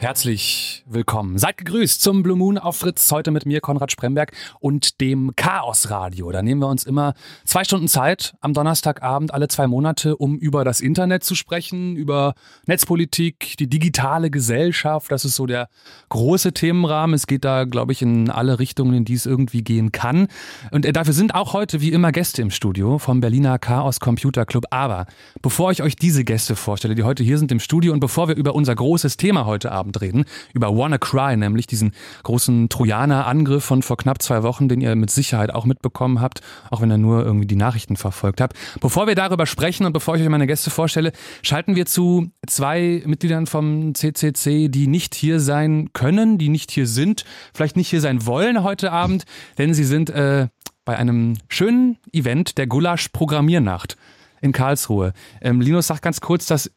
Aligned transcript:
Herzlich 0.00 0.69
willkommen. 0.92 1.38
Seid 1.38 1.56
gegrüßt 1.58 2.00
zum 2.00 2.22
Blue 2.22 2.36
Moon 2.36 2.58
auf 2.58 2.76
Fritz. 2.76 3.10
Heute 3.12 3.30
mit 3.30 3.46
mir, 3.46 3.60
Konrad 3.60 3.92
Spremberg 3.92 4.32
und 4.58 5.00
dem 5.00 5.32
Chaos 5.36 5.88
Radio. 5.90 6.32
Da 6.32 6.42
nehmen 6.42 6.60
wir 6.60 6.68
uns 6.68 6.84
immer 6.84 7.14
zwei 7.44 7.62
Stunden 7.62 7.86
Zeit 7.86 8.34
am 8.40 8.54
Donnerstagabend 8.54 9.32
alle 9.32 9.46
zwei 9.48 9.68
Monate, 9.68 10.16
um 10.16 10.36
über 10.36 10.64
das 10.64 10.80
Internet 10.80 11.22
zu 11.22 11.34
sprechen, 11.36 11.94
über 11.94 12.34
Netzpolitik, 12.66 13.56
die 13.58 13.68
digitale 13.68 14.30
Gesellschaft. 14.30 15.12
Das 15.12 15.24
ist 15.24 15.36
so 15.36 15.46
der 15.46 15.68
große 16.08 16.52
Themenrahmen. 16.52 17.14
Es 17.14 17.28
geht 17.28 17.44
da, 17.44 17.64
glaube 17.64 17.92
ich, 17.92 18.02
in 18.02 18.28
alle 18.28 18.58
Richtungen, 18.58 18.94
in 18.94 19.04
die 19.04 19.14
es 19.14 19.26
irgendwie 19.26 19.62
gehen 19.62 19.92
kann. 19.92 20.26
Und 20.72 20.84
äh, 20.84 20.92
dafür 20.92 21.14
sind 21.14 21.34
auch 21.36 21.52
heute 21.52 21.80
wie 21.80 21.92
immer 21.92 22.10
Gäste 22.10 22.42
im 22.42 22.50
Studio 22.50 22.98
vom 22.98 23.20
Berliner 23.20 23.58
Chaos 23.58 24.00
Computer 24.00 24.44
Club. 24.44 24.64
Aber 24.70 25.06
bevor 25.40 25.70
ich 25.70 25.82
euch 25.82 25.94
diese 25.94 26.24
Gäste 26.24 26.56
vorstelle, 26.56 26.96
die 26.96 27.04
heute 27.04 27.22
hier 27.22 27.38
sind 27.38 27.52
im 27.52 27.60
Studio 27.60 27.92
und 27.92 28.00
bevor 28.00 28.26
wir 28.26 28.34
über 28.34 28.56
unser 28.56 28.74
großes 28.74 29.16
Thema 29.16 29.46
heute 29.46 29.70
Abend 29.70 30.00
reden, 30.00 30.24
über 30.52 30.79
WannaCry, 30.80 31.36
nämlich 31.36 31.66
diesen 31.66 31.92
großen 32.22 32.68
Trojaner-Angriff 32.68 33.64
von 33.64 33.82
vor 33.82 33.96
knapp 33.96 34.22
zwei 34.22 34.42
Wochen, 34.42 34.68
den 34.68 34.80
ihr 34.80 34.96
mit 34.96 35.10
Sicherheit 35.10 35.54
auch 35.54 35.66
mitbekommen 35.66 36.20
habt, 36.20 36.40
auch 36.70 36.80
wenn 36.80 36.90
ihr 36.90 36.98
nur 36.98 37.24
irgendwie 37.24 37.46
die 37.46 37.56
Nachrichten 37.56 37.96
verfolgt 37.96 38.40
habt. 38.40 38.56
Bevor 38.80 39.06
wir 39.06 39.14
darüber 39.14 39.46
sprechen 39.46 39.86
und 39.86 39.92
bevor 39.92 40.16
ich 40.16 40.22
euch 40.22 40.28
meine 40.28 40.46
Gäste 40.46 40.70
vorstelle, 40.70 41.12
schalten 41.42 41.76
wir 41.76 41.86
zu 41.86 42.30
zwei 42.46 43.02
Mitgliedern 43.06 43.46
vom 43.46 43.94
CCC, 43.94 44.68
die 44.68 44.86
nicht 44.86 45.14
hier 45.14 45.40
sein 45.40 45.90
können, 45.92 46.38
die 46.38 46.48
nicht 46.48 46.70
hier 46.70 46.86
sind, 46.86 47.24
vielleicht 47.54 47.76
nicht 47.76 47.88
hier 47.88 48.00
sein 48.00 48.26
wollen 48.26 48.62
heute 48.62 48.92
Abend, 48.92 49.24
denn 49.58 49.74
sie 49.74 49.84
sind 49.84 50.10
äh, 50.10 50.48
bei 50.84 50.96
einem 50.96 51.36
schönen 51.48 51.98
Event 52.12 52.58
der 52.58 52.66
Gulasch 52.66 53.08
Programmiernacht 53.08 53.96
in 54.40 54.52
Karlsruhe. 54.52 55.12
Ähm, 55.40 55.60
Linus 55.60 55.88
sagt 55.88 56.02
ganz 56.02 56.20
kurz, 56.20 56.46
dass 56.46 56.70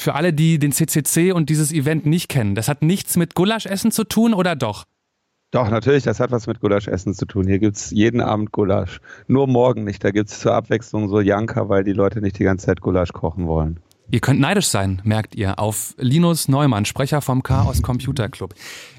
für 0.00 0.14
alle, 0.14 0.32
die 0.32 0.58
den 0.58 0.72
CCC 0.72 1.32
und 1.32 1.50
dieses 1.50 1.72
Event 1.72 2.06
nicht 2.06 2.28
kennen, 2.28 2.54
das 2.54 2.68
hat 2.68 2.82
nichts 2.82 3.16
mit 3.16 3.34
Gulaschessen 3.34 3.90
zu 3.90 4.04
tun 4.04 4.34
oder 4.34 4.56
doch? 4.56 4.84
Doch, 5.52 5.68
natürlich, 5.68 6.04
das 6.04 6.20
hat 6.20 6.30
was 6.30 6.46
mit 6.46 6.60
Gulaschessen 6.60 7.12
zu 7.12 7.26
tun. 7.26 7.46
Hier 7.46 7.58
gibt 7.58 7.76
es 7.76 7.90
jeden 7.90 8.20
Abend 8.20 8.52
Gulasch. 8.52 9.00
Nur 9.26 9.48
morgen 9.48 9.82
nicht. 9.82 10.04
Da 10.04 10.12
gibt 10.12 10.30
es 10.30 10.38
zur 10.38 10.54
Abwechslung 10.54 11.08
so 11.08 11.20
Janka, 11.20 11.68
weil 11.68 11.82
die 11.82 11.92
Leute 11.92 12.20
nicht 12.20 12.38
die 12.38 12.44
ganze 12.44 12.66
Zeit 12.66 12.80
Gulasch 12.80 13.12
kochen 13.12 13.48
wollen. 13.48 13.80
Ihr 14.12 14.18
könnt 14.18 14.40
neidisch 14.40 14.66
sein, 14.66 15.00
merkt 15.04 15.36
ihr, 15.36 15.60
auf 15.60 15.94
Linus 15.96 16.48
Neumann, 16.48 16.84
Sprecher 16.84 17.20
vom 17.20 17.44
Chaos 17.44 17.80
Computer 17.80 18.28
Club. 18.28 18.54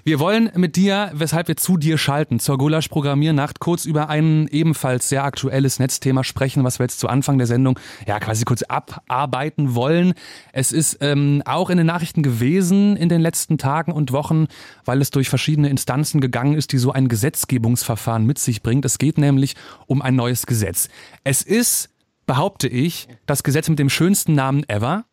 Wir 0.06 0.20
wollen 0.20 0.50
mit 0.56 0.78
dir, 0.78 1.12
weshalb 1.14 1.50
wir 1.50 1.58
zu 1.58 1.76
dir 1.76 1.98
schalten, 1.98 2.40
zur 2.40 2.58
Gulasch 2.58 2.88
Programmiernacht 2.88 3.60
kurz 3.60 3.84
über 3.84 4.08
ein 4.08 4.48
ebenfalls 4.48 5.10
sehr 5.10 5.26
aktuelles 5.26 5.80
Netzthema 5.80 6.24
sprechen, 6.24 6.64
was 6.64 6.80
wir 6.80 6.86
jetzt 6.86 7.00
zu 7.00 7.10
Anfang 7.10 7.38
der 7.38 7.46
Sendung 7.46 7.78
ja 8.08 8.22
quasi 8.22 8.46
kurz 8.46 8.64
abarbeiten 8.64 9.76
wollen. 9.76 10.14
Es 10.54 10.72
ist 10.72 11.00
ähm, 11.02 11.44
auch 11.46 11.70
in 11.70 11.78
den 11.78 11.88
Nachrichten 11.88 12.24
gewesen 12.24 12.96
in 12.96 13.10
den 13.10 13.20
letzten 13.20 13.58
Tagen 13.58 13.92
und 13.92 14.14
Wochen, 14.14 14.48
weil 14.86 15.02
es 15.02 15.12
durch 15.12 15.28
verschiedene 15.28 15.68
Instanzen 15.68 16.22
gegangen 16.22 16.54
ist, 16.54 16.72
die 16.72 16.78
so 16.78 16.94
ein 16.94 17.10
Gesetzgebungsverfahren 17.10 18.26
mit 18.26 18.40
sich 18.40 18.64
bringt. 18.64 18.86
Es 18.86 18.98
geht 18.98 19.18
nämlich 19.18 19.56
um 19.88 20.02
ein 20.02 20.16
neues 20.16 20.46
Gesetz. 20.46 20.88
Es 21.26 21.42
ist 21.42 21.91
behaupte 22.32 22.70
ich, 22.70 23.10
das 23.26 23.44
Gesetz 23.44 23.68
mit 23.68 23.78
dem 23.78 23.90
schönsten 23.90 24.36
Namen 24.36 24.64
ever. 24.70 25.04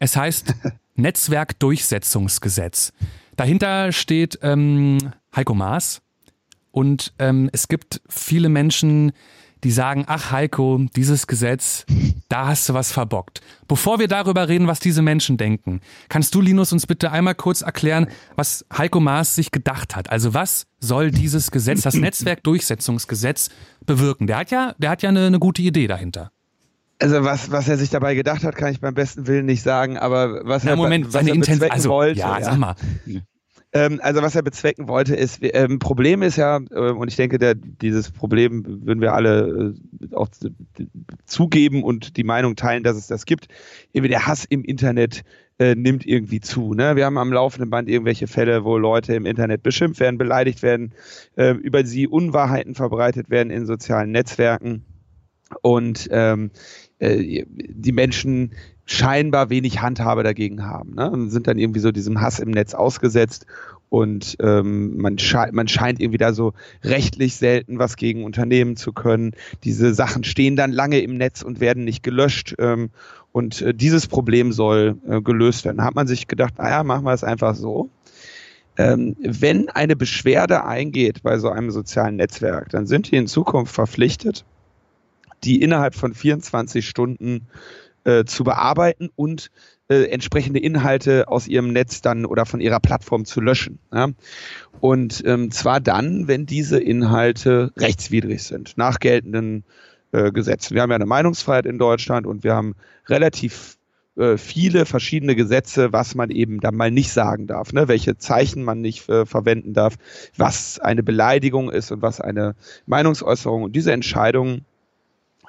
Es 0.00 0.16
heißt 0.16 0.54
Netzwerkdurchsetzungsgesetz. 0.96 2.92
Dahinter 3.36 3.92
steht 3.92 4.40
ähm, 4.42 4.98
Heiko 5.36 5.54
Maas 5.54 6.02
und 6.72 7.14
ähm, 7.20 7.48
es 7.52 7.68
gibt 7.68 8.00
viele 8.08 8.48
Menschen, 8.48 9.12
die 9.62 9.70
sagen, 9.70 10.02
ach 10.08 10.32
Heiko, 10.32 10.84
dieses 10.96 11.28
Gesetz, 11.28 11.86
da 12.28 12.48
hast 12.48 12.68
du 12.68 12.74
was 12.74 12.90
verbockt. 12.90 13.40
Bevor 13.68 14.00
wir 14.00 14.08
darüber 14.08 14.48
reden, 14.48 14.66
was 14.66 14.80
diese 14.80 15.00
Menschen 15.00 15.36
denken, 15.36 15.80
kannst 16.08 16.34
du, 16.34 16.40
Linus, 16.40 16.72
uns 16.72 16.88
bitte 16.88 17.12
einmal 17.12 17.36
kurz 17.36 17.62
erklären, 17.62 18.08
was 18.34 18.66
Heiko 18.76 18.98
Maas 18.98 19.36
sich 19.36 19.52
gedacht 19.52 19.94
hat. 19.94 20.10
Also 20.10 20.34
was 20.34 20.66
soll 20.80 21.12
dieses 21.12 21.52
Gesetz, 21.52 21.82
das 21.82 21.94
Netzwerkdurchsetzungsgesetz 21.94 23.50
bewirken? 23.86 24.26
Der 24.26 24.38
hat 24.38 24.50
ja, 24.50 24.74
der 24.78 24.90
hat 24.90 25.02
ja 25.02 25.10
eine, 25.10 25.28
eine 25.28 25.38
gute 25.38 25.62
Idee 25.62 25.86
dahinter. 25.86 26.32
Also 27.00 27.24
was, 27.24 27.50
was 27.50 27.68
er 27.68 27.76
sich 27.76 27.90
dabei 27.90 28.14
gedacht 28.14 28.42
hat, 28.42 28.56
kann 28.56 28.72
ich 28.72 28.80
beim 28.80 28.94
besten 28.94 29.26
Willen 29.26 29.46
nicht 29.46 29.62
sagen, 29.62 29.96
aber 29.96 30.40
was 30.44 30.64
Na, 30.64 30.70
er, 30.70 30.76
Moment, 30.76 31.06
was 31.06 31.12
seine 31.12 31.30
er 31.30 31.36
bezwecken 31.36 31.70
also, 31.70 31.90
wollte. 31.90 32.18
Ja, 32.18 32.38
sag 32.40 32.58
mal. 32.58 32.74
Ähm, 33.72 34.00
also 34.02 34.22
was 34.22 34.34
er 34.34 34.42
bezwecken 34.42 34.88
wollte, 34.88 35.14
ist, 35.14 35.40
ähm, 35.42 35.78
Problem 35.78 36.22
ist 36.22 36.36
ja, 36.36 36.58
äh, 36.70 36.90
und 36.90 37.08
ich 37.08 37.16
denke, 37.16 37.38
der, 37.38 37.54
dieses 37.54 38.10
Problem 38.10 38.64
würden 38.66 39.00
wir 39.00 39.12
alle 39.12 39.74
äh, 40.00 40.14
auch 40.14 40.28
zugeben 41.26 41.84
und 41.84 42.16
die 42.16 42.24
Meinung 42.24 42.56
teilen, 42.56 42.82
dass 42.82 42.96
es 42.96 43.08
das 43.08 43.26
gibt. 43.26 43.48
Eben 43.92 44.08
der 44.08 44.26
Hass 44.26 44.46
im 44.46 44.64
Internet 44.64 45.22
äh, 45.58 45.74
nimmt 45.74 46.06
irgendwie 46.06 46.40
zu. 46.40 46.72
Ne? 46.72 46.96
Wir 46.96 47.04
haben 47.04 47.18
am 47.18 47.32
laufenden 47.32 47.68
Band 47.68 47.90
irgendwelche 47.90 48.26
Fälle, 48.26 48.64
wo 48.64 48.78
Leute 48.78 49.14
im 49.14 49.26
Internet 49.26 49.62
beschimpft 49.62 50.00
werden, 50.00 50.16
beleidigt 50.16 50.62
werden, 50.62 50.94
äh, 51.36 51.50
über 51.50 51.84
sie 51.84 52.08
Unwahrheiten 52.08 52.74
verbreitet 52.74 53.28
werden 53.28 53.50
in 53.50 53.66
sozialen 53.66 54.12
Netzwerken. 54.12 54.84
Und 55.62 56.08
ähm, 56.10 56.50
äh, 56.98 57.44
die 57.48 57.92
Menschen 57.92 58.52
scheinbar 58.84 59.50
wenig 59.50 59.82
Handhabe 59.82 60.22
dagegen 60.22 60.64
haben. 60.64 60.94
Ne? 60.94 61.10
Und 61.10 61.30
sind 61.30 61.46
dann 61.46 61.58
irgendwie 61.58 61.80
so 61.80 61.92
diesem 61.92 62.20
Hass 62.20 62.38
im 62.38 62.50
Netz 62.50 62.74
ausgesetzt 62.74 63.46
und 63.90 64.36
ähm, 64.40 64.98
man, 64.98 65.18
sche 65.18 65.48
man 65.52 65.68
scheint 65.68 66.00
irgendwie 66.00 66.18
da 66.18 66.32
so 66.32 66.52
rechtlich 66.84 67.36
selten 67.36 67.78
was 67.78 67.96
gegen 67.96 68.24
Unternehmen 68.24 68.76
zu 68.76 68.92
können. 68.92 69.32
Diese 69.64 69.94
Sachen 69.94 70.24
stehen 70.24 70.56
dann 70.56 70.72
lange 70.72 71.00
im 71.00 71.16
Netz 71.16 71.42
und 71.42 71.60
werden 71.60 71.84
nicht 71.84 72.02
gelöscht. 72.02 72.54
Ähm, 72.58 72.90
und 73.32 73.62
äh, 73.62 73.74
dieses 73.74 74.06
Problem 74.06 74.52
soll 74.52 74.96
äh, 75.08 75.20
gelöst 75.20 75.64
werden. 75.64 75.78
Da 75.78 75.84
hat 75.84 75.94
man 75.94 76.06
sich 76.06 76.28
gedacht, 76.28 76.58
naja, 76.58 76.82
machen 76.82 77.04
wir 77.04 77.12
es 77.12 77.24
einfach 77.24 77.54
so. 77.54 77.88
Ähm, 78.76 79.16
wenn 79.20 79.68
eine 79.70 79.96
Beschwerde 79.96 80.64
eingeht 80.64 81.22
bei 81.22 81.38
so 81.38 81.48
einem 81.48 81.70
sozialen 81.70 82.16
Netzwerk, 82.16 82.68
dann 82.70 82.86
sind 82.86 83.10
die 83.10 83.16
in 83.16 83.26
Zukunft 83.26 83.74
verpflichtet, 83.74 84.44
die 85.44 85.60
innerhalb 85.60 85.94
von 85.94 86.14
24 86.14 86.88
Stunden 86.88 87.46
äh, 88.04 88.24
zu 88.24 88.44
bearbeiten 88.44 89.10
und 89.16 89.50
äh, 89.88 90.04
entsprechende 90.04 90.60
Inhalte 90.60 91.28
aus 91.28 91.48
ihrem 91.48 91.72
Netz 91.72 92.02
dann 92.02 92.26
oder 92.26 92.46
von 92.46 92.60
ihrer 92.60 92.80
Plattform 92.80 93.24
zu 93.24 93.40
löschen. 93.40 93.78
Ja? 93.92 94.08
Und 94.80 95.22
ähm, 95.26 95.50
zwar 95.50 95.80
dann, 95.80 96.28
wenn 96.28 96.46
diese 96.46 96.78
Inhalte 96.78 97.72
rechtswidrig 97.76 98.42
sind, 98.42 98.76
nach 98.76 99.00
geltenden 99.00 99.64
äh, 100.12 100.30
Gesetzen. 100.32 100.74
Wir 100.74 100.82
haben 100.82 100.90
ja 100.90 100.96
eine 100.96 101.06
Meinungsfreiheit 101.06 101.66
in 101.66 101.78
Deutschland 101.78 102.26
und 102.26 102.44
wir 102.44 102.54
haben 102.54 102.74
relativ 103.08 103.78
äh, 104.16 104.36
viele 104.36 104.84
verschiedene 104.84 105.36
Gesetze, 105.36 105.92
was 105.92 106.14
man 106.14 106.30
eben 106.30 106.60
dann 106.60 106.74
mal 106.74 106.90
nicht 106.90 107.12
sagen 107.12 107.46
darf, 107.46 107.72
ne? 107.72 107.88
welche 107.88 108.18
Zeichen 108.18 108.64
man 108.64 108.80
nicht 108.80 109.08
äh, 109.08 109.26
verwenden 109.26 109.74
darf, 109.74 109.94
was 110.36 110.78
eine 110.80 111.02
Beleidigung 111.02 111.70
ist 111.70 111.92
und 111.92 112.02
was 112.02 112.20
eine 112.20 112.54
Meinungsäußerung. 112.86 113.62
Und 113.62 113.76
diese 113.76 113.92
Entscheidungen 113.92 114.64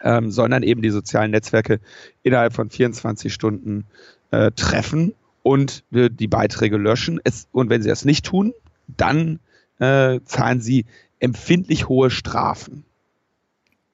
ähm, 0.04 0.32
sondern 0.32 0.64
eben 0.64 0.82
die 0.82 0.90
sozialen 0.90 1.32
Netzwerke 1.32 1.80
innerhalb 2.24 2.54
von 2.54 2.70
24 2.70 3.34
Stunden 3.34 3.86
äh, 4.32 4.52
treffen 4.52 5.14
und 5.44 5.84
äh, 5.92 6.10
die 6.10 6.28
Beiträge 6.28 6.78
löschen. 6.78 7.20
Es, 7.24 7.48
und 7.52 7.70
wenn 7.70 7.82
sie 7.82 7.90
das 7.90 8.06
nicht 8.06 8.26
tun, 8.26 8.54
dann 8.88 9.40
äh, 9.80 10.20
zahlen 10.26 10.62
sie 10.62 10.86
empfindlich 11.20 11.88
hohe 11.88 12.10
Strafen. 12.10 12.86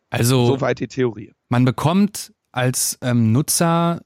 Also 0.10 0.46
soweit 0.46 0.80
die 0.80 0.88
Theorie. 0.88 1.34
Man 1.50 1.66
bekommt 1.66 2.34
als 2.52 2.98
ähm, 3.02 3.32
Nutzer 3.32 4.02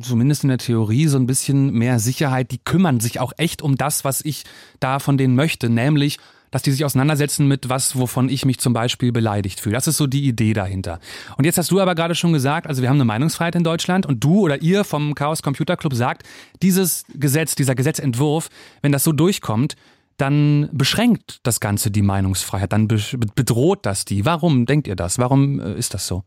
zumindest 0.00 0.42
in 0.42 0.48
der 0.48 0.58
Theorie 0.58 1.06
so 1.06 1.16
ein 1.16 1.26
bisschen 1.26 1.72
mehr 1.72 1.98
Sicherheit. 1.98 2.50
Die 2.50 2.58
kümmern 2.58 3.00
sich 3.00 3.20
auch 3.20 3.32
echt 3.36 3.62
um 3.62 3.76
das, 3.76 4.04
was 4.04 4.20
ich 4.24 4.44
da 4.80 4.98
von 4.98 5.16
denen 5.16 5.34
möchte, 5.34 5.68
nämlich 5.70 6.18
dass 6.50 6.62
die 6.62 6.70
sich 6.70 6.84
auseinandersetzen 6.84 7.46
mit 7.46 7.68
was, 7.68 7.96
wovon 7.96 8.28
ich 8.28 8.44
mich 8.44 8.58
zum 8.58 8.72
Beispiel 8.72 9.12
beleidigt 9.12 9.60
fühle. 9.60 9.74
Das 9.74 9.86
ist 9.86 9.96
so 9.96 10.06
die 10.06 10.26
Idee 10.26 10.52
dahinter. 10.52 11.00
Und 11.36 11.44
jetzt 11.44 11.58
hast 11.58 11.70
du 11.70 11.80
aber 11.80 11.94
gerade 11.94 12.14
schon 12.14 12.32
gesagt, 12.32 12.66
also 12.66 12.82
wir 12.82 12.88
haben 12.88 12.96
eine 12.96 13.04
Meinungsfreiheit 13.04 13.54
in 13.54 13.64
Deutschland 13.64 14.06
und 14.06 14.22
du 14.22 14.40
oder 14.40 14.62
ihr 14.62 14.84
vom 14.84 15.14
Chaos 15.14 15.42
Computer 15.42 15.76
Club 15.76 15.94
sagt, 15.94 16.24
dieses 16.62 17.04
Gesetz, 17.14 17.54
dieser 17.54 17.74
Gesetzentwurf, 17.74 18.48
wenn 18.82 18.92
das 18.92 19.04
so 19.04 19.12
durchkommt, 19.12 19.76
dann 20.16 20.68
beschränkt 20.72 21.40
das 21.44 21.60
Ganze 21.60 21.90
die 21.90 22.02
Meinungsfreiheit, 22.02 22.72
dann 22.72 22.88
bedroht 22.88 23.86
das 23.86 24.04
die. 24.04 24.26
Warum 24.26 24.66
denkt 24.66 24.86
ihr 24.86 24.96
das? 24.96 25.18
Warum 25.18 25.60
äh, 25.60 25.74
ist 25.74 25.94
das 25.94 26.06
so? 26.06 26.24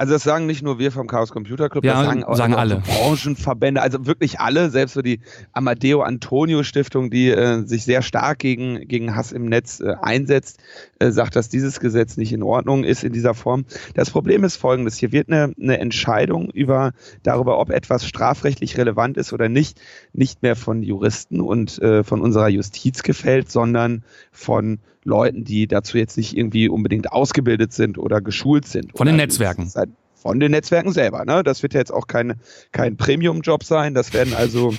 Also 0.00 0.14
das 0.14 0.22
sagen 0.22 0.46
nicht 0.46 0.62
nur 0.62 0.78
wir 0.78 0.92
vom 0.92 1.08
Chaos 1.08 1.30
Computer 1.30 1.68
Club, 1.68 1.84
ja, 1.84 1.92
das 1.92 2.06
sagen, 2.06 2.24
auch, 2.24 2.34
sagen 2.34 2.54
alle. 2.54 2.76
Branchenverbände, 2.76 3.82
also 3.82 4.06
wirklich 4.06 4.40
alle, 4.40 4.70
selbst 4.70 4.94
so 4.94 5.02
die 5.02 5.20
Amadeo 5.52 6.00
Antonio 6.00 6.62
Stiftung, 6.62 7.10
die 7.10 7.28
äh, 7.28 7.66
sich 7.66 7.84
sehr 7.84 8.00
stark 8.00 8.38
gegen, 8.38 8.88
gegen 8.88 9.14
Hass 9.14 9.30
im 9.30 9.44
Netz 9.44 9.80
äh, 9.80 9.96
einsetzt, 10.00 10.58
äh, 11.00 11.10
sagt, 11.10 11.36
dass 11.36 11.50
dieses 11.50 11.80
Gesetz 11.80 12.16
nicht 12.16 12.32
in 12.32 12.42
Ordnung 12.42 12.82
ist 12.82 13.04
in 13.04 13.12
dieser 13.12 13.34
Form. 13.34 13.66
Das 13.92 14.10
Problem 14.10 14.42
ist 14.42 14.56
folgendes, 14.56 14.96
hier 14.96 15.12
wird 15.12 15.28
eine, 15.28 15.52
eine 15.60 15.78
Entscheidung 15.78 16.48
über 16.48 16.92
darüber, 17.22 17.58
ob 17.58 17.68
etwas 17.68 18.06
strafrechtlich 18.06 18.78
relevant 18.78 19.18
ist 19.18 19.34
oder 19.34 19.50
nicht, 19.50 19.82
nicht 20.14 20.40
mehr 20.40 20.56
von 20.56 20.82
Juristen 20.82 21.42
und 21.42 21.78
äh, 21.82 22.04
von 22.04 22.22
unserer 22.22 22.48
Justiz 22.48 23.02
gefällt, 23.02 23.50
sondern 23.50 24.02
von 24.32 24.78
Leuten, 25.04 25.44
die 25.44 25.66
dazu 25.66 25.98
jetzt 25.98 26.16
nicht 26.16 26.36
irgendwie 26.36 26.68
unbedingt 26.68 27.12
ausgebildet 27.12 27.72
sind 27.72 27.98
oder 27.98 28.20
geschult 28.20 28.66
sind. 28.66 28.96
Von 28.96 29.06
den 29.06 29.16
Netzwerken. 29.16 29.70
Halt 29.74 29.90
von 30.14 30.38
den 30.38 30.50
Netzwerken 30.50 30.92
selber. 30.92 31.24
Ne? 31.24 31.42
Das 31.42 31.62
wird 31.62 31.72
ja 31.72 31.80
jetzt 31.80 31.92
auch 31.92 32.06
kein, 32.06 32.34
kein 32.72 32.96
Premium-Job 32.96 33.64
sein. 33.64 33.94
Das 33.94 34.12
werden 34.12 34.34
also 34.34 34.74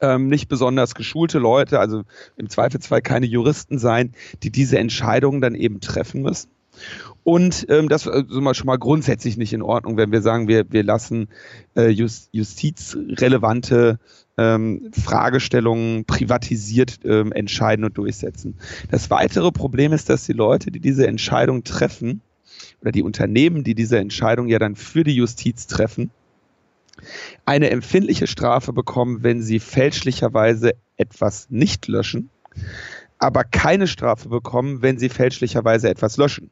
ähm, 0.00 0.28
nicht 0.28 0.48
besonders 0.48 0.94
geschulte 0.94 1.38
Leute, 1.38 1.80
also 1.80 2.02
im 2.36 2.48
Zweifelsfall 2.48 3.02
keine 3.02 3.26
Juristen 3.26 3.78
sein, 3.78 4.12
die 4.42 4.50
diese 4.50 4.78
Entscheidungen 4.78 5.40
dann 5.40 5.54
eben 5.54 5.80
treffen 5.80 6.22
müssen. 6.22 6.50
Und 7.24 7.66
ähm, 7.70 7.88
das 7.88 8.06
ist 8.06 8.12
also 8.12 8.54
schon 8.54 8.66
mal 8.66 8.78
grundsätzlich 8.78 9.36
nicht 9.36 9.52
in 9.52 9.62
Ordnung, 9.62 9.96
wenn 9.96 10.12
wir 10.12 10.22
sagen, 10.22 10.46
wir, 10.46 10.70
wir 10.70 10.82
lassen 10.82 11.28
äh, 11.74 11.88
just, 11.88 12.28
justizrelevante 12.32 13.98
ähm, 14.36 14.90
Fragestellungen 14.92 16.04
privatisiert 16.04 17.00
ähm, 17.04 17.32
entscheiden 17.32 17.84
und 17.84 17.96
durchsetzen. 17.96 18.54
Das 18.90 19.10
weitere 19.10 19.52
Problem 19.52 19.92
ist, 19.92 20.10
dass 20.10 20.26
die 20.26 20.32
Leute, 20.32 20.70
die 20.70 20.80
diese 20.80 21.06
Entscheidung 21.06 21.64
treffen, 21.64 22.20
oder 22.80 22.92
die 22.92 23.02
Unternehmen, 23.02 23.64
die 23.64 23.74
diese 23.74 23.98
Entscheidung 23.98 24.48
ja 24.48 24.58
dann 24.58 24.76
für 24.76 25.04
die 25.04 25.14
Justiz 25.14 25.66
treffen, 25.66 26.10
eine 27.44 27.70
empfindliche 27.70 28.26
Strafe 28.26 28.72
bekommen, 28.72 29.22
wenn 29.22 29.42
sie 29.42 29.58
fälschlicherweise 29.58 30.74
etwas 30.96 31.48
nicht 31.50 31.88
löschen, 31.88 32.30
aber 33.18 33.44
keine 33.44 33.86
Strafe 33.86 34.28
bekommen, 34.28 34.82
wenn 34.82 34.98
sie 34.98 35.08
fälschlicherweise 35.08 35.88
etwas 35.88 36.16
löschen. 36.16 36.50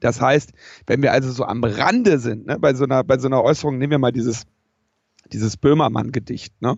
Das 0.00 0.20
heißt, 0.20 0.52
wenn 0.86 1.02
wir 1.02 1.12
also 1.12 1.30
so 1.32 1.44
am 1.44 1.64
Rande 1.64 2.18
sind, 2.18 2.46
ne, 2.46 2.58
bei, 2.58 2.74
so 2.74 2.84
einer, 2.84 3.02
bei 3.02 3.18
so 3.18 3.26
einer 3.26 3.42
Äußerung, 3.42 3.78
nehmen 3.78 3.90
wir 3.90 3.98
mal 3.98 4.12
dieses 4.12 4.44
dieses 5.32 5.56
Böhmermann-Gedicht. 5.56 6.60
Ne? 6.60 6.76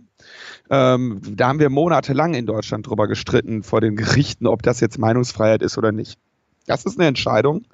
Ähm, 0.71 1.21
da 1.35 1.49
haben 1.49 1.59
wir 1.59 1.71
monatelang 1.71 2.35
in 2.35 2.47
Deutschland 2.47 2.87
drüber 2.87 3.09
gestritten 3.09 3.63
vor 3.63 3.81
den 3.81 3.97
Gerichten, 3.97 4.47
ob 4.47 4.63
das 4.63 4.81
jetzt 4.81 4.99
Meinungsfreiheit 4.99 5.63
ist 5.63 5.79
oder 5.79 5.93
nicht. 5.93 6.19
Das 6.67 6.85
ist 6.85 6.99
eine 6.99 7.09
Entscheidung. 7.09 7.67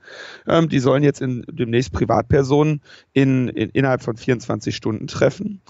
Ähm, 0.46 0.68
die 0.68 0.78
sollen 0.78 1.02
jetzt 1.02 1.20
in, 1.20 1.44
demnächst 1.50 1.92
Privatpersonen 1.92 2.80
in, 3.12 3.48
in, 3.48 3.70
innerhalb 3.70 4.02
von 4.02 4.16
24 4.16 4.74
Stunden 4.74 5.06
treffen. 5.06 5.60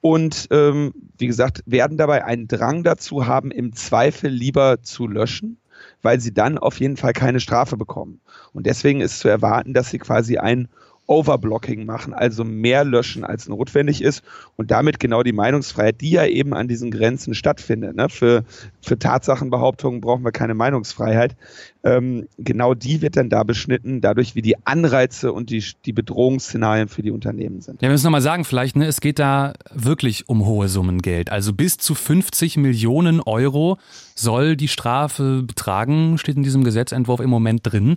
Und 0.00 0.48
ähm, 0.50 0.92
wie 1.16 1.28
gesagt, 1.28 1.62
werden 1.64 1.96
dabei 1.96 2.24
einen 2.24 2.48
Drang 2.48 2.82
dazu 2.82 3.26
haben, 3.26 3.52
im 3.52 3.72
Zweifel 3.72 4.30
lieber 4.30 4.82
zu 4.82 5.06
löschen, 5.06 5.58
weil 6.02 6.18
sie 6.18 6.34
dann 6.34 6.58
auf 6.58 6.80
jeden 6.80 6.96
Fall 6.96 7.12
keine 7.12 7.38
Strafe 7.38 7.76
bekommen. 7.76 8.20
Und 8.52 8.66
deswegen 8.66 9.00
ist 9.00 9.20
zu 9.20 9.28
erwarten, 9.28 9.74
dass 9.74 9.90
sie 9.90 9.98
quasi 9.98 10.38
ein 10.38 10.68
Overblocking 11.06 11.84
machen, 11.84 12.14
also 12.14 12.44
mehr 12.44 12.84
löschen, 12.84 13.24
als 13.24 13.48
notwendig 13.48 14.02
ist 14.02 14.22
und 14.56 14.70
damit 14.70 15.00
genau 15.00 15.22
die 15.22 15.32
Meinungsfreiheit, 15.32 16.00
die 16.00 16.10
ja 16.10 16.26
eben 16.26 16.54
an 16.54 16.68
diesen 16.68 16.90
Grenzen 16.90 17.34
stattfindet. 17.34 17.96
Ne? 17.96 18.08
Für, 18.08 18.44
für 18.80 18.98
Tatsachenbehauptungen 18.98 20.00
brauchen 20.00 20.24
wir 20.24 20.32
keine 20.32 20.54
Meinungsfreiheit. 20.54 21.36
Ähm, 21.84 22.28
genau 22.38 22.74
die 22.74 23.02
wird 23.02 23.16
dann 23.16 23.28
da 23.28 23.42
beschnitten, 23.42 24.00
dadurch 24.00 24.34
wie 24.36 24.42
die 24.42 24.54
Anreize 24.64 25.32
und 25.32 25.50
die, 25.50 25.64
die 25.84 25.92
Bedrohungsszenarien 25.92 26.88
für 26.88 27.02
die 27.02 27.10
Unternehmen 27.10 27.60
sind. 27.60 27.82
Ja, 27.82 27.88
wir 27.88 27.92
müssen 27.92 28.04
nochmal 28.04 28.20
sagen, 28.20 28.44
vielleicht, 28.44 28.76
ne, 28.76 28.86
es 28.86 29.00
geht 29.00 29.18
da 29.18 29.54
wirklich 29.74 30.28
um 30.28 30.46
hohe 30.46 30.68
Summen 30.68 31.02
Geld. 31.02 31.30
Also 31.30 31.52
bis 31.52 31.78
zu 31.78 31.94
50 31.94 32.56
Millionen 32.56 33.20
Euro 33.20 33.78
soll 34.14 34.56
die 34.56 34.68
Strafe 34.68 35.42
betragen, 35.42 36.18
steht 36.18 36.36
in 36.36 36.44
diesem 36.44 36.62
Gesetzentwurf 36.62 37.18
im 37.18 37.30
Moment 37.30 37.60
drin. 37.64 37.96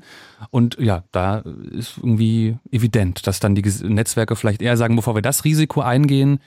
Und 0.50 0.78
ja, 0.80 1.04
da 1.12 1.44
ist 1.72 1.98
irgendwie 1.98 2.58
evident, 2.72 3.28
dass 3.28 3.40
dann 3.40 3.54
die 3.54 3.64
Netzwerke 3.84 4.36
vielleicht 4.36 4.64
eher 4.64 4.78
sagen, 4.78 4.96
bevor 4.96 5.14
wir 5.16 5.22
das 5.22 5.46
Risiko 5.46 5.82
eingehen, 5.82 6.40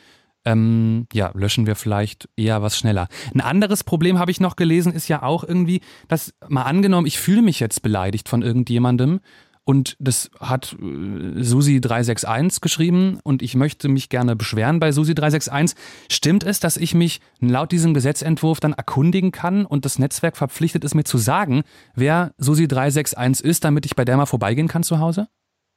ähm, 0.45 1.07
ja, 1.12 1.30
löschen 1.35 1.66
wir 1.66 1.76
vielleicht 1.76 2.28
eher 2.37 2.62
was 2.62 2.76
schneller. 2.76 3.09
Ein 3.35 3.40
anderes 3.40 3.85
Problem 3.85 4.18
habe 4.18 4.30
ich 4.30 4.40
noch 4.40 4.57
gelesen, 4.57 4.92
ist 4.92 5.09
ja 5.09 5.23
auch 5.23 5.45
irgendwie, 5.45 5.80
dass 6.09 6.35
mal 6.49 6.62
angenommen, 6.62 7.07
ich 7.07 7.18
fühle 7.18 7.42
mich 7.42 7.61
jetzt 7.61 7.83
beleidigt 7.83 8.28
von 8.28 8.42
irgendjemandem 8.42 9.21
und 9.68 9.97
das 9.99 10.30
hat 10.40 10.76
äh, 10.80 11.42
Susi361 11.42 12.62
geschrieben 12.62 13.21
und 13.23 13.42
ich 13.42 13.54
möchte 13.54 13.90
mich 13.90 14.09
gerne 14.09 14.35
beschweren 14.35 14.80
bei 14.80 14.88
Susi361. 14.88 15.75
Stimmt 16.11 16.42
es, 16.42 16.59
dass 16.59 16.78
ich 16.78 16.95
mich 16.95 17.21
laut 17.40 17.71
diesem 17.71 17.92
Gesetzentwurf 17.92 18.61
dann 18.61 18.73
erkundigen 18.73 19.30
kann 19.30 19.66
und 19.66 19.85
das 19.85 19.99
Netzwerk 19.99 20.38
verpflichtet 20.38 20.85
ist, 20.85 20.95
mir 20.95 21.04
zu 21.04 21.18
sagen, 21.18 21.64
wer 21.95 22.33
Susi361 22.40 23.42
ist, 23.42 23.62
damit 23.62 23.85
ich 23.85 23.95
bei 23.95 24.07
der 24.07 24.16
mal 24.16 24.25
vorbeigehen 24.25 24.68
kann 24.68 24.85
zu 24.85 25.00
Hause? 25.00 25.28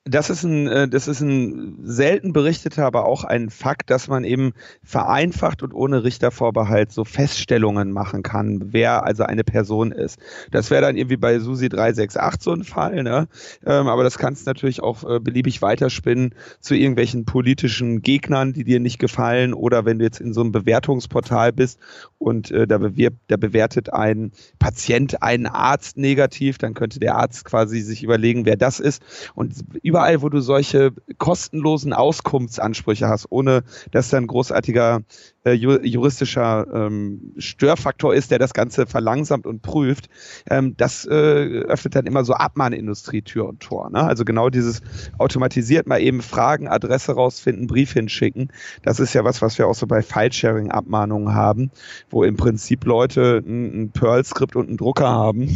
Das 0.05 0.31
ist 0.31 0.43
ein, 0.43 0.67
äh, 0.67 0.88
das 0.88 1.08
ist 1.08 1.22
ein 1.22 1.77
selten 1.84 2.34
berichteter, 2.34 2.86
aber 2.88 3.05
auch 3.05 3.24
ein 3.24 3.51
Fakt, 3.51 3.91
dass 3.91 4.08
man 4.08 4.24
eben 4.24 4.53
vereinfacht 4.84 5.62
und 5.62 5.74
ohne 5.74 6.03
Richtervorbehalt 6.03 6.91
so 6.91 7.05
Feststellungen 7.05 7.91
machen 7.91 8.24
kann, 8.24 8.74
wer 8.74 9.03
also 9.03 9.24
eine 9.24 9.43
Person 9.43 9.91
ist. 9.91 10.17
Das 10.50 10.72
wäre 10.72 10.81
dann 10.81 10.98
irgendwie 10.98 11.17
bei 11.17 11.38
Susi 11.38 11.70
368 11.70 12.43
so 12.43 12.51
ein 12.51 12.63
Fall, 12.63 13.03
ne? 13.03 13.27
Ähm, 13.63 13.88
aber 13.88 14.03
das 14.03 14.17
kannst 14.17 14.48
du 14.48 14.50
natürlich 14.50 14.81
auch 14.81 15.03
äh, 15.03 15.20
beliebig 15.20 15.62
weiterspinnen 15.62 16.34
zu 16.60 16.74
irgendwelchen 16.74 17.25
politischen 17.25 18.01
Gegnern, 18.01 18.53
die 18.53 18.63
dir 18.63 18.79
nicht 18.79 18.98
gefallen 18.98 19.53
oder 19.53 19.86
wenn 19.86 20.00
du 20.00 20.05
jetzt 20.05 20.20
in 20.20 20.34
so 20.34 20.41
einem 20.41 20.51
Bewertungsportal 20.51 21.53
bist 21.53 21.79
und 22.17 22.50
äh, 22.50 22.65
da, 22.65 22.79
bewirbt, 22.79 23.17
da 23.27 23.38
bewertet 23.38 23.93
ein 23.93 24.31
Patient 24.58 25.22
einen 25.22 25.46
Arzt 25.46 25.98
negativ, 25.98 26.58
dann 26.58 26.74
könnte 26.74 27.00
der 27.00 27.17
Arzt 27.17 27.46
quasi 27.46 27.81
sich 27.81 28.03
überlegen, 28.03 28.48
wer 28.48 28.58
das 28.58 28.79
ist 28.79 29.03
und 29.36 29.53
überall, 29.91 30.21
wo 30.21 30.29
du 30.29 30.39
solche 30.39 30.93
kostenlosen 31.17 31.91
Auskunftsansprüche 31.91 33.10
hast, 33.10 33.27
ohne 33.29 33.63
dass 33.91 34.10
da 34.10 34.17
ein 34.17 34.27
großartiger 34.27 35.01
äh, 35.43 35.51
juristischer 35.51 36.65
ähm, 36.74 37.33
Störfaktor 37.38 38.13
ist, 38.15 38.31
der 38.31 38.39
das 38.39 38.53
Ganze 38.53 38.86
verlangsamt 38.88 39.45
und 39.45 39.62
prüft, 39.62 40.07
ähm, 40.50 40.75
das 40.77 41.05
äh, 41.05 41.10
öffnet 41.10 41.95
dann 41.95 42.05
immer 42.05 42.24
so 42.24 42.33
Abmahnindustrie 42.33 43.21
Tür 43.21 43.50
und 43.50 43.60
Tor. 43.60 43.89
Ne? 43.89 44.01
Also 44.01 44.24
genau 44.24 44.50
dieses 44.50 44.81
automatisiert 45.17 45.88
mal 45.88 46.00
eben 46.00 46.21
Fragen, 46.21 46.69
Adresse 46.69 47.13
rausfinden, 47.13 47.67
Brief 47.67 47.91
hinschicken. 47.91 48.50
Das 48.83 49.01
ist 49.01 49.13
ja 49.13 49.25
was, 49.25 49.41
was 49.41 49.57
wir 49.57 49.67
auch 49.67 49.75
so 49.75 49.88
bei 49.88 50.01
File-Sharing-Abmahnungen 50.01 51.36
haben, 51.36 51.69
wo 52.10 52.24
im 52.24 52.38
Prinzip 52.38 52.86
Leute 52.86 53.43
ein, 53.45 53.83
ein 53.83 53.91
Perl-Skript 53.91 54.55
und 54.55 54.69
einen 54.69 54.77
Drucker 54.77 55.10
haben 55.10 55.50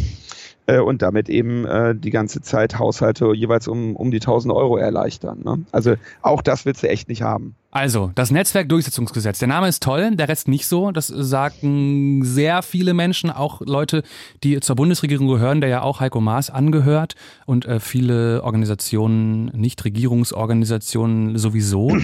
äh, 0.66 0.78
und 0.78 1.02
damit 1.02 1.28
eben 1.28 1.64
äh, 1.64 1.94
die 1.94 2.10
ganze 2.10 2.40
Zeit 2.40 2.78
Haushalte 2.78 3.32
jeweils 3.34 3.68
um, 3.68 3.96
um 3.96 4.10
die 4.10 4.18
1000 4.18 4.52
Euro 4.54 4.76
erleichtern. 4.76 5.40
Ne? 5.44 5.64
Also 5.72 5.94
auch 6.22 6.42
das 6.42 6.66
willst 6.66 6.82
du 6.82 6.88
echt 6.88 7.08
nicht 7.08 7.22
haben. 7.22 7.54
Also, 7.70 8.10
das 8.14 8.30
Netzwerkdurchsetzungsgesetz. 8.30 9.38
Der 9.38 9.48
Name 9.48 9.68
ist 9.68 9.82
toll, 9.82 10.16
der 10.16 10.30
Rest 10.30 10.48
nicht 10.48 10.66
so. 10.66 10.92
Das 10.92 11.08
sagen 11.08 12.22
sehr 12.24 12.62
viele 12.62 12.94
Menschen, 12.94 13.28
auch 13.30 13.60
Leute, 13.60 14.02
die 14.42 14.60
zur 14.60 14.76
Bundesregierung 14.76 15.28
gehören, 15.28 15.60
der 15.60 15.68
ja 15.68 15.82
auch 15.82 16.00
Heiko 16.00 16.22
Maas 16.22 16.48
angehört 16.48 17.16
und 17.44 17.66
äh, 17.66 17.78
viele 17.78 18.42
Organisationen, 18.42 19.46
Nichtregierungsorganisationen 19.54 21.36
sowieso. 21.36 21.98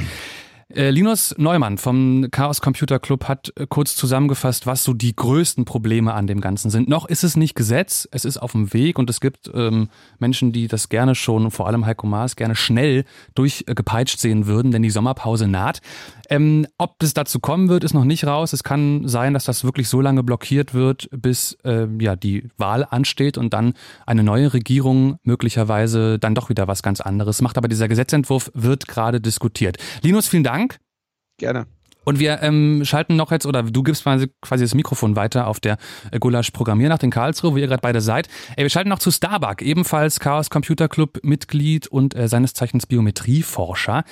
Äh, 0.75 0.89
Linus 0.89 1.35
Neumann 1.37 1.77
vom 1.77 2.29
Chaos 2.31 2.63
Computer 2.63 2.99
Club 2.99 3.29
hat 3.29 3.53
äh, 3.57 3.67
kurz 3.69 3.95
zusammengefasst, 3.95 4.67
was 4.67 4.85
so 4.85 4.95
die 4.95 5.15
größten 5.15 5.67
Probleme 5.67 6.15
an 6.15 6.27
dem 6.27 6.41
Ganzen 6.41 6.71
sind. 6.71 6.89
Noch 6.89 7.07
ist 7.07 7.25
es 7.25 7.37
nicht 7.37 7.55
Gesetz, 7.55 8.09
es 8.11 8.25
ist 8.25 8.39
auf 8.39 8.53
dem 8.53 8.73
Weg 8.73 8.99
und 8.99 9.11
es 9.11 9.21
gibt 9.21 9.51
ähm, 9.53 9.91
Menschen, 10.19 10.53
die 10.53 10.69
das 10.69 10.89
gerne 10.89 11.15
schon, 11.15 11.51
vor 11.51 11.67
allem 11.67 11.85
Heiko 11.85 12.07
Maas, 12.07 12.37
gerne 12.37 12.55
schnell 12.55 13.05
durchgepeitscht 13.35 14.19
sehen 14.19 14.47
würden, 14.47 14.73
denn 14.73 14.83
die 14.83 14.91
Sommerpause 14.91 15.47
naht. 15.47 15.81
Ähm, 16.33 16.67
ob 16.79 17.03
es 17.03 17.13
dazu 17.13 17.41
kommen 17.41 17.69
wird, 17.69 17.85
ist 17.85 17.93
noch 17.93 18.05
nicht 18.05 18.27
raus. 18.27 18.55
Es 18.55 18.65
kann 18.65 19.07
sein, 19.07 19.35
dass 19.35 19.45
das 19.45 19.65
wirklich 19.65 19.87
so 19.91 20.01
lange 20.01 20.23
blockiert 20.23 20.73
wird, 20.73 21.11
bis 21.13 21.59
äh, 21.63 21.87
ja 22.01 22.17
die 22.17 22.49
Wahl 22.57 22.87
ansteht 22.89 23.37
und 23.37 23.53
dann 23.53 23.75
eine 24.07 24.23
neue 24.23 24.55
Regierung 24.55 25.19
möglicherweise 25.25 26.19
dann 26.19 26.35
doch 26.35 26.49
wieder 26.49 26.69
was 26.69 26.83
ganz 26.83 27.03
anderes 27.03 27.43
macht. 27.43 27.59
Aber 27.59 27.69
dieser 27.69 27.87
Gesetzentwurf 27.87 28.51
wird 28.55 28.89
gerade 28.89 29.21
diskutiert. 29.21 29.77
Linus, 30.01 30.27
vielen 30.27 30.43
Dank. 30.43 30.79
Gerne. 31.37 31.67
Und 32.05 32.19
wir 32.19 32.43
ähm, 32.43 32.83
schalten 32.85 33.17
noch 33.17 33.31
jetzt, 33.31 33.47
oder 33.47 33.63
du 33.63 33.83
gibst 33.83 34.05
quasi, 34.05 34.29
das 34.51 34.75
Mikrofon 34.75 35.17
weiter 35.17 35.47
auf 35.47 35.61
der 35.61 35.77
äh, 36.11 36.19
Gulasch 36.19 36.51
Programmiernacht 36.51 37.03
in 37.03 37.11
Karlsruhe, 37.11 37.53
wo 37.53 37.57
ihr 37.57 37.67
gerade 37.67 37.83
beide 37.83 38.01
seid. 38.01 38.29
Ey, 38.57 38.65
wir 38.65 38.71
schalten 38.71 38.89
noch 38.89 38.99
zu 38.99 39.11
Starbuck, 39.11 39.63
ebenfalls 39.63 40.21
Chaos 40.21 40.51
Computer 40.51 40.89
Club 40.89 41.19
Mitglied 41.23 41.87
und 41.87 42.15
äh, 42.17 42.29
seines 42.29 42.55
Zeichens 42.55 42.87
Biometrieforscher. 42.87 44.05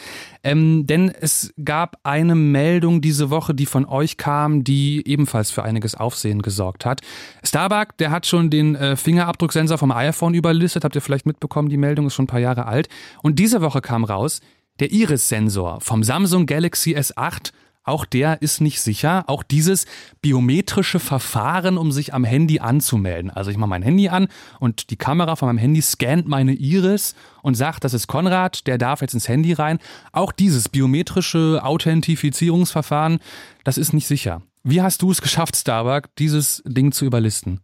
Ähm, 0.43 0.87
denn 0.87 1.11
es 1.11 1.53
gab 1.63 1.99
eine 2.03 2.35
Meldung 2.35 3.01
diese 3.01 3.31
Woche, 3.31 3.55
die 3.55 3.67
von 3.67 3.85
euch 3.87 4.17
kam, 4.17 4.65
die 4.65 5.07
ebenfalls 5.07 5.51
für 5.51 5.63
einiges 5.63 5.95
Aufsehen 5.95 6.43
gesorgt 6.43 6.85
hat. 6.85 7.01
Starbuck, 7.45 7.97
der 7.99 8.11
hat 8.11 8.27
schon 8.27 8.51
den 8.51 8.75
äh, 8.75 8.97
Fingerabdrucksensor 8.97 9.79
vom 9.79 9.91
iPhone 9.91 10.35
überlistet, 10.35 10.85
habt 10.85 10.95
ihr 10.95 11.03
vielleicht 11.03 11.27
mitbekommen, 11.27 11.69
die 11.69 11.77
Meldung 11.77 12.07
ist 12.07 12.15
schon 12.15 12.25
ein 12.25 12.29
paar 12.29 12.41
Jahre 12.41 12.67
alt. 12.67 12.89
Und 13.23 13.39
diese 13.39 13.61
Woche 13.61 13.81
kam 13.81 14.05
raus, 14.05 14.41
der 14.79 14.93
Iris-Sensor 14.93 15.81
vom 15.81 16.03
Samsung 16.03 16.47
Galaxy 16.47 16.97
S8 16.97 17.53
auch 17.83 18.05
der 18.05 18.43
ist 18.43 18.61
nicht 18.61 18.81
sicher. 18.81 19.25
Auch 19.27 19.43
dieses 19.43 19.87
biometrische 20.21 21.01
Verfahren, 21.01 21.79
um 21.79 21.93
sich 21.93 22.13
am 22.13 22.25
Handy 22.25 22.61
anzumelden. 22.61 23.31
Also 23.31 23.51
ich 23.51 23.57
mache 23.57 23.71
mein 23.71 23.83
Handy 23.83 24.09
an 24.09 24.29
und 24.59 24.91
die 24.91 24.97
Kamera 24.97 25.37
von 25.37 25.49
meinem 25.49 25.59
Handy 25.59 25.81
scannt 25.81 26.29
meine 26.29 26.53
Iris 26.53 27.15
und 27.43 27.55
sagt, 27.55 27.85
das 27.85 27.95
ist 27.95 28.07
Konrad, 28.07 28.67
der 28.67 28.79
darf 28.79 29.01
jetzt 29.01 29.15
ins 29.15 29.29
Handy 29.29 29.53
rein. 29.53 29.79
Auch 30.13 30.33
dieses 30.33 30.69
biometrische 30.69 31.61
Authentifizierungsverfahren, 31.63 33.19
das 33.65 33.79
ist 33.79 33.93
nicht 33.93 34.07
sicher. 34.07 34.43
Wie 34.63 34.83
hast 34.83 35.01
du 35.01 35.11
es 35.11 35.23
geschafft, 35.23 35.57
Starbuck, 35.57 36.15
dieses 36.17 36.63
Ding 36.67 36.93
zu 36.93 37.07
überlisten? 37.07 37.61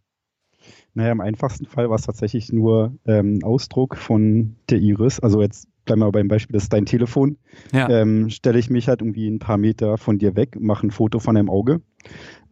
Naja, 0.95 1.11
im 1.11 1.21
einfachsten 1.21 1.67
Fall 1.67 1.91
war 1.91 1.97
es 1.97 2.07
tatsächlich 2.07 2.51
nur 2.51 2.97
ähm, 3.05 3.39
Ausdruck 3.43 3.97
von 3.97 4.55
der 4.67 4.79
Iris. 4.79 5.19
Also 5.19 5.43
jetzt 5.43 5.67
bleiben 5.87 6.01
wir 6.01 6.11
beim 6.11 6.27
Beispiel, 6.27 6.53
das 6.53 6.63
ist 6.63 6.73
dein 6.73 6.85
Telefon. 6.85 7.37
Ja. 7.73 7.89
Ähm, 7.89 8.29
Stelle 8.29 8.59
ich 8.59 8.69
mich 8.69 8.87
halt 8.87 9.01
irgendwie 9.01 9.27
ein 9.27 9.39
paar 9.39 9.57
Meter 9.57 9.97
von 9.97 10.19
dir 10.19 10.35
weg, 10.35 10.57
mache 10.59 10.87
ein 10.87 10.91
Foto 10.91 11.19
von 11.19 11.35
deinem 11.35 11.49
Auge, 11.49 11.81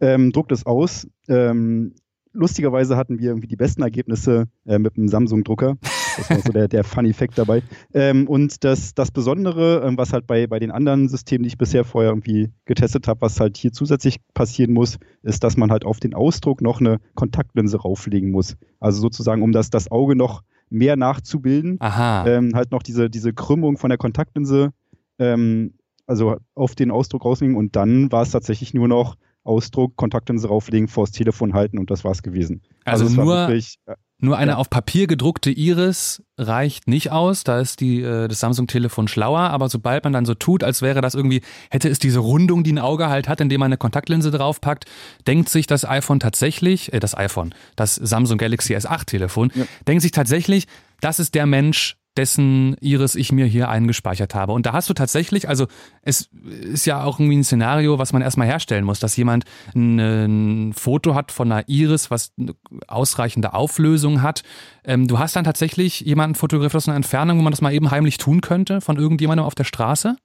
ähm, 0.00 0.32
druck 0.32 0.48
das 0.48 0.66
aus. 0.66 1.06
Ähm, 1.28 1.94
lustigerweise 2.32 2.96
hatten 2.96 3.18
wir 3.18 3.30
irgendwie 3.30 3.48
die 3.48 3.56
besten 3.56 3.82
Ergebnisse 3.82 4.46
äh, 4.66 4.78
mit 4.78 4.96
einem 4.96 5.08
Samsung-Drucker. 5.08 5.76
Das 6.16 6.30
war 6.30 6.40
so 6.40 6.52
der, 6.52 6.68
der 6.68 6.84
Fun-Effekt 6.84 7.36
dabei. 7.36 7.62
Ähm, 7.92 8.28
und 8.28 8.64
das, 8.64 8.94
das 8.94 9.10
Besondere, 9.10 9.82
ähm, 9.84 9.98
was 9.98 10.12
halt 10.12 10.26
bei, 10.26 10.46
bei 10.46 10.58
den 10.58 10.70
anderen 10.70 11.08
Systemen, 11.08 11.42
die 11.42 11.48
ich 11.48 11.58
bisher 11.58 11.84
vorher 11.84 12.10
irgendwie 12.10 12.50
getestet 12.64 13.08
habe, 13.08 13.20
was 13.22 13.40
halt 13.40 13.56
hier 13.56 13.72
zusätzlich 13.72 14.18
passieren 14.34 14.72
muss, 14.72 14.98
ist, 15.22 15.44
dass 15.44 15.56
man 15.56 15.70
halt 15.70 15.84
auf 15.84 16.00
den 16.00 16.14
Ausdruck 16.14 16.60
noch 16.60 16.80
eine 16.80 16.98
Kontaktlinse 17.14 17.78
rauflegen 17.78 18.30
muss. 18.30 18.56
Also 18.80 19.00
sozusagen, 19.00 19.42
um 19.42 19.52
das, 19.52 19.70
das 19.70 19.90
Auge 19.90 20.16
noch 20.16 20.42
mehr 20.70 20.96
nachzubilden. 20.96 21.76
Aha. 21.80 22.26
Ähm, 22.26 22.52
halt 22.54 22.70
noch 22.70 22.82
diese, 22.82 23.10
diese 23.10 23.32
Krümmung 23.32 23.76
von 23.78 23.90
der 23.90 23.98
Kontaktlinse, 23.98 24.72
ähm, 25.18 25.74
also 26.06 26.36
auf 26.54 26.74
den 26.74 26.90
Ausdruck 26.90 27.24
rauslegen 27.24 27.56
und 27.56 27.76
dann 27.76 28.10
war 28.12 28.22
es 28.22 28.30
tatsächlich 28.30 28.74
nur 28.74 28.88
noch 28.88 29.16
Ausdruck, 29.44 29.96
Kontaktlinse 29.96 30.48
rauflegen, 30.48 30.88
vors 30.88 31.12
Telefon 31.12 31.54
halten 31.54 31.78
und 31.78 31.90
das 31.90 32.04
war 32.04 32.10
es 32.10 32.22
gewesen. 32.22 32.62
Also, 32.84 33.04
also 33.04 33.22
nur, 33.22 33.34
wirklich, 33.34 33.78
äh, 33.86 33.94
nur 34.18 34.38
eine 34.38 34.52
ja. 34.52 34.56
auf 34.56 34.70
Papier 34.70 35.06
gedruckte 35.06 35.50
Iris 35.50 36.22
reicht 36.38 36.88
nicht 36.88 37.12
aus. 37.12 37.44
Da 37.44 37.60
ist 37.60 37.80
die, 37.80 38.00
äh, 38.00 38.28
das 38.28 38.40
Samsung-Telefon 38.40 39.08
schlauer. 39.08 39.40
Aber 39.40 39.68
sobald 39.68 40.04
man 40.04 40.12
dann 40.14 40.24
so 40.24 40.34
tut, 40.34 40.64
als 40.64 40.80
wäre 40.80 41.02
das 41.02 41.14
irgendwie, 41.14 41.42
hätte 41.70 41.90
es 41.90 41.98
diese 41.98 42.20
Rundung, 42.20 42.64
die 42.64 42.72
ein 42.72 42.78
Auge 42.78 43.08
halt 43.08 43.28
hat, 43.28 43.42
indem 43.42 43.60
man 43.60 43.66
eine 43.66 43.76
Kontaktlinse 43.76 44.30
draufpackt, 44.30 44.86
denkt 45.26 45.50
sich 45.50 45.66
das 45.66 45.84
iPhone 45.84 46.18
tatsächlich, 46.18 46.92
äh, 46.94 47.00
das 47.00 47.16
iPhone, 47.16 47.54
das 47.76 47.94
Samsung 47.94 48.38
Galaxy 48.38 48.74
S8-Telefon, 48.74 49.52
ja. 49.54 49.64
denkt 49.86 50.02
sich 50.02 50.12
tatsächlich, 50.12 50.66
das 51.00 51.20
ist 51.20 51.34
der 51.34 51.44
Mensch, 51.44 51.96
dessen 52.16 52.76
Iris 52.80 53.14
ich 53.14 53.32
mir 53.32 53.46
hier 53.46 53.68
eingespeichert 53.68 54.34
habe. 54.34 54.52
Und 54.52 54.66
da 54.66 54.72
hast 54.72 54.88
du 54.88 54.94
tatsächlich, 54.94 55.48
also 55.48 55.66
es 56.02 56.30
ist 56.60 56.86
ja 56.86 57.02
auch 57.02 57.20
irgendwie 57.20 57.38
ein 57.38 57.44
Szenario, 57.44 57.98
was 57.98 58.12
man 58.12 58.22
erstmal 58.22 58.46
herstellen 58.46 58.84
muss, 58.84 59.00
dass 59.00 59.16
jemand 59.16 59.44
ein, 59.74 60.72
Foto 60.74 61.14
hat 61.14 61.32
von 61.32 61.50
einer 61.50 61.68
Iris, 61.68 62.10
was 62.10 62.32
eine 62.38 62.54
ausreichende 62.88 63.54
Auflösung 63.54 64.22
hat. 64.22 64.42
Ähm, 64.84 65.08
du 65.08 65.18
hast 65.18 65.36
dann 65.36 65.44
tatsächlich 65.44 66.00
jemanden 66.00 66.34
fotografiert 66.34 66.76
aus 66.76 66.88
einer 66.88 66.96
Entfernung, 66.96 67.38
wo 67.38 67.42
man 67.42 67.52
das 67.52 67.60
mal 67.60 67.72
eben 67.72 67.90
heimlich 67.90 68.18
tun 68.18 68.40
könnte, 68.40 68.80
von 68.80 68.96
irgendjemandem 68.96 69.44
auf 69.44 69.54
der 69.54 69.64
Straße? 69.64 70.16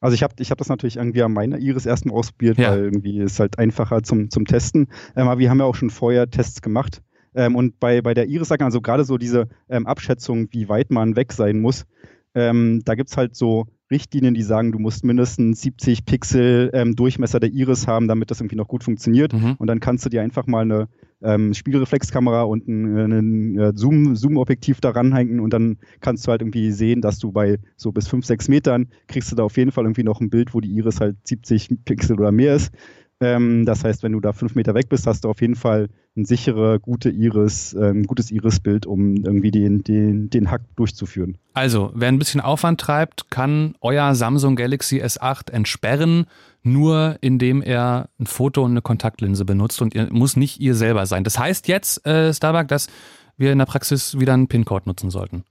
Also 0.00 0.14
ich 0.14 0.22
habe 0.22 0.34
ich 0.38 0.50
hab 0.50 0.58
das 0.58 0.68
natürlich 0.68 0.96
irgendwie 0.96 1.22
an 1.22 1.32
meiner 1.32 1.58
Iris 1.58 1.86
erstmal 1.86 2.14
ausprobiert, 2.16 2.58
ja. 2.58 2.70
weil 2.70 2.84
irgendwie 2.84 3.18
ist 3.20 3.40
halt 3.40 3.58
einfacher 3.58 4.02
zum, 4.02 4.30
zum 4.30 4.44
Testen. 4.44 4.88
Ähm, 5.16 5.28
aber 5.28 5.40
wir 5.40 5.50
haben 5.50 5.58
ja 5.58 5.64
auch 5.64 5.74
schon 5.74 5.90
vorher 5.90 6.30
Tests 6.30 6.62
gemacht. 6.62 7.02
Ähm, 7.38 7.54
und 7.54 7.78
bei, 7.78 8.02
bei 8.02 8.14
der 8.14 8.26
Iris, 8.26 8.50
also 8.50 8.80
gerade 8.80 9.04
so 9.04 9.16
diese 9.16 9.46
ähm, 9.68 9.86
Abschätzung, 9.86 10.48
wie 10.50 10.68
weit 10.68 10.90
man 10.90 11.14
weg 11.14 11.32
sein 11.32 11.60
muss, 11.60 11.86
ähm, 12.34 12.82
da 12.84 12.96
gibt 12.96 13.10
es 13.10 13.16
halt 13.16 13.36
so 13.36 13.66
Richtlinien, 13.92 14.34
die 14.34 14.42
sagen, 14.42 14.72
du 14.72 14.80
musst 14.80 15.04
mindestens 15.04 15.62
70 15.62 16.04
Pixel 16.04 16.68
ähm, 16.74 16.96
Durchmesser 16.96 17.38
der 17.38 17.50
Iris 17.50 17.86
haben, 17.86 18.08
damit 18.08 18.32
das 18.32 18.40
irgendwie 18.40 18.56
noch 18.56 18.66
gut 18.66 18.82
funktioniert. 18.82 19.32
Mhm. 19.32 19.54
Und 19.56 19.68
dann 19.68 19.78
kannst 19.78 20.04
du 20.04 20.08
dir 20.10 20.20
einfach 20.20 20.48
mal 20.48 20.62
eine 20.62 20.88
ähm, 21.22 21.54
Spiegelreflexkamera 21.54 22.42
und 22.42 22.66
ein, 22.66 22.96
ein, 22.96 23.56
ein 23.56 23.76
Zoom, 23.76 24.16
Zoom-Objektiv 24.16 24.80
daran 24.80 25.14
hängen 25.14 25.38
und 25.38 25.52
dann 25.52 25.78
kannst 26.00 26.26
du 26.26 26.32
halt 26.32 26.42
irgendwie 26.42 26.72
sehen, 26.72 27.00
dass 27.00 27.20
du 27.20 27.30
bei 27.30 27.58
so 27.76 27.92
bis 27.92 28.08
5, 28.08 28.26
6 28.26 28.48
Metern 28.48 28.88
kriegst 29.06 29.30
du 29.30 29.36
da 29.36 29.44
auf 29.44 29.56
jeden 29.56 29.70
Fall 29.70 29.84
irgendwie 29.84 30.04
noch 30.04 30.20
ein 30.20 30.28
Bild, 30.28 30.54
wo 30.54 30.60
die 30.60 30.72
Iris 30.72 31.00
halt 31.00 31.16
70 31.24 31.84
Pixel 31.84 32.18
oder 32.18 32.32
mehr 32.32 32.56
ist. 32.56 32.72
Ähm, 33.20 33.64
das 33.64 33.84
heißt, 33.84 34.02
wenn 34.02 34.12
du 34.12 34.20
da 34.20 34.32
fünf 34.32 34.54
Meter 34.54 34.74
weg 34.74 34.88
bist, 34.88 35.06
hast 35.06 35.24
du 35.24 35.28
auf 35.28 35.40
jeden 35.40 35.56
Fall 35.56 35.88
ein 36.18 36.24
sichere, 36.24 36.80
gute 36.80 37.10
Iris, 37.10 37.74
ähm, 37.74 38.04
gutes 38.04 38.30
Iris-Bild, 38.30 38.86
um 38.86 39.16
irgendwie 39.16 39.50
den, 39.50 39.82
den, 39.82 40.28
den 40.28 40.50
Hack 40.50 40.62
durchzuführen. 40.76 41.38
Also, 41.54 41.90
wer 41.94 42.08
ein 42.08 42.18
bisschen 42.18 42.40
Aufwand 42.40 42.80
treibt, 42.80 43.30
kann 43.30 43.74
euer 43.80 44.14
Samsung 44.14 44.56
Galaxy 44.56 45.00
S8 45.00 45.50
entsperren, 45.52 46.26
nur 46.62 47.16
indem 47.20 47.62
er 47.62 48.08
ein 48.18 48.26
Foto 48.26 48.64
und 48.64 48.72
eine 48.72 48.82
Kontaktlinse 48.82 49.44
benutzt 49.44 49.80
und 49.80 49.94
ihr 49.94 50.08
muss 50.12 50.36
nicht 50.36 50.60
ihr 50.60 50.74
selber 50.74 51.06
sein. 51.06 51.24
Das 51.24 51.38
heißt 51.38 51.68
jetzt, 51.68 52.04
äh, 52.06 52.34
Starbuck, 52.34 52.68
dass 52.68 52.88
wir 53.36 53.52
in 53.52 53.58
der 53.58 53.66
Praxis 53.66 54.18
wieder 54.18 54.34
einen 54.34 54.48
PIN-Code 54.48 54.86
nutzen 54.86 55.10
sollten. 55.10 55.44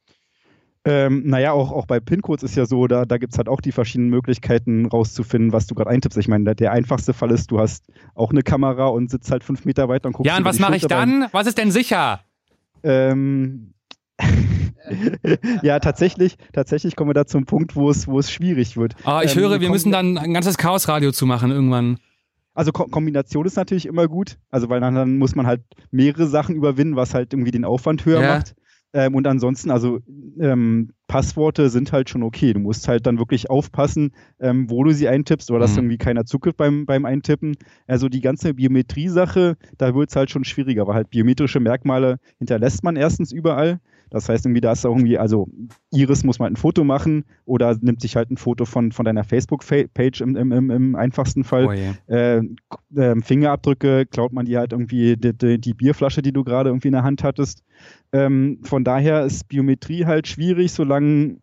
Ähm, 0.90 1.24
naja, 1.26 1.52
auch, 1.52 1.74
auch 1.74 1.86
bei 1.86 2.00
PIN-Codes 2.00 2.44
ist 2.44 2.56
ja 2.56 2.66
so, 2.66 2.88
da, 2.88 3.04
da 3.04 3.18
gibt 3.18 3.34
es 3.34 3.38
halt 3.38 3.50
auch 3.50 3.60
die 3.60 3.74
verschiedenen 3.74 4.10
Möglichkeiten 4.10 4.86
rauszufinden, 4.86 5.52
was 5.52 5.68
du 5.68 5.76
gerade 5.76 5.90
eintippst. 5.90 6.18
Ich 6.18 6.30
meine, 6.30 6.46
der, 6.46 6.56
der, 6.56 6.72
einfachste 6.72 7.14
Fall 7.14 7.32
ist, 7.32 7.52
du 7.52 7.60
hast 7.60 7.92
auch 8.16 8.32
eine 8.32 8.42
Kamera 8.42 8.86
und 8.88 9.12
sitzt 9.12 9.30
halt 9.30 9.44
fünf 9.44 9.66
Meter 9.66 9.90
weiter 9.90 10.08
und 10.08 10.14
guckst. 10.14 10.28
Ja, 10.28 10.38
und 10.38 10.46
was 10.46 10.60
mache 10.60 10.78
ich 10.78 10.84
dann? 10.84 11.28
Was 11.34 11.46
ist 11.46 11.58
denn 11.58 11.72
sicher? 11.72 12.22
Ähm, 12.84 13.74
ja, 15.62 15.80
tatsächlich, 15.80 16.38
tatsächlich 16.54 16.96
kommen 16.96 17.10
wir 17.10 17.16
da 17.16 17.26
zum 17.26 17.46
Punkt, 17.46 17.76
wo 17.76 17.90
es, 17.90 18.08
wo 18.08 18.18
es 18.20 18.32
schwierig 18.32 18.78
wird. 18.78 18.96
Ah, 19.04 19.24
ich 19.24 19.36
ähm, 19.36 19.42
höre, 19.42 19.60
wir 19.60 19.70
müssen 19.70 19.92
dann 19.92 20.18
ein 20.18 20.34
ganzes 20.34 20.58
Chaosradio 20.58 21.12
zumachen 21.12 21.52
irgendwann. 21.52 22.00
Also 22.54 22.72
Ko 22.72 22.86
Kombination 22.86 23.46
ist 23.46 23.58
natürlich 23.58 23.86
immer 23.86 24.08
gut, 24.08 24.38
also 24.50 24.70
weil 24.70 24.80
dann, 24.80 24.96
dann, 24.96 25.18
muss 25.18 25.36
man 25.36 25.46
halt 25.46 25.62
mehrere 25.92 26.28
Sachen 26.28 26.56
überwinden, 26.56 26.96
was 26.96 27.14
halt 27.14 27.34
irgendwie 27.34 27.52
den 27.52 27.66
Aufwand 27.66 28.06
höher 28.06 28.22
ja. 28.22 28.36
macht. 28.36 28.56
Ähm, 28.98 29.14
und 29.14 29.28
ansonsten, 29.28 29.70
also 29.70 30.00
ähm, 30.40 30.90
Passworte 31.06 31.70
sind 31.70 31.92
halt 31.92 32.10
schon 32.10 32.24
okay. 32.24 32.54
Du 32.54 32.60
musst 32.60 32.88
halt 32.88 33.06
dann 33.06 33.20
wirklich 33.20 33.48
aufpassen, 33.48 34.12
ähm, 34.40 34.72
wo 34.72 34.84
du 34.84 34.92
sie 34.92 35.08
eintippst 35.08 35.52
oder 35.52 35.60
dass 35.60 35.74
mhm. 35.74 35.78
irgendwie 35.78 35.98
keiner 36.00 36.26
zuckelt 36.26 36.58
beim, 36.58 36.88
beim 36.88 37.06
Eintippen. 37.06 37.58
Also 37.86 38.10
die 38.10 38.22
ganze 38.22 38.56
Biometrie-Sache, 38.56 39.56
da 39.78 39.94
wird 39.94 40.10
es 40.10 40.16
halt 40.16 40.32
schon 40.32 40.46
schwieriger, 40.46 40.88
weil 40.88 40.96
halt 40.96 41.12
biometrische 41.12 41.60
Merkmale 41.60 42.18
hinterlässt 42.40 42.84
man 42.84 42.96
erstens 42.96 43.32
überall. 43.32 43.80
Das 44.10 44.30
heißt, 44.30 44.46
irgendwie, 44.46 44.62
da 44.62 44.72
ist 44.72 44.86
auch 44.86 44.92
irgendwie, 44.92 45.18
also 45.18 45.50
Iris 45.92 46.24
muss 46.24 46.40
mal 46.40 46.46
halt 46.46 46.54
ein 46.54 46.58
Foto 46.58 46.84
machen 46.84 47.26
oder 47.46 47.76
nimmt 47.82 48.02
sich 48.02 48.16
halt 48.16 48.32
ein 48.32 48.38
Foto 48.38 48.66
von, 48.66 48.92
von 48.92 49.06
deiner 49.06 49.24
Facebook-Page 49.24 50.22
im, 50.22 50.36
im, 50.36 50.72
im, 50.72 50.96
einfachsten 50.96 51.44
Fall. 51.44 51.68
Oh 51.68 52.14
äh, 52.14 52.38
äh, 52.96 53.22
Fingerabdrücke 53.22 54.06
klaut 54.06 54.34
man 54.34 54.46
dir 54.46 54.60
halt 54.60 54.72
irgendwie 54.72 55.18
die, 55.18 55.38
die, 55.38 55.60
die 55.60 55.74
Bierflasche, 55.74 56.22
die 56.22 56.32
du 56.32 56.44
gerade 56.44 56.70
irgendwie 56.70 56.88
in 56.90 56.94
der 56.94 57.04
Hand 57.04 57.24
hattest. 57.24 57.64
Ähm, 58.12 58.60
von 58.64 58.84
daher 58.84 59.26
ist 59.26 59.48
Biometrie 59.48 60.06
halt 60.06 60.28
schwierig, 60.28 60.72
solange 60.72 61.38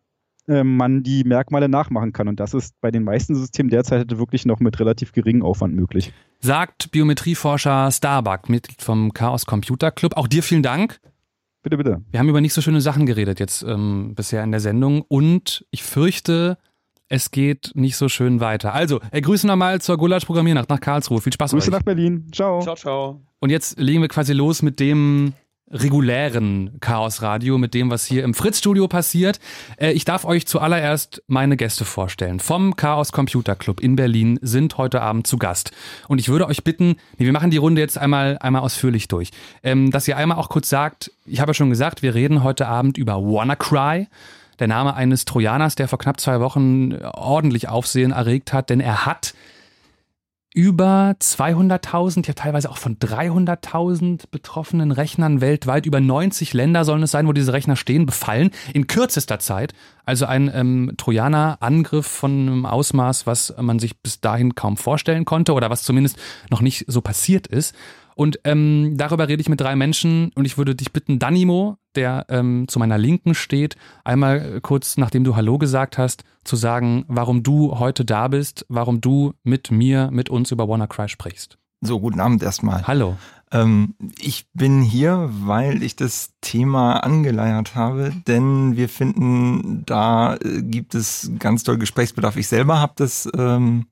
äh, 0.47 0.63
man 0.63 1.01
die 1.01 1.23
Merkmale 1.23 1.69
nachmachen 1.69 2.13
kann. 2.13 2.27
Und 2.27 2.39
das 2.39 2.53
ist 2.53 2.79
bei 2.79 2.91
den 2.91 3.03
meisten 3.03 3.35
Systemen 3.35 3.69
derzeit 3.69 4.17
wirklich 4.17 4.45
noch 4.45 4.59
mit 4.59 4.79
relativ 4.79 5.11
geringem 5.11 5.43
Aufwand 5.43 5.73
möglich. 5.73 6.13
Sagt 6.39 6.91
Biometrieforscher 6.91 7.91
Starbuck, 7.91 8.49
Mitglied 8.49 8.81
vom 8.81 9.13
Chaos 9.13 9.45
Computer 9.45 9.89
Club. 9.89 10.15
Auch 10.15 10.27
dir 10.27 10.43
vielen 10.43 10.63
Dank. 10.63 10.99
Bitte, 11.65 11.77
bitte. 11.77 12.01
Wir 12.11 12.19
haben 12.19 12.29
über 12.29 12.41
nicht 12.41 12.53
so 12.53 12.61
schöne 12.61 12.79
Sachen 12.79 13.07
geredet 13.07 13.39
jetzt 13.39 13.63
ähm, 13.63 14.13
bisher 14.13 14.43
in 14.43 14.51
der 14.51 14.59
Sendung 14.59 15.01
und 15.01 15.65
ich 15.71 15.81
fürchte, 15.81 16.59
es 17.09 17.31
geht 17.31 17.71
nicht 17.73 17.97
so 17.97 18.07
schön 18.07 18.39
weiter. 18.39 18.75
Also, 18.75 18.99
äh, 19.09 19.19
Grüße 19.19 19.47
nochmal 19.47 19.81
zur 19.81 19.97
Gulasch-Programmiernacht 19.97 20.69
nach 20.69 20.79
Karlsruhe. 20.79 21.21
Viel 21.21 21.33
Spaß 21.33 21.53
Grüße 21.53 21.69
euch. 21.69 21.71
nach 21.71 21.81
Berlin. 21.81 22.27
Ciao. 22.31 22.61
Ciao, 22.61 22.75
ciao. 22.75 23.21
Und 23.39 23.49
jetzt 23.49 23.79
legen 23.79 24.01
wir 24.01 24.09
quasi 24.09 24.33
los 24.33 24.61
mit 24.61 24.79
dem 24.79 25.33
regulären 25.71 26.77
Chaos-Radio, 26.79 27.57
mit 27.57 27.73
dem, 27.73 27.89
was 27.89 28.05
hier 28.05 28.23
im 28.23 28.33
Fritz-Studio 28.33 28.87
passiert. 28.87 29.39
Äh, 29.77 29.91
ich 29.91 30.05
darf 30.05 30.25
euch 30.25 30.45
zuallererst 30.47 31.23
meine 31.27 31.57
Gäste 31.57 31.85
vorstellen. 31.85 32.39
Vom 32.39 32.75
Chaos 32.75 33.11
Computer 33.11 33.55
Club 33.55 33.79
in 33.79 33.95
Berlin 33.95 34.39
sind 34.41 34.77
heute 34.77 35.01
Abend 35.01 35.27
zu 35.27 35.37
Gast. 35.37 35.71
Und 36.07 36.19
ich 36.19 36.29
würde 36.29 36.47
euch 36.47 36.63
bitten, 36.63 36.97
nee, 37.17 37.25
wir 37.25 37.33
machen 37.33 37.49
die 37.49 37.57
Runde 37.57 37.81
jetzt 37.81 37.97
einmal, 37.97 38.37
einmal 38.39 38.61
ausführlich 38.61 39.07
durch, 39.07 39.31
ähm, 39.63 39.91
dass 39.91 40.07
ihr 40.07 40.17
einmal 40.17 40.37
auch 40.37 40.49
kurz 40.49 40.69
sagt, 40.69 41.11
ich 41.25 41.39
habe 41.39 41.49
ja 41.49 41.53
schon 41.55 41.69
gesagt, 41.69 42.03
wir 42.03 42.13
reden 42.13 42.43
heute 42.43 42.67
Abend 42.67 42.97
über 42.97 43.15
WannaCry 43.23 44.07
der 44.59 44.67
Name 44.67 44.93
eines 44.95 45.25
Trojaners, 45.25 45.75
der 45.75 45.87
vor 45.87 45.99
knapp 45.99 46.19
zwei 46.19 46.39
Wochen 46.39 46.93
ordentlich 46.93 47.67
Aufsehen 47.67 48.11
erregt 48.11 48.53
hat, 48.53 48.69
denn 48.69 48.79
er 48.79 49.05
hat 49.05 49.33
über 50.55 51.15
200.000, 51.19 52.27
ja 52.27 52.33
teilweise 52.33 52.71
auch 52.71 52.77
von 52.77 52.97
300.000 52.97 54.23
betroffenen 54.31 54.93
Rechnern 54.93 55.41
weltweit, 55.41 55.85
über 55.85 55.99
90 55.99 56.53
Länder 56.53 56.85
sollen 56.85 57.03
es 57.03 57.11
sein, 57.11 57.27
wo 57.27 57.33
diese 57.33 57.51
Rechner 57.51 57.75
stehen, 57.75 58.05
befallen, 58.05 58.51
in 58.73 58.87
kürzester 58.87 59.37
Zeit. 59.39 59.73
Also 60.05 60.25
ein 60.25 60.49
ähm, 60.53 60.93
Trojaner-Angriff 60.95 62.07
von 62.07 62.31
einem 62.31 62.65
Ausmaß, 62.65 63.27
was 63.27 63.53
man 63.59 63.79
sich 63.79 63.97
bis 63.97 64.21
dahin 64.21 64.55
kaum 64.55 64.77
vorstellen 64.77 65.25
konnte 65.25 65.51
oder 65.51 65.69
was 65.69 65.83
zumindest 65.83 66.17
noch 66.49 66.61
nicht 66.61 66.85
so 66.87 67.01
passiert 67.01 67.47
ist. 67.47 67.75
Und 68.15 68.39
ähm, 68.45 68.93
darüber 68.95 69.27
rede 69.27 69.41
ich 69.41 69.49
mit 69.49 69.59
drei 69.59 69.75
Menschen 69.75 70.31
und 70.35 70.45
ich 70.45 70.57
würde 70.57 70.73
dich 70.73 70.93
bitten, 70.93 71.19
Danimo, 71.19 71.77
der 71.95 72.25
ähm, 72.29 72.65
zu 72.67 72.79
meiner 72.79 72.97
Linken 72.97 73.35
steht, 73.35 73.75
einmal 74.05 74.61
kurz, 74.61 74.97
nachdem 74.97 75.25
du 75.25 75.35
Hallo 75.35 75.57
gesagt 75.57 75.97
hast, 75.97 76.23
zu 76.45 76.55
sagen, 76.55 77.03
warum 77.09 77.43
du 77.43 77.77
heute 77.77 78.05
da 78.05 78.29
bist, 78.29 78.65
warum 78.69 79.01
du 79.01 79.33
mit 79.43 79.69
mir, 79.69 80.09
mit 80.11 80.29
uns 80.29 80.51
über 80.51 80.67
WannaCry 80.67 81.09
sprichst. 81.09 81.57
So, 81.81 81.99
guten 81.99 82.21
Abend 82.21 82.41
erstmal. 82.41 82.87
Hallo. 82.87 83.17
Ähm, 83.51 83.95
ich 84.19 84.47
bin 84.53 84.81
hier, 84.81 85.29
weil 85.29 85.83
ich 85.83 85.95
das 85.95 86.33
Thema 86.41 87.03
angeleiert 87.03 87.75
habe, 87.75 88.13
denn 88.27 88.75
wir 88.77 88.89
finden, 88.89 89.83
da 89.85 90.35
äh, 90.35 90.61
gibt 90.61 90.95
es 90.95 91.31
ganz 91.37 91.63
toll 91.63 91.77
Gesprächsbedarf. 91.77 92.37
Ich 92.37 92.47
selber 92.47 92.79
habe 92.79 92.93
das 92.95 93.29
ähm, 93.37 93.85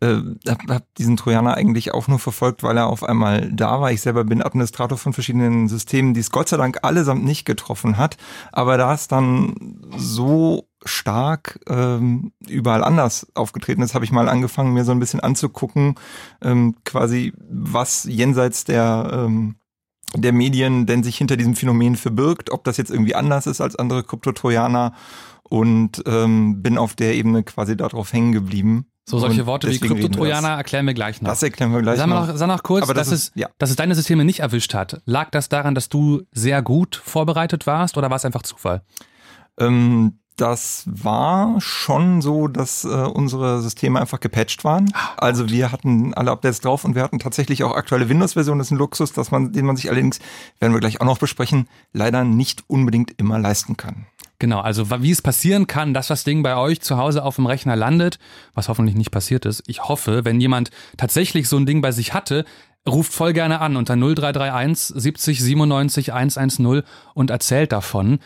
äh, 0.00 0.16
habe 0.48 0.74
hab 0.74 0.94
diesen 0.96 1.16
Trojaner 1.16 1.54
eigentlich 1.54 1.94
auch 1.94 2.08
nur 2.08 2.18
verfolgt, 2.18 2.62
weil 2.62 2.76
er 2.76 2.88
auf 2.88 3.04
einmal 3.04 3.50
da 3.52 3.80
war. 3.80 3.92
Ich 3.92 4.00
selber 4.00 4.24
bin 4.24 4.42
Administrator 4.42 4.98
von 4.98 5.12
verschiedenen 5.12 5.68
Systemen, 5.68 6.14
die 6.14 6.20
es 6.20 6.30
Gott 6.30 6.48
sei 6.48 6.56
Dank 6.56 6.78
allesamt 6.82 7.24
nicht 7.24 7.44
getroffen 7.44 7.96
hat. 7.96 8.16
Aber 8.52 8.76
da 8.76 8.92
es 8.92 9.08
dann 9.08 9.80
so 9.96 10.68
stark 10.84 11.60
ähm, 11.68 12.32
überall 12.48 12.84
anders 12.84 13.26
aufgetreten 13.34 13.82
ist, 13.82 13.94
habe 13.94 14.04
ich 14.04 14.12
mal 14.12 14.28
angefangen, 14.28 14.74
mir 14.74 14.84
so 14.84 14.92
ein 14.92 15.00
bisschen 15.00 15.20
anzugucken, 15.20 15.94
ähm, 16.42 16.76
quasi 16.84 17.32
was 17.48 18.04
jenseits 18.04 18.64
der 18.64 19.10
ähm, 19.12 19.56
der 20.16 20.32
Medien 20.32 20.86
denn 20.86 21.02
sich 21.02 21.16
hinter 21.16 21.36
diesem 21.36 21.56
Phänomen 21.56 21.96
verbirgt, 21.96 22.50
ob 22.50 22.62
das 22.62 22.76
jetzt 22.76 22.90
irgendwie 22.90 23.16
anders 23.16 23.48
ist 23.48 23.60
als 23.60 23.74
andere 23.74 24.04
Kryptotrojaner 24.04 24.92
und 25.42 26.04
ähm, 26.06 26.62
bin 26.62 26.78
auf 26.78 26.94
der 26.94 27.16
Ebene 27.16 27.42
quasi 27.42 27.76
darauf 27.76 28.12
hängen 28.12 28.30
geblieben 28.30 28.86
so, 29.06 29.18
solche 29.18 29.46
Worte 29.46 29.70
wie 29.70 29.78
Kryptotrojaner 29.78 30.48
erklären 30.48 30.86
wir 30.86 30.94
gleich 30.94 31.20
noch. 31.20 31.30
Das 31.30 31.42
erklären 31.42 31.72
wir 31.72 31.82
gleich 31.82 31.98
sag 31.98 32.06
noch. 32.06 32.26
noch. 32.26 32.36
Sag 32.36 32.48
noch 32.48 32.62
kurz, 32.62 32.86
dass, 32.86 32.96
das 32.96 33.08
ist, 33.08 33.28
es, 33.28 33.32
ja. 33.34 33.48
dass 33.58 33.70
es 33.70 33.76
deine 33.76 33.94
Systeme 33.94 34.24
nicht 34.24 34.40
erwischt 34.40 34.72
hat. 34.72 35.02
Lag 35.04 35.30
das 35.30 35.50
daran, 35.50 35.74
dass 35.74 35.90
du 35.90 36.22
sehr 36.32 36.62
gut 36.62 36.96
vorbereitet 36.96 37.66
warst 37.66 37.98
oder 37.98 38.08
war 38.08 38.16
es 38.16 38.24
einfach 38.24 38.42
Zufall? 38.42 38.82
Ähm, 39.58 40.18
das 40.36 40.84
war 40.86 41.60
schon 41.60 42.20
so, 42.20 42.48
dass 42.48 42.84
äh, 42.84 42.88
unsere 42.88 43.62
Systeme 43.62 44.00
einfach 44.00 44.20
gepatcht 44.20 44.64
waren. 44.64 44.90
Ah, 44.94 45.10
also 45.18 45.48
wir 45.48 45.70
hatten 45.70 46.12
alle 46.14 46.30
Updates 46.32 46.60
drauf 46.60 46.84
und 46.84 46.94
wir 46.94 47.02
hatten 47.02 47.18
tatsächlich 47.18 47.62
auch 47.62 47.76
aktuelle 47.76 48.08
Windows-Versionen. 48.08 48.58
Das 48.58 48.68
ist 48.68 48.72
ein 48.72 48.78
Luxus, 48.78 49.12
dass 49.12 49.30
man, 49.30 49.52
den 49.52 49.66
man 49.66 49.76
sich 49.76 49.90
allerdings, 49.90 50.18
werden 50.58 50.72
wir 50.72 50.80
gleich 50.80 51.00
auch 51.00 51.06
noch 51.06 51.18
besprechen, 51.18 51.68
leider 51.92 52.24
nicht 52.24 52.64
unbedingt 52.68 53.12
immer 53.18 53.38
leisten 53.38 53.76
kann. 53.76 54.06
Genau, 54.38 54.60
also 54.60 54.90
wie 55.02 55.10
es 55.10 55.22
passieren 55.22 55.66
kann, 55.66 55.94
dass 55.94 56.08
das 56.08 56.24
Ding 56.24 56.42
bei 56.42 56.56
euch 56.56 56.80
zu 56.80 56.96
Hause 56.96 57.24
auf 57.24 57.36
dem 57.36 57.46
Rechner 57.46 57.76
landet, 57.76 58.18
was 58.54 58.68
hoffentlich 58.68 58.96
nicht 58.96 59.10
passiert 59.10 59.46
ist. 59.46 59.62
Ich 59.66 59.84
hoffe, 59.84 60.24
wenn 60.24 60.40
jemand 60.40 60.70
tatsächlich 60.96 61.48
so 61.48 61.56
ein 61.56 61.66
Ding 61.66 61.80
bei 61.80 61.92
sich 61.92 62.14
hatte, 62.14 62.44
ruft 62.86 63.12
voll 63.12 63.32
gerne 63.32 63.60
an 63.60 63.76
unter 63.76 63.96
0331 63.96 65.00
70 65.00 65.40
97 65.40 66.12
110 66.12 66.82
und 67.14 67.30
erzählt 67.30 67.72
davon. 67.72 68.18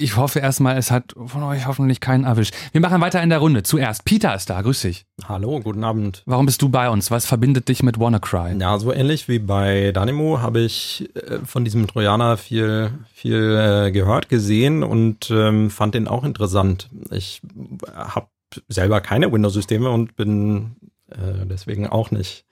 Ich 0.00 0.16
hoffe 0.16 0.38
erstmal, 0.38 0.78
es 0.78 0.90
hat 0.90 1.14
von 1.26 1.42
euch 1.42 1.66
hoffentlich 1.66 2.00
keinen 2.00 2.24
erwischt. 2.24 2.54
Wir 2.72 2.80
machen 2.80 3.02
weiter 3.02 3.22
in 3.22 3.28
der 3.28 3.38
Runde. 3.38 3.62
Zuerst, 3.62 4.06
Peter 4.06 4.34
ist 4.34 4.48
da. 4.48 4.62
Grüß 4.62 4.80
dich. 4.80 5.04
Hallo, 5.28 5.60
guten 5.60 5.84
Abend. 5.84 6.22
Warum 6.24 6.46
bist 6.46 6.62
du 6.62 6.70
bei 6.70 6.88
uns? 6.88 7.10
Was 7.10 7.26
verbindet 7.26 7.68
dich 7.68 7.82
mit 7.82 8.00
WannaCry? 8.00 8.56
Ja, 8.58 8.78
so 8.78 8.94
ähnlich 8.94 9.28
wie 9.28 9.38
bei 9.38 9.92
Danimo 9.92 10.40
habe 10.40 10.60
ich 10.60 11.10
äh, 11.14 11.40
von 11.44 11.66
diesem 11.66 11.86
Trojaner 11.86 12.38
viel, 12.38 12.92
viel 13.12 13.58
äh, 13.58 13.92
gehört, 13.92 14.30
gesehen 14.30 14.82
und 14.82 15.30
ähm, 15.30 15.68
fand 15.68 15.94
den 15.94 16.08
auch 16.08 16.24
interessant. 16.24 16.88
Ich 17.10 17.42
habe 17.94 18.28
selber 18.68 19.02
keine 19.02 19.30
Windows-Systeme 19.30 19.90
und 19.90 20.16
bin 20.16 20.76
äh, 21.10 21.44
deswegen 21.44 21.86
auch 21.86 22.10
nicht 22.10 22.46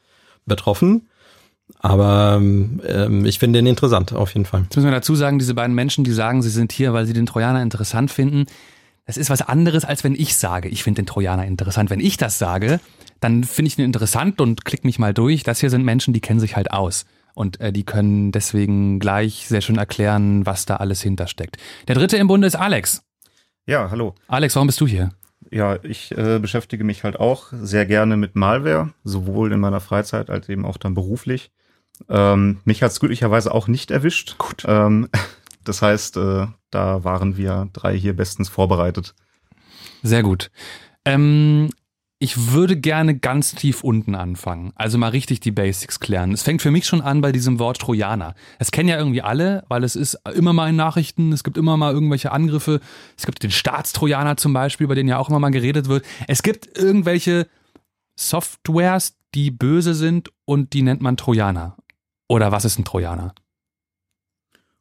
betroffen. 0.45 1.09
Aber 1.81 2.39
ähm, 2.41 3.25
ich 3.25 3.39
finde 3.39 3.59
den 3.59 3.67
interessant, 3.67 4.13
auf 4.13 4.35
jeden 4.35 4.47
Fall. 4.47 4.63
Jetzt 4.63 4.77
müssen 4.77 4.89
wir 4.89 4.93
dazu 4.93 5.15
sagen, 5.15 5.39
diese 5.39 5.55
beiden 5.55 5.75
Menschen, 5.75 6.05
die 6.05 6.13
sagen, 6.13 6.43
sie 6.43 6.51
sind 6.51 6.73
hier, 6.73 6.93
weil 6.93 7.07
sie 7.07 7.13
den 7.13 7.27
Trojaner 7.27 7.63
interessant 7.63 8.11
finden, 8.11 8.47
das 9.07 9.17
ist 9.17 9.31
was 9.31 9.43
anderes, 9.43 9.85
als 9.85 10.05
wenn 10.05 10.15
ich 10.15 10.37
sage, 10.37 10.69
ich 10.69 10.83
finde 10.83 11.03
den 11.03 11.07
Trojaner 11.07 11.47
interessant. 11.47 11.89
Wenn 11.89 12.01
ich 12.01 12.19
das 12.19 12.39
sage, 12.39 12.79
dann 13.21 13.43
finde 13.45 13.69
ich 13.69 13.79
ihn 13.79 13.85
interessant 13.85 14.41
und 14.41 14.65
klick 14.65 14.85
mich 14.85 14.99
mal 14.99 15.15
durch. 15.15 15.45
Das 15.45 15.61
hier 15.61 15.71
sind 15.71 15.85
Menschen, 15.85 16.13
die 16.13 16.21
kennen 16.21 16.41
sich 16.41 16.57
halt 16.57 16.73
aus. 16.73 17.07
Und 17.35 17.61
äh, 17.61 17.73
die 17.73 17.85
können 17.85 18.33
deswegen 18.33 18.99
gleich 18.99 19.47
sehr 19.49 19.61
schön 19.61 19.79
erklären, 19.79 20.45
was 20.45 20.67
da 20.67 20.77
alles 20.77 21.01
hintersteckt. 21.01 21.57
Der 21.87 21.95
dritte 21.95 22.17
im 22.17 22.27
Bunde 22.27 22.47
ist 22.49 22.57
Alex. 22.57 23.03
Ja, 23.67 23.91
hallo. 23.91 24.15
Alex, 24.27 24.57
warum 24.57 24.67
bist 24.67 24.81
du 24.81 24.87
hier? 24.87 25.11
Ja, 25.51 25.79
ich 25.83 26.17
äh, 26.17 26.39
beschäftige 26.39 26.85
mich 26.85 27.05
halt 27.05 27.19
auch 27.19 27.47
sehr 27.53 27.87
gerne 27.87 28.17
mit 28.17 28.37
Malware, 28.37 28.93
sowohl 29.05 29.53
in 29.53 29.61
meiner 29.61 29.81
Freizeit 29.81 30.29
als 30.29 30.49
eben 30.49 30.67
auch 30.67 30.77
dann 30.77 30.95
beruflich. 30.95 31.51
Ähm, 32.09 32.61
mich 32.65 32.83
hat 32.83 32.91
es 32.91 33.01
glücklicherweise 33.01 33.53
auch 33.53 33.69
nicht 33.69 33.91
erwischt. 33.91 34.37
Gut. 34.39 34.65
Ähm, 34.67 35.09
das 35.65 35.83
heißt, 35.83 36.17
äh, 36.17 36.47
da 36.71 37.05
waren 37.05 37.37
wir 37.37 37.69
drei 37.73 37.97
hier 37.97 38.15
bestens 38.15 38.49
vorbereitet. 38.49 39.15
Sehr 40.03 40.23
gut. 40.23 40.51
Ähm, 41.05 41.71
ich 42.21 42.53
würde 42.53 42.77
gerne 42.77 43.17
ganz 43.17 43.55
tief 43.55 43.85
unten 43.85 44.17
anfangen. 44.17 44.73
Also 44.75 44.99
mal 44.99 45.11
richtig 45.11 45.39
die 45.39 45.53
Basics 45.53 46.01
klären. 46.01 46.33
Es 46.33 46.43
fängt 46.43 46.63
für 46.63 46.73
mich 46.73 46.85
schon 46.85 47.01
an 47.01 47.21
bei 47.21 47.31
diesem 47.31 47.61
Wort 47.61 47.79
Trojaner. 47.79 48.35
Es 48.59 48.73
kennen 48.73 48.89
ja 48.89 48.99
irgendwie 48.99 49.23
alle, 49.23 49.65
weil 49.69 49.85
es 49.85 49.95
ist 49.95 50.19
immer 50.35 50.53
mal 50.53 50.69
in 50.69 50.77
Nachrichten, 50.77 51.33
es 51.33 51.45
gibt 51.45 51.57
immer 51.57 51.77
mal 51.77 51.93
irgendwelche 51.93 52.33
Angriffe. 52.33 52.81
Es 53.17 53.25
gibt 53.25 53.43
den 53.45 53.53
Staatstrojaner 53.53 54.37
zum 54.37 54.53
Beispiel, 54.53 54.89
bei 54.89 54.97
denen 54.97 55.09
ja 55.09 55.19
auch 55.19 55.29
immer 55.29 55.39
mal 55.39 55.51
geredet 55.51 55.89
wird. 55.89 56.05
Es 56.27 56.43
gibt 56.43 56.77
irgendwelche 56.77 57.47
Softwares, 58.19 59.17
die 59.37 59.53
böse 59.53 59.95
sind 59.95 60.33
und 60.45 60.73
die 60.73 60.83
nennt 60.83 61.01
man 61.01 61.17
Trojaner. 61.17 61.77
Oder 62.29 62.53
was 62.53 62.65
ist 62.65 62.79
ein 62.79 62.85
Trojaner? 62.85 63.35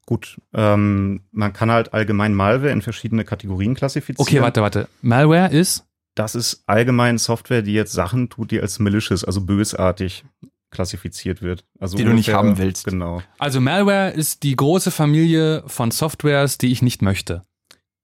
Gut, 0.05 0.39
ähm, 0.53 1.21
man 1.31 1.51
kann 1.51 1.69
halt 1.69 1.93
allgemein 1.93 2.33
Malware 2.33 2.71
in 2.71 2.81
verschiedene 2.81 3.25
Kategorien 3.25 3.75
klassifizieren. 3.75 4.25
Okay, 4.25 4.41
warte, 4.41 4.61
warte. 4.61 4.87
Malware 5.01 5.51
ist? 5.51 5.85
Das 6.15 6.33
ist 6.33 6.63
allgemein 6.65 7.17
Software, 7.17 7.61
die 7.61 7.73
jetzt 7.73 7.91
Sachen 7.91 8.29
tut, 8.29 8.51
die 8.51 8.61
als 8.61 8.79
malicious, 8.79 9.23
also 9.23 9.41
bösartig 9.41 10.23
klassifiziert 10.71 11.41
wird. 11.41 11.65
Also 11.79 11.97
die 11.97 12.03
du 12.03 12.13
nicht 12.13 12.29
haben 12.29 12.57
willst. 12.57 12.85
Genau. 12.85 13.21
Also 13.37 13.59
Malware 13.61 14.11
ist 14.11 14.43
die 14.43 14.55
große 14.55 14.91
Familie 14.91 15.63
von 15.67 15.91
Softwares, 15.91 16.57
die 16.57 16.71
ich 16.71 16.81
nicht 16.81 17.01
möchte. 17.01 17.41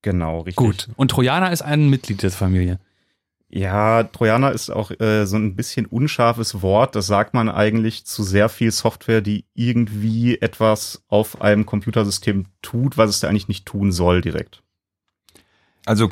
Genau, 0.01 0.41
richtig. 0.41 0.57
Gut. 0.57 0.89
Und 0.95 1.11
Trojaner 1.11 1.51
ist 1.51 1.61
ein 1.61 1.89
Mitglied 1.89 2.21
der 2.21 2.31
Familie. 2.31 2.79
Ja, 3.55 4.03
Trojaner 4.05 4.51
ist 4.51 4.71
auch 4.71 4.89
äh, 4.99 5.27
so 5.27 5.35
ein 5.35 5.55
bisschen 5.55 5.85
unscharfes 5.85 6.63
Wort. 6.63 6.95
Das 6.95 7.05
sagt 7.05 7.35
man 7.35 7.49
eigentlich 7.49 8.03
zu 8.03 8.23
sehr 8.23 8.49
viel 8.49 8.71
Software, 8.71 9.21
die 9.21 9.45
irgendwie 9.53 10.41
etwas 10.41 11.03
auf 11.07 11.39
einem 11.39 11.67
Computersystem 11.67 12.47
tut, 12.63 12.97
was 12.97 13.11
es 13.11 13.19
da 13.19 13.27
eigentlich 13.27 13.47
nicht 13.47 13.67
tun 13.67 13.91
soll 13.91 14.21
direkt. 14.21 14.63
Also 15.85 16.09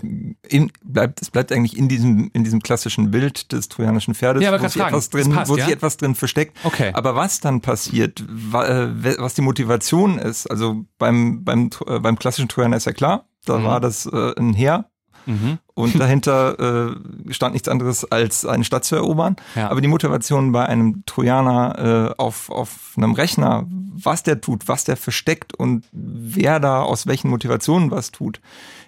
in, 0.47 0.71
bleibt, 0.83 1.19
es 1.19 1.31
bleibt 1.31 1.51
eigentlich 1.51 1.75
in 1.75 1.87
diesem, 1.87 2.29
in 2.33 2.43
diesem 2.43 2.61
klassischen 2.61 3.09
Bild 3.09 3.51
des 3.51 3.69
trojanischen 3.69 4.13
Pferdes, 4.13 4.43
ja, 4.43 4.51
wo, 4.51 4.67
sich 4.67 4.79
etwas, 4.79 5.09
drin, 5.09 5.31
passt, 5.31 5.49
wo 5.49 5.57
ja? 5.57 5.65
sich 5.65 5.73
etwas 5.73 5.97
drin 5.97 6.13
versteckt. 6.13 6.55
Okay. 6.63 6.91
Aber 6.93 7.15
was 7.15 7.39
dann 7.39 7.61
passiert, 7.61 8.19
äh, 8.19 9.19
was 9.19 9.33
die 9.33 9.41
Motivation 9.41 10.19
ist, 10.19 10.45
also 10.45 10.85
beim, 10.99 11.43
beim, 11.43 11.71
äh, 11.87 11.97
beim 11.97 12.19
klassischen 12.19 12.49
Trojaner 12.49 12.77
ist 12.77 12.85
ja 12.85 12.93
klar, 12.93 13.25
da 13.45 13.57
mhm. 13.57 13.63
war 13.63 13.79
das 13.79 14.05
äh, 14.05 14.35
ein 14.37 14.53
Heer, 14.53 14.91
Mhm. 15.25 15.59
Und 15.81 15.99
dahinter 15.99 16.91
äh, 16.91 17.33
stand 17.33 17.53
nichts 17.53 17.67
anderes 17.67 18.09
als 18.11 18.45
eine 18.45 18.63
Stadt 18.63 18.85
zu 18.85 18.95
erobern. 18.95 19.35
Ja. 19.55 19.69
Aber 19.69 19.81
die 19.81 19.87
Motivation 19.87 20.51
bei 20.51 20.65
einem 20.65 21.03
Trojaner 21.05 22.13
äh, 22.17 22.21
auf, 22.21 22.49
auf 22.49 22.93
einem 22.97 23.13
Rechner, 23.13 23.65
was 23.67 24.23
der 24.23 24.41
tut, 24.41 24.67
was 24.67 24.83
der 24.83 24.97
versteckt 24.97 25.53
und 25.53 25.85
wer 25.91 26.59
da 26.59 26.81
aus 26.81 27.07
welchen 27.07 27.29
Motivationen 27.29 27.91
was 27.91 28.11
tut, 28.11 28.41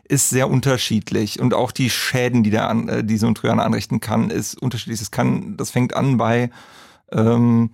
ist 0.04 0.30
sehr 0.30 0.50
unterschiedlich. 0.50 1.40
Und 1.40 1.54
auch 1.54 1.72
die 1.72 1.90
Schäden, 1.90 2.44
die, 2.44 2.50
der 2.50 2.70
an, 2.70 2.90
äh, 2.90 3.04
die 3.04 3.18
so 3.18 3.28
ein 3.28 3.36
Trojaner 3.36 3.64
anrichten 3.64 4.00
kann, 4.00 4.30
ist 4.30 4.62
unterschiedlich. 4.62 5.00
Das, 5.00 5.12
kann, 5.12 5.58
das 5.58 5.72
fängt 5.72 5.96
an 5.96 6.18
bei 6.18 6.50
ähm, 7.12 7.72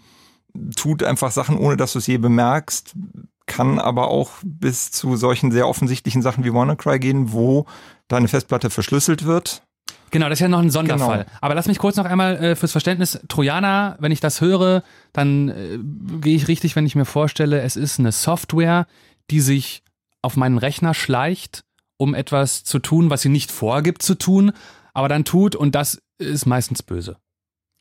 tut 0.76 1.04
einfach 1.04 1.32
Sachen, 1.32 1.58
ohne 1.58 1.78
dass 1.78 1.94
du 1.94 2.00
es 2.00 2.08
je 2.08 2.18
bemerkst, 2.18 2.96
kann 3.46 3.80
aber 3.80 4.10
auch 4.10 4.32
bis 4.44 4.92
zu 4.92 5.16
solchen 5.16 5.52
sehr 5.52 5.68
offensichtlichen 5.68 6.22
Sachen 6.22 6.44
wie 6.44 6.54
WannaCry 6.54 7.00
gehen, 7.00 7.32
wo 7.34 7.66
deine 8.10 8.28
Festplatte 8.28 8.70
verschlüsselt 8.70 9.24
wird. 9.26 9.64
Genau, 10.12 10.28
das 10.28 10.38
ist 10.38 10.42
ja 10.42 10.48
noch 10.48 10.60
ein 10.60 10.72
Sonderfall. 10.72 11.20
Genau. 11.20 11.38
Aber 11.40 11.56
lass 11.56 11.68
mich 11.68 11.78
kurz 11.78 11.96
noch 11.96 12.06
einmal 12.06 12.36
äh, 12.44 12.56
fürs 12.56 12.72
Verständnis, 12.72 13.20
Trojaner, 13.28 13.96
wenn 14.00 14.12
ich 14.12 14.20
das 14.20 14.42
höre, 14.42 14.84
dann 15.14 15.50
äh, 15.50 15.80
gehe 16.20 16.36
ich 16.36 16.48
richtig, 16.48 16.76
wenn 16.76 16.86
ich 16.86 16.96
mir 16.96 17.06
vorstelle, 17.06 17.62
es 17.62 17.76
ist 17.76 18.00
eine 18.00 18.12
Software, 18.12 18.88
die 19.30 19.40
sich 19.40 19.84
auf 20.22 20.36
meinen 20.36 20.58
Rechner 20.58 20.94
schleicht, 20.94 21.64
um 21.98 22.16
etwas 22.16 22.64
zu 22.64 22.80
tun, 22.80 23.10
was 23.10 23.22
sie 23.22 23.30
nicht 23.30 23.52
vorgibt 23.52 24.02
zu 24.02 24.16
tun, 24.16 24.52
aber 24.94 25.10
dann 25.10 25.26
tut 25.26 25.56
und 25.56 25.76
das 25.76 26.02
ist 26.18 26.46
meistens 26.46 26.82
böse. 26.82 27.18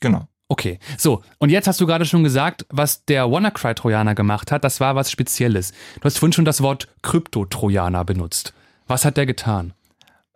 Genau. 0.00 0.28
Okay, 0.50 0.78
so, 0.96 1.22
und 1.38 1.50
jetzt 1.50 1.68
hast 1.68 1.80
du 1.80 1.86
gerade 1.86 2.06
schon 2.06 2.24
gesagt, 2.24 2.64
was 2.70 3.04
der 3.04 3.30
WannaCry-Trojaner 3.30 4.14
gemacht 4.14 4.50
hat, 4.50 4.64
das 4.64 4.80
war 4.80 4.96
was 4.96 5.10
Spezielles. 5.10 5.72
Du 5.96 6.04
hast 6.04 6.18
vorhin 6.18 6.32
schon 6.32 6.46
das 6.46 6.62
Wort 6.62 6.88
Krypto-Trojaner 7.02 8.04
benutzt. 8.04 8.54
Was 8.86 9.04
hat 9.04 9.18
der 9.18 9.26
getan? 9.26 9.74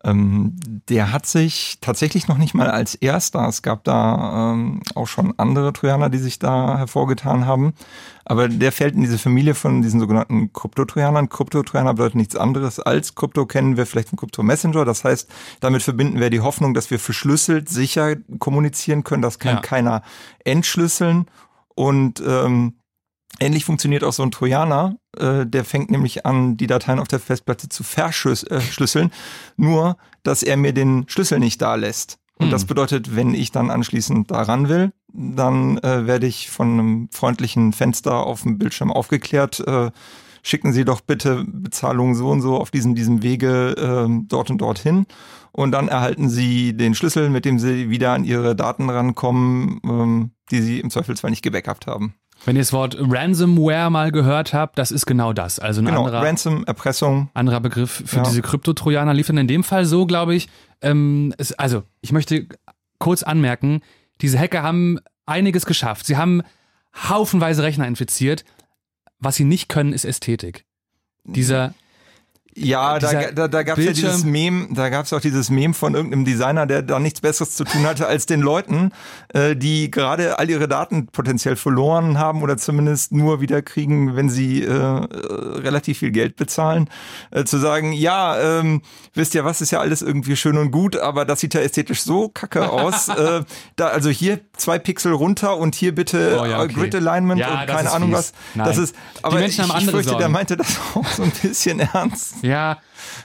Ähm, 0.04 0.56
der 0.88 1.12
hat 1.12 1.26
sich 1.26 1.78
tatsächlich 1.80 2.26
noch 2.26 2.38
nicht 2.38 2.54
mal 2.54 2.70
als 2.70 2.96
erster, 2.96 3.46
es 3.46 3.62
gab 3.62 3.84
da 3.84 4.52
ähm, 4.52 4.82
auch 4.94 5.06
schon 5.06 5.34
andere 5.38 5.72
Trojaner, 5.72 6.10
die 6.10 6.18
sich 6.18 6.40
da 6.40 6.76
hervorgetan 6.76 7.46
haben, 7.46 7.74
aber 8.24 8.48
der 8.48 8.72
fällt 8.72 8.94
in 8.94 9.02
diese 9.02 9.18
Familie 9.18 9.54
von 9.54 9.80
diesen 9.82 10.00
sogenannten 10.00 10.52
Kryptotrojanern. 10.52 11.28
Kryptotrojaner 11.28 11.94
bedeutet 11.94 12.16
nichts 12.16 12.36
anderes 12.36 12.80
als 12.80 13.14
Krypto 13.14 13.46
kennen 13.46 13.76
wir 13.76 13.86
vielleicht 13.86 14.08
von 14.08 14.18
Krypto 14.18 14.42
Messenger, 14.42 14.84
das 14.84 15.04
heißt, 15.04 15.30
damit 15.60 15.82
verbinden 15.82 16.18
wir 16.18 16.30
die 16.30 16.40
Hoffnung, 16.40 16.74
dass 16.74 16.90
wir 16.90 16.98
verschlüsselt 16.98 17.68
sicher 17.68 18.16
kommunizieren 18.40 19.04
können, 19.04 19.22
das 19.22 19.38
kann 19.38 19.56
ja. 19.56 19.60
keiner 19.60 20.02
entschlüsseln 20.44 21.26
und 21.74 22.22
ähm, 22.26 22.74
Ähnlich 23.42 23.64
funktioniert 23.64 24.04
auch 24.04 24.12
so 24.12 24.22
ein 24.22 24.30
Trojaner. 24.30 24.94
Äh, 25.18 25.44
der 25.46 25.64
fängt 25.64 25.90
nämlich 25.90 26.24
an, 26.24 26.56
die 26.56 26.68
Dateien 26.68 27.00
auf 27.00 27.08
der 27.08 27.18
Festplatte 27.18 27.68
zu 27.68 27.82
verschlüsseln. 27.82 29.08
Äh, 29.08 29.10
nur, 29.56 29.96
dass 30.22 30.44
er 30.44 30.56
mir 30.56 30.72
den 30.72 31.06
Schlüssel 31.08 31.40
nicht 31.40 31.60
da 31.60 31.74
lässt. 31.74 32.18
Und 32.38 32.46
hm. 32.46 32.50
das 32.52 32.66
bedeutet, 32.66 33.16
wenn 33.16 33.34
ich 33.34 33.50
dann 33.50 33.70
anschließend 33.70 34.30
daran 34.30 34.68
will, 34.68 34.92
dann 35.12 35.78
äh, 35.78 36.06
werde 36.06 36.28
ich 36.28 36.50
von 36.50 36.70
einem 36.70 37.08
freundlichen 37.10 37.72
Fenster 37.72 38.14
auf 38.14 38.42
dem 38.42 38.58
Bildschirm 38.58 38.92
aufgeklärt. 38.92 39.58
Äh, 39.66 39.90
schicken 40.44 40.72
Sie 40.72 40.84
doch 40.84 41.00
bitte 41.00 41.44
Bezahlung 41.44 42.14
so 42.14 42.30
und 42.30 42.42
so 42.42 42.56
auf 42.56 42.70
diesem, 42.70 42.94
diesem 42.94 43.24
Wege 43.24 43.74
äh, 43.76 44.24
dort 44.28 44.50
und 44.50 44.58
dorthin. 44.58 45.06
Und 45.50 45.72
dann 45.72 45.88
erhalten 45.88 46.28
Sie 46.28 46.76
den 46.76 46.94
Schlüssel, 46.94 47.28
mit 47.28 47.44
dem 47.44 47.58
Sie 47.58 47.90
wieder 47.90 48.12
an 48.12 48.22
Ihre 48.22 48.54
Daten 48.54 48.88
rankommen, 48.88 49.80
ähm, 49.82 50.30
die 50.52 50.62
Sie 50.62 50.78
im 50.78 50.90
Zweifelsfall 50.90 51.30
nicht 51.30 51.42
gebackupt 51.42 51.88
haben. 51.88 52.14
Wenn 52.44 52.56
ihr 52.56 52.62
das 52.62 52.72
Wort 52.72 52.96
Ransomware 52.98 53.90
mal 53.90 54.10
gehört 54.10 54.52
habt, 54.52 54.78
das 54.78 54.90
ist 54.90 55.06
genau 55.06 55.32
das. 55.32 55.58
Also 55.58 55.80
ein 55.80 55.86
genau, 55.86 56.06
anderer, 56.06 56.22
Ransom, 56.22 56.64
Erpressung. 56.64 57.30
Anderer 57.34 57.60
Begriff 57.60 58.02
für 58.06 58.16
ja. 58.16 58.22
diese 58.22 58.42
Kryptotrojaner 58.42 59.14
lief 59.14 59.28
dann 59.28 59.38
in 59.38 59.46
dem 59.46 59.62
Fall 59.62 59.84
so, 59.84 60.06
glaube 60.06 60.34
ich. 60.34 60.48
Ähm, 60.80 61.32
es, 61.38 61.52
also, 61.52 61.84
ich 62.00 62.12
möchte 62.12 62.48
kurz 62.98 63.22
anmerken, 63.22 63.80
diese 64.20 64.38
Hacker 64.38 64.62
haben 64.62 64.98
einiges 65.26 65.66
geschafft. 65.66 66.06
Sie 66.06 66.16
haben 66.16 66.42
haufenweise 67.08 67.62
Rechner 67.62 67.86
infiziert. 67.86 68.44
Was 69.18 69.36
sie 69.36 69.44
nicht 69.44 69.68
können, 69.68 69.92
ist 69.92 70.04
Ästhetik. 70.04 70.64
Dieser 71.24 71.74
ja, 72.54 72.98
da, 72.98 73.30
da, 73.30 73.48
da 73.48 73.62
gab 73.62 73.78
es 73.78 73.84
ja 73.84 73.92
dieses 73.92 74.24
Meme, 74.24 74.68
da 74.72 74.90
gab 74.90 75.06
es 75.06 75.12
auch 75.14 75.20
dieses 75.20 75.48
Meme 75.48 75.72
von 75.72 75.94
irgendeinem 75.94 76.26
Designer, 76.26 76.66
der 76.66 76.82
da 76.82 76.98
nichts 76.98 77.22
Besseres 77.22 77.56
zu 77.56 77.64
tun 77.64 77.86
hatte, 77.86 78.06
als 78.06 78.26
den 78.26 78.40
Leuten, 78.40 78.92
äh, 79.32 79.56
die 79.56 79.90
gerade 79.90 80.38
all 80.38 80.50
ihre 80.50 80.68
Daten 80.68 81.06
potenziell 81.06 81.56
verloren 81.56 82.18
haben 82.18 82.42
oder 82.42 82.58
zumindest 82.58 83.12
nur 83.12 83.40
wieder 83.40 83.62
kriegen, 83.62 84.16
wenn 84.16 84.28
sie 84.28 84.62
äh, 84.62 84.74
relativ 84.74 86.00
viel 86.00 86.10
Geld 86.10 86.36
bezahlen, 86.36 86.90
äh, 87.30 87.44
zu 87.44 87.56
sagen, 87.56 87.94
ja, 87.94 88.38
ähm, 88.38 88.82
wisst 89.14 89.34
ihr 89.34 89.46
was, 89.46 89.62
ist 89.62 89.70
ja 89.70 89.80
alles 89.80 90.02
irgendwie 90.02 90.36
schön 90.36 90.58
und 90.58 90.70
gut, 90.72 90.98
aber 90.98 91.24
das 91.24 91.40
sieht 91.40 91.54
ja 91.54 91.62
ästhetisch 91.62 92.02
so 92.02 92.28
kacke 92.28 92.70
aus. 92.70 93.08
äh, 93.08 93.44
da, 93.76 93.86
also 93.88 94.10
hier 94.10 94.40
zwei 94.56 94.78
Pixel 94.78 95.12
runter 95.12 95.56
und 95.56 95.74
hier 95.74 95.94
bitte 95.94 96.38
oh, 96.38 96.44
ja, 96.44 96.60
okay. 96.60 96.74
Grid 96.74 96.94
Alignment 96.94 97.40
ja, 97.40 97.60
und 97.60 97.66
keine 97.66 97.90
Ahnung 97.90 98.12
was. 98.12 98.34
Nein. 98.54 98.66
Das 98.66 98.76
ist, 98.76 98.94
aber 99.22 99.36
Die 99.36 99.42
Menschen 99.42 99.64
ich, 99.64 99.70
haben 99.70 99.76
andere 99.78 99.86
ich 100.00 100.06
fürchte, 100.06 100.10
Sorgen. 100.10 100.20
der 100.20 100.28
meinte 100.28 100.56
das 100.58 100.78
auch 100.94 101.06
so 101.06 101.22
ein 101.22 101.32
bisschen 101.42 101.80
ernst. 101.80 102.41
Ja, 102.42 102.80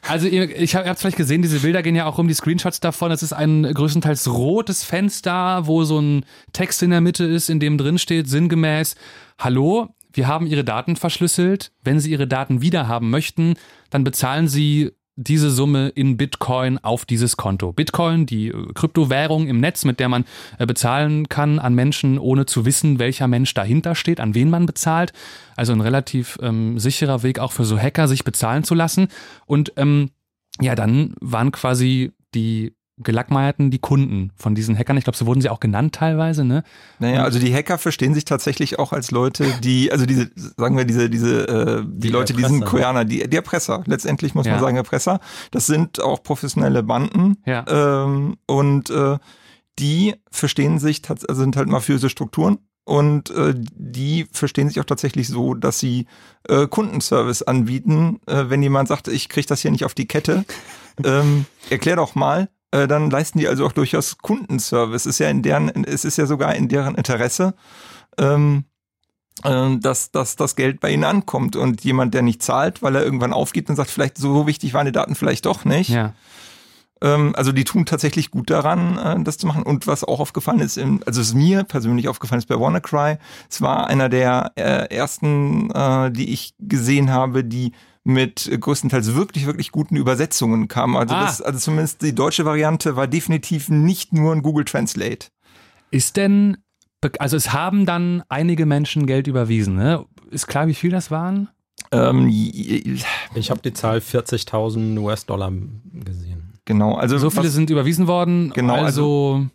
also 0.07 0.27
ihr, 0.27 0.55
ich 0.59 0.75
habe 0.75 0.87
es 0.87 1.01
vielleicht 1.01 1.17
gesehen, 1.17 1.41
diese 1.41 1.59
Bilder 1.59 1.81
gehen 1.81 1.95
ja 1.95 2.05
auch 2.05 2.19
um 2.19 2.27
die 2.27 2.33
Screenshots 2.33 2.79
davon. 2.79 3.11
Es 3.11 3.23
ist 3.23 3.33
ein 3.33 3.63
größtenteils 3.63 4.27
rotes 4.27 4.83
Fenster, 4.83 5.65
wo 5.65 5.83
so 5.83 5.99
ein 5.99 6.25
Text 6.53 6.83
in 6.83 6.91
der 6.91 7.01
Mitte 7.01 7.25
ist, 7.25 7.49
in 7.49 7.59
dem 7.59 7.77
drin 7.77 7.97
steht, 7.97 8.29
sinngemäß, 8.29 8.95
hallo, 9.39 9.89
wir 10.13 10.27
haben 10.27 10.47
Ihre 10.47 10.63
Daten 10.63 10.95
verschlüsselt. 10.95 11.71
Wenn 11.83 11.99
Sie 11.99 12.11
Ihre 12.11 12.27
Daten 12.27 12.61
wiederhaben 12.61 13.09
möchten, 13.09 13.55
dann 13.89 14.03
bezahlen 14.03 14.47
Sie 14.47 14.91
diese 15.17 15.49
Summe 15.49 15.89
in 15.89 16.15
Bitcoin 16.15 16.77
auf 16.77 17.03
dieses 17.03 17.35
Konto. 17.37 17.73
Bitcoin, 17.73 18.25
die 18.25 18.49
äh, 18.49 18.73
Kryptowährung 18.73 19.47
im 19.47 19.59
Netz, 19.59 19.83
mit 19.83 19.99
der 19.99 20.07
man 20.07 20.25
äh, 20.59 20.65
bezahlen 20.65 21.27
kann 21.27 21.59
an 21.59 21.73
Menschen, 21.73 22.19
ohne 22.19 22.45
zu 22.45 22.65
wissen, 22.65 22.99
welcher 22.99 23.27
Mensch 23.27 23.53
dahinter 23.53 23.95
steht, 23.95 24.19
an 24.19 24.35
wen 24.35 24.49
man 24.49 24.67
bezahlt. 24.67 25.11
Also 25.55 25.73
ein 25.73 25.81
relativ 25.81 26.37
ähm, 26.41 26.79
sicherer 26.79 27.23
Weg 27.23 27.39
auch 27.39 27.51
für 27.51 27.65
so 27.65 27.77
Hacker, 27.77 28.07
sich 28.07 28.23
bezahlen 28.23 28.63
zu 28.63 28.75
lassen. 28.75 29.07
Und 29.47 29.73
ähm, 29.75 30.11
ja, 30.61 30.75
dann 30.75 31.15
waren 31.19 31.51
quasi 31.51 32.11
die 32.35 32.76
Gelackmeierten 32.99 33.69
die 33.69 33.79
Kunden 33.79 34.31
von 34.35 34.55
diesen 34.55 34.77
Hackern. 34.77 34.97
Ich 34.97 35.03
glaube, 35.03 35.17
so 35.17 35.25
wurden 35.27 35.41
sie 35.41 35.49
auch 35.49 35.59
genannt 35.59 35.93
teilweise, 35.93 36.43
ne? 36.43 36.63
Naja, 36.99 37.23
also 37.23 37.37
die 37.37 37.53
Hacker 37.53 37.77
verstehen 37.77 38.13
sich 38.13 38.25
tatsächlich 38.25 38.79
auch 38.79 38.91
als 38.91 39.11
Leute, 39.11 39.45
die, 39.61 39.91
also 39.91 40.05
diese, 40.05 40.31
sagen 40.35 40.77
wir, 40.77 40.85
diese, 40.85 41.09
diese, 41.09 41.47
äh, 41.47 41.83
die, 41.85 41.99
die 41.99 42.09
Leute, 42.09 42.33
die 42.33 42.43
sind 42.43 42.65
Koreaner, 42.65 43.05
die, 43.05 43.29
die 43.29 43.37
Erpresser. 43.37 43.83
Letztendlich 43.85 44.33
muss 44.33 44.47
ja. 44.47 44.53
man 44.53 44.61
sagen, 44.61 44.77
Erpresser. 44.77 45.19
Das 45.51 45.67
sind 45.67 46.01
auch 46.01 46.23
professionelle 46.23 46.81
Banden. 46.81 47.37
Ja. 47.45 47.65
Ähm, 47.67 48.37
und 48.47 48.89
äh, 48.89 49.17
die 49.77 50.15
verstehen 50.31 50.79
sich, 50.79 51.01
also 51.07 51.35
sind 51.35 51.55
halt 51.55 51.67
mafiöse 51.67 52.09
Strukturen. 52.09 52.57
Und 52.83 53.31
äh, 53.31 53.53
die 53.57 54.27
verstehen 54.31 54.69
sich 54.69 54.79
auch 54.79 54.85
tatsächlich 54.85 55.27
so, 55.27 55.53
dass 55.53 55.77
sie 55.77 56.07
äh, 56.47 56.67
Kundenservice 56.67 57.43
anbieten. 57.43 58.21
Äh, 58.27 58.45
wenn 58.47 58.63
jemand 58.63 58.87
sagt, 58.87 59.09
ich 59.09 59.27
kriege 59.27 59.45
das 59.45 59.61
hier 59.61 59.71
nicht 59.71 59.83
auf 59.83 59.93
die 59.93 60.07
Kette, 60.07 60.45
ähm, 61.03 61.45
erklär 61.69 61.97
doch 61.97 62.15
mal, 62.15 62.49
äh, 62.77 62.87
dann 62.87 63.09
leisten 63.09 63.39
die 63.39 63.47
also 63.47 63.65
auch 63.65 63.71
durchaus 63.71 64.17
Kundenservice. 64.17 65.05
Es 65.05 65.05
ist 65.05 65.19
ja 65.19 65.29
in 65.29 65.41
deren, 65.41 65.83
es 65.83 66.05
ist 66.05 66.17
ja 66.17 66.25
sogar 66.25 66.55
in 66.55 66.67
deren 66.67 66.95
Interesse, 66.95 67.53
ähm, 68.17 68.65
äh, 69.43 69.77
dass, 69.77 70.11
dass 70.11 70.35
das 70.35 70.55
Geld 70.55 70.79
bei 70.79 70.91
ihnen 70.91 71.03
ankommt. 71.03 71.55
Und 71.55 71.83
jemand, 71.83 72.13
der 72.13 72.21
nicht 72.21 72.41
zahlt, 72.41 72.81
weil 72.81 72.95
er 72.95 73.03
irgendwann 73.03 73.33
aufgibt 73.33 73.69
und 73.69 73.75
sagt, 73.75 73.89
vielleicht 73.89 74.17
so 74.17 74.47
wichtig 74.47 74.73
waren 74.73 74.85
die 74.85 74.91
Daten 74.91 75.15
vielleicht 75.15 75.45
doch 75.45 75.65
nicht. 75.65 75.89
Ja. 75.89 76.13
Ähm, 77.01 77.33
also 77.35 77.51
die 77.51 77.63
tun 77.63 77.85
tatsächlich 77.85 78.31
gut 78.31 78.49
daran, 78.49 78.97
äh, 78.97 79.23
das 79.23 79.37
zu 79.37 79.47
machen. 79.47 79.63
Und 79.63 79.87
was 79.87 80.03
auch 80.03 80.19
aufgefallen 80.19 80.59
ist, 80.59 80.77
im, 80.77 81.01
also 81.05 81.21
es 81.21 81.29
ist 81.29 81.35
mir 81.35 81.63
persönlich 81.63 82.07
aufgefallen 82.07 82.39
ist 82.39 82.47
bei 82.47 82.59
WannaCry, 82.59 83.17
es 83.49 83.61
war 83.61 83.87
einer 83.87 84.09
der 84.09 84.51
äh, 84.55 84.93
ersten, 84.93 85.71
äh, 85.71 86.11
die 86.11 86.33
ich 86.33 86.55
gesehen 86.59 87.11
habe, 87.11 87.43
die 87.43 87.73
mit 88.07 88.49
größtenteils 88.59 89.15
wirklich, 89.15 89.45
wirklich 89.45 89.71
guten 89.73 89.97
Übersetzungen 89.97 90.69
kam. 90.69 90.95
Also, 90.95 91.13
ah. 91.13 91.25
das, 91.25 91.41
also 91.41 91.59
zumindest 91.59 92.01
die 92.01 92.15
deutsche 92.15 92.45
Variante 92.45 92.95
war 92.95 93.05
definitiv 93.05 93.69
nicht 93.69 94.13
nur 94.13 94.33
ein 94.33 94.41
Google 94.41 94.63
Translate. 94.63 95.27
Ist 95.91 96.15
denn, 96.15 96.57
also 97.19 97.35
es 97.35 97.51
haben 97.51 97.85
dann 97.85 98.23
einige 98.29 98.65
Menschen 98.65 99.07
Geld 99.07 99.27
überwiesen, 99.27 99.75
ne? 99.75 100.05
Ist 100.31 100.47
klar, 100.47 100.67
wie 100.67 100.73
viel 100.73 100.89
das 100.89 101.11
waren? 101.11 101.49
Ähm, 101.91 102.29
ich 102.29 103.51
habe 103.51 103.61
die 103.61 103.73
Zahl 103.73 103.99
40.000 103.99 104.97
US-Dollar 104.99 105.51
gesehen. 105.93 106.53
Genau, 106.63 106.95
also 106.95 107.17
so 107.17 107.29
viele 107.29 107.45
was, 107.45 107.53
sind 107.53 107.69
überwiesen 107.69 108.07
worden. 108.07 108.51
Genau, 108.55 108.75
also, 108.75 108.85
also 108.85 109.47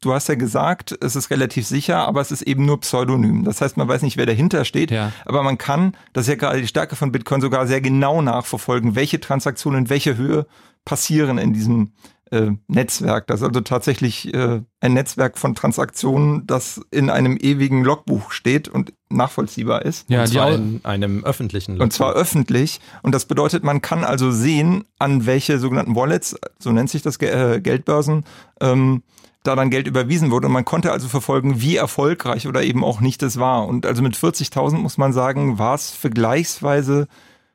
du 0.00 0.12
hast 0.12 0.28
ja 0.28 0.34
gesagt, 0.34 0.96
es 1.00 1.16
ist 1.16 1.30
relativ 1.30 1.66
sicher, 1.66 2.06
aber 2.06 2.20
es 2.20 2.30
ist 2.30 2.42
eben 2.42 2.64
nur 2.64 2.80
Pseudonym. 2.80 3.44
Das 3.44 3.60
heißt, 3.60 3.76
man 3.76 3.88
weiß 3.88 4.02
nicht, 4.02 4.16
wer 4.16 4.26
dahinter 4.26 4.64
steht, 4.64 4.90
ja. 4.90 5.12
aber 5.24 5.42
man 5.42 5.58
kann, 5.58 5.96
das 6.12 6.24
ist 6.24 6.28
ja 6.28 6.34
gerade 6.36 6.60
die 6.60 6.68
Stärke 6.68 6.96
von 6.96 7.12
Bitcoin, 7.12 7.40
sogar 7.40 7.66
sehr 7.66 7.80
genau 7.80 8.22
nachverfolgen, 8.22 8.94
welche 8.94 9.20
Transaktionen 9.20 9.84
in 9.84 9.90
welcher 9.90 10.16
Höhe 10.16 10.46
passieren 10.84 11.38
in 11.38 11.52
diesem 11.52 11.92
äh, 12.30 12.52
Netzwerk. 12.66 13.26
Das 13.26 13.40
ist 13.40 13.46
also 13.46 13.60
tatsächlich 13.60 14.32
äh, 14.34 14.60
ein 14.80 14.92
Netzwerk 14.92 15.38
von 15.38 15.54
Transaktionen, 15.54 16.46
das 16.46 16.80
in 16.90 17.10
einem 17.10 17.36
ewigen 17.36 17.84
Logbuch 17.84 18.32
steht 18.32 18.68
und 18.68 18.92
nachvollziehbar 19.08 19.84
ist. 19.84 20.08
Ja, 20.10 20.22
und 20.22 20.28
zwar 20.28 20.52
in 20.52 20.80
einem 20.84 21.24
öffentlichen 21.24 21.72
Logbuch. 21.72 21.84
Und 21.84 21.92
zwar 21.92 22.14
öffentlich. 22.14 22.80
Und 23.02 23.14
das 23.14 23.24
bedeutet, 23.24 23.64
man 23.64 23.80
kann 23.80 24.04
also 24.04 24.30
sehen, 24.30 24.84
an 24.98 25.26
welche 25.26 25.58
sogenannten 25.58 25.96
Wallets, 25.96 26.36
so 26.58 26.70
nennt 26.70 26.90
sich 26.90 27.02
das 27.02 27.20
äh, 27.20 27.60
Geldbörsen, 27.60 28.24
ähm, 28.60 29.02
da 29.48 29.56
dann 29.56 29.70
Geld 29.70 29.88
überwiesen 29.88 30.30
wurde. 30.30 30.46
Und 30.46 30.52
man 30.52 30.64
konnte 30.64 30.92
also 30.92 31.08
verfolgen, 31.08 31.60
wie 31.60 31.76
erfolgreich 31.76 32.46
oder 32.46 32.62
eben 32.62 32.84
auch 32.84 33.00
nicht 33.00 33.22
das 33.22 33.38
war. 33.38 33.66
Und 33.66 33.86
also 33.86 34.02
mit 34.02 34.16
40.000 34.16 34.76
muss 34.76 34.98
man 34.98 35.12
sagen, 35.12 35.58
war 35.58 35.74
es 35.74 35.90
vergleichsweise 35.90 37.08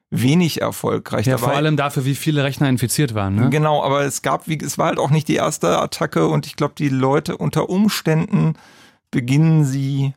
wenig 0.09 0.61
erfolgreich. 0.61 1.25
Ja, 1.25 1.37
dabei. 1.37 1.47
vor 1.47 1.55
allem 1.55 1.77
dafür, 1.77 2.05
wie 2.05 2.15
viele 2.15 2.43
Rechner 2.43 2.69
infiziert 2.69 3.15
waren. 3.15 3.35
Ne? 3.35 3.49
Genau, 3.49 3.83
aber 3.83 4.01
es 4.01 4.21
gab, 4.21 4.47
wie, 4.47 4.57
es 4.59 4.77
war 4.77 4.87
halt 4.87 4.99
auch 4.99 5.09
nicht 5.09 5.27
die 5.27 5.35
erste 5.35 5.79
Attacke 5.79 6.27
und 6.27 6.45
ich 6.45 6.55
glaube, 6.55 6.73
die 6.77 6.89
Leute 6.89 7.37
unter 7.37 7.69
Umständen 7.69 8.53
beginnen 9.09 9.63
sie 9.63 10.13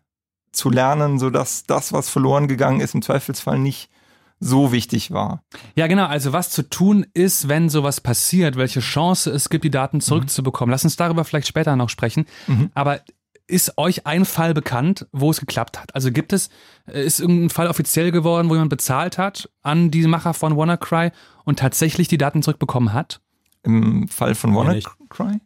zu 0.53 0.71
lernen, 0.71 1.19
sodass 1.19 1.65
das, 1.65 1.93
was 1.93 2.09
verloren 2.09 2.49
gegangen 2.49 2.81
ist, 2.81 2.95
im 2.95 3.03
Zweifelsfall 3.03 3.59
nicht 3.59 3.91
so 4.38 4.72
wichtig 4.72 5.11
war. 5.11 5.42
Ja, 5.75 5.87
genau. 5.87 6.07
Also 6.07 6.33
was 6.33 6.51
zu 6.51 6.68
tun 6.68 7.07
ist, 7.14 7.49
wenn 7.49 7.68
sowas 7.68 8.01
passiert, 8.01 8.57
welche 8.57 8.81
Chance 8.81 9.31
es 9.31 9.49
gibt, 9.49 9.64
die 9.64 9.70
Daten 9.70 10.01
zurückzubekommen. 10.01 10.70
Mhm. 10.70 10.72
Lass 10.72 10.85
uns 10.85 10.96
darüber 10.96 11.25
vielleicht 11.25 11.49
später 11.49 11.75
noch 11.77 11.88
sprechen. 11.88 12.27
Mhm. 12.46 12.70
Aber 12.75 13.01
ist 13.46 13.79
euch 13.79 14.07
ein 14.07 14.25
Fall 14.25 14.55
bekannt, 14.55 15.07
wo 15.12 15.31
es 15.31 15.40
geklappt 15.40 15.81
hat? 15.81 15.94
Also 15.94 16.11
gibt 16.11 16.33
es, 16.33 16.51
äh, 16.87 17.05
ist 17.05 17.20
irgendein 17.20 17.51
Fall 17.51 17.68
offiziell 17.68 18.11
geworden, 18.11 18.49
wo 18.49 18.55
jemand 18.55 18.70
bezahlt 18.70 19.18
hat 19.18 19.49
an 19.62 19.90
die 19.90 20.07
Macher 20.07 20.35
von 20.35 20.57
WannaCry 20.57 21.12
und 21.44 21.59
tatsächlich 21.59 22.09
die 22.09 22.18
Daten 22.18 22.42
zurückbekommen 22.42 22.92
hat? 22.92 23.20
Im 23.62 24.09
Fall 24.09 24.35
von 24.35 24.55
WannaCry? 24.55 25.40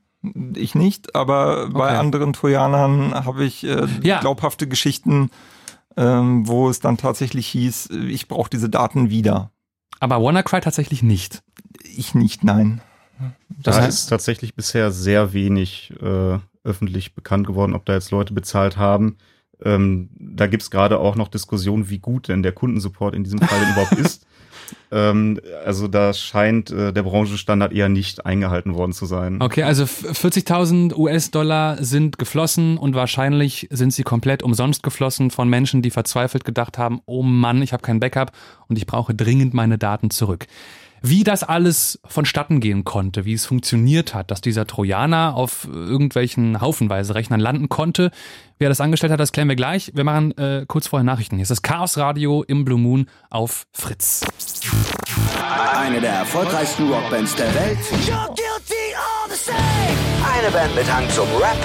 Ich 0.54 0.74
nicht, 0.74 1.14
aber 1.14 1.64
okay. 1.64 1.72
bei 1.72 1.98
anderen 1.98 2.34
Trojanern 2.34 3.14
habe 3.24 3.44
ich 3.44 3.64
äh, 3.64 3.86
ja. 4.02 4.20
glaubhafte 4.20 4.66
Geschichten 4.68 5.30
ähm, 6.00 6.48
wo 6.48 6.70
es 6.70 6.80
dann 6.80 6.96
tatsächlich 6.96 7.46
hieß, 7.48 7.90
ich 8.08 8.26
brauche 8.26 8.48
diese 8.48 8.70
Daten 8.70 9.10
wieder. 9.10 9.50
Aber 10.00 10.22
WannaCry 10.22 10.62
tatsächlich 10.62 11.02
nicht. 11.02 11.42
Ich 11.84 12.14
nicht, 12.14 12.42
nein. 12.42 12.80
Das 13.50 13.76
da 13.76 13.82
heißt, 13.82 13.98
ist 13.98 14.06
tatsächlich 14.06 14.54
bisher 14.54 14.92
sehr 14.92 15.34
wenig 15.34 15.92
äh, 16.00 16.38
öffentlich 16.64 17.14
bekannt 17.14 17.46
geworden, 17.46 17.74
ob 17.74 17.84
da 17.84 17.92
jetzt 17.92 18.10
Leute 18.12 18.32
bezahlt 18.32 18.78
haben. 18.78 19.18
Ähm, 19.62 20.08
da 20.18 20.46
gibt's 20.46 20.70
gerade 20.70 20.98
auch 20.98 21.16
noch 21.16 21.28
Diskussionen, 21.28 21.90
wie 21.90 21.98
gut 21.98 22.28
denn 22.28 22.42
der 22.42 22.52
Kundensupport 22.52 23.14
in 23.14 23.22
diesem 23.22 23.40
Fall 23.40 23.60
überhaupt 23.70 23.92
ist. 23.98 24.26
Ähm, 24.90 25.40
also 25.64 25.88
da 25.88 26.12
scheint 26.12 26.70
äh, 26.70 26.92
der 26.92 27.02
Branchenstandard 27.02 27.72
eher 27.72 27.88
nicht 27.88 28.26
eingehalten 28.26 28.74
worden 28.74 28.92
zu 28.92 29.06
sein. 29.06 29.40
Okay, 29.40 29.62
also 29.62 29.84
40.000 29.84 30.94
US-Dollar 30.96 31.82
sind 31.82 32.18
geflossen 32.18 32.76
und 32.76 32.94
wahrscheinlich 32.94 33.68
sind 33.70 33.92
sie 33.92 34.02
komplett 34.02 34.42
umsonst 34.42 34.82
geflossen 34.82 35.30
von 35.30 35.48
Menschen, 35.48 35.82
die 35.82 35.90
verzweifelt 35.90 36.44
gedacht 36.44 36.78
haben, 36.78 37.00
oh 37.06 37.22
Mann, 37.22 37.62
ich 37.62 37.72
habe 37.72 37.82
kein 37.82 38.00
Backup 38.00 38.32
und 38.68 38.76
ich 38.76 38.86
brauche 38.86 39.14
dringend 39.14 39.54
meine 39.54 39.78
Daten 39.78 40.10
zurück. 40.10 40.46
Wie 41.02 41.24
das 41.24 41.42
alles 41.42 41.98
vonstatten 42.04 42.60
gehen 42.60 42.84
konnte, 42.84 43.24
wie 43.24 43.32
es 43.32 43.46
funktioniert 43.46 44.14
hat, 44.14 44.30
dass 44.30 44.40
dieser 44.40 44.66
Trojaner 44.66 45.34
auf 45.34 45.66
irgendwelchen 45.70 46.60
haufenweise 46.60 47.14
Rechnern 47.14 47.40
landen 47.40 47.68
konnte, 47.68 48.10
wer 48.58 48.68
das 48.68 48.80
angestellt 48.80 49.12
hat, 49.12 49.20
das 49.20 49.32
klären 49.32 49.48
wir 49.48 49.56
gleich. 49.56 49.92
Wir 49.94 50.04
machen 50.04 50.36
äh, 50.36 50.66
kurz 50.68 50.88
vorher 50.88 51.04
Nachrichten. 51.04 51.36
Hier 51.36 51.42
ist 51.42 51.50
das 51.50 51.62
Chaos 51.62 51.96
Radio 51.96 52.42
im 52.42 52.64
Blue 52.64 52.78
Moon 52.78 53.06
auf 53.30 53.66
Fritz. 53.72 54.24
Eine 55.74 56.00
der 56.00 56.12
erfolgreichsten 56.12 56.88
Rockbands 56.90 57.34
der 57.34 57.54
Welt. 57.54 57.78
Eine 60.22 60.50
Band 60.50 60.74
mit 60.74 60.92
Hang 60.92 61.08
zum 61.10 61.28
Rap. 61.40 61.56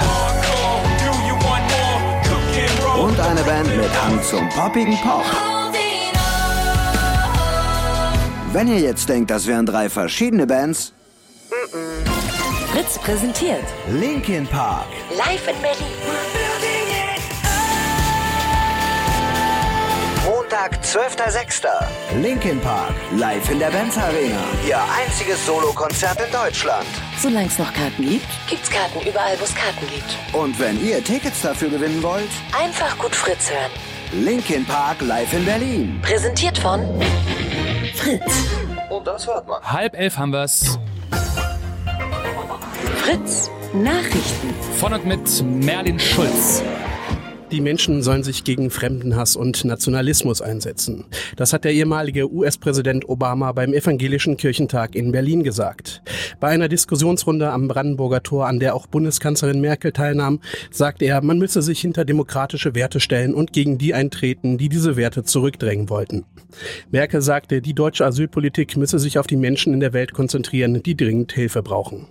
Und 2.98 3.20
eine 3.20 3.42
Band 3.42 3.76
mit 3.76 4.02
Hang 4.02 4.24
zum 4.24 4.48
poppigen 4.50 4.98
Pop. 5.02 5.65
Wenn 8.56 8.70
ihr 8.70 8.80
jetzt 8.80 9.10
denkt, 9.10 9.32
das 9.32 9.48
wären 9.48 9.66
drei 9.66 9.90
verschiedene 9.90 10.48
Bands. 10.48 10.94
Fritz 12.72 12.98
präsentiert 13.00 13.66
Linkin 13.90 14.48
Park. 14.48 14.88
Live 15.18 15.46
in 15.50 15.62
Berlin. 15.62 15.94
Montag, 20.26 20.82
12.06. 20.82 21.68
Linkin 22.22 22.62
Park. 22.62 22.94
Live 23.18 23.52
in 23.52 23.60
der 23.60 23.72
Benz 23.72 23.98
Arena. 23.98 24.40
Ihr 24.66 24.80
einziges 25.04 25.46
Solokonzert 25.46 26.22
in 26.26 26.32
Deutschland. 26.32 26.88
Solange 27.22 27.48
es 27.48 27.60
noch 27.60 27.74
Karten 27.74 28.08
gibt, 28.08 28.26
gibt's 28.50 28.70
Karten 28.70 29.06
überall, 29.06 29.38
wo 29.38 29.44
es 29.44 29.54
Karten 29.54 29.86
gibt. 29.94 30.18
Und 30.32 30.58
wenn 30.62 30.82
ihr 30.82 31.04
Tickets 31.04 31.42
dafür 31.42 31.68
gewinnen 31.68 32.02
wollt, 32.02 32.32
einfach 32.58 32.98
gut 33.00 33.14
Fritz 33.14 33.52
hören. 33.52 33.95
Linkin 34.14 34.66
Park 34.66 35.02
live 35.02 35.34
in 35.34 35.46
Berlin. 35.46 36.00
Präsentiert 36.02 36.58
von 36.58 36.82
Fritz. 37.94 38.46
Und 38.90 39.06
das 39.08 39.28
hört 39.28 39.48
man. 39.48 39.62
Halb 39.62 39.98
elf 39.98 40.18
haben 40.18 40.32
wir's. 40.32 40.78
Fritz 42.98 43.50
Nachrichten. 43.74 44.54
Von 44.80 44.94
und 44.94 45.06
mit 45.06 45.44
Merlin 45.44 46.00
Schulz. 46.00 46.64
Die 47.56 47.62
Menschen 47.62 48.04
sollen 48.04 48.22
sich 48.22 48.44
gegen 48.44 48.70
Fremdenhass 48.70 49.38
und 49.38 49.64
Nationalismus 49.64 50.42
einsetzen. 50.42 51.06
Das 51.38 51.54
hat 51.54 51.64
der 51.64 51.72
ehemalige 51.72 52.30
US-Präsident 52.30 53.08
Obama 53.08 53.54
beim 53.54 53.72
Evangelischen 53.72 54.36
Kirchentag 54.36 54.94
in 54.94 55.14
Berlin 55.14 55.42
gesagt. 55.42 56.02
Bei 56.42 56.50
einer 56.50 56.68
Diskussionsrunde 56.68 57.50
am 57.52 57.70
Brandenburger 57.70 58.22
Tor, 58.22 58.48
an 58.48 58.60
der 58.60 58.76
auch 58.76 58.88
Bundeskanzlerin 58.88 59.62
Merkel 59.62 59.94
teilnahm, 59.94 60.42
sagte 60.70 61.06
er, 61.06 61.24
man 61.24 61.40
müsse 61.40 61.62
sich 61.62 61.80
hinter 61.80 62.04
demokratische 62.04 62.76
Werte 62.76 63.00
stellen 63.00 63.34
und 63.34 63.54
gegen 63.54 63.78
die 63.78 63.94
eintreten, 63.94 64.58
die 64.58 64.68
diese 64.68 64.98
Werte 64.98 65.24
zurückdrängen 65.24 65.90
wollten. 65.90 66.26
Merkel 66.92 67.22
sagte, 67.22 67.62
die 67.62 67.74
deutsche 67.74 68.06
Asylpolitik 68.06 68.76
müsse 68.76 69.00
sich 69.00 69.18
auf 69.18 69.28
die 69.28 69.38
Menschen 69.38 69.74
in 69.74 69.80
der 69.80 69.94
Welt 69.94 70.12
konzentrieren, 70.12 70.84
die 70.84 70.98
dringend 70.98 71.32
Hilfe 71.32 71.64
brauchen. 71.64 72.08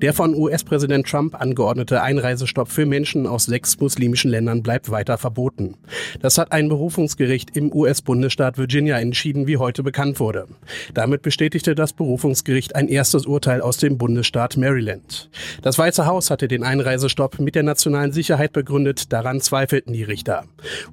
Der 0.00 0.12
von 0.12 0.34
US-Präsident 0.34 1.06
Trump 1.06 1.40
angeordnete 1.40 2.02
Einreisestopp 2.02 2.68
für 2.68 2.86
Menschen 2.86 3.26
aus 3.26 3.44
sechs 3.44 3.78
muslimischen 3.78 4.30
Ländern 4.30 4.62
bleibt 4.62 4.90
weiter 4.90 5.16
verboten. 5.16 5.76
Das 6.20 6.38
hat 6.38 6.50
ein 6.50 6.68
Berufungsgericht 6.68 7.56
im 7.56 7.72
US-Bundesstaat 7.72 8.58
Virginia 8.58 8.98
entschieden, 8.98 9.46
wie 9.46 9.58
heute 9.58 9.82
bekannt 9.82 10.18
wurde. 10.18 10.48
Damit 10.92 11.22
bestätigte 11.22 11.74
das 11.74 11.92
Berufungsgericht 11.92 12.74
ein 12.74 12.88
erstes 12.88 13.26
Urteil 13.26 13.60
aus 13.60 13.76
dem 13.76 13.98
Bundesstaat 13.98 14.56
Maryland. 14.56 15.30
Das 15.62 15.78
Weiße 15.78 16.06
Haus 16.06 16.30
hatte 16.30 16.48
den 16.48 16.64
Einreisestopp 16.64 17.38
mit 17.38 17.54
der 17.54 17.62
nationalen 17.62 18.12
Sicherheit 18.12 18.52
begründet, 18.52 19.12
daran 19.12 19.40
zweifelten 19.40 19.92
die 19.92 20.02
Richter. 20.02 20.44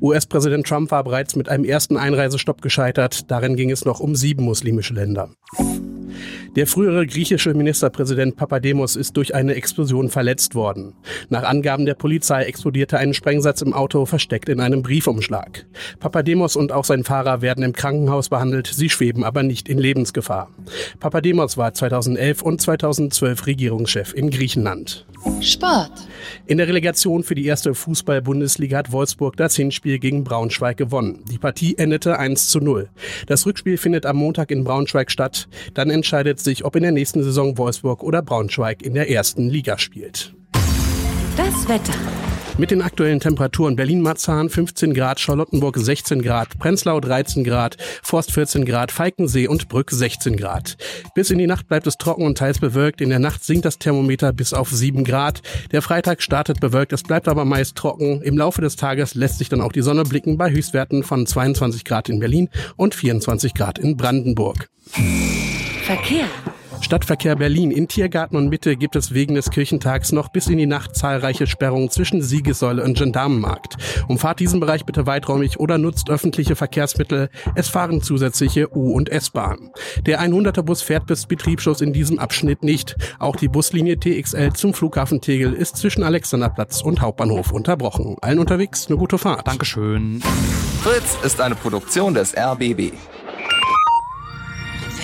US-Präsident 0.01 0.67
Trump 0.67 0.91
war 0.91 1.03
bereits 1.03 1.35
mit 1.35 1.49
einem 1.49 1.65
ersten 1.65 1.97
Einreisestopp 1.97 2.61
gescheitert, 2.61 3.31
darin 3.31 3.55
ging 3.55 3.71
es 3.71 3.85
noch 3.85 3.99
um 3.99 4.15
sieben 4.15 4.43
muslimische 4.43 4.93
Länder. 4.93 5.31
Der 6.55 6.65
frühere 6.65 7.05
griechische 7.05 7.53
Ministerpräsident 7.53 8.35
Papademos 8.35 8.95
ist 8.95 9.15
durch 9.17 9.35
eine 9.35 9.55
Explosion 9.55 10.09
verletzt 10.09 10.55
worden. 10.55 10.93
Nach 11.29 11.43
Angaben 11.43 11.85
der 11.85 11.93
Polizei 11.93 12.43
explodierte 12.43 12.97
ein 12.97 13.13
Sprengsatz 13.13 13.61
im 13.61 13.73
Auto 13.73 14.05
versteckt 14.05 14.49
in 14.49 14.59
einem 14.59 14.81
Briefumschlag. 14.81 15.65
Papademos 15.99 16.55
und 16.55 16.71
auch 16.71 16.85
sein 16.85 17.03
Fahrer 17.03 17.41
werden 17.41 17.63
im 17.63 17.73
Krankenhaus 17.73 18.29
behandelt, 18.29 18.67
sie 18.67 18.89
schweben 18.89 19.23
aber 19.23 19.43
nicht 19.43 19.69
in 19.69 19.77
Lebensgefahr. 19.77 20.49
Papademos 20.99 21.57
war 21.57 21.73
2011 21.73 22.41
und 22.41 22.61
2012 22.61 23.45
Regierungschef 23.45 24.13
in 24.13 24.31
Griechenland. 24.31 25.05
Sport. 25.41 25.91
In 26.47 26.57
der 26.57 26.67
Relegation 26.67 27.23
für 27.23 27.35
die 27.35 27.45
erste 27.45 27.73
Fußball-Bundesliga 27.73 28.77
hat 28.77 28.91
Wolfsburg 28.91 29.37
das 29.37 29.55
Hinspiel 29.55 29.99
gegen 29.99 30.23
Braunschweig 30.23 30.77
gewonnen. 30.77 31.23
Die 31.29 31.37
Partie 31.37 31.77
endete 31.77 32.17
1 32.17 32.49
zu 32.49 32.59
0. 32.59 32.89
Das 33.27 33.45
Rückspiel 33.45 33.77
findet 33.77 34.05
am 34.05 34.17
Montag 34.17 34.51
in 34.51 34.63
Braunschweig 34.63 35.11
statt. 35.11 35.47
Dann 35.73 35.89
entscheidet 35.89 36.38
sich, 36.41 36.65
ob 36.65 36.75
in 36.75 36.83
der 36.83 36.91
nächsten 36.91 37.23
Saison 37.23 37.57
Wolfsburg 37.57 38.03
oder 38.03 38.21
Braunschweig 38.21 38.81
in 38.81 38.93
der 38.93 39.09
ersten 39.09 39.49
Liga 39.49 39.77
spielt. 39.77 40.33
Das 41.37 41.67
Wetter. 41.67 41.93
Mit 42.59 42.71
den 42.71 42.81
aktuellen 42.81 43.21
Temperaturen 43.21 43.77
Berlin-Marzahn 43.77 44.49
15 44.49 44.93
Grad, 44.93 45.21
Charlottenburg 45.21 45.77
16 45.77 46.21
Grad, 46.21 46.59
Prenzlau 46.59 46.99
13 46.99 47.45
Grad, 47.45 47.77
Forst 48.03 48.33
14 48.33 48.65
Grad, 48.65 48.91
Falkensee 48.91 49.47
und 49.47 49.69
Brück 49.69 49.89
16 49.89 50.35
Grad. 50.35 50.75
Bis 51.15 51.31
in 51.31 51.37
die 51.37 51.47
Nacht 51.47 51.69
bleibt 51.69 51.87
es 51.87 51.97
trocken 51.97 52.25
und 52.25 52.37
teils 52.37 52.59
bewölkt. 52.59 52.99
In 52.99 53.11
der 53.11 53.19
Nacht 53.19 53.45
sinkt 53.45 53.63
das 53.63 53.79
Thermometer 53.79 54.33
bis 54.33 54.53
auf 54.53 54.69
7 54.71 55.05
Grad. 55.05 55.41
Der 55.71 55.81
Freitag 55.81 56.21
startet 56.21 56.59
bewölkt, 56.59 56.91
es 56.91 57.03
bleibt 57.03 57.29
aber 57.29 57.45
meist 57.45 57.77
trocken. 57.77 58.21
Im 58.21 58.37
Laufe 58.37 58.59
des 58.59 58.75
Tages 58.75 59.15
lässt 59.15 59.37
sich 59.37 59.47
dann 59.47 59.61
auch 59.61 59.71
die 59.71 59.81
Sonne 59.81 60.03
blicken 60.03 60.37
bei 60.37 60.51
Höchstwerten 60.51 61.03
von 61.03 61.25
22 61.25 61.85
Grad 61.85 62.09
in 62.09 62.19
Berlin 62.19 62.49
und 62.75 62.93
24 62.93 63.53
Grad 63.53 63.79
in 63.79 63.95
Brandenburg. 63.95 64.67
Verkehr. 65.89 66.25
Stadtverkehr 66.81 67.35
Berlin. 67.35 67.71
In 67.71 67.87
Tiergarten 67.87 68.37
und 68.37 68.49
Mitte 68.49 68.77
gibt 68.77 68.95
es 68.95 69.11
wegen 69.11 69.33
des 69.33 69.49
Kirchentags 69.49 70.11
noch 70.11 70.29
bis 70.29 70.45
in 70.45 70.59
die 70.59 70.67
Nacht 70.67 70.95
zahlreiche 70.95 71.47
Sperrungen 71.47 71.89
zwischen 71.89 72.21
Siegessäule 72.21 72.83
und 72.83 72.95
Gendarmenmarkt. 72.95 73.75
Umfahrt 74.07 74.39
diesen 74.39 74.59
Bereich 74.59 74.85
bitte 74.85 75.07
weiträumig 75.07 75.59
oder 75.59 75.79
nutzt 75.79 76.11
öffentliche 76.11 76.55
Verkehrsmittel. 76.55 77.31
Es 77.55 77.69
fahren 77.69 78.03
zusätzliche 78.03 78.69
U- 78.77 78.93
und 78.93 79.09
S-Bahnen. 79.09 79.71
Der 80.05 80.21
100er 80.21 80.61
Bus 80.61 80.83
fährt 80.83 81.07
bis 81.07 81.25
Betriebsschluss 81.25 81.81
in 81.81 81.91
diesem 81.91 82.19
Abschnitt 82.19 82.61
nicht. 82.61 82.95
Auch 83.17 83.35
die 83.35 83.47
Buslinie 83.47 83.99
TXL 83.99 84.53
zum 84.53 84.75
Flughafen 84.75 85.21
Tegel 85.21 85.53
ist 85.53 85.75
zwischen 85.75 86.03
Alexanderplatz 86.03 86.83
und 86.83 87.01
Hauptbahnhof 87.01 87.51
unterbrochen. 87.51 88.15
Allen 88.21 88.37
unterwegs 88.37 88.85
eine 88.89 88.97
gute 88.97 89.17
Fahrt. 89.17 89.47
Dankeschön. 89.47 90.21
Fritz 90.83 91.17
ist 91.23 91.41
eine 91.41 91.55
Produktion 91.55 92.13
des 92.13 92.37
RBB. 92.37 92.93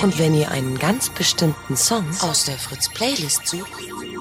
Und 0.02 0.20
wenn 0.20 0.36
ihr 0.36 0.52
einen 0.52 0.78
ganz 0.78 1.10
bestimmten 1.10 1.76
Song 1.76 2.06
aus 2.22 2.46
der 2.46 2.58
Fritz 2.58 2.90
Playlist 2.90 3.48
sucht, 3.48 3.72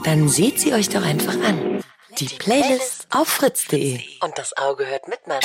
dann 0.04 0.28
seht 0.28 0.60
sie 0.60 0.72
euch 0.72 0.88
doch 0.88 1.02
einfach 1.02 1.34
an. 1.34 1.82
Die 2.18 2.26
Playlist 2.26 3.08
auf 3.10 3.28
fritz.de. 3.28 4.00
Und 4.20 4.38
das 4.38 4.56
Auge 4.56 4.86
hört 4.86 5.08
mit, 5.08 5.26
Mann. 5.26 5.40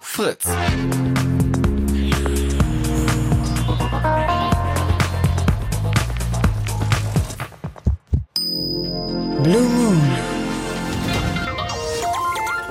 Fritz. 0.00 0.44
Blue 9.42 9.62
Moon. 9.62 10.15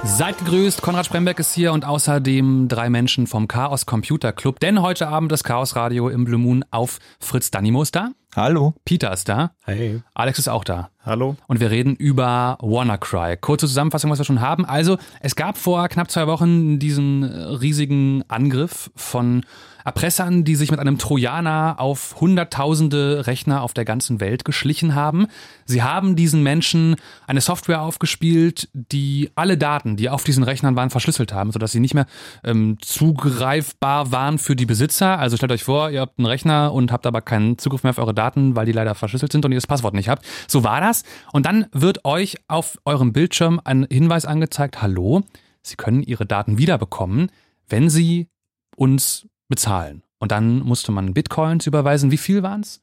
Seid 0.06 0.38
gegrüßt, 0.38 0.82
Konrad 0.82 1.08
Spremberg 1.08 1.40
ist 1.40 1.54
hier 1.54 1.74
und 1.74 1.84
außerdem 1.84 2.68
drei 2.68 2.90
Menschen 2.90 3.28
vom 3.28 3.48
Chaos 3.48 3.86
Computer 3.86 4.32
Club. 4.32 4.60
Denn 4.60 4.82
heute 4.82 5.08
Abend 5.08 5.32
das 5.32 5.44
Chaos 5.44 5.76
Radio 5.76 6.10
im 6.10 6.26
Blue 6.26 6.40
Moon 6.40 6.64
auf 6.72 7.00
Fritz 7.20 7.52
Danimo 7.52 7.82
ist 7.82 7.96
da. 7.96 8.12
Hallo. 8.36 8.76
Peter 8.86 9.12
ist 9.12 9.28
da. 9.28 9.52
Hey. 9.64 10.02
Alex 10.14 10.40
ist 10.40 10.48
auch 10.48 10.64
da. 10.64 10.92
Hallo. 11.06 11.36
Und 11.46 11.60
wir 11.60 11.70
reden 11.70 11.96
über 11.96 12.58
WannaCry. 12.62 13.38
Kurze 13.38 13.68
Zusammenfassung, 13.68 14.10
was 14.10 14.18
wir 14.18 14.26
schon 14.26 14.42
haben. 14.42 14.66
Also, 14.66 14.98
es 15.20 15.36
gab 15.36 15.56
vor 15.56 15.88
knapp 15.88 16.10
zwei 16.10 16.26
Wochen 16.26 16.80
diesen 16.80 17.24
riesigen 17.24 18.24
Angriff 18.28 18.90
von 18.96 19.44
Erpressern, 19.86 20.44
die 20.44 20.56
sich 20.56 20.72
mit 20.72 20.80
einem 20.80 20.98
Trojaner 20.98 21.76
auf 21.78 22.16
hunderttausende 22.20 23.28
Rechner 23.28 23.62
auf 23.62 23.74
der 23.76 23.86
ganzen 23.86 24.20
Welt 24.20 24.44
geschlichen 24.44 24.96
haben. 24.96 25.28
Sie 25.66 25.84
haben 25.84 26.16
diesen 26.16 26.42
Menschen 26.42 26.96
eine 27.28 27.40
Software 27.40 27.82
aufgespielt, 27.84 28.68
die 28.74 29.30
alle 29.36 29.60
Daten, 29.60 29.96
die 29.96 30.10
auf 30.10 30.24
diesen 30.24 30.44
Rechnern 30.44 30.76
waren, 30.76 30.90
verschlüsselt 30.90 31.34
haben, 31.34 31.52
sodass 31.52 31.72
sie 31.72 31.80
nicht 31.80 31.94
mehr 31.94 32.08
ähm, 32.44 32.78
zugreifbar 32.82 34.12
waren 34.12 34.40
für 34.40 34.56
die 34.56 34.66
Besitzer. 34.66 35.20
Also 35.20 35.38
stellt 35.38 35.52
euch 35.52 35.64
vor, 35.64 35.92
ihr 35.92 36.02
habt 36.02 36.18
einen 36.18 36.26
Rechner 36.26 36.74
und 36.74 36.92
habt 36.92 37.06
aber 37.06 37.22
keinen 37.22 37.60
Zugriff 37.60 37.84
mehr 37.84 37.92
auf 37.92 38.00
eure 38.00 38.16
Daten, 38.16 38.56
weil 38.56 38.66
die 38.66 38.72
leider 38.72 38.96
verschlüsselt 38.96 39.32
sind 39.32 39.46
und 39.46 39.52
ihr 39.52 39.58
das 39.58 39.68
Passwort 39.68 39.94
nicht 39.94 40.10
habt. 40.10 40.26
So 40.48 40.64
war 40.64 40.82
das. 40.82 40.95
Und 41.34 41.46
dann 41.46 41.68
wird 41.72 42.06
euch 42.06 42.38
auf 42.48 42.78
eurem 42.86 43.14
Bildschirm 43.14 43.60
ein 43.64 43.88
Hinweis 43.90 44.26
angezeigt, 44.26 44.82
hallo, 44.82 45.24
Sie 45.62 45.76
können 45.76 46.04
Ihre 46.04 46.26
Daten 46.26 46.58
wiederbekommen, 46.58 47.32
wenn 47.68 47.90
Sie 47.90 48.28
uns 48.76 49.28
bezahlen. 49.48 50.04
Und 50.20 50.32
dann 50.32 50.60
musste 50.60 50.92
man 50.92 51.14
Bitcoins 51.14 51.68
überweisen. 51.68 52.12
Wie 52.12 52.18
viel 52.18 52.44
waren 52.44 52.62
es? 52.62 52.82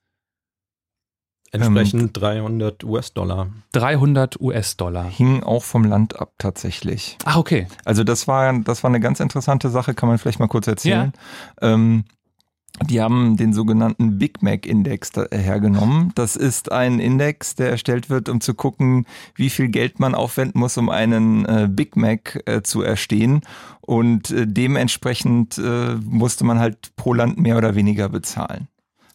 Entsprechend 1.52 2.16
300 2.16 2.82
US-Dollar. 2.82 3.48
300 3.72 4.40
US-Dollar. 4.40 5.04
Hing 5.04 5.42
auch 5.42 5.62
vom 5.62 5.84
Land 5.84 6.18
ab 6.18 6.32
tatsächlich. 6.38 7.18
Ach, 7.26 7.36
okay. 7.36 7.66
Also 7.84 8.04
das 8.04 8.26
war, 8.26 8.58
das 8.60 8.82
war 8.82 8.88
eine 8.88 9.00
ganz 9.00 9.20
interessante 9.20 9.68
Sache, 9.68 9.92
kann 9.92 10.08
man 10.08 10.16
vielleicht 10.16 10.40
mal 10.40 10.48
kurz 10.48 10.66
erzählen. 10.66 11.12
Ja. 11.60 11.74
Ähm, 11.74 12.04
die 12.82 13.00
haben 13.00 13.36
den 13.36 13.52
sogenannten 13.52 14.18
Big 14.18 14.42
Mac 14.42 14.66
Index 14.66 15.12
hergenommen. 15.30 16.12
Das 16.14 16.36
ist 16.36 16.72
ein 16.72 16.98
Index, 16.98 17.54
der 17.54 17.70
erstellt 17.70 18.10
wird, 18.10 18.28
um 18.28 18.40
zu 18.40 18.54
gucken, 18.54 19.06
wie 19.34 19.50
viel 19.50 19.68
Geld 19.68 20.00
man 20.00 20.14
aufwenden 20.14 20.60
muss, 20.60 20.76
um 20.78 20.88
einen 20.88 21.44
äh, 21.44 21.68
Big 21.70 21.96
Mac 21.96 22.42
äh, 22.46 22.62
zu 22.62 22.82
erstehen. 22.82 23.42
Und 23.80 24.30
äh, 24.30 24.46
dementsprechend 24.46 25.58
äh, 25.58 25.94
musste 26.04 26.44
man 26.44 26.58
halt 26.58 26.94
pro 26.96 27.14
Land 27.14 27.38
mehr 27.38 27.56
oder 27.56 27.74
weniger 27.74 28.08
bezahlen. 28.08 28.68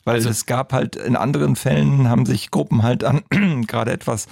Weil 0.07 0.15
also, 0.15 0.29
es 0.29 0.45
gab 0.45 0.71
halt 0.71 0.95
in 0.95 1.17
anderen 1.17 1.57
Fällen 1.57 2.07
haben 2.07 2.25
sich 2.25 2.49
Gruppen 2.49 2.81
halt 2.81 3.03
an 3.03 3.23
gerade 3.67 3.91
etwas 3.91 4.27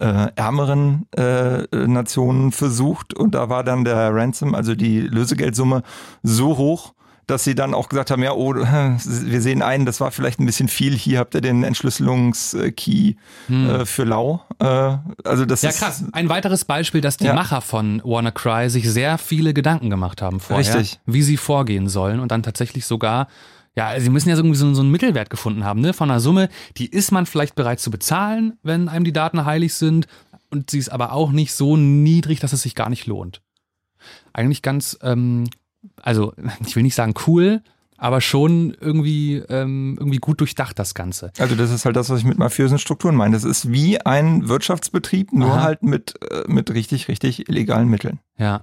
äh, 0.00 0.26
ärmeren 0.34 1.06
äh, 1.16 1.64
Nationen 1.86 2.50
versucht 2.50 3.14
und 3.14 3.36
da 3.36 3.48
war 3.48 3.62
dann 3.62 3.84
der 3.84 4.12
Ransom, 4.12 4.56
also 4.56 4.74
die 4.74 4.98
Lösegeldsumme, 5.00 5.84
so 6.24 6.56
hoch, 6.56 6.94
dass 7.26 7.44
sie 7.44 7.54
dann 7.54 7.74
auch 7.74 7.88
gesagt 7.88 8.10
haben, 8.10 8.22
ja, 8.22 8.32
oh, 8.32 8.54
wir 8.54 9.40
sehen 9.40 9.62
ein, 9.62 9.86
das 9.86 10.00
war 10.00 10.10
vielleicht 10.10 10.40
ein 10.40 10.46
bisschen 10.46 10.68
viel. 10.68 10.96
Hier 10.96 11.18
habt 11.18 11.34
ihr 11.34 11.40
den 11.40 11.62
Entschlüsselungskey 11.62 13.16
hm. 13.46 13.70
äh, 13.70 13.86
für 13.86 14.04
Lau. 14.04 14.42
Äh, 14.58 14.64
also 15.24 15.44
das 15.44 15.62
ja, 15.62 15.70
ist 15.70 15.78
krass. 15.78 16.04
Ein 16.12 16.28
weiteres 16.28 16.64
Beispiel, 16.64 17.00
dass 17.00 17.16
die 17.16 17.26
ja. 17.26 17.34
Macher 17.34 17.60
von 17.60 18.02
WannaCry 18.04 18.70
sich 18.70 18.90
sehr 18.90 19.18
viele 19.18 19.54
Gedanken 19.54 19.90
gemacht 19.90 20.22
haben 20.22 20.40
vorher, 20.40 20.74
Richtig. 20.74 21.00
wie 21.06 21.22
sie 21.22 21.36
vorgehen 21.36 21.88
sollen 21.88 22.20
und 22.20 22.30
dann 22.30 22.42
tatsächlich 22.42 22.86
sogar 22.86 23.28
ja, 23.76 23.98
sie 24.00 24.10
müssen 24.10 24.28
ja 24.28 24.36
irgendwie 24.36 24.56
so, 24.56 24.74
so 24.74 24.82
einen 24.82 24.90
Mittelwert 24.90 25.30
gefunden 25.30 25.64
haben, 25.64 25.80
ne? 25.80 25.92
Von 25.92 26.10
einer 26.10 26.20
Summe, 26.20 26.48
die 26.76 26.86
ist 26.86 27.12
man 27.12 27.24
vielleicht 27.24 27.54
bereit 27.54 27.78
zu 27.78 27.90
bezahlen, 27.90 28.58
wenn 28.62 28.88
einem 28.88 29.04
die 29.04 29.12
Daten 29.12 29.44
heilig 29.44 29.74
sind. 29.74 30.06
Und 30.50 30.70
sie 30.70 30.78
ist 30.78 30.90
aber 30.90 31.12
auch 31.12 31.30
nicht 31.30 31.54
so 31.54 31.76
niedrig, 31.76 32.40
dass 32.40 32.52
es 32.52 32.62
sich 32.62 32.74
gar 32.74 32.90
nicht 32.90 33.06
lohnt. 33.06 33.40
Eigentlich 34.32 34.62
ganz 34.62 34.98
ähm, 35.02 35.44
also 36.02 36.32
ich 36.66 36.76
will 36.76 36.82
nicht 36.82 36.94
sagen 36.94 37.14
cool, 37.26 37.62
aber 38.00 38.22
schon 38.22 38.74
irgendwie, 38.80 39.36
ähm, 39.36 39.96
irgendwie 39.98 40.18
gut 40.18 40.40
durchdacht, 40.40 40.78
das 40.78 40.94
Ganze. 40.94 41.32
Also 41.38 41.54
das 41.54 41.70
ist 41.70 41.84
halt 41.84 41.96
das, 41.96 42.08
was 42.08 42.20
ich 42.20 42.24
mit 42.24 42.38
mafiösen 42.38 42.78
Strukturen 42.78 43.14
meine. 43.14 43.34
Das 43.34 43.44
ist 43.44 43.70
wie 43.70 44.00
ein 44.00 44.48
Wirtschaftsbetrieb, 44.48 45.34
nur 45.34 45.52
Aha. 45.52 45.62
halt 45.62 45.82
mit, 45.82 46.14
äh, 46.30 46.44
mit 46.46 46.72
richtig, 46.72 47.08
richtig 47.08 47.48
illegalen 47.50 47.88
Mitteln. 47.88 48.18
Ja. 48.38 48.62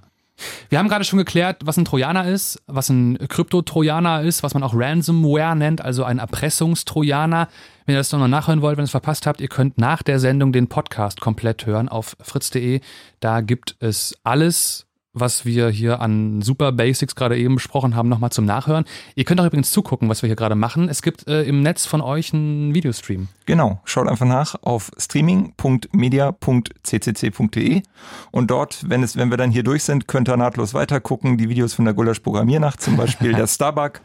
Wir 0.68 0.78
haben 0.78 0.88
gerade 0.88 1.04
schon 1.04 1.18
geklärt, 1.18 1.62
was 1.64 1.76
ein 1.76 1.84
Trojaner 1.84 2.26
ist, 2.28 2.62
was 2.66 2.88
ein 2.88 3.18
Krypto-Trojaner 3.28 4.22
ist, 4.22 4.42
was 4.42 4.54
man 4.54 4.62
auch 4.62 4.74
Ransomware 4.74 5.56
nennt, 5.56 5.80
also 5.80 6.04
ein 6.04 6.18
Erpressungstrojaner. 6.18 7.48
Wenn 7.86 7.94
ihr 7.94 7.98
das 7.98 8.12
nochmal 8.12 8.28
nachhören 8.28 8.60
wollt, 8.60 8.76
wenn 8.76 8.82
ihr 8.82 8.86
es 8.86 8.90
verpasst 8.92 9.26
habt, 9.26 9.40
ihr 9.40 9.48
könnt 9.48 9.78
nach 9.78 10.02
der 10.02 10.18
Sendung 10.20 10.52
den 10.52 10.68
Podcast 10.68 11.20
komplett 11.20 11.66
hören 11.66 11.88
auf 11.88 12.16
fritz.de. 12.20 12.80
Da 13.20 13.40
gibt 13.40 13.76
es 13.80 14.16
alles 14.24 14.87
was 15.20 15.44
wir 15.44 15.68
hier 15.68 16.00
an 16.00 16.42
Super 16.42 16.72
Basics 16.72 17.14
gerade 17.14 17.38
eben 17.38 17.54
besprochen 17.56 17.94
haben, 17.94 18.08
nochmal 18.08 18.30
zum 18.30 18.44
Nachhören. 18.44 18.84
Ihr 19.14 19.24
könnt 19.24 19.40
auch 19.40 19.46
übrigens 19.46 19.70
zugucken, 19.70 20.08
was 20.08 20.22
wir 20.22 20.28
hier 20.28 20.36
gerade 20.36 20.54
machen. 20.54 20.88
Es 20.88 21.02
gibt 21.02 21.28
äh, 21.28 21.42
im 21.44 21.62
Netz 21.62 21.86
von 21.86 22.00
euch 22.00 22.32
einen 22.32 22.74
Videostream. 22.74 23.28
Genau, 23.46 23.80
schaut 23.84 24.08
einfach 24.08 24.26
nach 24.26 24.56
auf 24.62 24.90
streaming.media.ccc.de 24.98 27.82
und 28.30 28.50
dort, 28.50 28.88
wenn 28.88 29.02
es, 29.02 29.16
wenn 29.16 29.30
wir 29.30 29.38
dann 29.38 29.50
hier 29.50 29.62
durch 29.62 29.84
sind, 29.84 30.06
könnt 30.06 30.28
ihr 30.28 30.36
nahtlos 30.36 30.74
weitergucken. 30.74 31.38
Die 31.38 31.48
Videos 31.48 31.74
von 31.74 31.84
der 31.84 31.94
Gulasch 31.94 32.20
Programmiernacht 32.20 32.80
zum 32.80 32.96
Beispiel, 32.96 33.32
der 33.34 33.46
Starbuck, 33.46 34.00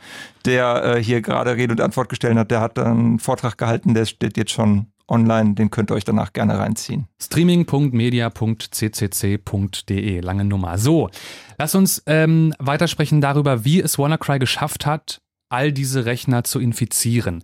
der 0.45 0.95
äh, 0.95 1.03
hier 1.03 1.21
gerade 1.21 1.55
Rede 1.55 1.73
und 1.73 1.81
Antwort 1.81 2.09
gestellt 2.09 2.37
hat, 2.37 2.51
der 2.51 2.61
hat 2.61 2.79
einen 2.79 3.19
Vortrag 3.19 3.57
gehalten, 3.57 3.93
der 3.93 4.05
steht 4.05 4.37
jetzt 4.37 4.51
schon 4.51 4.87
online, 5.07 5.55
den 5.55 5.69
könnt 5.69 5.91
ihr 5.91 5.95
euch 5.95 6.05
danach 6.05 6.31
gerne 6.33 6.59
reinziehen. 6.59 7.07
Streaming.media.ccc.de, 7.21 10.19
lange 10.21 10.45
Nummer. 10.45 10.77
So, 10.77 11.09
lass 11.57 11.75
uns 11.75 12.03
ähm, 12.05 12.53
weitersprechen 12.59 13.19
darüber, 13.21 13.65
wie 13.65 13.81
es 13.81 13.97
WannaCry 13.97 14.39
geschafft 14.39 14.85
hat, 14.85 15.21
all 15.49 15.71
diese 15.71 16.05
Rechner 16.05 16.43
zu 16.43 16.59
infizieren. 16.59 17.43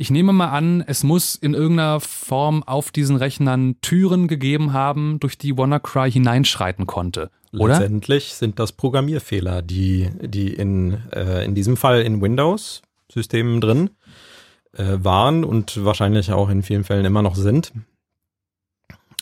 Ich 0.00 0.12
nehme 0.12 0.32
mal 0.32 0.50
an, 0.50 0.84
es 0.86 1.02
muss 1.02 1.34
in 1.34 1.54
irgendeiner 1.54 1.98
Form 1.98 2.62
auf 2.62 2.92
diesen 2.92 3.16
Rechnern 3.16 3.80
Türen 3.80 4.28
gegeben 4.28 4.72
haben, 4.72 5.18
durch 5.18 5.38
die 5.38 5.58
WannaCry 5.58 6.12
hineinschreiten 6.12 6.86
konnte. 6.86 7.32
Oder? 7.52 7.80
Letztendlich 7.80 8.34
sind 8.34 8.60
das 8.60 8.70
Programmierfehler, 8.72 9.62
die, 9.62 10.10
die 10.20 10.54
in, 10.54 10.98
äh, 11.12 11.44
in 11.44 11.56
diesem 11.56 11.76
Fall 11.76 12.02
in 12.02 12.20
Windows-Systemen 12.20 13.60
drin 13.60 13.90
äh, 14.76 14.98
waren 14.98 15.44
und 15.44 15.84
wahrscheinlich 15.84 16.32
auch 16.32 16.48
in 16.48 16.62
vielen 16.62 16.84
Fällen 16.84 17.04
immer 17.04 17.22
noch 17.22 17.36
sind, 17.36 17.72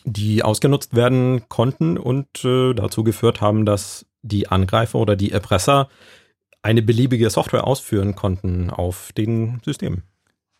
die 0.04 0.42
ausgenutzt 0.42 0.94
werden 0.94 1.48
konnten 1.48 1.98
und 1.98 2.44
äh, 2.44 2.74
dazu 2.74 3.04
geführt 3.04 3.40
haben, 3.40 3.64
dass 3.66 4.06
die 4.22 4.48
Angreifer 4.48 4.98
oder 4.98 5.16
die 5.16 5.32
Erpresser 5.32 5.88
eine 6.62 6.82
beliebige 6.82 7.30
Software 7.30 7.66
ausführen 7.66 8.16
konnten 8.16 8.70
auf 8.70 9.12
den 9.16 9.60
Systemen. 9.64 10.02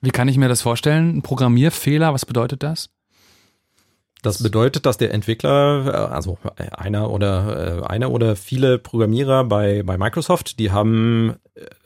Wie 0.01 0.11
kann 0.11 0.29
ich 0.29 0.37
mir 0.37 0.49
das 0.49 0.63
vorstellen? 0.63 1.17
Ein 1.17 1.23
Programmierfehler, 1.23 2.13
was 2.13 2.27
bedeutet 2.27 2.63
das? 2.63 2.91
Das 4.23 4.43
bedeutet, 4.43 4.87
dass 4.87 4.99
der 4.99 5.13
Entwickler, 5.15 5.87
äh, 5.87 6.15
also 6.15 6.39
einer 6.57 7.11
oder 7.11 7.83
äh, 7.83 7.87
einer 7.87 8.11
oder 8.11 8.37
viele 8.37 8.79
Programmierer 8.79 9.45
bei, 9.45 9.83
bei 9.83 9.99
Microsoft, 9.99 10.59
die 10.59 10.71
haben 10.71 11.37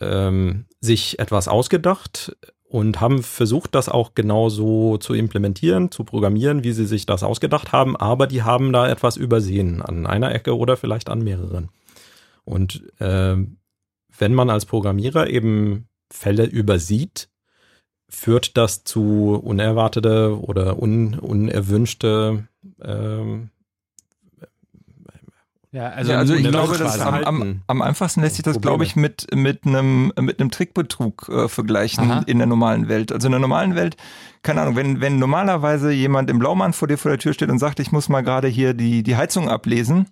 ähm, 0.01 0.67
sich 0.81 1.19
etwas 1.19 1.49
ausgedacht, 1.49 2.37
und 2.71 3.01
haben 3.01 3.25
versucht, 3.25 3.75
das 3.75 3.89
auch 3.89 4.15
genauso 4.15 4.97
zu 4.97 5.13
implementieren, 5.13 5.91
zu 5.91 6.05
programmieren, 6.05 6.63
wie 6.63 6.71
sie 6.71 6.87
sich 6.87 7.05
das 7.05 7.25
ausgedacht 7.25 7.73
haben, 7.73 7.97
aber 7.97 8.29
die 8.29 8.45
haben 8.45 8.73
da 8.73 8.89
etwas 8.89 9.17
übersehen 9.17 9.83
an 9.83 10.07
einer 10.07 10.33
Ecke 10.33 10.57
oder 10.57 10.77
vielleicht 10.77 11.11
an 11.11 11.21
mehreren. 11.21 11.71
Und 12.45 12.85
äh, 13.01 13.37
wenn 14.19 14.35
man 14.35 14.51
als 14.51 14.67
Programmierer 14.67 15.29
eben 15.29 15.89
Fälle 16.13 16.45
übersieht, 16.45 17.29
führt 18.09 18.57
das 18.57 18.85
zu 18.85 19.35
unerwartete 19.43 20.39
oder 20.41 20.81
un, 20.81 21.19
unerwünschte 21.19 22.47
äh, 22.81 23.49
ja, 25.73 25.89
also, 25.91 26.11
ja, 26.11 26.19
also 26.19 26.35
ich 26.35 26.49
glaube, 26.49 26.79
das 26.79 26.99
am, 26.99 27.23
am, 27.23 27.63
am, 27.69 27.83
einfachsten 27.83 28.23
lässt 28.23 28.37
sich 28.37 28.43
das, 28.43 28.61
glaube 28.61 28.83
ich, 28.83 28.97
mit, 28.97 29.29
mit 29.33 29.65
einem, 29.65 30.13
mit 30.21 30.41
einem 30.41 30.51
Trickbetrug 30.51 31.29
äh, 31.29 31.49
vergleichen 31.49 32.11
Aha. 32.11 32.23
in 32.27 32.39
der 32.39 32.49
normalen 32.49 32.89
Welt. 32.89 33.13
Also 33.13 33.29
in 33.29 33.33
der 33.33 33.41
normalen 33.41 33.77
Welt, 33.77 33.97
keine 34.43 34.63
Ahnung, 34.63 34.75
wenn, 34.75 35.01
wenn 35.01 35.21
normalerweise 35.21 35.93
jemand 35.93 36.29
im 36.29 36.41
Blaumann 36.41 36.73
vor 36.73 36.89
dir 36.89 36.99
vor 36.99 37.13
der 37.13 37.21
Tür 37.21 37.35
steht 37.35 37.51
und 37.51 37.61
sagt, 37.61 37.79
ich 37.79 37.93
muss 37.93 38.09
mal 38.09 38.23
gerade 38.23 38.49
hier 38.49 38.75
die, 38.75 39.05
die 39.05 39.15
Heizung 39.15 39.49
ablesen, 39.49 40.07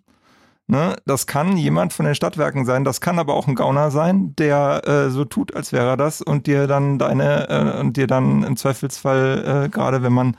Ne? 0.71 0.97
Das 1.07 1.27
kann 1.27 1.57
jemand 1.57 1.95
von 1.95 2.05
den 2.05 2.15
Stadtwerken 2.15 2.67
sein, 2.67 2.85
das 2.85 3.01
kann 3.01 3.19
aber 3.19 3.33
auch 3.33 3.49
ein 3.49 3.55
Gauner 3.55 3.91
sein, 3.91 4.35
der 4.37 4.83
äh, 4.87 5.11
so 5.11 5.25
tut, 5.25 5.57
als 5.57 5.73
wäre 5.73 5.87
er 5.87 5.97
das 5.97 6.21
und 6.21 6.47
dir 6.47 6.67
dann 6.67 6.99
deine 6.99 7.49
äh, 7.49 7.81
und 7.81 7.97
dir 7.97 8.07
dann 8.07 8.43
im 8.43 8.55
Zweifelsfall, 8.55 9.65
äh, 9.65 9.69
gerade 9.71 10.03
wenn 10.03 10.13
man 10.13 10.37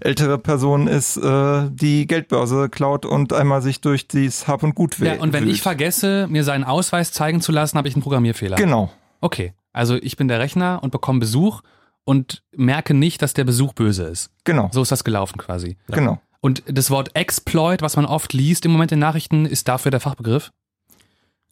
ältere 0.00 0.36
Person 0.36 0.88
ist, 0.88 1.16
äh, 1.16 1.70
die 1.70 2.08
Geldbörse 2.08 2.68
klaut 2.68 3.06
und 3.06 3.32
einmal 3.32 3.62
sich 3.62 3.80
durch 3.80 4.08
dieses 4.08 4.48
Hab 4.48 4.64
und 4.64 4.74
Gut 4.74 4.98
will. 4.98 5.06
Ja, 5.06 5.20
und 5.20 5.32
wenn 5.32 5.44
wühlt. 5.44 5.54
ich 5.54 5.62
vergesse, 5.62 6.26
mir 6.28 6.42
seinen 6.42 6.64
Ausweis 6.64 7.12
zeigen 7.12 7.40
zu 7.40 7.52
lassen, 7.52 7.78
habe 7.78 7.86
ich 7.86 7.94
einen 7.94 8.02
Programmierfehler. 8.02 8.56
Genau. 8.56 8.90
Okay. 9.20 9.54
Also 9.72 9.94
ich 9.94 10.16
bin 10.16 10.26
der 10.26 10.40
Rechner 10.40 10.80
und 10.82 10.90
bekomme 10.90 11.20
Besuch 11.20 11.62
und 12.02 12.42
merke 12.50 12.94
nicht, 12.94 13.22
dass 13.22 13.32
der 13.32 13.44
Besuch 13.44 13.74
böse 13.74 14.04
ist. 14.04 14.30
Genau. 14.42 14.70
So 14.72 14.82
ist 14.82 14.90
das 14.90 15.04
gelaufen 15.04 15.38
quasi. 15.38 15.76
Genau. 15.88 16.18
Und 16.40 16.62
das 16.66 16.90
Wort 16.90 17.14
Exploit, 17.14 17.82
was 17.82 17.96
man 17.96 18.04
oft 18.04 18.32
liest 18.32 18.64
im 18.64 18.72
Moment 18.72 18.92
in 18.92 18.98
Nachrichten, 18.98 19.44
ist 19.44 19.68
dafür 19.68 19.90
der 19.90 20.00
Fachbegriff? 20.00 20.52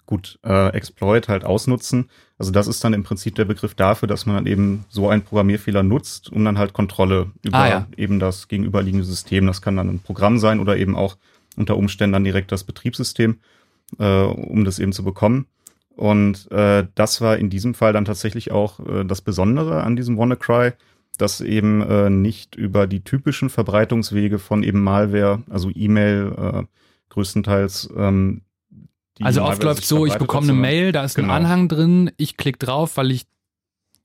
Gut, 0.06 0.38
äh, 0.44 0.68
Exploit 0.68 1.28
halt 1.28 1.44
ausnutzen. 1.44 2.08
Also 2.38 2.52
das 2.52 2.68
ist 2.68 2.84
dann 2.84 2.92
im 2.92 3.02
Prinzip 3.02 3.34
der 3.34 3.44
Begriff 3.44 3.74
dafür, 3.74 4.06
dass 4.06 4.24
man 4.24 4.36
dann 4.36 4.46
eben 4.46 4.84
so 4.88 5.08
einen 5.08 5.22
Programmierfehler 5.22 5.82
nutzt, 5.82 6.30
um 6.30 6.44
dann 6.44 6.58
halt 6.58 6.72
Kontrolle 6.72 7.32
über 7.42 7.58
ah, 7.58 7.68
ja. 7.68 7.86
eben 7.96 8.20
das 8.20 8.46
gegenüberliegende 8.46 9.04
System. 9.04 9.48
Das 9.48 9.60
kann 9.60 9.76
dann 9.76 9.88
ein 9.88 9.98
Programm 9.98 10.38
sein 10.38 10.60
oder 10.60 10.76
eben 10.76 10.94
auch 10.94 11.16
unter 11.56 11.76
Umständen 11.76 12.12
dann 12.12 12.24
direkt 12.24 12.52
das 12.52 12.62
Betriebssystem, 12.62 13.40
äh, 13.98 14.22
um 14.22 14.64
das 14.64 14.78
eben 14.78 14.92
zu 14.92 15.02
bekommen. 15.02 15.46
Und 15.96 16.50
äh, 16.52 16.86
das 16.94 17.20
war 17.20 17.38
in 17.38 17.50
diesem 17.50 17.74
Fall 17.74 17.92
dann 17.92 18.04
tatsächlich 18.04 18.52
auch 18.52 18.78
äh, 18.86 19.04
das 19.04 19.22
Besondere 19.22 19.82
an 19.82 19.96
diesem 19.96 20.16
WannaCry, 20.18 20.72
dass 21.16 21.40
eben 21.40 21.82
äh, 21.82 22.10
nicht 22.10 22.54
über 22.54 22.86
die 22.86 23.02
typischen 23.02 23.50
Verbreitungswege 23.50 24.38
von 24.38 24.62
eben 24.62 24.82
Malware, 24.82 25.42
also 25.48 25.70
E-Mail 25.74 26.34
äh, 26.36 26.62
größtenteils. 27.10 27.90
Ähm, 27.96 28.42
also 29.20 29.42
oft 29.42 29.62
läuft 29.62 29.84
so, 29.84 30.06
ich 30.06 30.16
bekomme 30.16 30.48
eine 30.48 30.60
Mail, 30.60 30.92
da 30.92 31.04
ist 31.04 31.14
genau. 31.14 31.28
ein 31.28 31.44
Anhang 31.44 31.68
drin, 31.68 32.10
ich 32.18 32.36
klicke 32.36 32.58
drauf, 32.58 32.96
weil 32.96 33.10
ich 33.10 33.26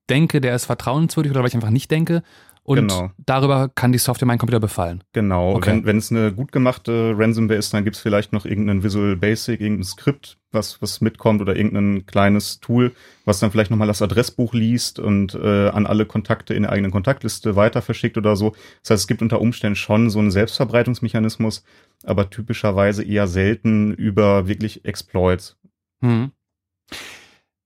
denke, 0.10 0.42
der 0.42 0.56
ist 0.56 0.66
vertrauenswürdig 0.66 1.32
oder 1.32 1.42
weil 1.42 1.48
ich 1.48 1.56
einfach 1.56 1.70
nicht 1.70 1.92
denke 1.92 2.24
und 2.64 2.76
genau. 2.76 3.12
darüber 3.18 3.70
kann 3.70 3.92
die 3.92 3.98
Software 3.98 4.28
meinen 4.28 4.38
Computer 4.38 4.60
befallen. 4.60 5.04
Genau. 5.14 5.56
Okay. 5.56 5.82
Wenn 5.84 5.98
es 5.98 6.12
eine 6.12 6.32
gut 6.32 6.52
gemachte 6.52 7.16
Ransomware 7.18 7.58
ist, 7.58 7.74
dann 7.74 7.84
gibt 7.84 7.96
es 7.96 8.02
vielleicht 8.02 8.34
noch 8.34 8.46
irgendeinen 8.46 8.84
Visual 8.84 9.16
Basic, 9.16 9.60
irgendein 9.60 9.84
Skript, 9.84 10.38
was, 10.52 10.80
was 10.80 11.02
mitkommt 11.02 11.42
oder 11.42 11.56
irgendein 11.56 12.06
kleines 12.06 12.60
Tool, 12.60 12.94
was 13.26 13.40
dann 13.40 13.50
vielleicht 13.50 13.72
nochmal 13.72 13.88
das 13.88 14.04
Adressbuch 14.04 14.54
liest 14.54 15.00
und 15.00 15.34
äh, 15.34 15.70
an 15.70 15.88
alle 15.88 16.06
Kontakte 16.06 16.54
in 16.54 16.64
der 16.64 16.72
eigenen 16.72 16.92
Kontaktliste 16.92 17.56
weiter 17.56 17.82
verschickt 17.82 18.18
oder 18.18 18.36
so. 18.36 18.52
Das 18.84 18.92
heißt, 18.92 19.04
es 19.04 19.08
gibt 19.08 19.24
unter 19.24 19.42
Umständen 19.42 19.76
schon 19.76 20.12
so 20.12 20.20
einen 20.20 20.32
Selbstverbreitungsmechanismus, 20.32 21.64
aber 22.04 22.30
typischerweise 22.30 23.04
eher 23.04 23.26
selten 23.26 23.92
über 23.92 24.48
wirklich 24.48 24.86
Exploits. 24.86 25.58
Hm. 26.02 26.32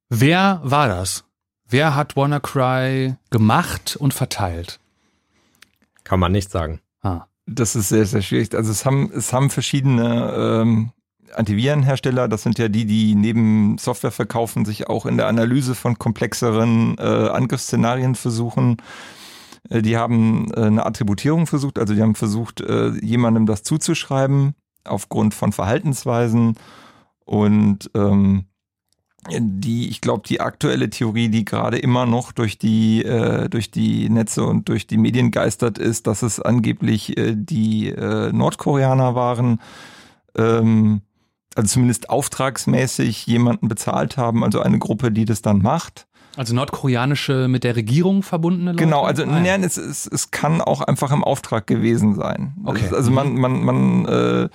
Wer 0.08 0.62
war 0.64 0.88
das? 0.88 1.26
Wer 1.68 1.96
hat 1.96 2.16
WannaCry 2.16 3.16
gemacht 3.30 3.98
und 3.98 4.14
verteilt? 4.14 4.80
Kann 6.06 6.22
man 6.22 6.32
nicht 6.32 6.49
sagen. 6.49 6.80
Ah. 7.01 7.26
Das 7.45 7.76
ist 7.76 7.89
sehr, 7.89 8.06
sehr 8.06 8.22
schwierig. 8.22 8.56
Also 8.56 8.72
es 8.72 8.86
haben, 8.86 9.12
es 9.14 9.34
haben 9.34 9.49
verschiedene 9.49 10.62
ähm, 10.64 10.91
Antivirenhersteller, 11.34 12.28
das 12.28 12.43
sind 12.43 12.58
ja 12.58 12.70
die, 12.70 12.86
die 12.86 13.16
neben 13.16 13.78
Software 13.78 14.12
verkaufen, 14.12 14.66
sich 14.66 14.88
auch 14.88 15.06
in 15.06 15.18
der 15.18 15.28
Analyse 15.28 15.76
von 15.76 15.99
komplexeren 15.99 16.97
äh, 16.97 17.01
Angriffsszenarien 17.01 18.16
versuchen. 18.16 18.78
Äh, 19.70 19.82
die 19.82 19.97
haben 19.97 20.51
äh, 20.53 20.62
eine 20.62 20.86
Attributierung 20.86 21.47
versucht, 21.47 21.78
also 21.78 21.93
die 21.93 22.01
haben 22.01 22.16
versucht, 22.16 22.62
äh, 22.62 22.91
jemandem 23.01 23.45
das 23.45 23.64
zuzuschreiben 23.64 24.56
aufgrund 24.84 25.34
von 25.34 25.51
Verhaltensweisen 25.51 26.56
und 27.26 27.89
ähm, 27.95 28.45
die, 29.32 29.90
ich 29.90 30.02
glaube, 30.02 30.24
die 30.28 30.40
aktuelle 30.40 30.90
Theorie, 30.90 31.30
die 31.30 31.46
gerade 31.46 31.78
immer 31.78 32.06
noch 32.06 32.32
durch 32.32 32.58
die, 32.58 33.04
äh, 33.04 33.50
durch 33.50 33.72
die 33.72 34.10
Netze 34.10 34.44
und 34.44 34.70
durch 34.70 34.88
die 34.88 34.98
Medien 34.98 35.32
geistert 35.32 35.78
ist, 35.78 36.08
dass 36.08 36.22
es 36.22 36.40
angeblich 36.40 37.18
äh, 37.18 37.34
die 37.36 37.90
äh, 37.90 38.32
Nordkoreaner 38.32 39.16
waren, 39.16 39.60
ähm, 40.38 41.02
also 41.56 41.68
zumindest 41.74 42.10
auftragsmäßig 42.10 43.26
jemanden 43.26 43.68
bezahlt 43.68 44.18
haben, 44.18 44.44
also 44.44 44.60
eine 44.62 44.78
Gruppe, 44.78 45.12
die 45.12 45.26
das 45.26 45.42
dann 45.42 45.62
macht. 45.62 46.08
Also 46.38 46.54
nordkoreanische 46.54 47.48
mit 47.48 47.64
der 47.64 47.78
Regierung 47.78 48.22
verbundene 48.22 48.72
Leute? 48.72 48.84
Genau, 48.84 49.04
also 49.04 49.24
ah, 49.24 49.40
nein, 49.40 49.64
es, 49.64 49.78
es, 49.78 50.06
es 50.06 50.32
kann 50.32 50.60
auch 50.60 50.82
einfach 50.82 51.12
im 51.12 51.24
Auftrag 51.24 51.66
gewesen 51.66 52.16
sein. 52.16 52.56
Okay. 52.66 52.90
also 52.94 53.10
man, 53.10 53.36
man, 53.36 53.64
man 53.64 54.06
äh, 54.06 54.50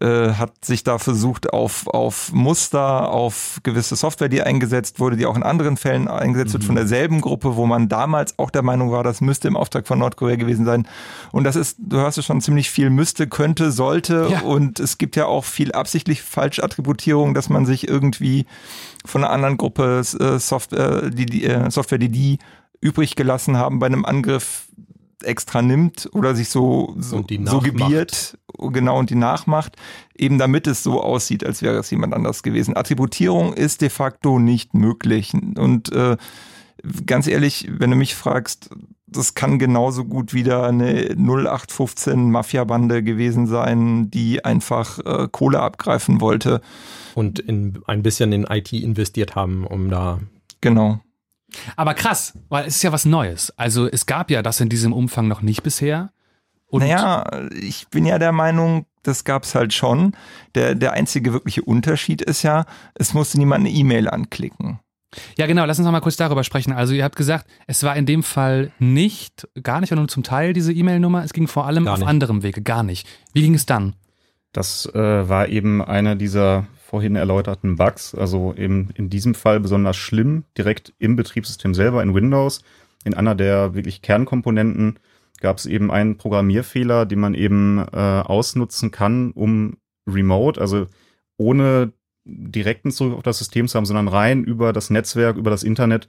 äh, 0.00 0.32
hat 0.32 0.64
sich 0.64 0.84
da 0.84 0.98
versucht, 0.98 1.52
auf, 1.52 1.86
auf 1.86 2.32
Muster, 2.32 3.10
auf 3.10 3.60
gewisse 3.62 3.94
Software, 3.94 4.28
die 4.28 4.42
eingesetzt 4.42 5.00
wurde, 5.00 5.16
die 5.16 5.26
auch 5.26 5.36
in 5.36 5.42
anderen 5.42 5.76
Fällen 5.76 6.08
eingesetzt 6.08 6.48
mhm. 6.48 6.52
wird 6.54 6.64
von 6.64 6.74
derselben 6.76 7.20
Gruppe, 7.20 7.56
wo 7.56 7.66
man 7.66 7.88
damals 7.88 8.38
auch 8.38 8.50
der 8.50 8.62
Meinung 8.62 8.90
war, 8.90 9.04
das 9.04 9.20
müsste 9.20 9.48
im 9.48 9.56
Auftrag 9.56 9.86
von 9.86 9.98
Nordkorea 9.98 10.36
gewesen 10.36 10.64
sein. 10.64 10.88
Und 11.30 11.44
das 11.44 11.56
ist, 11.56 11.76
du 11.78 11.98
hörst 11.98 12.16
ja 12.16 12.22
schon 12.22 12.40
ziemlich 12.40 12.70
viel 12.70 12.90
müsste, 12.90 13.26
könnte, 13.26 13.70
sollte. 13.70 14.28
Ja. 14.30 14.40
Und 14.40 14.80
es 14.80 14.98
gibt 14.98 15.14
ja 15.14 15.26
auch 15.26 15.44
viel 15.44 15.72
absichtlich 15.72 16.22
Falschattributierung, 16.22 17.34
dass 17.34 17.48
man 17.48 17.66
sich 17.66 17.86
irgendwie 17.86 18.46
von 19.04 19.22
einer 19.22 19.32
anderen 19.32 19.56
Gruppe 19.58 20.00
äh, 20.00 20.38
Software, 20.38 21.10
die, 21.10 21.26
die 21.26 21.44
äh, 21.44 21.70
Software, 21.70 21.98
die 21.98 22.08
die 22.08 22.38
übrig 22.80 23.14
gelassen 23.14 23.56
haben 23.56 23.78
bei 23.78 23.86
einem 23.86 24.04
Angriff 24.04 24.66
extra 25.24 25.62
nimmt 25.62 26.08
oder 26.12 26.34
sich 26.34 26.48
so, 26.48 26.94
so, 26.98 27.24
so 27.44 27.60
gebiert, 27.60 28.38
genau, 28.58 28.98
und 28.98 29.10
die 29.10 29.14
nachmacht, 29.14 29.76
eben 30.16 30.38
damit 30.38 30.66
es 30.66 30.82
so 30.82 31.02
aussieht, 31.02 31.44
als 31.44 31.62
wäre 31.62 31.78
es 31.78 31.90
jemand 31.90 32.14
anders 32.14 32.42
gewesen. 32.42 32.76
Attributierung 32.76 33.52
ist 33.54 33.80
de 33.80 33.90
facto 33.90 34.38
nicht 34.38 34.74
möglich. 34.74 35.32
Und 35.34 35.92
äh, 35.92 36.16
ganz 37.06 37.26
ehrlich, 37.26 37.68
wenn 37.70 37.90
du 37.90 37.96
mich 37.96 38.14
fragst, 38.14 38.70
das 39.06 39.34
kann 39.34 39.58
genauso 39.58 40.04
gut 40.04 40.32
wieder 40.32 40.66
eine 40.66 41.14
0815 41.16 42.30
Mafia-Bande 42.30 43.02
gewesen 43.02 43.46
sein, 43.46 44.10
die 44.10 44.44
einfach 44.44 44.98
äh, 45.00 45.28
Kohle 45.30 45.60
abgreifen 45.60 46.20
wollte. 46.20 46.60
Und 47.14 47.38
in, 47.38 47.80
ein 47.86 48.02
bisschen 48.02 48.32
in 48.32 48.44
IT 48.44 48.72
investiert 48.72 49.34
haben, 49.34 49.66
um 49.66 49.90
da. 49.90 50.20
Genau. 50.60 51.00
Aber 51.76 51.94
krass, 51.94 52.38
weil 52.48 52.66
es 52.66 52.76
ist 52.76 52.82
ja 52.82 52.92
was 52.92 53.04
Neues. 53.04 53.52
Also 53.56 53.88
es 53.88 54.06
gab 54.06 54.30
ja 54.30 54.42
das 54.42 54.60
in 54.60 54.68
diesem 54.68 54.92
Umfang 54.92 55.28
noch 55.28 55.42
nicht 55.42 55.62
bisher. 55.62 56.12
Und 56.66 56.80
naja, 56.80 57.26
ich 57.60 57.88
bin 57.88 58.06
ja 58.06 58.18
der 58.18 58.32
Meinung, 58.32 58.86
das 59.02 59.24
gab 59.24 59.44
es 59.44 59.54
halt 59.54 59.74
schon. 59.74 60.12
Der, 60.54 60.74
der 60.74 60.92
einzige 60.92 61.32
wirkliche 61.32 61.62
Unterschied 61.62 62.22
ist 62.22 62.42
ja, 62.42 62.64
es 62.94 63.12
musste 63.14 63.38
niemand 63.38 63.66
eine 63.66 63.70
E-Mail 63.70 64.08
anklicken. 64.08 64.80
Ja, 65.36 65.46
genau, 65.46 65.64
lass 65.66 65.78
uns 65.78 65.84
noch 65.84 65.92
mal 65.92 66.00
kurz 66.00 66.16
darüber 66.16 66.44
sprechen. 66.44 66.72
Also 66.72 66.94
ihr 66.94 67.04
habt 67.04 67.16
gesagt, 67.16 67.46
es 67.66 67.82
war 67.82 67.96
in 67.96 68.06
dem 68.06 68.22
Fall 68.22 68.72
nicht, 68.78 69.46
gar 69.62 69.80
nicht, 69.80 69.92
nur 69.92 70.08
zum 70.08 70.22
Teil 70.22 70.54
diese 70.54 70.72
E-Mail-Nummer, 70.72 71.22
es 71.24 71.32
ging 71.32 71.48
vor 71.48 71.66
allem 71.66 71.86
auf 71.86 72.02
anderem 72.02 72.42
Wege, 72.42 72.62
gar 72.62 72.82
nicht. 72.82 73.06
Wie 73.34 73.42
ging 73.42 73.54
es 73.54 73.66
dann? 73.66 73.94
Das 74.52 74.86
äh, 74.94 75.28
war 75.28 75.48
eben 75.48 75.82
einer 75.82 76.14
dieser 76.14 76.66
vorhin 76.92 77.16
erläuterten 77.16 77.76
Bugs, 77.76 78.14
also 78.14 78.52
eben 78.54 78.90
in 78.94 79.08
diesem 79.08 79.34
Fall 79.34 79.60
besonders 79.60 79.96
schlimm, 79.96 80.44
direkt 80.58 80.92
im 80.98 81.16
Betriebssystem 81.16 81.72
selber 81.72 82.02
in 82.02 82.14
Windows. 82.14 82.62
In 83.02 83.14
einer 83.14 83.34
der 83.34 83.74
wirklich 83.74 84.02
Kernkomponenten 84.02 84.98
gab 85.40 85.56
es 85.56 85.64
eben 85.64 85.90
einen 85.90 86.18
Programmierfehler, 86.18 87.06
den 87.06 87.18
man 87.18 87.32
eben 87.32 87.78
äh, 87.78 87.96
ausnutzen 87.96 88.90
kann, 88.90 89.30
um 89.30 89.78
remote, 90.06 90.60
also 90.60 90.86
ohne 91.38 91.94
direkten 92.26 92.90
Zugriff 92.90 93.16
auf 93.16 93.22
das 93.22 93.38
System 93.38 93.68
zu 93.68 93.78
haben, 93.78 93.86
sondern 93.86 94.08
rein 94.08 94.44
über 94.44 94.74
das 94.74 94.90
Netzwerk, 94.90 95.38
über 95.38 95.50
das 95.50 95.62
Internet, 95.62 96.08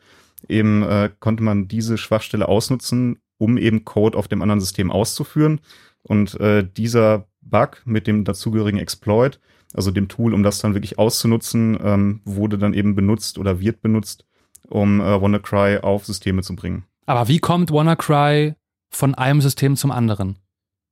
eben 0.49 0.84
äh, 0.84 1.09
konnte 1.17 1.43
man 1.43 1.69
diese 1.69 1.97
Schwachstelle 1.97 2.49
ausnutzen, 2.49 3.19
um 3.38 3.57
eben 3.57 3.86
Code 3.86 4.17
auf 4.17 4.27
dem 4.27 4.41
anderen 4.41 4.59
System 4.59 4.91
auszuführen. 4.91 5.61
Und 6.01 6.38
äh, 6.41 6.67
dieser 6.67 7.29
Bug 7.39 7.84
mit 7.86 8.05
dem 8.05 8.25
dazugehörigen 8.25 8.81
Exploit 8.81 9.39
also 9.74 9.91
dem 9.91 10.07
Tool, 10.07 10.34
um 10.34 10.43
das 10.43 10.59
dann 10.59 10.74
wirklich 10.74 10.99
auszunutzen, 10.99 11.78
ähm, 11.82 12.21
wurde 12.26 12.57
dann 12.57 12.74
eben 12.74 12.95
benutzt 12.95 13.38
oder 13.38 13.59
wird 13.59 13.82
benutzt, 13.82 14.26
um 14.69 15.01
äh, 15.01 15.21
WannaCry 15.21 15.80
auf 15.80 16.05
Systeme 16.05 16.41
zu 16.43 16.55
bringen. 16.55 16.86
Aber 17.05 17.28
wie 17.28 17.39
kommt 17.39 17.71
WannaCry 17.71 18.53
von 18.89 19.15
einem 19.15 19.41
System 19.41 19.76
zum 19.76 19.91
anderen? 19.91 20.38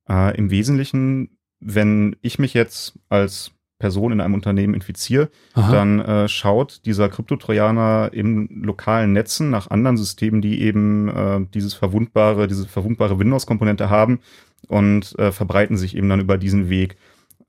Äh, 0.08 0.36
Im 0.36 0.50
Wesentlichen, 0.50 1.38
wenn 1.60 2.16
ich 2.20 2.38
mich 2.38 2.54
jetzt 2.54 2.98
als 3.08 3.52
Person 3.82 4.12
in 4.12 4.20
einem 4.20 4.34
Unternehmen 4.34 4.74
infiziere, 4.74 5.28
Aha. 5.54 5.72
dann 5.72 5.98
äh, 5.98 6.28
schaut 6.28 6.86
dieser 6.86 7.08
Kryptotrojaner 7.08 8.10
in 8.12 8.48
lokalen 8.62 9.12
Netzen 9.12 9.50
nach 9.50 9.70
anderen 9.70 9.96
Systemen, 9.96 10.40
die 10.40 10.62
eben 10.62 11.08
äh, 11.08 11.40
dieses 11.52 11.74
verwundbare, 11.74 12.46
diese 12.46 12.68
verwundbare 12.68 13.18
Windows-Komponente 13.18 13.90
haben 13.90 14.20
und 14.68 15.18
äh, 15.18 15.32
verbreiten 15.32 15.76
sich 15.76 15.96
eben 15.96 16.08
dann 16.08 16.20
über 16.20 16.38
diesen 16.38 16.70
Weg. 16.70 16.96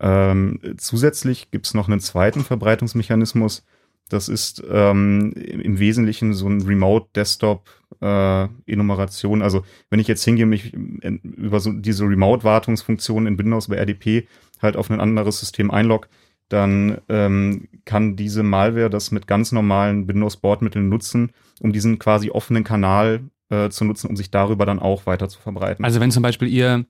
Ähm, 0.03 0.59
zusätzlich 0.77 1.49
gibt 1.49 1.65
es 1.65 1.73
noch 1.73 1.87
einen 1.87 2.01
zweiten 2.01 2.43
Verbreitungsmechanismus. 2.43 3.63
Das 4.09 4.27
ist 4.27 4.61
ähm, 4.69 5.31
im 5.31 5.79
Wesentlichen 5.79 6.33
so 6.33 6.47
ein 6.49 6.61
Remote 6.61 7.07
Desktop 7.15 7.69
äh. 8.01 8.47
Also 9.41 9.63
wenn 9.89 9.99
ich 9.99 10.07
jetzt 10.09 10.23
hingehe, 10.25 10.45
mich 10.45 10.73
über 10.73 11.59
so 11.61 11.71
diese 11.71 12.03
Remote-Wartungsfunktion 12.03 13.27
in 13.27 13.39
Windows 13.39 13.69
bei 13.69 13.77
RDP 13.77 14.27
halt 14.61 14.75
auf 14.75 14.89
ein 14.89 14.99
anderes 14.99 15.39
System 15.39 15.71
einlogge, 15.71 16.09
dann 16.49 16.99
ähm, 17.07 17.69
kann 17.85 18.17
diese 18.17 18.43
Malware 18.43 18.89
das 18.89 19.11
mit 19.11 19.25
ganz 19.25 19.53
normalen 19.53 20.07
Windows-Bordmitteln 20.09 20.89
nutzen, 20.89 21.31
um 21.61 21.71
diesen 21.71 21.97
quasi 21.97 22.29
offenen 22.29 22.65
Kanal 22.65 23.21
äh, 23.49 23.69
zu 23.69 23.85
nutzen, 23.85 24.09
um 24.09 24.17
sich 24.17 24.31
darüber 24.31 24.65
dann 24.65 24.79
auch 24.79 25.05
weiter 25.05 25.29
zu 25.29 25.39
verbreiten. 25.39 25.85
Also 25.85 26.01
wenn 26.01 26.11
zum 26.11 26.23
Beispiel 26.23 26.49
ihr 26.49 26.85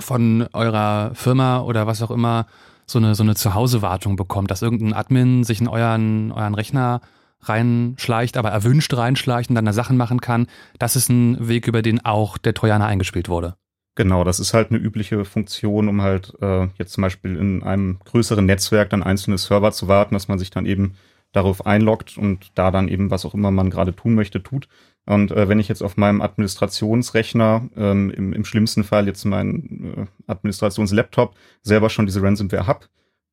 von 0.00 0.46
eurer 0.52 1.12
Firma 1.14 1.60
oder 1.60 1.86
was 1.86 2.02
auch 2.02 2.10
immer 2.10 2.46
so 2.86 2.98
eine, 2.98 3.14
so 3.14 3.22
eine 3.22 3.34
Zuhausewartung 3.34 4.16
bekommt, 4.16 4.50
dass 4.50 4.62
irgendein 4.62 4.92
Admin 4.92 5.44
sich 5.44 5.60
in 5.60 5.68
euren, 5.68 6.32
euren 6.32 6.54
Rechner 6.54 7.00
reinschleicht, 7.42 8.36
aber 8.36 8.50
erwünscht 8.50 8.94
reinschleicht 8.94 9.50
und 9.50 9.56
dann 9.56 9.64
da 9.64 9.72
Sachen 9.72 9.96
machen 9.96 10.20
kann, 10.20 10.46
das 10.78 10.96
ist 10.96 11.08
ein 11.08 11.48
Weg, 11.48 11.66
über 11.66 11.82
den 11.82 12.04
auch 12.04 12.38
der 12.38 12.54
Trojaner 12.54 12.86
eingespielt 12.86 13.28
wurde. 13.28 13.54
Genau, 13.96 14.24
das 14.24 14.40
ist 14.40 14.54
halt 14.54 14.70
eine 14.70 14.80
übliche 14.80 15.24
Funktion, 15.24 15.88
um 15.88 16.02
halt 16.02 16.32
äh, 16.40 16.66
jetzt 16.78 16.94
zum 16.94 17.02
Beispiel 17.02 17.36
in 17.36 17.62
einem 17.62 17.98
größeren 18.04 18.44
Netzwerk 18.44 18.90
dann 18.90 19.04
einzelne 19.04 19.38
Server 19.38 19.70
zu 19.70 19.86
warten, 19.86 20.14
dass 20.14 20.26
man 20.26 20.38
sich 20.38 20.50
dann 20.50 20.66
eben 20.66 20.96
darauf 21.32 21.64
einloggt 21.66 22.18
und 22.18 22.50
da 22.54 22.70
dann 22.70 22.88
eben 22.88 23.10
was 23.10 23.24
auch 23.24 23.34
immer 23.34 23.50
man 23.50 23.70
gerade 23.70 23.94
tun 23.94 24.14
möchte, 24.14 24.42
tut. 24.42 24.68
Und 25.06 25.32
äh, 25.32 25.48
wenn 25.48 25.60
ich 25.60 25.68
jetzt 25.68 25.82
auf 25.82 25.96
meinem 25.96 26.22
Administrationsrechner, 26.22 27.68
ähm, 27.76 28.10
im, 28.10 28.32
im 28.32 28.44
schlimmsten 28.44 28.84
Fall 28.84 29.06
jetzt 29.06 29.24
meinen 29.24 30.08
äh, 30.26 30.30
Administrationslaptop, 30.30 31.34
selber 31.62 31.90
schon 31.90 32.06
diese 32.06 32.22
Ransomware 32.22 32.66
hab 32.66 32.88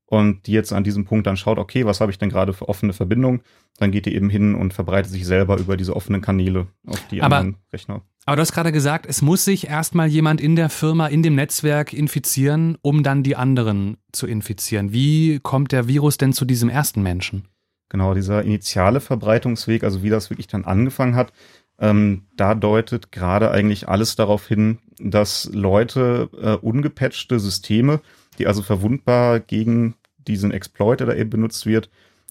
und 0.05 0.47
die 0.47 0.51
jetzt 0.51 0.74
an 0.74 0.84
diesem 0.84 1.05
Punkt 1.05 1.28
dann 1.28 1.38
schaut, 1.38 1.57
okay, 1.57 1.86
was 1.86 2.01
habe 2.01 2.11
ich 2.11 2.17
denn 2.17 2.30
gerade 2.30 2.51
für 2.51 2.67
offene 2.67 2.91
Verbindung, 2.91 3.41
dann 3.78 3.91
geht 3.91 4.05
die 4.05 4.13
eben 4.13 4.30
hin 4.30 4.53
und 4.53 4.74
verbreitet 4.74 5.11
sich 5.11 5.26
selber 5.26 5.57
über 5.57 5.78
diese 5.78 5.95
offenen 5.95 6.22
Kanäle 6.22 6.67
auf 6.86 7.01
die 7.09 7.22
aber, 7.22 7.38
anderen 7.38 7.61
Rechner. 7.72 8.01
Aber 8.26 8.36
du 8.36 8.41
hast 8.41 8.51
gerade 8.51 8.74
gesagt, 8.74 9.05
es 9.07 9.22
muss 9.22 9.45
sich 9.45 9.67
erstmal 9.67 10.09
jemand 10.09 10.41
in 10.41 10.57
der 10.57 10.69
Firma, 10.69 11.07
in 11.07 11.24
dem 11.24 11.36
Netzwerk 11.36 11.93
infizieren, 11.93 12.78
um 12.82 13.01
dann 13.03 13.24
die 13.24 13.38
anderen 13.38 13.95
zu 14.11 14.28
infizieren. 14.28 14.91
Wie 14.91 15.39
kommt 15.39 15.72
der 15.72 15.88
Virus 15.88 16.17
denn 16.17 16.34
zu 16.34 16.43
diesem 16.43 16.67
ersten 16.67 17.01
Menschen? 17.01 17.47
Genau, 17.91 18.13
dieser 18.13 18.43
initiale 18.43 19.01
Verbreitungsweg, 19.01 19.84
also 19.84 20.01
wie 20.01 20.09
das 20.09 20.30
wirklich 20.30 20.47
dann 20.47 20.63
angefangen 20.63 21.15
hat, 21.15 21.34
ähm, 21.82 22.22
da 22.38 22.54
deutet 22.56 23.12
gerade 23.12 23.52
eigentlich 23.52 23.90
alles 23.90 24.16
darauf 24.16 24.48
hin, 24.48 24.78
dass 25.00 25.50
Leute 25.52 26.30
äh, 26.40 26.54
ungepatchte 26.56 27.40
Systeme, 27.40 28.02
die 28.38 28.48
also 28.48 28.62
verwundbar 28.62 29.40
gegen 29.40 29.96
diesen 30.28 30.52
Exploit, 30.52 31.00
der 31.00 31.08
da 31.08 31.16
eben 31.16 31.32
benutzt 31.32 31.66
wird, 31.66 31.90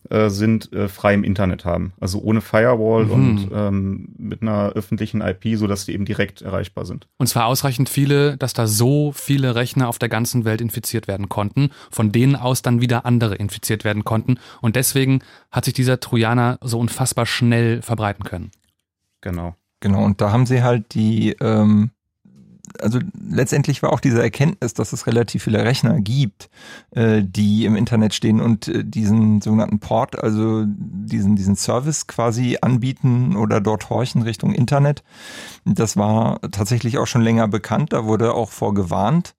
äh, 0.09 0.31
sind, 0.31 0.73
äh, 0.73 0.89
frei 0.89 1.15
im 1.15 1.25
Internet 1.25 1.65
haben. 1.65 1.93
Also 2.01 2.21
ohne 2.21 2.41
Firewall 2.41 3.07
mhm. 3.07 3.13
und 3.13 3.49
ähm, 3.53 4.09
mit 4.17 4.41
einer 4.41 4.71
öffentlichen 4.71 5.21
IP, 5.21 5.59
sodass 5.59 5.85
die 5.85 5.93
eben 5.93 6.05
direkt 6.05 6.41
erreichbar 6.43 6.87
sind. 6.87 7.09
Und 7.19 7.27
zwar 7.27 7.47
ausreichend 7.47 7.89
viele, 7.89 8.37
dass 8.37 8.55
da 8.55 8.67
so 8.67 9.13
viele 9.13 9.57
Rechner 9.57 9.89
auf 9.89 9.99
der 9.99 10.09
ganzen 10.09 10.45
Welt 10.45 10.61
infiziert 10.61 11.09
werden 11.09 11.29
konnten, 11.29 11.71
von 11.91 12.13
denen 12.13 12.37
aus 12.37 12.63
dann 12.63 12.81
wieder 12.81 13.05
andere 13.05 13.35
infiziert 13.35 13.85
werden 13.85 14.05
konnten. 14.05 14.39
Und 14.63 14.77
deswegen 14.77 15.21
hat 15.51 15.65
sich 15.65 15.75
dieser 15.75 16.01
Trojaner 16.01 16.59
so 16.63 16.79
unfassbar 16.79 17.27
schnell 17.27 17.83
verbreiten 17.83 18.25
können. 18.25 18.53
Genau. 19.21 19.55
Genau, 19.81 20.05
und 20.05 20.21
da 20.21 20.31
haben 20.31 20.45
sie 20.45 20.63
halt 20.63 20.95
die, 20.95 21.31
ähm, 21.41 21.91
also 22.81 22.99
letztendlich 23.19 23.83
war 23.83 23.93
auch 23.93 24.01
diese 24.01 24.23
Erkenntnis, 24.23 24.75
dass 24.75 24.93
es 24.93 25.07
relativ 25.07 25.45
viele 25.45 25.65
Rechner 25.65 26.01
gibt, 26.01 26.51
äh, 26.91 27.23
die 27.25 27.65
im 27.65 27.77
Internet 27.77 28.13
stehen 28.15 28.41
und 28.41 28.69
äh, 28.69 28.85
diesen 28.85 29.41
sogenannten 29.41 29.81
Port, 29.81 30.23
also 30.23 30.65
diesen, 30.67 31.35
diesen 31.35 31.57
Service 31.57 32.07
quasi 32.07 32.59
anbieten 32.61 33.37
oder 33.37 33.63
dort 33.63 33.89
horchen 33.89 34.23
Richtung 34.23 34.53
Internet. 34.53 35.03
Das 35.65 35.97
war 35.97 36.41
tatsächlich 36.51 36.99
auch 36.99 37.07
schon 37.07 37.23
länger 37.23 37.49
bekannt, 37.49 37.95
da 37.95 38.05
wurde 38.05 38.35
auch 38.35 38.51
vorgewarnt. 38.51 39.35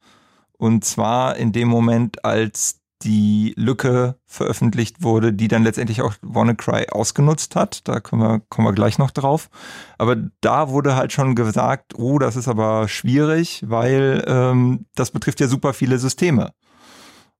Und 0.57 0.85
zwar 0.85 1.37
in 1.37 1.51
dem 1.51 1.67
Moment, 1.67 2.25
als 2.25 2.80
die 3.03 3.53
Lücke 3.57 4.15
veröffentlicht 4.25 5.03
wurde, 5.03 5.33
die 5.33 5.47
dann 5.47 5.63
letztendlich 5.63 6.01
auch 6.01 6.13
WannaCry 6.21 6.87
ausgenutzt 6.91 7.55
hat. 7.55 7.87
Da 7.87 7.99
kommen 7.99 8.21
wir, 8.21 8.41
kommen 8.49 8.67
wir 8.67 8.73
gleich 8.73 8.97
noch 8.97 9.11
drauf. 9.11 9.49
Aber 9.97 10.15
da 10.41 10.69
wurde 10.69 10.95
halt 10.95 11.11
schon 11.11 11.35
gesagt, 11.35 11.97
oh, 11.97 12.19
das 12.19 12.35
ist 12.35 12.47
aber 12.47 12.87
schwierig, 12.87 13.63
weil 13.67 14.23
ähm, 14.27 14.85
das 14.95 15.11
betrifft 15.11 15.39
ja 15.39 15.47
super 15.47 15.73
viele 15.73 15.99
Systeme. 15.99 16.51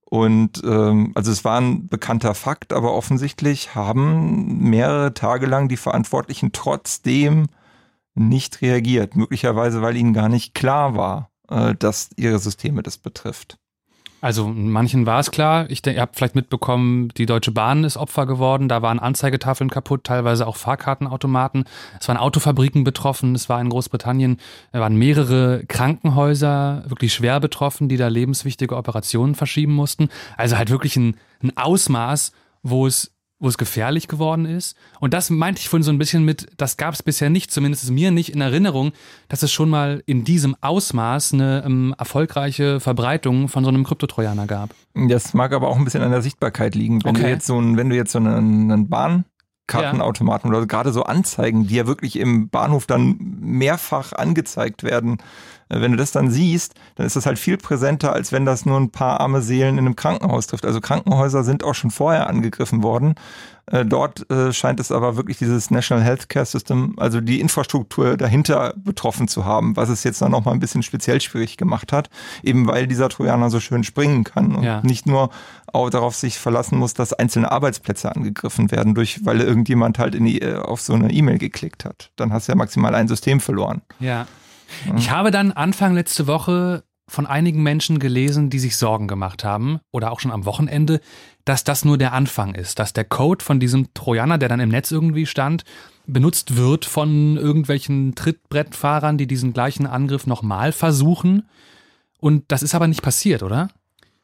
Und 0.04 0.62
ähm, 0.64 1.12
also 1.14 1.32
es 1.32 1.42
war 1.42 1.58
ein 1.58 1.88
bekannter 1.88 2.34
Fakt, 2.34 2.74
aber 2.74 2.92
offensichtlich 2.92 3.74
haben 3.74 4.58
mehrere 4.58 5.14
Tage 5.14 5.46
lang 5.46 5.68
die 5.68 5.78
Verantwortlichen 5.78 6.52
trotzdem 6.52 7.46
nicht 8.14 8.60
reagiert. 8.60 9.16
Möglicherweise, 9.16 9.80
weil 9.80 9.96
ihnen 9.96 10.12
gar 10.12 10.28
nicht 10.28 10.52
klar 10.54 10.96
war, 10.96 11.30
äh, 11.48 11.74
dass 11.74 12.10
ihre 12.16 12.38
Systeme 12.38 12.82
das 12.82 12.98
betrifft. 12.98 13.58
Also 14.22 14.46
manchen 14.46 15.04
war 15.04 15.18
es 15.18 15.32
klar. 15.32 15.68
Ich 15.68 15.82
denke, 15.82 15.98
ihr 15.98 16.02
habt 16.02 16.14
vielleicht 16.14 16.36
mitbekommen, 16.36 17.08
die 17.16 17.26
Deutsche 17.26 17.50
Bahn 17.50 17.82
ist 17.82 17.96
Opfer 17.96 18.24
geworden. 18.24 18.68
Da 18.68 18.80
waren 18.80 19.00
Anzeigetafeln 19.00 19.68
kaputt, 19.68 20.04
teilweise 20.04 20.46
auch 20.46 20.54
Fahrkartenautomaten. 20.54 21.64
Es 22.00 22.06
waren 22.06 22.16
Autofabriken 22.16 22.84
betroffen. 22.84 23.34
Es 23.34 23.48
war 23.48 23.60
in 23.60 23.68
Großbritannien, 23.68 24.38
da 24.70 24.78
waren 24.78 24.94
mehrere 24.94 25.64
Krankenhäuser 25.66 26.84
wirklich 26.86 27.12
schwer 27.12 27.40
betroffen, 27.40 27.88
die 27.88 27.96
da 27.96 28.06
lebenswichtige 28.06 28.76
Operationen 28.76 29.34
verschieben 29.34 29.72
mussten. 29.74 30.08
Also 30.36 30.56
halt 30.56 30.70
wirklich 30.70 30.94
ein, 30.94 31.16
ein 31.42 31.56
Ausmaß, 31.56 32.30
wo 32.62 32.86
es 32.86 33.12
wo 33.42 33.48
es 33.48 33.58
gefährlich 33.58 34.06
geworden 34.06 34.46
ist. 34.46 34.76
Und 35.00 35.12
das 35.12 35.28
meinte 35.28 35.60
ich 35.60 35.68
vorhin 35.68 35.82
so 35.82 35.90
ein 35.90 35.98
bisschen 35.98 36.24
mit, 36.24 36.46
das 36.56 36.76
gab 36.76 36.94
es 36.94 37.02
bisher 37.02 37.28
nicht, 37.28 37.50
zumindest 37.50 37.90
mir 37.90 38.12
nicht 38.12 38.32
in 38.32 38.40
Erinnerung, 38.40 38.92
dass 39.28 39.42
es 39.42 39.50
schon 39.50 39.68
mal 39.68 40.00
in 40.06 40.22
diesem 40.22 40.54
Ausmaß 40.60 41.34
eine 41.34 41.64
ähm, 41.66 41.92
erfolgreiche 41.98 42.78
Verbreitung 42.78 43.48
von 43.48 43.64
so 43.64 43.70
einem 43.70 43.82
Kryptotrojaner 43.82 44.46
gab. 44.46 44.70
Das 44.94 45.34
mag 45.34 45.52
aber 45.52 45.66
auch 45.66 45.76
ein 45.76 45.84
bisschen 45.84 46.04
an 46.04 46.12
der 46.12 46.22
Sichtbarkeit 46.22 46.76
liegen. 46.76 47.02
Wenn 47.04 47.16
okay. 47.16 47.24
du 47.24 47.30
jetzt 47.30 47.46
so 47.46 47.60
ein, 47.60 47.76
wenn 47.76 47.90
du 47.90 47.96
jetzt 47.96 48.12
so 48.12 48.18
einen, 48.18 48.70
einen 48.70 48.88
Bahnkartenautomaten 48.88 50.48
ja. 50.48 50.56
oder 50.56 50.66
gerade 50.68 50.92
so 50.92 51.02
Anzeigen, 51.02 51.66
die 51.66 51.74
ja 51.74 51.88
wirklich 51.88 52.20
im 52.20 52.48
Bahnhof 52.48 52.86
dann 52.86 53.16
mehrfach 53.40 54.12
angezeigt 54.12 54.84
werden, 54.84 55.18
wenn 55.80 55.92
du 55.92 55.96
das 55.96 56.12
dann 56.12 56.30
siehst, 56.30 56.74
dann 56.96 57.06
ist 57.06 57.16
das 57.16 57.26
halt 57.26 57.38
viel 57.38 57.56
präsenter, 57.56 58.12
als 58.12 58.32
wenn 58.32 58.44
das 58.44 58.66
nur 58.66 58.78
ein 58.78 58.90
paar 58.90 59.20
arme 59.20 59.42
Seelen 59.42 59.78
in 59.78 59.86
einem 59.86 59.96
Krankenhaus 59.96 60.46
trifft. 60.46 60.66
Also 60.66 60.80
Krankenhäuser 60.80 61.44
sind 61.44 61.64
auch 61.64 61.74
schon 61.74 61.90
vorher 61.90 62.28
angegriffen 62.28 62.82
worden. 62.82 63.14
Äh, 63.66 63.84
dort 63.84 64.28
äh, 64.28 64.52
scheint 64.52 64.80
es 64.80 64.90
aber 64.90 65.16
wirklich 65.16 65.38
dieses 65.38 65.70
National 65.70 66.02
Healthcare 66.02 66.44
System, 66.44 66.94
also 66.98 67.20
die 67.20 67.40
Infrastruktur 67.40 68.16
dahinter 68.16 68.74
betroffen 68.76 69.28
zu 69.28 69.44
haben, 69.44 69.76
was 69.76 69.88
es 69.88 70.02
jetzt 70.02 70.20
dann 70.20 70.32
noch 70.32 70.44
mal 70.44 70.50
ein 70.52 70.58
bisschen 70.58 70.82
speziell 70.82 71.20
schwierig 71.20 71.56
gemacht 71.56 71.92
hat, 71.92 72.10
eben 72.42 72.66
weil 72.66 72.88
dieser 72.88 73.08
Trojaner 73.08 73.50
so 73.50 73.60
schön 73.60 73.84
springen 73.84 74.24
kann 74.24 74.56
und 74.56 74.64
ja. 74.64 74.80
nicht 74.82 75.06
nur 75.06 75.30
auch 75.72 75.90
darauf 75.90 76.16
sich 76.16 76.38
verlassen 76.38 76.76
muss, 76.76 76.92
dass 76.94 77.12
einzelne 77.12 77.52
Arbeitsplätze 77.52 78.14
angegriffen 78.14 78.72
werden, 78.72 78.94
durch, 78.94 79.24
weil 79.24 79.40
irgendjemand 79.40 79.98
halt 79.98 80.16
in 80.16 80.24
die, 80.24 80.42
äh, 80.42 80.56
auf 80.56 80.80
so 80.80 80.94
eine 80.94 81.12
E-Mail 81.12 81.38
geklickt 81.38 81.84
hat. 81.84 82.10
Dann 82.16 82.32
hast 82.32 82.48
du 82.48 82.52
ja 82.52 82.56
maximal 82.56 82.94
ein 82.96 83.06
System 83.06 83.38
verloren. 83.38 83.82
Ja. 84.00 84.26
Ich 84.96 85.10
habe 85.10 85.30
dann 85.30 85.52
Anfang 85.52 85.94
letzte 85.94 86.26
Woche 86.26 86.84
von 87.08 87.26
einigen 87.26 87.62
Menschen 87.62 87.98
gelesen, 87.98 88.48
die 88.48 88.58
sich 88.58 88.76
Sorgen 88.76 89.08
gemacht 89.08 89.44
haben, 89.44 89.80
oder 89.90 90.12
auch 90.12 90.20
schon 90.20 90.30
am 90.30 90.44
Wochenende, 90.44 91.00
dass 91.44 91.64
das 91.64 91.84
nur 91.84 91.98
der 91.98 92.12
Anfang 92.12 92.54
ist, 92.54 92.78
dass 92.78 92.92
der 92.92 93.04
Code 93.04 93.44
von 93.44 93.60
diesem 93.60 93.92
Trojaner, 93.94 94.38
der 94.38 94.48
dann 94.48 94.60
im 94.60 94.70
Netz 94.70 94.90
irgendwie 94.90 95.26
stand, 95.26 95.64
benutzt 96.06 96.56
wird 96.56 96.84
von 96.84 97.36
irgendwelchen 97.36 98.14
Trittbrettfahrern, 98.14 99.18
die 99.18 99.26
diesen 99.26 99.52
gleichen 99.52 99.86
Angriff 99.86 100.26
nochmal 100.26 100.72
versuchen. 100.72 101.48
Und 102.18 102.44
das 102.48 102.62
ist 102.62 102.74
aber 102.74 102.86
nicht 102.86 103.02
passiert, 103.02 103.42
oder? 103.42 103.68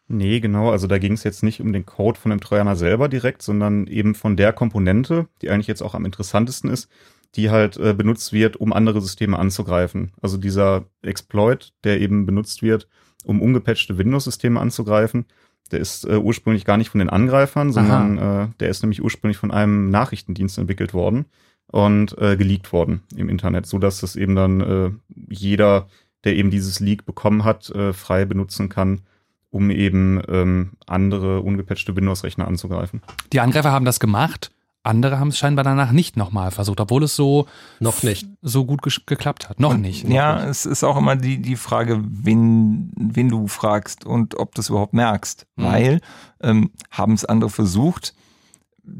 Nee, 0.07 0.41
genau. 0.41 0.71
Also 0.71 0.87
da 0.87 0.99
ging 0.99 1.13
es 1.13 1.25
jetzt 1.25 1.43
nicht 1.43 1.61
um 1.61 1.73
den 1.73 1.85
Code 1.85 2.19
von 2.19 2.31
dem 2.31 2.41
Trojaner 2.41 2.77
selber 2.77 3.09
direkt, 3.09 3.43
sondern 3.43 3.87
eben 3.87 4.15
von 4.15 4.37
der 4.37 4.53
Komponente, 4.55 5.29
die 5.43 5.51
eigentlich 5.51 5.67
jetzt 5.67 5.83
auch 5.83 5.95
am 5.95 6.07
interessantesten 6.07 6.71
ist, 6.71 6.89
die 7.37 7.51
halt 7.51 7.76
äh, 7.76 7.95
benutzt 7.95 8.33
wird, 8.33 8.57
um 8.57 8.72
andere 8.72 9.01
Systeme 9.01 9.39
anzugreifen. 9.39 10.12
Also 10.20 10.37
dieser 10.37 10.87
Exploit, 11.03 11.72
der 11.85 12.01
eben 12.01 12.26
benutzt 12.26 12.62
wird, 12.62 12.89
um 13.24 13.43
ungepatchte 13.43 13.99
Windows-Systeme 13.99 14.61
anzugreifen, 14.61 15.26
der 15.70 15.81
ist 15.81 16.05
äh, 16.05 16.16
ursprünglich 16.16 16.64
gar 16.64 16.79
nicht 16.79 16.89
von 16.89 17.01
den 17.01 17.11
Angreifern, 17.11 17.72
sondern 17.72 18.18
äh, 18.18 18.49
der 18.61 18.70
ist 18.70 18.83
nämlich 18.83 19.03
ursprünglich 19.03 19.37
von 19.37 19.51
einem 19.51 19.91
Nachrichtendienst 19.91 20.57
entwickelt 20.57 20.95
worden 20.95 21.26
und 21.66 22.16
äh, 22.18 22.37
geleakt 22.37 22.72
worden 22.72 23.03
im 23.14 23.29
Internet, 23.29 23.66
so 23.66 23.79
dass 23.79 24.01
das 24.01 24.16
eben 24.16 24.35
dann 24.35 24.61
äh, 24.61 24.91
jeder, 25.29 25.89
der 26.24 26.37
eben 26.37 26.51
dieses 26.51 26.81
Leak 26.81 27.05
bekommen 27.05 27.45
hat, 27.45 27.68
äh, 27.70 27.93
frei 27.93 28.24
benutzen 28.24 28.70
kann, 28.70 29.03
um 29.51 29.70
eben 29.70 30.22
ähm, 30.29 30.72
andere 30.87 31.41
ungepatchte 31.41 31.95
Windows-Rechner 31.95 32.49
anzugreifen. 32.49 33.03
Die 33.33 33.41
Angreifer 33.41 33.70
haben 33.70 33.85
das 33.85 34.01
gemacht 34.01 34.51
andere 34.89 35.18
haben 35.18 35.28
es 35.28 35.39
scheinbar 35.39 35.64
danach 35.64 35.93
nicht 35.93 36.16
nochmal 36.16 36.51
versucht, 36.51 36.80
obwohl 36.80 37.05
es 37.05 37.14
so 37.14 37.47
noch 37.78 38.03
nicht 38.03 38.26
so 38.43 38.64
gut 38.64 38.82
geklappt 39.07 39.49
hat. 39.49 39.61
Noch 39.61 39.74
und, 39.74 39.82
nicht. 39.82 40.05
Noch 40.05 40.14
ja, 40.14 40.36
nicht. 40.36 40.49
es 40.49 40.66
ist 40.66 40.82
auch 40.82 40.97
immer 40.97 41.16
die, 41.16 41.41
die 41.41 41.57
Frage, 41.57 42.03
wen, 42.05 42.91
wen 42.97 43.28
du 43.28 43.47
fragst 43.47 44.05
und 44.05 44.39
ob 44.39 44.55
du 44.55 44.61
es 44.61 44.70
überhaupt 44.70 44.95
merkst. 44.95 45.47
Mhm. 45.57 45.62
Weil 45.64 46.01
ähm, 46.41 46.70
haben 46.91 47.12
es 47.12 47.24
andere 47.24 47.51
versucht, 47.51 48.14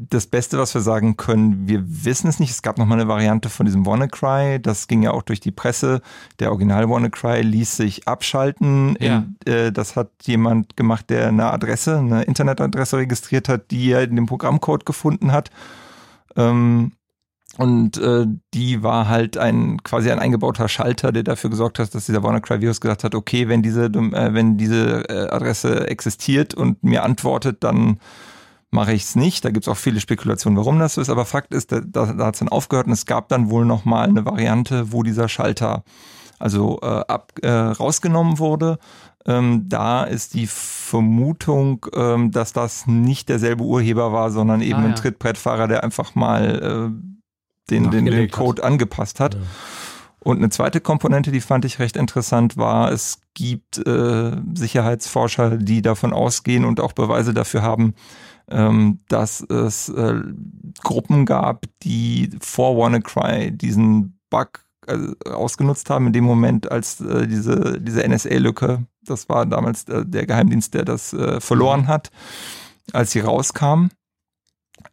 das 0.09 0.27
Beste, 0.27 0.57
was 0.57 0.73
wir 0.73 0.81
sagen 0.81 1.17
können, 1.17 1.67
wir 1.67 1.83
wissen 1.85 2.27
es 2.27 2.39
nicht. 2.39 2.51
Es 2.51 2.61
gab 2.61 2.77
noch 2.77 2.85
mal 2.85 2.95
eine 2.95 3.07
Variante 3.07 3.49
von 3.49 3.65
diesem 3.65 3.85
WannaCry. 3.85 4.59
Das 4.61 4.87
ging 4.87 5.03
ja 5.03 5.11
auch 5.11 5.23
durch 5.23 5.39
die 5.39 5.51
Presse. 5.51 6.01
Der 6.39 6.51
Original 6.51 6.89
WannaCry 6.89 7.41
ließ 7.41 7.77
sich 7.77 8.07
abschalten. 8.07 8.95
Ja. 8.99 9.25
In, 9.45 9.51
äh, 9.51 9.71
das 9.71 9.95
hat 9.95 10.11
jemand 10.23 10.77
gemacht, 10.77 11.09
der 11.09 11.27
eine 11.27 11.51
Adresse, 11.51 11.97
eine 11.97 12.23
Internetadresse 12.23 12.97
registriert 12.97 13.49
hat, 13.49 13.71
die 13.71 13.91
er 13.91 14.03
in 14.03 14.15
dem 14.15 14.25
Programmcode 14.25 14.85
gefunden 14.85 15.31
hat. 15.31 15.49
Ähm, 16.35 16.91
und 17.57 17.97
äh, 17.97 18.25
die 18.53 18.83
war 18.83 19.09
halt 19.09 19.37
ein 19.37 19.83
quasi 19.83 20.11
ein 20.11 20.19
eingebauter 20.19 20.69
Schalter, 20.69 21.11
der 21.11 21.23
dafür 21.23 21.49
gesorgt 21.49 21.79
hat, 21.79 21.93
dass 21.93 22.05
dieser 22.05 22.23
WannaCry-Virus 22.23 22.79
gesagt 22.79 23.03
hat, 23.03 23.15
okay, 23.15 23.49
wenn 23.49 23.61
diese, 23.61 23.85
äh, 23.85 24.33
wenn 24.33 24.57
diese 24.57 25.09
äh, 25.09 25.29
Adresse 25.29 25.89
existiert 25.89 26.53
und 26.53 26.83
mir 26.83 27.03
antwortet, 27.03 27.63
dann 27.63 27.99
mache 28.71 28.93
ich 28.93 29.03
es 29.03 29.15
nicht. 29.15 29.45
Da 29.45 29.51
gibt 29.51 29.65
es 29.65 29.67
auch 29.67 29.77
viele 29.77 29.99
Spekulationen, 29.99 30.57
warum 30.57 30.79
das 30.79 30.95
so 30.95 31.01
ist. 31.01 31.09
Aber 31.09 31.25
Fakt 31.25 31.53
ist, 31.53 31.71
da, 31.71 31.81
da, 31.81 32.13
da 32.13 32.25
hat 32.25 32.35
es 32.35 32.39
dann 32.39 32.49
aufgehört 32.49 32.87
und 32.87 32.93
es 32.93 33.05
gab 33.05 33.29
dann 33.29 33.49
wohl 33.49 33.65
nochmal 33.65 34.07
eine 34.07 34.25
Variante, 34.25 34.91
wo 34.91 35.03
dieser 35.03 35.27
Schalter 35.27 35.83
also 36.39 36.79
äh, 36.81 36.85
ab, 36.85 37.33
äh, 37.41 37.49
rausgenommen 37.49 38.39
wurde. 38.39 38.79
Ähm, 39.25 39.67
da 39.67 40.03
ist 40.03 40.33
die 40.33 40.47
Vermutung, 40.47 41.85
ähm, 41.93 42.31
dass 42.31 42.53
das 42.53 42.87
nicht 42.87 43.29
derselbe 43.29 43.63
Urheber 43.63 44.13
war, 44.13 44.31
sondern 44.31 44.61
eben 44.61 44.79
ah, 44.79 44.83
ja. 44.83 44.87
ein 44.87 44.95
Trittbrettfahrer, 44.95 45.67
der 45.67 45.83
einfach 45.83 46.15
mal 46.15 46.91
äh, 46.93 47.69
den, 47.69 47.91
den, 47.91 48.05
den 48.05 48.31
Code 48.31 48.61
hat. 48.61 48.71
angepasst 48.71 49.19
hat. 49.19 49.35
Ja. 49.35 49.41
Und 50.21 50.37
eine 50.37 50.49
zweite 50.49 50.81
Komponente, 50.81 51.31
die 51.31 51.41
fand 51.41 51.63
ich 51.65 51.79
recht 51.79 51.95
interessant, 51.95 52.57
war, 52.57 52.91
es 52.91 53.21
gibt 53.33 53.85
äh, 53.85 54.31
Sicherheitsforscher, 54.53 55.57
die 55.57 55.81
davon 55.81 56.11
ausgehen 56.11 56.65
und 56.65 56.79
auch 56.81 56.91
Beweise 56.91 57.33
dafür 57.33 57.61
haben, 57.61 57.93
dass 58.49 59.41
es 59.41 59.89
äh, 59.89 60.21
Gruppen 60.81 61.25
gab, 61.25 61.65
die 61.83 62.31
vor 62.41 62.77
WannaCry 62.77 63.51
diesen 63.51 64.19
Bug 64.29 64.65
äh, 64.87 65.29
ausgenutzt 65.29 65.89
haben, 65.89 66.07
in 66.07 66.13
dem 66.13 66.23
Moment, 66.23 66.71
als 66.71 66.99
äh, 66.99 67.27
diese, 67.27 67.79
diese 67.79 68.07
NSA-Lücke, 68.07 68.85
das 69.03 69.29
war 69.29 69.45
damals 69.45 69.85
der, 69.85 70.03
der 70.03 70.25
Geheimdienst, 70.25 70.73
der 70.73 70.85
das 70.85 71.13
äh, 71.13 71.39
verloren 71.39 71.87
hat, 71.87 72.09
als 72.91 73.11
sie 73.11 73.19
rauskam, 73.19 73.89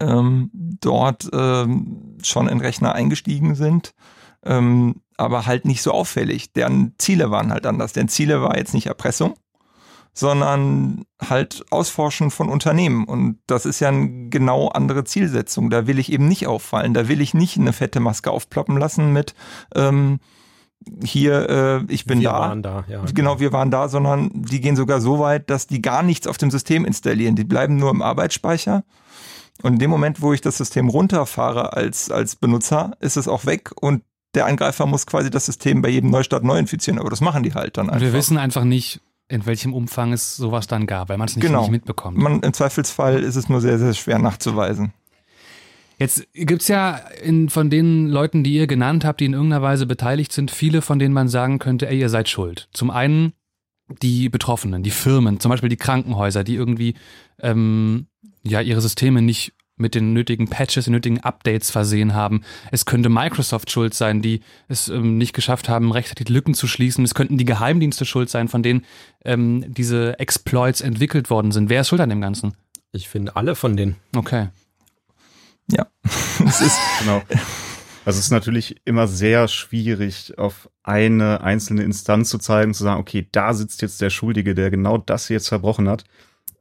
ähm, 0.01 0.51
dort 0.53 1.31
ähm, 1.33 2.19
schon 2.23 2.49
in 2.49 2.61
Rechner 2.61 2.95
eingestiegen 2.95 3.55
sind, 3.55 3.95
ähm, 4.45 5.01
aber 5.17 5.47
halt 5.47 5.65
nicht 5.65 5.81
so 5.81 5.93
auffällig. 5.93 6.53
Deren 6.53 6.95
Ziele 6.99 7.31
waren 7.31 7.51
halt 7.51 7.67
anders. 7.67 7.93
Deren 7.95 8.09
Ziele 8.09 8.43
war 8.43 8.59
jetzt 8.59 8.75
nicht 8.75 8.87
Erpressung, 8.87 9.35
sondern 10.17 11.05
halt 11.21 11.67
Ausforschen 11.71 12.31
von 12.31 12.49
Unternehmen. 12.49 13.05
Und 13.05 13.39
das 13.47 13.67
ist 13.67 13.81
ja 13.81 13.89
eine 13.89 14.31
genau 14.31 14.69
andere 14.69 15.05
Zielsetzung. 15.05 15.69
Da 15.69 15.87
will 15.87 15.99
ich 15.99 16.11
eben 16.11 16.27
nicht 16.27 16.47
auffallen. 16.47 16.95
Da 16.95 17.07
will 17.07 17.21
ich 17.21 17.35
nicht 17.35 17.59
eine 17.59 17.75
fette 17.75 18.01
Maske 18.01 18.31
aufploppen 18.31 18.79
lassen 18.79 19.13
mit 19.13 19.35
ähm, 19.75 20.19
hier, 21.05 21.51
äh, 21.51 21.93
ich 21.93 22.07
bin 22.07 22.21
wir 22.21 22.31
da. 22.31 22.35
Wir 22.35 22.41
waren 22.41 22.63
da, 22.63 22.85
ja. 22.89 23.05
Genau, 23.13 23.41
wir 23.41 23.53
waren 23.53 23.71
da, 23.71 23.89
sondern 23.89 24.31
die 24.33 24.63
gehen 24.63 24.77
sogar 24.77 25.03
so 25.03 25.19
weit, 25.19 25.51
dass 25.51 25.67
die 25.67 25.83
gar 25.83 26.03
nichts 26.03 26.27
auf 26.27 26.39
dem 26.39 26.51
System 26.51 26.87
installieren. 26.87 27.37
Die 27.37 27.45
bleiben 27.45 27.77
nur 27.77 27.91
im 27.91 28.01
Arbeitsspeicher. 28.01 28.85
Und 29.63 29.75
in 29.75 29.79
dem 29.79 29.91
Moment, 29.91 30.23
wo 30.23 30.33
ich 30.33 30.41
das 30.41 30.57
System 30.57 30.89
runterfahre 30.89 31.75
als, 31.75 32.11
als 32.11 32.37
Benutzer, 32.37 32.93
ist 33.01 33.17
es 33.17 33.29
auch 33.29 33.45
weg 33.45 33.71
und 33.81 34.03
der 34.35 34.47
Angreifer 34.47 34.87
muss 34.87 35.07
quasi 35.07 35.31
das 35.31 35.47
System 35.47 35.83
bei 35.83 35.89
jedem 35.89 36.11
Neustart 36.11 36.45
neu 36.45 36.59
infizieren. 36.59 36.99
Aber 36.99 37.11
das 37.11 37.21
machen 37.21 37.43
die 37.43 37.55
halt 37.55 37.77
dann 37.77 37.89
einfach. 37.89 38.01
Und 38.01 38.13
wir 38.13 38.19
wissen 38.19 38.39
einfach 38.39 38.65
nicht, 38.65 39.01
in 39.29 39.47
welchem 39.47 39.75
Umfang 39.75 40.13
es 40.13 40.37
sowas 40.37 40.67
dann 40.67 40.87
gab, 40.87 41.09
weil 41.09 41.19
man 41.19 41.29
es 41.29 41.37
nicht, 41.37 41.47
genau. 41.47 41.63
nicht 41.63 41.71
mitbekommt. 41.71 42.17
Man, 42.17 42.41
Im 42.41 42.53
Zweifelsfall 42.53 43.23
ist 43.23 43.37
es 43.37 43.49
nur 43.49 43.61
sehr, 43.61 43.79
sehr 43.79 43.95
schwer 43.95 44.19
nachzuweisen. 44.19 44.93
Jetzt 45.99 46.27
gibt 46.35 46.63
es 46.63 46.69
ja 46.69 46.97
in, 47.23 47.49
von 47.49 47.71
den 47.71 48.09
Leuten, 48.09 48.45
die 48.45 48.55
ihr 48.55 48.67
genannt 48.67 49.05
habt, 49.05 49.21
die 49.21 49.25
in 49.25 49.33
irgendeiner 49.33 49.63
Weise 49.63 49.87
beteiligt 49.87 50.31
sind, 50.33 50.51
viele, 50.51 50.83
von 50.83 50.99
denen 50.99 51.15
man 51.15 51.29
sagen 51.29 51.59
könnte, 51.59 51.89
ey, 51.89 51.99
ihr 51.99 52.11
seid 52.11 52.29
schuld. 52.29 52.69
Zum 52.73 52.91
einen 52.91 53.33
die 54.03 54.29
Betroffenen, 54.29 54.83
die 54.83 54.91
Firmen, 54.91 55.41
zum 55.41 55.51
Beispiel 55.51 55.69
die 55.69 55.77
Krankenhäuser, 55.77 56.45
die 56.45 56.55
irgendwie 56.55 56.95
ähm, 57.41 58.09
ja 58.43 58.61
ihre 58.61 58.81
Systeme 58.81 59.23
nicht 59.23 59.55
mit 59.77 59.95
den 59.95 60.13
nötigen 60.13 60.49
Patches, 60.49 60.87
den 60.87 60.93
nötigen 60.93 61.21
Updates 61.21 61.71
versehen 61.71 62.15
haben. 62.15 62.43
Es 62.71 62.87
könnte 62.87 63.09
Microsoft 63.09 63.71
schuld 63.71 63.95
sein, 63.95 64.23
die 64.23 64.41
es 64.69 64.89
ähm, 64.89 65.19
nicht 65.19 65.35
geschafft 65.35 65.69
haben, 65.69 65.93
rechtzeitig 65.93 66.29
Lücken 66.29 66.55
zu 66.55 66.67
schließen. 66.67 67.05
Es 67.05 67.15
könnten 67.15 67.39
die 67.39 67.45
Geheimdienste 67.45 68.05
schuld 68.05 68.31
sein, 68.31 68.49
von 68.49 68.63
denen 68.63 68.85
ähm, 69.25 69.65
diese 69.69 70.19
Exploits 70.19 70.81
entwickelt 70.81 71.31
worden 71.31 71.53
sind. 71.53 71.69
Wer 71.69 71.83
ist 71.83 71.89
schuld 71.89 72.01
an 72.01 72.11
dem 72.11 72.21
Ganzen? 72.21 72.55
Ich 72.93 73.09
finde 73.09 73.37
alle 73.37 73.55
von 73.55 73.77
denen. 73.77 73.97
Okay. 74.15 74.49
Ja, 75.71 75.87
es 76.47 76.61
ist 76.61 76.79
genau. 77.01 77.23
Also 78.07 78.21
es 78.21 78.27
ist 78.27 78.31
natürlich 78.31 78.81
immer 78.85 79.09
sehr 79.09 79.49
schwierig, 79.49 80.39
auf 80.39 80.71
eine 80.85 81.41
einzelne 81.41 81.83
Instanz 81.83 82.31
zu 82.31 82.39
zeigen, 82.39 82.73
zu 82.73 82.85
sagen, 82.85 83.01
okay, 83.01 83.27
da 83.33 83.53
sitzt 83.53 83.83
jetzt 83.83 84.01
der 84.01 84.11
Schuldige, 84.11 84.55
der 84.55 84.71
genau 84.71 84.97
das 84.97 85.29
jetzt 85.29 85.49
verbrochen 85.49 85.89
hat. 85.89 86.05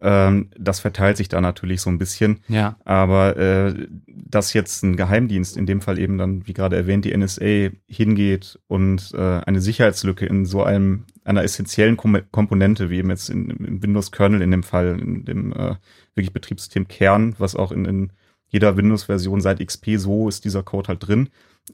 Ähm, 0.06 0.52
das 0.56 0.80
verteilt 0.82 1.18
sich 1.18 1.30
da 1.30 1.42
natürlich 1.42 1.82
so 1.82 1.90
ein 1.90 1.98
bisschen. 1.98 2.42
Ja. 2.48 2.78
Aber 2.86 3.36
äh, 3.38 3.88
dass 4.06 4.54
jetzt 4.54 4.84
ein 4.84 4.96
Geheimdienst, 4.96 5.58
in 5.58 5.66
dem 5.66 5.82
Fall 5.82 5.98
eben 5.98 6.20
dann, 6.20 6.46
wie 6.46 6.54
gerade 6.54 6.76
erwähnt, 6.76 7.06
die 7.06 7.18
NSA 7.18 7.72
hingeht 7.88 8.60
und 8.68 9.14
äh, 9.16 9.42
eine 9.46 9.62
Sicherheitslücke 9.62 10.28
in 10.28 10.46
so 10.46 10.62
einem 10.64 11.06
einer 11.24 11.44
essentiellen 11.44 11.98
Kom 11.98 12.20
Komponente, 12.32 12.92
wie 12.92 13.00
eben 13.00 13.10
jetzt 13.10 13.32
in, 13.32 13.50
im 13.50 13.82
Windows-Kernel 13.82 14.44
in 14.44 14.52
dem 14.52 14.62
Fall, 14.62 15.00
in 15.00 15.26
dem 15.26 15.52
äh, 15.54 15.76
wirklich 16.14 16.34
Betriebssystem 16.34 16.88
Kern, 16.88 17.34
was 17.40 17.56
auch 17.56 17.72
in, 17.72 17.86
in 17.86 18.14
jeder 18.48 18.78
Windows-Version 18.78 19.42
seit 19.42 19.66
XP 19.66 19.98
so 19.98 20.30
ist 20.30 20.46
dieser 20.46 20.62
Code 20.62 20.90
halt 20.90 21.08
drin, 21.08 21.30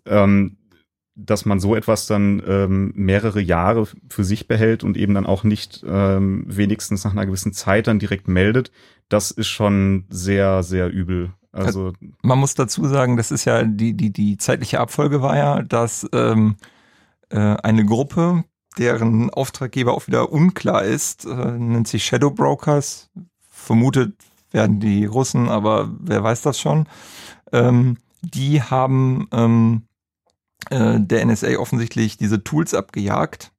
ähm, 0.06 0.56
dass 1.16 1.46
man 1.46 1.60
so 1.60 1.76
etwas 1.76 2.08
dann 2.08 2.42
ähm, 2.48 2.94
mehrere 2.96 3.42
Jahre 3.42 3.88
für 4.10 4.24
sich 4.24 4.48
behält 4.48 4.84
und 4.84 4.98
eben 4.98 5.14
dann 5.14 5.26
auch 5.26 5.44
nicht 5.44 5.84
ähm, 5.88 6.46
wenigstens 6.48 7.04
nach 7.04 7.12
einer 7.12 7.26
gewissen 7.26 7.54
Zeit 7.54 7.88
dann 7.88 8.00
direkt 8.00 8.28
meldet, 8.28 8.72
das 9.10 9.32
ist 9.32 9.48
schon 9.48 10.06
sehr, 10.10 10.64
sehr 10.64 10.90
übel. 10.90 11.34
Also 11.52 11.92
man 12.22 12.40
muss 12.40 12.56
dazu 12.56 12.86
sagen, 12.88 13.18
das 13.18 13.30
ist 13.30 13.44
ja 13.44 13.64
die 13.64 13.94
die 13.94 14.12
die 14.12 14.38
zeitliche 14.38 14.80
Abfolge 14.80 15.22
war 15.22 15.36
ja, 15.36 15.62
dass 15.62 16.08
ähm, 16.14 16.56
äh, 17.30 17.38
eine 17.38 17.86
Gruppe, 17.86 18.46
deren 18.78 19.30
Auftraggeber 19.30 19.94
auch 19.94 20.08
wieder 20.08 20.32
unklar 20.32 20.84
ist, 20.84 21.26
äh, 21.26 21.52
nennt 21.58 21.90
sich 21.90 22.06
Shadow 22.06 22.32
Brokers. 22.32 23.10
Vermutet 23.50 24.14
werden 24.52 24.80
die 24.80 25.06
Russen, 25.06 25.50
aber 25.50 25.92
wer 26.00 26.24
weiß 26.24 26.42
das 26.42 26.58
schon. 26.60 26.88
Ähm, 27.52 27.98
die 28.22 28.62
haben 28.62 29.28
ähm, 29.34 29.84
äh, 30.70 31.00
der 31.00 31.26
NSA 31.26 31.58
offensichtlich 31.58 32.18
diese 32.18 32.44
Tools 32.44 32.74
abgejagt 32.74 33.52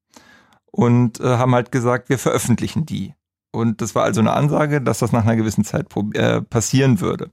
und 0.70 1.20
äh, 1.20 1.36
haben 1.36 1.54
halt 1.54 1.72
gesagt, 1.72 2.08
wir 2.08 2.18
veröffentlichen 2.18 2.86
die. 2.86 3.14
Und 3.54 3.82
das 3.82 3.94
war 3.94 4.04
also 4.04 4.20
eine 4.20 4.32
Ansage, 4.32 4.80
dass 4.80 5.00
das 5.00 5.12
nach 5.12 5.24
einer 5.24 5.36
gewissen 5.36 5.64
Zeit 5.64 5.86
äh, 6.14 6.40
passieren 6.40 7.00
würde. 7.00 7.30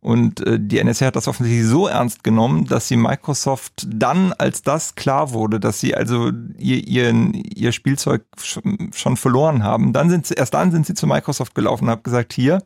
Und 0.00 0.46
äh, 0.46 0.58
die 0.60 0.84
NSA 0.84 1.06
hat 1.06 1.16
das 1.16 1.28
offensichtlich 1.28 1.66
so 1.66 1.86
ernst 1.86 2.22
genommen, 2.22 2.66
dass 2.66 2.88
sie 2.88 2.98
Microsoft 2.98 3.86
dann, 3.88 4.34
als 4.34 4.60
das 4.60 4.94
klar 4.96 5.32
wurde, 5.32 5.58
dass 5.58 5.80
sie 5.80 5.94
also 5.94 6.30
ihr, 6.58 6.86
ihr, 6.86 7.32
ihr 7.32 7.72
Spielzeug 7.72 8.26
schon 8.92 9.16
verloren 9.16 9.62
haben, 9.62 9.94
dann 9.94 10.10
sind 10.10 10.26
sie, 10.26 10.34
erst 10.34 10.52
dann 10.52 10.70
sind 10.70 10.84
sie 10.84 10.92
zu 10.92 11.06
Microsoft 11.06 11.54
gelaufen 11.54 11.84
und 11.84 11.90
haben 11.90 12.02
gesagt, 12.02 12.34
hier, 12.34 12.62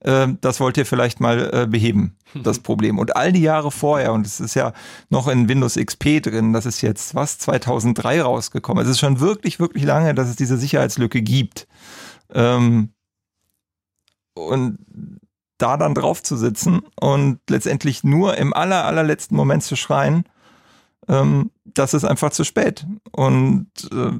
äh, 0.00 0.28
das 0.40 0.60
wollt 0.60 0.76
ihr 0.76 0.86
vielleicht 0.86 1.20
mal 1.20 1.50
äh, 1.52 1.66
beheben, 1.66 2.16
das 2.34 2.58
Problem. 2.58 2.98
Und 2.98 3.16
all 3.16 3.32
die 3.32 3.42
Jahre 3.42 3.70
vorher, 3.70 4.12
und 4.12 4.26
es 4.26 4.40
ist 4.40 4.54
ja 4.54 4.72
noch 5.08 5.28
in 5.28 5.48
Windows 5.48 5.76
XP 5.76 6.22
drin, 6.22 6.52
das 6.52 6.66
ist 6.66 6.80
jetzt 6.80 7.14
was, 7.14 7.38
2003 7.38 8.22
rausgekommen. 8.22 8.84
Es 8.84 8.90
ist 8.90 9.00
schon 9.00 9.20
wirklich, 9.20 9.60
wirklich 9.60 9.84
lange, 9.84 10.14
dass 10.14 10.28
es 10.28 10.36
diese 10.36 10.56
Sicherheitslücke 10.56 11.22
gibt. 11.22 11.66
Ähm, 12.32 12.90
und 14.34 14.78
da 15.58 15.76
dann 15.76 15.94
drauf 15.94 16.22
zu 16.22 16.36
sitzen 16.36 16.80
und 16.98 17.38
letztendlich 17.50 18.02
nur 18.02 18.38
im 18.38 18.54
aller, 18.54 18.86
allerletzten 18.86 19.36
Moment 19.36 19.62
zu 19.62 19.76
schreien, 19.76 20.24
ähm, 21.08 21.50
das 21.64 21.92
ist 21.92 22.04
einfach 22.04 22.30
zu 22.30 22.44
spät. 22.44 22.86
Und 23.12 23.68
äh, 23.92 24.12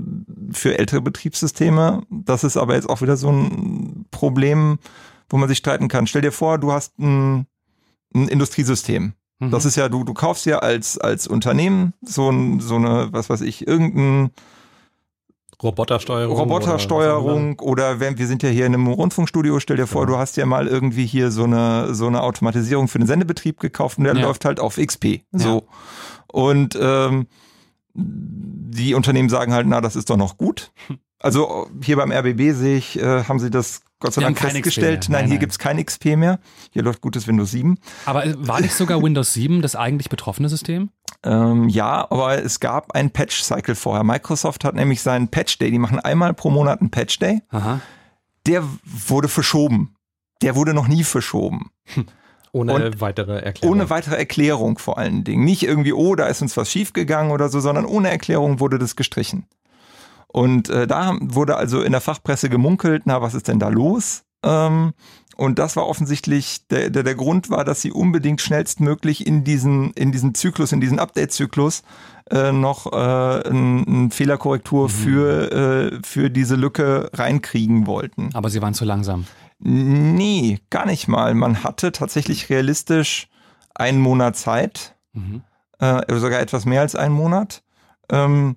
für 0.52 0.78
ältere 0.78 1.00
Betriebssysteme, 1.00 2.02
das 2.10 2.44
ist 2.44 2.56
aber 2.56 2.74
jetzt 2.74 2.88
auch 2.88 3.00
wieder 3.00 3.16
so 3.16 3.30
ein 3.30 4.06
Problem, 4.10 4.78
wo 5.30 5.38
man 5.38 5.48
sich 5.48 5.58
streiten 5.58 5.88
kann. 5.88 6.06
Stell 6.06 6.22
dir 6.22 6.32
vor, 6.32 6.58
du 6.58 6.72
hast 6.72 6.98
ein, 6.98 7.46
ein 8.14 8.28
Industriesystem. 8.28 9.14
Mhm. 9.38 9.50
Das 9.50 9.64
ist 9.64 9.76
ja, 9.76 9.88
du, 9.88 10.04
du 10.04 10.12
kaufst 10.12 10.44
ja 10.44 10.58
als, 10.58 10.98
als 10.98 11.26
Unternehmen 11.26 11.94
so, 12.02 12.28
ein, 12.28 12.60
so 12.60 12.76
eine, 12.76 13.08
was 13.12 13.30
weiß 13.30 13.40
ich, 13.40 13.66
irgendein 13.66 14.30
Robotersteuerung. 15.62 16.36
Robotersteuerung 16.36 17.58
oder, 17.60 17.92
oder 17.92 18.00
wenn, 18.00 18.18
wir 18.18 18.26
sind 18.26 18.42
ja 18.42 18.48
hier 18.48 18.66
in 18.66 18.74
einem 18.74 18.86
Rundfunkstudio, 18.86 19.60
stell 19.60 19.76
dir 19.76 19.86
vor, 19.86 20.02
ja. 20.02 20.06
du 20.06 20.16
hast 20.16 20.36
ja 20.36 20.46
mal 20.46 20.66
irgendwie 20.66 21.06
hier 21.06 21.30
so 21.30 21.44
eine, 21.44 21.94
so 21.94 22.06
eine 22.06 22.22
Automatisierung 22.22 22.88
für 22.88 22.98
den 22.98 23.06
Sendebetrieb 23.06 23.60
gekauft 23.60 23.98
und 23.98 24.04
der 24.04 24.16
ja. 24.16 24.22
läuft 24.22 24.44
halt 24.44 24.58
auf 24.58 24.76
XP. 24.76 25.22
So. 25.32 25.48
Ja. 25.48 25.62
Und 26.32 26.78
ähm, 26.80 27.26
die 27.92 28.94
Unternehmen 28.94 29.28
sagen 29.28 29.52
halt, 29.52 29.66
na, 29.66 29.80
das 29.80 29.96
ist 29.96 30.08
doch 30.10 30.16
noch 30.16 30.36
gut. 30.36 30.72
Also 31.20 31.68
hier 31.82 31.96
beim 31.96 32.10
RBB 32.10 32.52
sehe 32.52 32.76
ich, 32.76 32.98
äh, 32.98 33.24
haben 33.24 33.38
sie 33.38 33.50
das 33.50 33.82
Gott 34.00 34.14
sei 34.14 34.22
Dank 34.22 34.38
festgestellt. 34.38 35.08
Nein, 35.08 35.12
nein, 35.12 35.24
hier 35.26 35.34
nein. 35.34 35.40
gibt's 35.40 35.58
kein 35.58 35.84
XP 35.84 36.16
mehr. 36.16 36.40
Hier 36.70 36.82
läuft 36.82 37.02
gutes 37.02 37.28
Windows 37.28 37.50
7. 37.50 37.78
Aber 38.06 38.24
äh, 38.24 38.34
war 38.38 38.60
nicht 38.60 38.74
sogar 38.74 39.02
Windows 39.02 39.34
7 39.34 39.60
das 39.60 39.76
eigentlich 39.76 40.08
betroffene 40.08 40.48
System? 40.48 40.88
Ähm, 41.22 41.68
ja, 41.68 42.10
aber 42.10 42.42
es 42.42 42.60
gab 42.60 42.92
einen 42.92 43.10
Patch-Cycle 43.10 43.74
vorher. 43.74 44.02
Microsoft 44.02 44.64
hat 44.64 44.74
nämlich 44.74 45.02
seinen 45.02 45.28
Patch-Day, 45.28 45.70
die 45.70 45.78
machen 45.78 46.00
einmal 46.00 46.32
pro 46.32 46.48
Monat 46.48 46.80
einen 46.80 46.90
Patch-Day. 46.90 47.42
Der 48.46 48.64
wurde 48.84 49.28
verschoben. 49.28 49.94
Der 50.40 50.56
wurde 50.56 50.72
noch 50.72 50.88
nie 50.88 51.04
verschoben. 51.04 51.70
Ohne 52.52 52.74
und 52.74 53.00
weitere 53.00 53.38
Erklärung. 53.38 53.76
Ohne 53.76 53.90
weitere 53.90 54.16
Erklärung 54.16 54.78
vor 54.78 54.98
allen 54.98 55.22
Dingen. 55.22 55.44
Nicht 55.44 55.62
irgendwie, 55.62 55.92
oh, 55.92 56.16
da 56.16 56.26
ist 56.26 56.42
uns 56.42 56.56
was 56.56 56.70
schiefgegangen 56.70 57.30
oder 57.30 57.48
so, 57.48 57.60
sondern 57.60 57.84
ohne 57.84 58.10
Erklärung 58.10 58.58
wurde 58.58 58.78
das 58.78 58.96
gestrichen. 58.96 59.46
Und 60.32 60.68
äh, 60.68 60.86
da 60.86 61.16
wurde 61.20 61.56
also 61.56 61.82
in 61.82 61.92
der 61.92 62.00
Fachpresse 62.00 62.48
gemunkelt, 62.48 63.02
na, 63.04 63.20
was 63.20 63.34
ist 63.34 63.48
denn 63.48 63.58
da 63.58 63.68
los? 63.68 64.22
Ähm, 64.44 64.92
und 65.36 65.58
das 65.58 65.74
war 65.74 65.86
offensichtlich, 65.86 66.66
der, 66.68 66.90
der, 66.90 67.02
der 67.02 67.14
Grund 67.14 67.48
war, 67.50 67.64
dass 67.64 67.80
sie 67.80 67.92
unbedingt 67.92 68.40
schnellstmöglich 68.40 69.26
in 69.26 69.42
diesen, 69.42 69.92
in 69.94 70.12
diesen 70.12 70.34
Zyklus, 70.34 70.72
in 70.72 70.80
diesen 70.80 70.98
Update-Zyklus 70.98 71.82
äh, 72.30 72.52
noch 72.52 72.92
äh, 72.92 72.96
eine 72.96 73.84
ein 73.86 74.10
Fehlerkorrektur 74.10 74.84
mhm. 74.84 74.92
für, 74.92 75.52
äh, 75.52 75.98
für 76.04 76.30
diese 76.30 76.56
Lücke 76.56 77.10
reinkriegen 77.14 77.86
wollten. 77.86 78.30
Aber 78.34 78.50
sie 78.50 78.60
waren 78.60 78.74
zu 78.74 78.84
langsam. 78.84 79.26
Nee, 79.58 80.58
gar 80.70 80.86
nicht 80.86 81.08
mal. 81.08 81.34
Man 81.34 81.64
hatte 81.64 81.92
tatsächlich 81.92 82.50
realistisch 82.50 83.28
einen 83.74 84.00
Monat 84.00 84.36
Zeit, 84.36 84.94
mhm. 85.12 85.42
äh, 85.78 86.02
sogar 86.18 86.40
etwas 86.40 86.66
mehr 86.66 86.82
als 86.82 86.94
einen 86.94 87.14
Monat. 87.14 87.62
Ähm, 88.10 88.56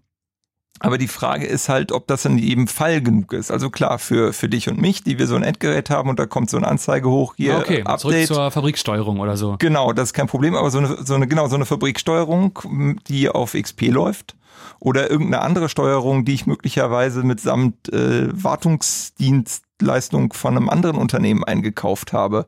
aber 0.79 0.97
die 0.97 1.07
Frage 1.07 1.45
ist 1.45 1.69
halt, 1.69 1.91
ob 1.91 2.07
das 2.07 2.23
dann 2.23 2.37
eben 2.37 2.67
Fall 2.67 3.01
genug 3.01 3.33
ist. 3.33 3.51
Also 3.51 3.69
klar, 3.69 3.99
für, 3.99 4.33
für 4.33 4.49
dich 4.49 4.69
und 4.69 4.81
mich, 4.81 5.03
die 5.03 5.19
wir 5.19 5.27
so 5.27 5.35
ein 5.35 5.43
Endgerät 5.43 5.89
haben 5.89 6.09
und 6.09 6.19
da 6.19 6.25
kommt 6.25 6.49
so 6.49 6.57
eine 6.57 6.67
Anzeige 6.67 7.09
hoch, 7.09 7.35
hier 7.37 7.57
okay, 7.57 7.83
Update. 7.83 7.99
Zurück 7.99 8.27
zur 8.27 8.51
Fabriksteuerung 8.51 9.19
oder 9.19 9.37
so. 9.37 9.55
Genau, 9.59 9.93
das 9.93 10.09
ist 10.09 10.13
kein 10.13 10.27
Problem, 10.27 10.55
aber 10.55 10.71
so 10.71 10.79
eine, 10.79 10.97
so 11.03 11.13
eine, 11.13 11.27
genau, 11.27 11.47
so 11.47 11.55
eine 11.55 11.65
Fabriksteuerung, 11.65 12.99
die 13.07 13.29
auf 13.29 13.53
XP 13.53 13.89
läuft 13.89 14.35
oder 14.79 15.09
irgendeine 15.09 15.43
andere 15.43 15.69
Steuerung, 15.69 16.25
die 16.25 16.33
ich 16.33 16.47
möglicherweise 16.47 17.23
mitsamt 17.23 17.93
äh, 17.93 18.27
Wartungsdienstleistung 18.31 20.33
von 20.33 20.57
einem 20.57 20.69
anderen 20.69 20.97
Unternehmen 20.97 21.43
eingekauft 21.43 22.13
habe 22.13 22.47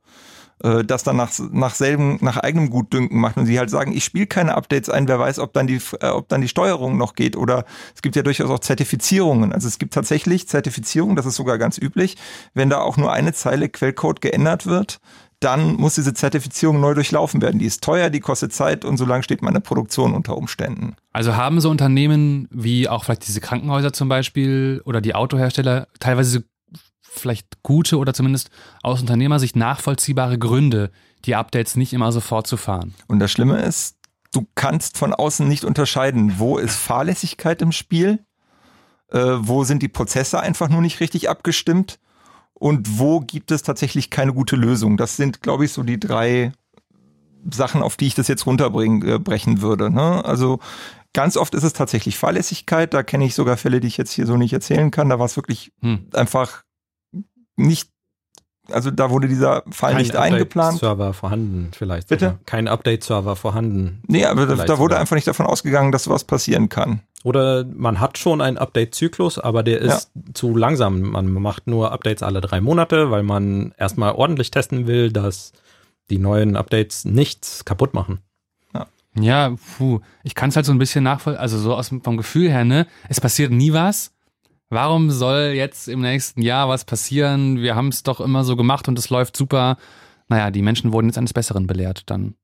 äh, 0.64 0.84
das 0.84 1.04
dann 1.04 1.18
nach, 1.18 1.32
nach 1.52 1.76
selben, 1.76 2.18
nach 2.22 2.38
eigenem 2.38 2.70
Gutdünken 2.70 3.20
macht 3.20 3.38
und 3.38 3.46
sie 3.46 3.60
halt 3.60 3.70
sagen, 3.70 3.92
ich 3.92 4.04
spiele 4.04 4.28
keine 4.28 4.56
Updates 4.56 4.90
ein, 4.90 5.08
wer 5.08 5.20
weiß, 5.20 5.40
ob 5.40 5.54
dann 5.54 5.68
die, 5.68 5.80
äh, 6.00 6.08
ob 6.08 6.30
dann 6.30 6.42
die 6.42 6.48
Steuerung 6.48 6.98
noch 6.98 7.16
geht 7.16 7.36
oder 7.36 7.66
es 7.94 8.02
gibt 8.02 8.16
ja 8.16 8.22
durchaus 8.22 8.50
auch 8.50 8.60
Zertifizierungen. 8.60 9.52
Also 9.52 9.68
es 9.68 9.80
gibt 9.80 9.94
tatsächlich 9.94 10.48
Zertifizierungen, 10.48 11.16
das 11.16 11.26
ist 11.26 11.36
sogar 11.36 11.58
ganz 11.58 11.78
üblich, 11.78 12.18
wenn 12.54 12.70
da 12.70 12.80
auch 12.80 12.98
nur 12.98 13.12
eine 13.12 13.34
Zeile 13.34 13.70
Quellcode 13.70 14.22
geändert 14.22 14.66
wird, 14.66 15.00
dann 15.40 15.76
muss 15.76 15.96
diese 15.96 16.14
Zertifizierung 16.14 16.80
neu 16.80 16.94
durchlaufen 16.94 17.42
werden. 17.42 17.60
Die 17.60 17.66
ist 17.66 17.84
teuer, 17.84 18.10
die 18.10 18.20
kostet 18.20 18.54
Zeit 18.54 18.86
und 18.86 18.98
so 18.98 19.06
lange 19.06 19.24
steht 19.24 19.42
meine 19.42 19.62
Produktion 19.62 20.14
unter 20.14 20.38
Umständen. 20.38 20.96
Also 21.12 21.36
haben 21.36 21.60
so 21.60 21.70
Unternehmen 21.70 22.48
wie 22.52 22.88
auch 22.88 23.04
vielleicht 23.04 23.28
diese 23.28 23.42
Krankenhäuser 23.42 23.94
zum 23.94 24.10
Beispiel 24.10 24.82
oder 24.86 25.02
die 25.02 25.16
Autohersteller 25.16 25.88
teilweise 26.00 26.46
vielleicht 27.20 27.64
gute 27.64 27.98
oder 27.98 28.14
zumindest 28.14 28.50
aus 28.84 29.02
Unternehmersicht 29.02 29.56
nachvollziehbare 29.56 30.38
Gründe, 30.38 30.92
die 31.26 31.36
Updates 31.36 31.76
nicht 31.76 31.94
immer 31.94 32.12
sofort 32.12 32.48
zu 32.48 32.58
fahren. 32.58 32.94
Und 33.08 33.20
das 33.20 33.32
Schlimme 33.32 33.62
ist, 33.62 33.98
du 34.32 34.48
kannst 34.56 34.98
von 34.98 35.14
außen 35.14 35.48
nicht 35.48 35.66
unterscheiden, 35.66 36.40
wo 36.40 36.58
ist 36.58 36.76
Fahrlässigkeit 36.76 37.62
im 37.62 37.72
Spiel, 37.72 38.20
äh, 39.12 39.20
wo 39.20 39.64
sind 39.64 39.82
die 39.82 39.88
Prozesse 39.88 40.40
einfach 40.40 40.70
nur 40.70 40.82
nicht 40.82 41.00
richtig 41.00 41.30
abgestimmt 41.30 42.00
und 42.54 43.00
wo 43.00 43.20
gibt 43.20 43.52
es 43.52 43.64
tatsächlich 43.64 44.10
keine 44.10 44.34
gute 44.34 44.56
Lösung. 44.56 44.98
Das 44.98 45.18
sind, 45.18 45.42
glaube 45.42 45.66
ich, 45.66 45.74
so 45.74 45.84
die 45.84 46.00
drei 46.00 46.52
Sachen, 47.52 47.82
auf 47.82 47.96
die 47.98 48.08
ich 48.08 48.16
das 48.16 48.28
jetzt 48.28 48.46
runterbrechen 48.46 49.58
äh, 49.58 49.62
würde. 49.62 49.90
Ne? 49.90 50.24
Also 50.26 50.60
Ganz 51.16 51.38
oft 51.38 51.56
ist 51.56 51.64
es 51.64 51.72
tatsächlich 51.72 52.18
Fahrlässigkeit. 52.18 52.94
Da 52.94 53.02
kenne 53.02 53.24
ich 53.24 53.36
sogar 53.36 53.56
Fälle, 53.56 53.80
die 53.80 53.88
ich 53.88 53.96
jetzt 53.96 54.12
hier 54.12 54.26
so 54.26 54.36
nicht 54.36 54.52
erzählen 54.52 54.92
kann. 54.92 55.08
Da 55.08 55.18
war 55.18 55.26
es 55.26 55.38
wirklich 55.38 55.72
hm. 55.82 56.08
einfach 56.12 56.65
nicht, 57.56 57.90
also 58.70 58.92
da 58.92 59.10
wurde 59.10 59.28
dieser 59.28 59.64
Fall 59.70 59.94
Kein 59.94 60.02
nicht 60.02 60.16
eingeplant. 60.16 60.80
Server 60.80 61.14
vorhanden 61.14 61.72
vielleicht. 61.74 62.08
Bitte? 62.10 62.26
Sogar. 62.26 62.40
Kein 62.46 62.68
Update-Server 62.68 63.36
vorhanden. 63.36 64.02
Nee, 64.08 64.26
aber 64.26 64.46
da, 64.46 64.56
da 64.56 64.78
wurde 64.80 64.94
sogar. 64.94 65.00
einfach 65.00 65.16
nicht 65.16 65.28
davon 65.28 65.46
ausgegangen, 65.46 65.92
dass 65.92 66.10
was 66.10 66.24
passieren 66.24 66.70
kann. 66.70 67.02
Oder 67.24 67.66
man 67.66 68.00
hat 68.00 68.18
schon 68.18 68.40
einen 68.40 68.58
Update-Zyklus, 68.58 69.40
aber 69.40 69.64
der 69.64 69.80
ist 69.82 70.12
ja. 70.16 70.34
zu 70.34 70.56
langsam. 70.56 71.02
Man 71.02 71.32
macht 71.32 71.66
nur 71.66 71.92
Updates 71.92 72.22
alle 72.22 72.40
drei 72.40 72.62
Monate, 72.62 73.10
weil 73.10 73.24
man 73.24 73.74
erstmal 73.78 74.14
ordentlich 74.14 74.52
testen 74.52 74.86
will, 74.86 75.12
dass 75.12 75.52
die 76.12 76.20
neuen 76.20 76.56
Updates 76.56 77.04
nichts 77.04 77.66
kaputt 77.66 77.96
machen. 77.96 78.20
Ja. 78.74 78.88
Ja, 79.20 79.56
puh, 79.78 80.02
ich 80.24 80.36
kann 80.36 80.50
es 80.50 80.56
halt 80.56 80.68
so 80.68 80.72
ein 80.72 80.78
bisschen 80.78 81.04
nachvollziehen, 81.04 81.42
also 81.42 81.58
so 81.58 81.74
aus 81.74 81.90
vom 81.90 82.18
Gefühl 82.18 82.50
her, 82.50 82.64
ne? 82.64 82.86
Es 83.10 83.20
passiert 83.20 83.52
nie 83.52 83.74
was. 83.74 84.12
Warum 84.70 85.12
soll 85.12 85.54
jetzt 85.56 85.88
im 85.88 86.02
nächsten 86.02 86.42
Jahr 86.42 86.68
was 86.68 86.86
passieren? 86.86 87.62
Wir 87.62 87.76
haben 87.76 87.90
es 87.90 88.04
doch 88.04 88.20
immer 88.20 88.44
so 88.44 88.56
gemacht 88.56 88.88
und 88.88 88.98
es 88.98 89.10
läuft 89.10 89.38
super. 89.38 89.78
Naja, 90.28 90.50
die 90.50 90.64
Menschen 90.64 90.92
wurden 90.92 91.08
jetzt 91.08 91.18
eines 91.18 91.34
Besseren 91.34 91.68
belehrt. 91.68 92.04
Dann 92.10 92.36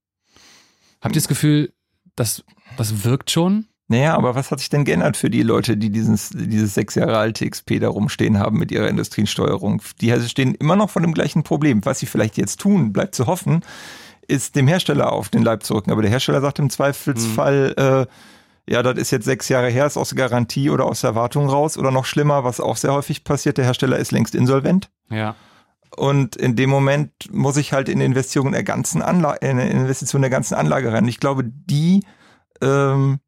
habt 1.02 1.16
ihr 1.16 1.22
das 1.22 1.28
Gefühl, 1.28 1.74
das, 2.16 2.44
das 2.78 3.04
wirkt 3.04 3.32
schon? 3.32 3.66
Naja, 3.88 4.16
aber 4.16 4.36
was 4.36 4.52
hat 4.52 4.60
sich 4.60 4.70
denn 4.70 4.86
geändert 4.86 5.18
für 5.18 5.30
die 5.30 5.42
Leute, 5.42 5.76
die 5.76 5.90
dieses, 5.90 6.30
dieses 6.30 6.76
sechs 6.76 6.96
Jahre 6.96 7.18
alte 7.18 7.50
XP 7.50 7.80
da 7.82 7.90
rumstehen 7.90 8.40
haben 8.40 8.58
mit 8.58 8.72
ihrer 8.72 8.88
Industriesteuerung? 8.88 9.82
Die 10.00 10.18
stehen 10.30 10.56
immer 10.56 10.78
noch 10.78 10.90
vor 10.90 11.02
dem 11.02 11.14
gleichen 11.14 11.44
Problem. 11.44 11.84
Was 11.84 12.00
sie 12.00 12.06
vielleicht 12.06 12.38
jetzt 12.38 12.62
tun, 12.62 12.94
bleibt 12.94 13.16
zu 13.16 13.26
hoffen, 13.26 13.66
ist 14.28 14.56
dem 14.56 14.68
Hersteller 14.68 15.12
auf 15.12 15.28
den 15.28 15.44
Leib 15.44 15.64
zu 15.64 15.74
rücken. 15.74 15.92
Aber 15.92 16.04
der 16.04 16.12
Hersteller 16.12 16.40
sagt 16.40 16.60
im 16.60 16.70
Zweifelsfall, 16.70 17.76
mhm. 17.78 17.84
äh, 17.84 18.06
ja, 18.72 18.82
das 18.82 18.98
ist 18.98 19.12
jetzt 19.12 19.26
sechs 19.26 19.50
Jahre 19.50 19.70
her, 19.70 19.86
ist 19.86 19.98
aus 19.98 20.10
der 20.10 20.18
Garantie 20.30 20.70
oder 20.70 20.86
aus 20.86 21.02
der 21.02 21.10
Erwartung 21.10 21.50
raus. 21.50 21.78
Oder 21.78 21.92
noch 21.92 22.06
schlimmer, 22.06 22.46
was 22.46 22.62
auch 22.62 22.78
sehr 22.78 22.94
häufig 22.94 23.26
passiert, 23.26 23.58
der 23.58 23.66
Hersteller 23.66 23.98
ist 23.98 24.14
längst 24.14 24.34
insolvent. 24.34 24.90
Ja. 25.10 25.36
Und 25.98 26.38
in 26.38 26.56
dem 26.56 26.70
Moment 26.70 27.12
muss 27.34 27.58
ich 27.58 27.74
halt 27.74 27.90
in 27.90 28.00
Investitionen 28.00 28.54
der 28.54 28.64
ganzen 28.64 29.02
Anlage, 29.02 29.46
in 29.46 29.60
Investition 29.60 30.22
der 30.22 30.32
ganzen 30.32 30.54
Anlage 30.54 30.94
rein. 30.94 31.06
Ich 31.10 31.20
glaube, 31.20 31.44
die 31.44 32.06
ähm, 32.62 33.20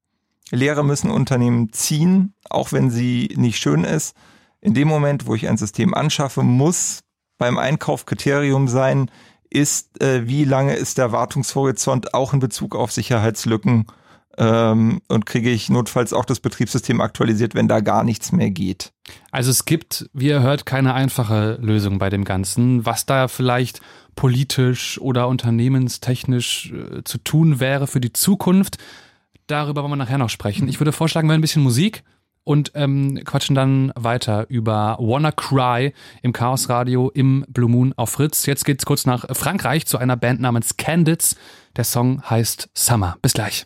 Lehre 0.50 0.86
müssen 0.86 1.12
Unternehmen 1.12 1.74
ziehen, 1.74 2.36
auch 2.50 2.72
wenn 2.72 2.90
sie 2.90 3.30
nicht 3.36 3.58
schön 3.58 3.84
ist. 3.84 4.16
In 4.62 4.74
dem 4.74 4.88
Moment, 4.88 5.28
wo 5.28 5.36
ich 5.36 5.50
ein 5.50 5.58
System 5.58 5.94
anschaffe, 5.94 6.42
muss 6.42 7.02
beim 7.38 7.58
Einkauf 7.58 8.06
Kriterium 8.06 8.70
sein, 8.70 9.12
ist, 9.50 10.02
äh, 10.02 10.26
wie 10.26 10.46
lange 10.46 10.76
ist 10.76 10.98
der 10.98 11.12
Wartungshorizont 11.12 12.14
auch 12.14 12.32
in 12.32 12.40
Bezug 12.40 12.78
auf 12.78 12.94
Sicherheitslücken 12.94 13.88
ähm, 14.38 15.02
und 15.08 15.26
kriege 15.26 15.50
ich 15.50 15.70
notfalls 15.70 16.14
auch 16.14 16.26
das 16.26 16.40
Betriebssystem 16.40 17.02
aktualisiert, 17.02 17.56
wenn 17.56 17.68
da 17.68 17.80
gar 17.82 18.04
nichts 18.04 18.32
mehr 18.32 18.50
geht. 18.50 18.92
Also 19.32 19.52
es 19.52 19.66
gibt, 19.66 20.10
wie 20.14 20.28
ihr 20.28 20.42
hört, 20.42 20.66
keine 20.66 20.94
einfache 20.94 21.58
Lösung 21.62 22.00
bei 22.00 22.10
dem 22.10 22.24
Ganzen. 22.24 22.86
Was 22.86 23.06
da 23.06 23.28
vielleicht 23.28 23.82
politisch 24.16 25.00
oder 25.00 25.28
unternehmenstechnisch 25.28 26.72
äh, 26.72 27.04
zu 27.04 27.18
tun 27.18 27.60
wäre 27.60 27.88
für 27.88 28.00
die 28.00 28.14
Zukunft, 28.14 28.78
darüber 29.48 29.82
wollen 29.82 29.92
wir 29.92 29.98
nachher 29.98 30.18
noch 30.18 30.30
sprechen. 30.30 30.68
Ich 30.68 30.80
würde 30.80 30.92
vorschlagen, 30.92 31.28
wir 31.28 31.36
ein 31.36 31.42
bisschen 31.42 31.64
Musik 31.64 32.04
und 32.44 32.72
ähm, 32.76 33.22
quatschen 33.24 33.56
dann 33.56 33.92
weiter 33.96 34.46
über 34.50 34.98
Wanna 35.00 35.32
Cry 35.32 35.94
im 36.22 36.34
Chaos 36.34 36.70
Radio 36.70 37.10
im 37.14 37.46
Blue 37.48 37.70
Moon 37.70 37.94
auf 37.96 38.12
Fritz. 38.12 38.46
Jetzt 38.46 38.66
geht's 38.66 38.86
kurz 38.86 39.06
nach 39.06 39.26
Frankreich 39.36 39.86
zu 39.86 39.98
einer 39.98 40.18
Band 40.18 40.42
namens 40.42 40.78
Candids. 40.78 41.36
Der 41.76 41.84
Song 41.84 42.22
heißt 42.30 42.70
Summer. 42.74 43.18
Bis 43.22 43.34
gleich. 43.34 43.66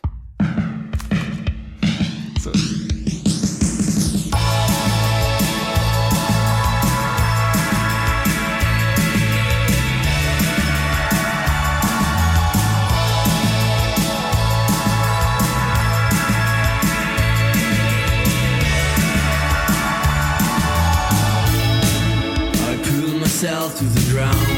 drown 24.18 24.57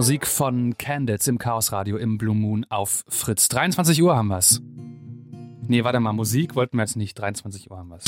Musik 0.00 0.26
von 0.26 0.78
Candids 0.78 1.28
im 1.28 1.36
Chaos 1.36 1.72
Radio 1.72 1.98
im 1.98 2.16
Blue 2.16 2.34
Moon 2.34 2.64
auf 2.70 3.04
Fritz. 3.06 3.48
23 3.48 4.02
Uhr 4.02 4.16
haben 4.16 4.28
wir's. 4.28 4.62
Nee, 5.68 5.84
warte 5.84 6.00
mal, 6.00 6.14
Musik 6.14 6.56
wollten 6.56 6.78
wir 6.78 6.84
jetzt 6.84 6.96
nicht. 6.96 7.18
23 7.18 7.70
Uhr 7.70 7.76
haben 7.76 7.90
wir's. 7.90 8.04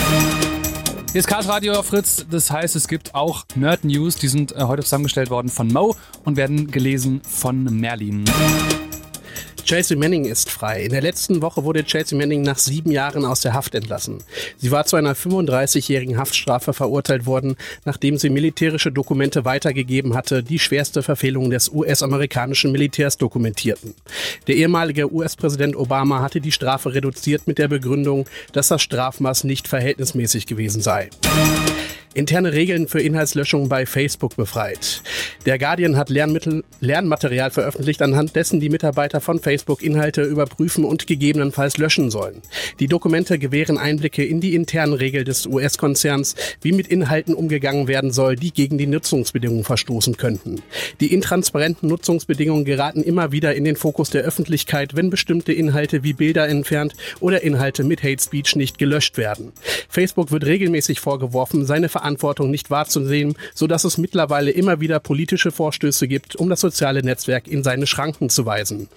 Hier 1.13 1.19
ist 1.19 1.27
Chaos 1.27 1.49
Radio 1.49 1.75
auf 1.75 1.85
Fritz. 1.85 2.25
Das 2.31 2.51
heißt, 2.51 2.77
es 2.77 2.89
gibt 2.89 3.15
auch 3.15 3.45
Nerd 3.57 3.85
News. 3.85 4.17
Die 4.17 4.29
sind 4.29 4.53
äh, 4.53 4.63
heute 4.63 4.83
zusammengestellt 4.83 5.29
worden 5.29 5.51
von 5.51 5.69
Mo 5.69 5.95
und 6.25 6.39
werden 6.39 6.71
gelesen 6.71 7.21
von 7.29 7.65
Merlin. 7.65 8.25
Chelsea 9.65 9.97
Manning 9.97 10.25
ist 10.25 10.51
frei. 10.51 10.83
In 10.83 10.91
der 10.91 11.03
letzten 11.03 11.43
Woche 11.43 11.65
wurde 11.65 11.85
Chelsea 11.85 12.19
Manning 12.19 12.43
nach 12.43 12.59
sieben 12.59 12.91
Jahren 12.91 13.25
aus 13.25 13.41
der 13.41 13.55
Haft 13.55 13.75
entlassen. 13.75 14.19
Sie 14.57 14.71
war 14.71 14.85
zu 14.87 14.97
einer 14.97 15.15
35-jährigen 15.15 16.19
Haftstrafe 16.19 16.73
verurteilt 16.73 17.27
worden, 17.27 17.57
nachdem 17.85 18.19
sie 18.19 18.31
militärische 18.31 18.93
Dokumente 18.93 19.45
weitergegeben 19.45 20.15
hatte, 20.15 20.43
die 20.43 20.59
schwerste 20.59 21.03
Verfehlungen 21.03 21.51
des 21.51 21.69
US-amerikanischen 21.69 22.73
Militärs 22.73 23.17
dokumentierten. 23.17 23.95
Der 24.47 24.57
ehemalige 24.57 25.13
US-Präsident 25.13 25.77
Obama 25.77 26.21
hatte 26.21 26.41
die 26.41 26.53
Strafe 26.53 26.95
reduziert 26.95 27.47
mit 27.47 27.59
der 27.59 27.69
Begründung, 27.69 28.27
dass 28.53 28.69
das 28.69 28.83
Strafmaß 28.83 29.45
nicht 29.45 29.69
verhältnismäßig 29.69 30.47
gewesen 30.47 30.83
sei 30.83 31.09
interne 32.15 32.53
Regeln 32.53 32.89
für 32.89 33.01
Inhaltslöschung 33.01 33.69
bei 33.69 33.87
Facebook 33.87 34.37
befreit. 34.37 35.03
Der 35.47 35.59
Guardian 35.59 35.97
hat 35.97 36.11
Lernmittel, 36.11 36.65
Lernmaterial 36.81 37.51
veröffentlicht, 37.51 38.03
anhand 38.03 38.37
dessen 38.37 38.61
die 38.61 38.69
Mitarbeiter 38.69 39.21
von 39.21 39.41
Facebook 39.41 39.83
Inhalte 39.83 40.23
überprüfen 40.23 40.85
und 40.85 41.07
gegebenenfalls 41.07 41.79
löschen 41.79 42.11
sollen. 42.11 42.43
Die 42.81 42.87
Dokumente 42.87 43.39
gewähren 43.39 43.79
Einblicke 43.79 44.25
in 44.25 44.41
die 44.41 44.55
internen 44.55 44.95
Regeln 44.95 45.25
des 45.25 45.47
US-Konzerns, 45.47 46.35
wie 46.61 46.73
mit 46.73 46.87
Inhalten 46.87 47.35
umgegangen 47.35 47.89
werden 47.89 48.13
soll, 48.13 48.37
die 48.37 48.53
gegen 48.53 48.79
die 48.79 48.87
Nutzungsbedingungen 48.87 49.65
verstoßen 49.65 50.17
könnten. 50.17 50.63
Die 51.01 51.13
intransparenten 51.13 51.89
Nutzungsbedingungen 51.89 52.65
geraten 52.65 53.03
immer 53.03 53.33
wieder 53.33 53.55
in 53.55 53.65
den 53.65 53.77
Fokus 53.77 54.11
der 54.11 54.23
Öffentlichkeit, 54.23 54.95
wenn 54.95 55.11
bestimmte 55.11 55.53
Inhalte 55.53 56.03
wie 56.03 56.13
Bilder 56.13 56.49
entfernt 56.49 56.95
oder 57.21 57.43
Inhalte 57.43 57.85
mit 57.85 58.03
Hate 58.03 58.23
Speech 58.23 58.57
nicht 58.57 58.79
gelöscht 58.79 59.17
werden. 59.17 59.53
Facebook 59.89 60.31
wird 60.31 60.45
regelmäßig 60.45 61.01
vorgeworfen, 61.01 61.67
seine 61.67 61.89
Verantwortung 62.03 62.51
nicht 62.51 62.71
wahrzunehmen, 62.71 63.35
so 63.55 63.69
dass 63.69 63.85
es 63.85 63.97
mittlerweile 63.97 64.51
immer 64.51 64.81
wieder 64.81 64.99
politische 64.99 65.53
Vorstöße 65.53 66.09
gibt, 66.09 66.35
um 66.35 66.49
das 66.51 66.61
soziale 66.61 67.03
Netzwerk 67.03 67.47
in 67.47 67.63
seine 67.63 67.87
Schranken 67.87 68.29
zu 68.29 68.45
weisen. 68.45 68.89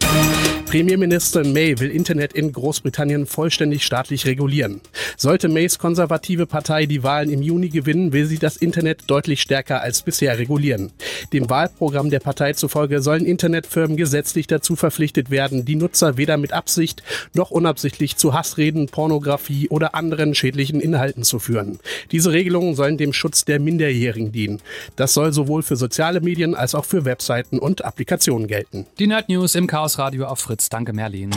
Premierministerin 0.65 1.53
May 1.53 1.79
will 1.79 1.91
Internet 1.91 2.33
in 2.33 2.51
Großbritannien 2.51 3.27
vollständig 3.27 3.85
staatlich 3.85 4.25
regulieren. 4.25 4.81
Sollte 5.15 5.47
Mays 5.47 5.77
konservative 5.77 6.47
Partei 6.47 6.85
die 6.85 7.03
Wahlen 7.03 7.29
im 7.29 7.41
Juni 7.41 7.69
gewinnen, 7.69 8.11
will 8.11 8.25
sie 8.25 8.39
das 8.39 8.57
Internet 8.57 9.03
deutlich 9.07 9.41
stärker 9.41 9.81
als 9.81 10.01
bisher 10.01 10.37
regulieren. 10.37 10.91
Dem 11.31 11.49
Wahlprogramm 11.49 12.09
der 12.09 12.19
Partei 12.19 12.53
zufolge 12.53 13.01
sollen 13.01 13.25
Internetfirmen 13.25 13.95
gesetzlich 13.95 14.47
dazu 14.47 14.75
verpflichtet 14.75 15.29
werden, 15.29 15.65
die 15.65 15.75
Nutzer 15.75 16.17
weder 16.17 16.35
mit 16.35 16.51
Absicht 16.51 17.03
noch 17.33 17.51
unabsichtlich 17.51 18.17
zu 18.17 18.33
Hassreden, 18.33 18.87
Pornografie 18.87 19.69
oder 19.69 19.95
anderen 19.95 20.35
schädlichen 20.35 20.81
Inhalten 20.81 21.23
zu 21.23 21.39
führen. 21.39 21.79
Diese 22.11 22.31
Regelungen 22.31 22.75
sollen 22.75 22.97
dem 22.97 23.13
Schutz 23.13 23.45
der 23.45 23.59
Minderjährigen 23.59 24.31
dienen. 24.31 24.61
Das 24.95 25.13
soll 25.13 25.31
sowohl 25.31 25.63
für 25.63 25.75
soziale 25.75 26.21
Medien 26.21 26.55
als 26.55 26.75
auch 26.75 26.85
für 26.85 27.05
Webseiten 27.05 27.59
und 27.59 27.85
Applikationen 27.85 28.47
gelten. 28.47 28.87
Die 28.99 29.07
Nerd 29.07 29.29
News 29.29 29.55
im 29.55 29.67
Chaos 29.67 29.99
Radio 29.99 30.25
auf 30.25 30.39
Fritz. 30.39 30.54
Danke, 30.55 30.93
Merlin. 30.93 31.31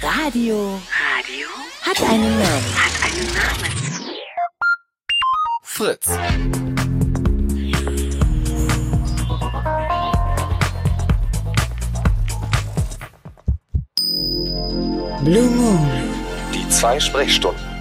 Radio. 0.00 0.80
Radio 0.90 1.48
hat 1.82 2.00
einen 2.02 2.38
Namen. 2.38 2.74
Hat 2.74 2.94
einen 3.04 3.26
Namen. 3.34 3.72
Fritz. 5.62 6.06
Blue 15.22 15.50
Moon. 15.50 15.90
Die 16.54 16.68
zwei 16.70 16.98
Sprechstunden. 16.98 17.75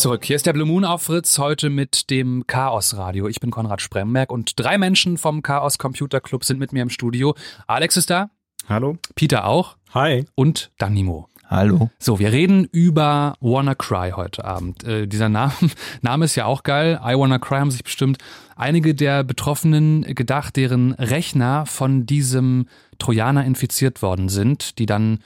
Zurück. 0.00 0.24
Hier 0.24 0.36
ist 0.36 0.46
der 0.46 0.54
Blue 0.54 0.64
Moon 0.64 0.86
auf 0.86 1.02
Fritz, 1.02 1.38
heute 1.38 1.68
mit 1.68 2.08
dem 2.08 2.46
Chaos 2.46 2.96
Radio. 2.96 3.28
Ich 3.28 3.38
bin 3.38 3.50
Konrad 3.50 3.82
Spremberg 3.82 4.32
und 4.32 4.58
drei 4.58 4.78
Menschen 4.78 5.18
vom 5.18 5.42
Chaos 5.42 5.76
Computer 5.76 6.22
Club 6.22 6.44
sind 6.44 6.58
mit 6.58 6.72
mir 6.72 6.80
im 6.80 6.88
Studio. 6.88 7.34
Alex 7.66 7.98
ist 7.98 8.08
da. 8.08 8.30
Hallo. 8.66 8.96
Peter 9.14 9.44
auch. 9.44 9.76
Hi. 9.92 10.24
Und 10.34 10.70
Danimo. 10.78 11.28
Hallo. 11.46 11.90
So, 11.98 12.18
wir 12.18 12.32
reden 12.32 12.66
über 12.72 13.34
Wanna 13.40 13.74
Cry 13.74 14.12
heute 14.16 14.46
Abend. 14.46 14.84
Äh, 14.84 15.06
dieser 15.06 15.28
Name, 15.28 15.52
Name 16.00 16.24
ist 16.24 16.34
ja 16.34 16.46
auch 16.46 16.62
geil. 16.62 16.98
I 17.04 17.18
Wanna 17.18 17.38
Cry 17.38 17.58
haben 17.58 17.70
sich 17.70 17.84
bestimmt 17.84 18.16
einige 18.56 18.94
der 18.94 19.22
Betroffenen 19.22 20.14
gedacht, 20.14 20.56
deren 20.56 20.92
Rechner 20.94 21.66
von 21.66 22.06
diesem 22.06 22.68
Trojaner 22.98 23.44
infiziert 23.44 24.00
worden 24.00 24.30
sind, 24.30 24.78
die 24.78 24.86
dann 24.86 25.18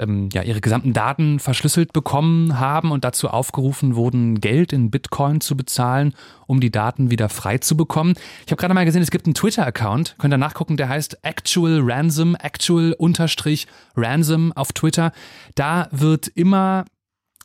ähm, 0.00 0.28
ja, 0.32 0.42
ihre 0.42 0.60
gesamten 0.60 0.92
Daten 0.92 1.38
verschlüsselt 1.38 1.92
bekommen 1.92 2.58
haben 2.58 2.90
und 2.90 3.04
dazu 3.04 3.28
aufgerufen 3.28 3.94
wurden, 3.94 4.40
Geld 4.40 4.72
in 4.72 4.90
Bitcoin 4.90 5.40
zu 5.40 5.56
bezahlen, 5.56 6.14
um 6.46 6.60
die 6.60 6.70
Daten 6.70 7.10
wieder 7.10 7.28
frei 7.28 7.58
zu 7.58 7.76
bekommen. 7.76 8.14
Ich 8.46 8.52
habe 8.52 8.60
gerade 8.60 8.74
mal 8.74 8.84
gesehen, 8.84 9.02
es 9.02 9.10
gibt 9.10 9.26
einen 9.26 9.34
Twitter-Account, 9.34 10.16
könnt 10.18 10.34
ihr 10.34 10.38
nachgucken, 10.38 10.76
der 10.76 10.88
heißt 10.88 11.18
Actual 11.22 11.80
Ransom, 11.82 12.34
Actual 12.34 12.94
Unterstrich 12.98 13.66
Ransom 13.96 14.52
auf 14.52 14.72
Twitter. 14.72 15.12
Da 15.54 15.88
wird 15.92 16.28
immer 16.28 16.84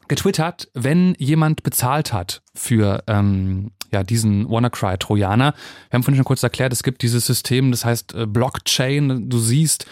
getwittert, 0.08 0.70
wenn 0.74 1.16
jemand 1.18 1.64
bezahlt 1.64 2.14
hat 2.14 2.42
für 2.54 3.04
ähm, 3.08 3.72
ja, 3.92 4.04
diesen 4.04 4.50
WannaCry-Trojaner. 4.50 5.54
Wir 5.90 5.94
haben 5.94 6.04
vorhin 6.04 6.18
schon 6.18 6.26
kurz 6.26 6.44
erklärt, 6.44 6.74
es 6.74 6.84
gibt 6.84 7.02
dieses 7.02 7.26
System, 7.26 7.72
das 7.72 7.86
heißt 7.86 8.14
äh, 8.14 8.26
Blockchain. 8.26 9.30
Du 9.30 9.40
siehst 9.40 9.86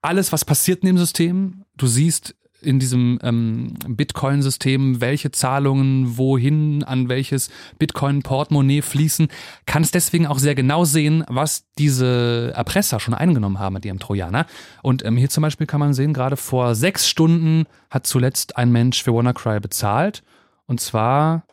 alles, 0.00 0.32
was 0.32 0.44
passiert 0.44 0.82
in 0.82 0.86
dem 0.86 0.98
System. 0.98 1.61
Du 1.76 1.86
siehst 1.86 2.34
in 2.62 2.78
diesem 2.78 3.18
ähm, 3.22 3.74
Bitcoin-System, 3.88 5.00
welche 5.00 5.32
Zahlungen 5.32 6.16
wohin 6.16 6.84
an 6.84 7.08
welches 7.08 7.50
Bitcoin-Portemonnaie 7.78 8.82
fließen, 8.82 9.28
kannst 9.66 9.94
deswegen 9.94 10.26
auch 10.26 10.38
sehr 10.38 10.54
genau 10.54 10.84
sehen, 10.84 11.24
was 11.28 11.64
diese 11.78 12.52
Erpresser 12.54 13.00
schon 13.00 13.14
eingenommen 13.14 13.58
haben 13.58 13.74
mit 13.74 13.84
ihrem 13.84 13.98
Trojaner. 13.98 14.46
Und 14.82 15.04
ähm, 15.04 15.16
hier 15.16 15.28
zum 15.28 15.42
Beispiel 15.42 15.66
kann 15.66 15.80
man 15.80 15.94
sehen, 15.94 16.12
gerade 16.12 16.36
vor 16.36 16.74
sechs 16.74 17.08
Stunden 17.08 17.66
hat 17.90 18.06
zuletzt 18.06 18.56
ein 18.56 18.70
Mensch 18.70 19.02
für 19.02 19.12
WannaCry 19.12 19.60
bezahlt. 19.60 20.22
Und 20.66 20.80
zwar 20.80 21.44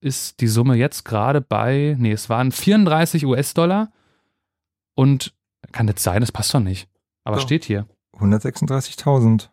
ist 0.00 0.40
die 0.40 0.48
Summe 0.48 0.76
jetzt 0.76 1.04
gerade 1.04 1.40
bei, 1.40 1.96
nee, 1.98 2.12
es 2.12 2.28
waren 2.28 2.52
34 2.52 3.26
US-Dollar. 3.26 3.92
Und 4.94 5.34
kann 5.70 5.86
das 5.86 6.02
sein, 6.02 6.20
das 6.20 6.32
passt 6.32 6.52
doch 6.54 6.60
nicht. 6.60 6.88
Aber 7.24 7.36
Doch. 7.36 7.42
steht 7.42 7.64
hier. 7.64 7.86
136.000. 8.18 9.48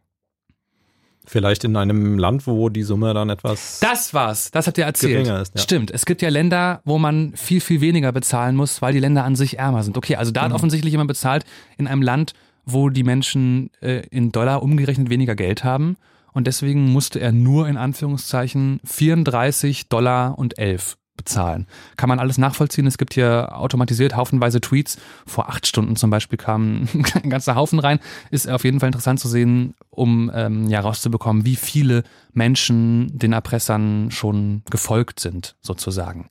Vielleicht 1.30 1.64
in 1.64 1.76
einem 1.78 2.18
Land, 2.18 2.48
wo 2.48 2.70
die 2.70 2.82
Summe 2.84 3.14
dann 3.14 3.30
etwas. 3.30 3.80
Das 3.82 4.14
war's, 4.16 4.50
das 4.50 4.66
habt 4.66 4.78
ihr 4.80 4.86
erzählt. 4.86 5.28
Ist, 5.28 5.56
ja. 5.56 5.62
Stimmt, 5.62 5.92
es 5.92 6.06
gibt 6.06 6.22
ja 6.24 6.30
Länder, 6.30 6.82
wo 6.86 6.98
man 6.98 7.34
viel, 7.36 7.62
viel 7.62 7.82
weniger 7.82 8.12
bezahlen 8.12 8.56
muss, 8.56 8.82
weil 8.82 8.94
die 8.94 9.00
Länder 9.00 9.24
an 9.24 9.36
sich 9.36 9.60
ärmer 9.60 9.84
sind. 9.84 9.96
Okay, 9.96 10.16
also 10.16 10.32
da 10.32 10.42
hat 10.42 10.50
Mhm. 10.50 10.56
offensichtlich 10.56 10.92
jemand 10.92 11.08
bezahlt 11.08 11.46
in 11.78 11.88
einem 11.88 12.02
Land, 12.02 12.34
wo 12.66 12.90
die 12.90 13.04
Menschen 13.04 13.70
äh, 13.82 14.02
in 14.10 14.32
Dollar 14.32 14.64
umgerechnet 14.64 15.10
weniger 15.12 15.36
Geld 15.36 15.64
haben. 15.64 15.98
Und 16.34 16.48
deswegen 16.48 16.92
musste 16.92 17.20
er 17.20 17.32
nur 17.32 17.68
in 17.68 17.78
Anführungszeichen 17.78 18.80
34 18.84 19.88
Dollar 19.90 20.38
und 20.38 20.58
11 20.58 20.98
bezahlen. 21.20 21.68
Kann 21.98 22.08
man 22.08 22.18
alles 22.18 22.38
nachvollziehen. 22.38 22.88
Es 22.88 22.98
gibt 22.98 23.14
hier 23.14 23.50
automatisiert 23.52 24.16
haufenweise 24.16 24.62
Tweets. 24.62 24.98
Vor 25.28 25.50
acht 25.50 25.68
Stunden 25.68 25.98
zum 25.98 26.10
Beispiel 26.10 26.38
kam 26.38 26.88
ein 27.24 27.30
ganzer 27.30 27.56
Haufen 27.56 27.80
rein. 27.80 28.00
Ist 28.32 28.50
auf 28.50 28.64
jeden 28.64 28.80
Fall 28.80 28.88
interessant 28.88 29.20
zu 29.20 29.28
sehen, 29.28 29.76
um 29.90 30.32
ähm, 30.34 30.70
ja 30.70 30.80
rauszubekommen, 30.80 31.46
wie 31.46 31.58
viele 31.58 32.04
Menschen 32.32 33.12
den 33.18 33.34
Erpressern 33.34 34.12
schon 34.12 34.64
gefolgt 34.70 35.20
sind, 35.20 35.58
sozusagen. 35.62 36.30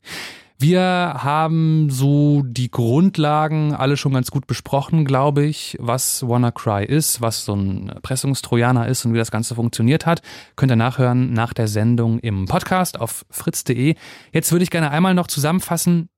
Wir 0.61 0.81
haben 0.83 1.89
so 1.89 2.43
die 2.45 2.69
Grundlagen 2.69 3.75
alle 3.75 3.97
schon 3.97 4.13
ganz 4.13 4.33
gut 4.33 4.49
besprochen, 4.49 5.05
glaube 5.05 5.45
ich, 5.45 5.77
was 5.79 6.27
WannaCry 6.27 6.85
ist, 6.85 7.21
was 7.21 7.45
so 7.45 7.55
ein 7.55 7.93
Pressungstrojaner 8.03 8.89
ist 8.89 9.05
und 9.05 9.15
wie 9.15 9.19
das 9.19 9.31
Ganze 9.31 9.55
funktioniert 9.55 10.05
hat. 10.05 10.21
Könnt 10.57 10.73
ihr 10.73 10.77
nachhören 10.77 11.33
nach 11.33 11.53
der 11.53 11.69
Sendung 11.69 12.19
im 12.19 12.47
Podcast 12.47 12.99
auf 12.99 13.25
fritz.de. 13.31 13.95
Jetzt 14.33 14.51
würde 14.51 14.65
ich 14.65 14.71
gerne 14.71 14.91
einmal 14.91 15.15
noch 15.15 15.29
zusammenfassen, 15.29 16.09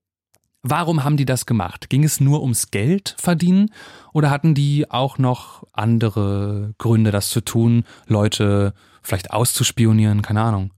Warum 0.63 1.03
haben 1.03 1.17
die 1.17 1.25
das 1.25 1.47
gemacht? 1.47 1.89
Ging 1.89 2.03
es 2.03 2.19
nur 2.19 2.43
ums 2.43 2.69
Geld 2.69 3.15
verdienen 3.17 3.71
oder 4.13 4.29
hatten 4.29 4.53
die 4.53 4.91
auch 4.91 5.17
noch 5.17 5.63
andere 5.73 6.75
Gründe, 6.77 7.09
das 7.09 7.29
zu 7.29 7.41
tun, 7.41 7.83
Leute 8.05 8.75
vielleicht 9.01 9.31
auszuspionieren, 9.31 10.21
keine 10.21 10.43
Ahnung? 10.43 10.71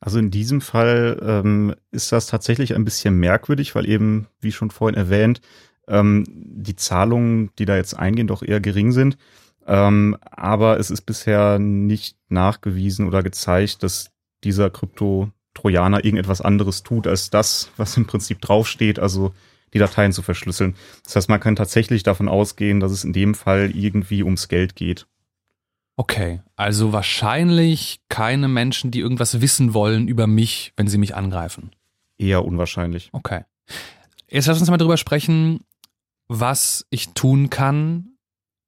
Also 0.00 0.18
in 0.18 0.30
diesem 0.30 0.60
Fall 0.60 1.18
ähm, 1.22 1.74
ist 1.90 2.12
das 2.12 2.26
tatsächlich 2.26 2.74
ein 2.74 2.84
bisschen 2.84 3.14
merkwürdig, 3.14 3.74
weil 3.74 3.88
eben, 3.88 4.28
wie 4.40 4.52
schon 4.52 4.70
vorhin 4.70 4.96
erwähnt, 4.96 5.40
ähm, 5.88 6.24
die 6.28 6.76
Zahlungen, 6.76 7.50
die 7.58 7.64
da 7.64 7.76
jetzt 7.76 7.98
eingehen, 7.98 8.28
doch 8.28 8.42
eher 8.42 8.60
gering 8.60 8.92
sind. 8.92 9.18
Ähm, 9.66 10.16
aber 10.22 10.78
es 10.78 10.90
ist 10.90 11.02
bisher 11.02 11.58
nicht 11.58 12.16
nachgewiesen 12.28 13.06
oder 13.06 13.22
gezeigt, 13.22 13.82
dass 13.82 14.10
dieser 14.44 14.70
Krypto-Trojaner 14.70 16.04
irgendetwas 16.04 16.40
anderes 16.40 16.84
tut, 16.84 17.06
als 17.06 17.30
das, 17.30 17.70
was 17.76 17.96
im 17.96 18.06
Prinzip 18.06 18.40
draufsteht, 18.40 18.98
also 18.98 19.32
die 19.74 19.78
Dateien 19.78 20.12
zu 20.12 20.22
verschlüsseln. 20.22 20.74
Das 21.04 21.16
heißt, 21.16 21.28
man 21.28 21.40
kann 21.40 21.56
tatsächlich 21.56 22.02
davon 22.02 22.28
ausgehen, 22.28 22.80
dass 22.80 22.92
es 22.92 23.04
in 23.04 23.12
dem 23.12 23.34
Fall 23.34 23.70
irgendwie 23.74 24.22
ums 24.22 24.48
Geld 24.48 24.76
geht. 24.76 25.06
Okay, 25.98 26.42
also 26.54 26.92
wahrscheinlich 26.92 27.98
keine 28.08 28.46
Menschen, 28.46 28.92
die 28.92 29.00
irgendwas 29.00 29.40
wissen 29.40 29.74
wollen 29.74 30.06
über 30.06 30.28
mich, 30.28 30.72
wenn 30.76 30.86
sie 30.86 30.96
mich 30.96 31.16
angreifen. 31.16 31.72
Eher 32.18 32.44
unwahrscheinlich. 32.44 33.08
Okay. 33.10 33.42
Jetzt 34.28 34.46
lass 34.46 34.60
uns 34.60 34.70
mal 34.70 34.76
drüber 34.76 34.96
sprechen, 34.96 35.64
was 36.28 36.86
ich 36.90 37.14
tun 37.14 37.50
kann, 37.50 38.10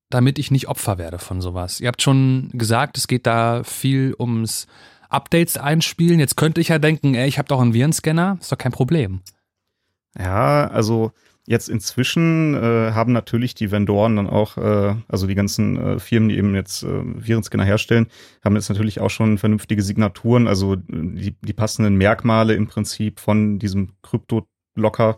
damit 0.09 0.41
ich 0.41 0.51
nicht 0.51 0.67
Opfer 0.67 0.99
werde 0.99 1.21
von 1.21 1.41
sowas. 1.41 1.79
Ihr 1.79 1.87
habt 1.87 2.03
schon 2.03 2.51
gesagt, 2.53 2.99
es 2.99 3.07
geht 3.07 3.29
da 3.29 3.63
viel 3.63 4.13
ums 4.19 4.67
Updates 5.09 5.57
einspielen. 5.57 6.19
Jetzt 6.19 6.37
könnte 6.37 6.61
ich 6.61 6.69
ja 6.69 6.81
denken, 6.81 7.15
ey, 7.15 7.29
ich 7.29 7.39
habe 7.39 7.47
doch 7.47 7.61
einen 7.61 7.75
Virenscanner, 7.75 8.39
ist 8.41 8.51
doch 8.51 8.59
kein 8.59 8.73
Problem. 8.73 9.21
Ja, 10.19 10.67
also 10.67 11.13
Jetzt 11.51 11.69
inzwischen 11.69 12.55
äh, 12.55 12.93
haben 12.93 13.13
natürlich 13.13 13.57
die 13.57 13.73
Vendoren 13.73 14.15
dann 14.15 14.29
auch, 14.29 14.57
äh, 14.57 14.95
also 15.09 15.27
die 15.27 15.35
ganzen 15.35 15.77
äh, 15.77 15.99
Firmen, 15.99 16.29
die 16.29 16.39
eben 16.39 16.55
jetzt 16.55 16.85
äh, 16.85 17.03
Virenscanner 17.03 17.65
herstellen, 17.65 18.07
haben 18.45 18.55
jetzt 18.55 18.69
natürlich 18.69 19.01
auch 19.01 19.11
schon 19.11 19.37
vernünftige 19.37 19.83
Signaturen, 19.83 20.47
also 20.47 20.77
die, 20.77 21.35
die 21.41 21.53
passenden 21.53 21.97
Merkmale 21.97 22.55
im 22.55 22.69
Prinzip 22.69 23.19
von 23.19 23.59
diesem 23.59 23.95
Krypto-Locker, 24.03 25.17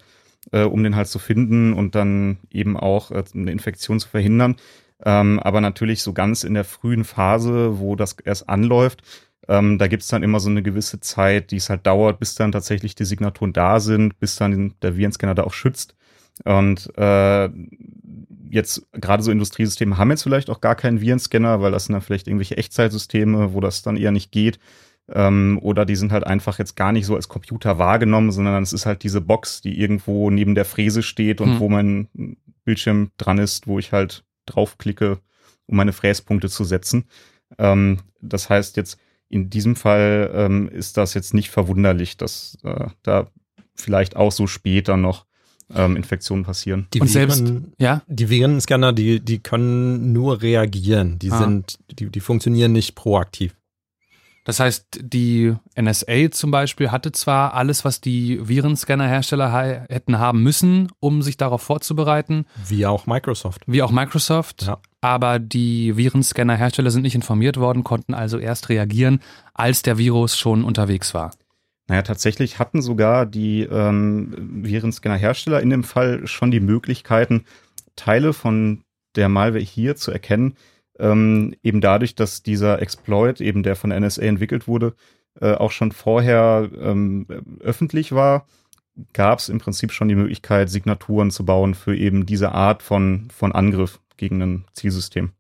äh, 0.53 0.63
um 0.63 0.83
den 0.83 0.97
halt 0.97 1.09
zu 1.09 1.19
finden 1.19 1.75
und 1.75 1.95
dann 1.95 2.39
eben 2.51 2.79
auch 2.79 3.11
äh, 3.11 3.23
eine 3.35 3.53
Infektion 3.53 4.01
zu 4.01 4.09
verhindern. 4.09 4.57
Ähm, 5.05 5.39
aber 5.39 5.61
natürlich 5.61 6.03
so 6.03 6.15
ganz 6.15 6.45
in 6.45 6.55
der 6.55 6.65
frühen 6.65 7.05
Phase, 7.05 7.79
wo 7.79 7.95
das 7.95 8.17
erst 8.25 8.49
anläuft, 8.49 9.03
ähm, 9.49 9.77
da 9.77 9.87
gibt's 9.87 10.09
dann 10.09 10.23
immer 10.23 10.41
so 10.41 10.49
eine 10.49 10.63
gewisse 10.63 10.99
Zeit, 11.01 11.51
die 11.51 11.57
es 11.57 11.69
halt 11.69 11.87
dauert, 11.87 12.19
bis 12.21 12.37
dann 12.37 12.53
tatsächlich 12.53 12.95
die 12.95 13.05
Signaturen 13.05 13.53
da 13.53 13.81
sind, 13.81 14.19
bis 14.19 14.37
dann 14.37 14.73
der 14.81 14.97
Virenscanner 14.97 15.35
da 15.35 15.45
auch 15.45 15.53
schützt. 15.53 15.95
Und 16.45 16.91
äh, 16.97 17.49
jetzt 18.51 18.87
gerade 18.93 19.23
so 19.23 19.31
Industriesysteme 19.31 19.97
haben 19.97 20.11
jetzt 20.11 20.23
vielleicht 20.23 20.51
auch 20.51 20.61
gar 20.61 20.75
keinen 20.75 21.01
Virenscanner, 21.01 21.61
weil 21.63 21.73
das 21.73 21.87
sind 21.87 21.95
dann 21.95 22.03
vielleicht 22.03 22.29
irgendwelche 22.29 22.57
Echtzeitsysteme, 22.57 23.55
wo 23.55 23.61
das 23.61 23.83
dann 23.83 23.97
eher 23.97 24.13
nicht 24.13 24.31
geht. 24.31 24.59
Ähm, 25.11 25.59
oder 25.63 25.85
die 25.85 25.97
sind 25.97 26.13
halt 26.13 26.27
einfach 26.27 26.59
jetzt 26.59 26.77
gar 26.77 26.93
nicht 26.93 27.07
so 27.07 27.17
als 27.17 27.29
Computer 27.29 27.79
wahrgenommen, 27.79 28.31
sondern 28.31 28.63
es 28.63 28.73
ist 28.73 28.87
halt 28.87 29.03
diese 29.03 29.21
Box, 29.21 29.61
die 29.61 29.81
irgendwo 29.81 30.31
neben 30.31 30.55
der 30.55 30.65
Fräse 30.65 31.03
steht 31.03 31.41
und 31.41 31.53
hm. 31.53 31.61
wo 31.61 31.69
mein 31.69 32.09
Bildschirm 32.65 33.11
dran 33.17 33.39
ist, 33.39 33.67
wo 33.67 33.79
ich 33.79 33.93
halt 33.93 34.25
draufklicke, 34.47 35.19
um 35.67 35.77
meine 35.77 35.93
Fräspunkte 35.93 36.49
zu 36.49 36.65
setzen. 36.65 37.07
Ähm, 37.59 37.99
das 38.21 38.49
heißt 38.49 38.77
jetzt, 38.77 38.99
in 39.29 39.49
diesem 39.51 39.77
Fall 39.77 40.31
ähm, 40.35 40.69
ist 40.69 40.99
das 40.99 41.15
jetzt 41.15 41.33
nicht 41.33 41.51
verwunderlich, 41.51 42.17
dass 42.17 42.59
äh, 42.65 42.89
da 43.03 43.29
vielleicht 43.75 44.15
auch 44.15 44.31
so 44.31 44.47
später 44.47 44.97
noch 44.97 45.27
ähm, 45.75 45.97
Infektionen 45.97 46.45
passieren. 46.45 46.87
Die 46.93 47.01
und 47.01 47.09
selbst, 47.09 47.45
ja? 47.79 48.03
Die 48.07 48.29
Virenscanner, 48.29 48.93
die, 48.93 49.21
die 49.21 49.39
können 49.39 50.13
nur 50.13 50.43
reagieren. 50.43 51.19
Die 51.19 51.31
ah. 51.31 51.39
sind, 51.39 51.79
die, 51.99 52.11
die 52.11 52.21
funktionieren 52.21 52.73
nicht 52.73 52.95
proaktiv. 52.95 53.55
Das 54.45 54.59
heißt, 54.59 54.99
die 55.01 55.55
NSA 55.81 56.33
zum 56.33 56.51
Beispiel 56.51 56.91
hatte 56.91 57.13
zwar 57.13 57.55
alles, 57.55 57.85
was 57.85 58.01
die 58.01 58.41
Virenscanner-Hersteller 58.49 59.87
hätten 59.89 60.19
haben 60.19 60.43
müssen, 60.43 60.89
um 60.99 61.23
sich 61.23 61.37
darauf 61.37 61.63
vorzubereiten. 61.63 62.47
Wie 62.67 62.85
auch 62.87 63.07
Microsoft. 63.07 63.63
Wie 63.67 63.83
auch 63.83 63.93
Microsoft. 63.93 64.63
Ja. 64.63 64.79
Aber 65.01 65.39
die 65.39 65.97
Virenscanner-Hersteller 65.97 66.91
sind 66.91 67.03
nicht 67.03 67.15
informiert 67.15 67.57
worden, 67.57 67.85
konnten 67.85 68.15
also 68.15 68.39
erst 68.39 68.69
reagieren, 68.69 69.21
als 69.55 69.83
der 69.83 69.97
Virus 69.97 70.37
schon 70.37 70.65
unterwegs 70.65 71.15
war. 71.15 71.31
Naja, 71.93 72.01
tatsächlich 72.01 72.59
hatten 72.59 72.81
sogar 72.81 73.27
die 73.27 73.65
ähm, 73.65 74.33
Virenscanner-Hersteller 74.65 75.61
in 75.61 75.69
dem 75.69 75.85
Fall 75.85 76.27
schon 76.27 76.51
die 76.51 76.61
Möglichkeiten, 76.61 77.45
Teile 77.97 78.33
von 78.33 78.83
der 79.15 79.29
Malware 79.29 79.63
hier 79.63 79.95
zu 79.95 80.11
erkennen, 80.11 80.57
ähm, 80.99 81.55
eben 81.63 81.83
dadurch, 81.83 82.15
dass 82.15 82.43
dieser 82.43 82.81
Exploit, 82.81 83.43
eben 83.43 83.63
der 83.63 83.77
von 83.77 83.91
NSA 83.91 84.23
entwickelt 84.23 84.67
wurde, 84.67 84.95
äh, 85.39 85.53
auch 85.53 85.71
schon 85.71 85.93
vorher 85.93 86.71
ähm, 86.81 87.27
öffentlich 87.61 88.13
war, 88.13 88.47
gab 89.13 89.41
es 89.41 89.51
im 89.51 89.59
Prinzip 89.59 89.93
schon 89.93 90.09
die 90.09 90.15
Möglichkeit, 90.15 90.71
Signaturen 90.71 91.31
zu 91.31 91.45
bauen 91.45 91.75
für 91.75 91.95
eben 91.95 92.25
diese 92.25 92.53
Art 92.53 92.83
von, 92.83 93.29
von 93.31 93.53
Angriff 93.53 94.01
gegen 94.17 94.41
ein 94.41 94.65
Zielsystem. 94.73 95.33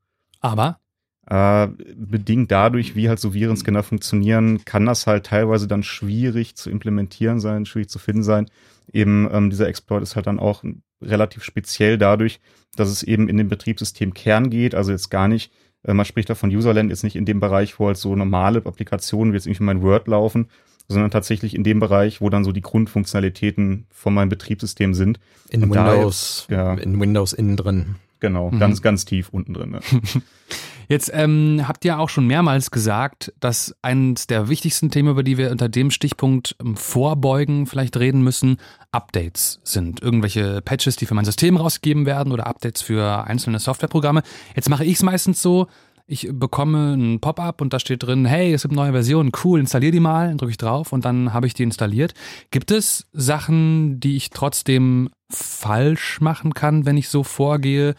Aber 0.43 0.82
äh, 1.27 1.69
bedingt 1.95 2.51
dadurch, 2.51 2.97
wie 2.97 3.09
halt 3.09 3.21
so 3.21 3.35
Virenscanner 3.35 3.83
funktionieren, 3.83 4.65
kann 4.65 4.87
das 4.87 5.07
halt 5.07 5.27
teilweise 5.27 5.69
dann 5.69 5.83
schwierig 5.83 6.57
zu 6.57 6.71
implementieren 6.71 7.41
sein, 7.41 7.67
schwierig 7.67 7.89
zu 7.89 7.99
finden 7.99 8.23
sein. 8.23 8.47
Eben 8.93 9.29
ähm, 9.33 9.51
dieser 9.51 9.69
Exploit 9.69 10.03
ist 10.03 10.17
halt 10.17 10.27
dann 10.27 10.41
auch 10.41 10.65
relativ 11.01 11.45
speziell 11.45 11.99
dadurch, 11.99 12.41
dass 12.77 12.89
es 12.89 13.03
eben 13.03 13.29
in 13.29 13.37
den 13.37 13.49
Betriebssystem 13.49 14.15
Kern 14.15 14.51
geht, 14.51 14.75
also 14.75 14.91
jetzt 14.91 15.11
gar 15.11 15.29
nicht, 15.29 15.53
äh, 15.85 15.95
man 15.95 16.07
spricht 16.07 16.31
da 16.31 16.35
von 16.35 16.51
Userland 16.51 16.91
jetzt 16.91 17.05
nicht 17.05 17.17
in 17.17 17.25
dem 17.25 17.41
Bereich, 17.41 17.79
wo 17.79 17.87
halt 17.87 17.97
so 17.97 18.17
normale 18.17 18.59
Applikationen 18.65 19.33
wie 19.33 19.37
jetzt 19.37 19.47
irgendwie 19.47 19.65
mein 19.65 19.83
Word 19.83 20.09
laufen, 20.09 20.49
sondern 20.89 21.11
tatsächlich 21.11 21.55
in 21.55 21.65
dem 21.65 21.81
Bereich, 21.81 22.21
wo 22.21 22.31
dann 22.31 22.45
so 22.45 22.53
die 22.53 22.61
Grundfunktionalitäten 22.61 23.87
von 23.91 24.15
meinem 24.15 24.29
Betriebssystem 24.29 24.95
sind. 24.95 25.21
In 25.51 25.65
Und 25.65 25.71
Windows, 25.71 26.47
jetzt, 26.49 26.51
ja, 26.51 26.75
in 26.75 27.01
Windows 27.01 27.33
innen 27.33 27.57
drin. 27.57 27.95
Genau, 28.21 28.51
mhm. 28.51 28.59
ganz, 28.59 28.83
ganz 28.83 29.05
tief 29.05 29.29
unten 29.31 29.55
drin. 29.55 29.71
Ne? 29.71 29.81
Jetzt 30.93 31.11
ähm, 31.15 31.65
habt 31.67 31.87
ihr 31.87 31.99
auch 31.99 32.11
schon 32.11 32.27
mehrmals 32.27 32.71
gesagt, 32.71 33.33
dass 33.41 33.75
eines 33.81 34.27
der 34.27 34.51
wichtigsten 34.51 34.91
Themen, 34.91 35.09
über 35.09 35.23
die 35.23 35.39
wir 35.39 35.51
unter 35.51 35.71
dem 35.71 35.91
Stichpunkt 35.91 36.55
ähm, 36.61 36.77
Vorbeugen 36.77 37.65
vielleicht 37.65 37.97
reden 37.97 38.21
müssen, 38.21 38.59
Updates 38.91 39.63
sind. 39.65 40.03
Irgendwelche 40.03 40.61
Patches, 40.61 40.97
die 40.97 41.07
für 41.07 41.15
mein 41.15 41.25
System 41.25 41.57
rausgegeben 41.57 42.05
werden 42.05 42.31
oder 42.31 42.47
Updates 42.47 42.83
für 42.83 43.25
einzelne 43.25 43.59
Softwareprogramme. 43.59 44.23
Jetzt 44.55 44.69
mache 44.69 44.85
ich 44.85 44.97
es 44.97 45.03
meistens 45.03 45.41
so, 45.41 45.67
ich 46.07 46.29
bekomme 46.31 46.93
ein 46.93 47.21
Pop-up 47.21 47.63
und 47.63 47.73
da 47.73 47.79
steht 47.79 48.03
drin, 48.03 48.27
hey, 48.27 48.53
es 48.53 48.61
gibt 48.61 48.75
neue 48.75 48.93
Versionen, 48.93 49.33
cool, 49.45 49.61
installier 49.61 49.93
die 49.93 50.01
mal, 50.01 50.29
dann 50.29 50.37
drücke 50.37 50.51
ich 50.51 50.59
drauf 50.59 50.93
und 50.93 51.07
dann 51.07 51.33
habe 51.33 51.47
ich 51.47 51.55
die 51.55 51.63
installiert. 51.63 52.13
Gibt 52.51 52.71
es 52.71 53.07
Sachen, 53.15 53.99
die 53.99 54.17
ich 54.17 54.29
trotzdem 54.29 55.09
falsch 55.31 56.21
machen 56.21 56.53
kann, 56.53 56.85
wenn 56.85 56.99
ich 56.99 57.09
so 57.09 57.23
vorgehe? 57.23 57.95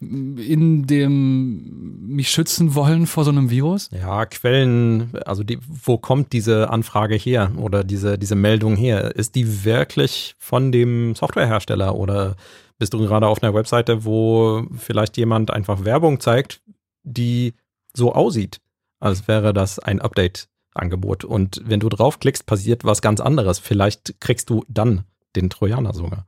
In 0.00 0.86
dem 0.86 2.06
mich 2.06 2.30
schützen 2.30 2.74
wollen 2.74 3.06
vor 3.06 3.24
so 3.24 3.30
einem 3.30 3.50
Virus? 3.50 3.88
Ja, 3.92 4.26
Quellen, 4.26 5.10
also 5.26 5.42
die, 5.42 5.58
wo 5.66 5.98
kommt 5.98 6.32
diese 6.32 6.70
Anfrage 6.70 7.16
her 7.16 7.52
oder 7.56 7.84
diese, 7.84 8.18
diese 8.18 8.34
Meldung 8.34 8.76
her? 8.76 9.14
Ist 9.16 9.34
die 9.34 9.64
wirklich 9.64 10.34
von 10.38 10.72
dem 10.72 11.14
Softwarehersteller 11.14 11.94
oder 11.94 12.36
bist 12.78 12.94
du 12.94 12.98
gerade 12.98 13.26
auf 13.26 13.42
einer 13.42 13.54
Webseite, 13.54 14.04
wo 14.04 14.66
vielleicht 14.76 15.16
jemand 15.18 15.50
einfach 15.50 15.84
Werbung 15.84 16.18
zeigt, 16.18 16.62
die 17.02 17.54
so 17.94 18.14
aussieht, 18.14 18.60
als 19.00 19.28
wäre 19.28 19.52
das 19.52 19.78
ein 19.78 20.00
Update-Angebot? 20.00 21.24
Und 21.24 21.60
wenn 21.64 21.80
du 21.80 21.90
draufklickst, 21.90 22.46
passiert 22.46 22.84
was 22.84 23.02
ganz 23.02 23.20
anderes. 23.20 23.58
Vielleicht 23.58 24.20
kriegst 24.20 24.48
du 24.48 24.64
dann 24.68 25.04
den 25.36 25.50
Trojaner 25.50 25.92
sogar. 25.92 26.26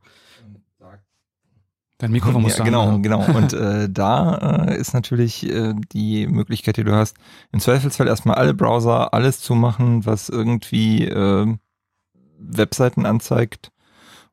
Dein 2.03 2.11
Mikrofon 2.11 2.41
muss 2.41 2.57
ja, 2.57 2.65
Genau, 2.65 2.99
genau. 2.99 3.23
Und 3.33 3.53
äh, 3.53 3.89
da 3.89 4.65
äh, 4.67 4.77
ist 4.77 4.93
natürlich 4.93 5.49
äh, 5.49 5.73
die 5.93 6.27
Möglichkeit, 6.27 6.75
die 6.75 6.83
du 6.83 6.93
hast, 6.93 7.15
im 7.53 7.61
Zweifelsfall 7.61 8.09
erstmal 8.09 8.35
alle 8.35 8.53
Browser, 8.53 9.13
alles 9.13 9.39
zu 9.39 9.55
machen, 9.55 10.05
was 10.05 10.27
irgendwie 10.27 11.05
äh, 11.05 11.55
Webseiten 12.37 13.05
anzeigt 13.05 13.71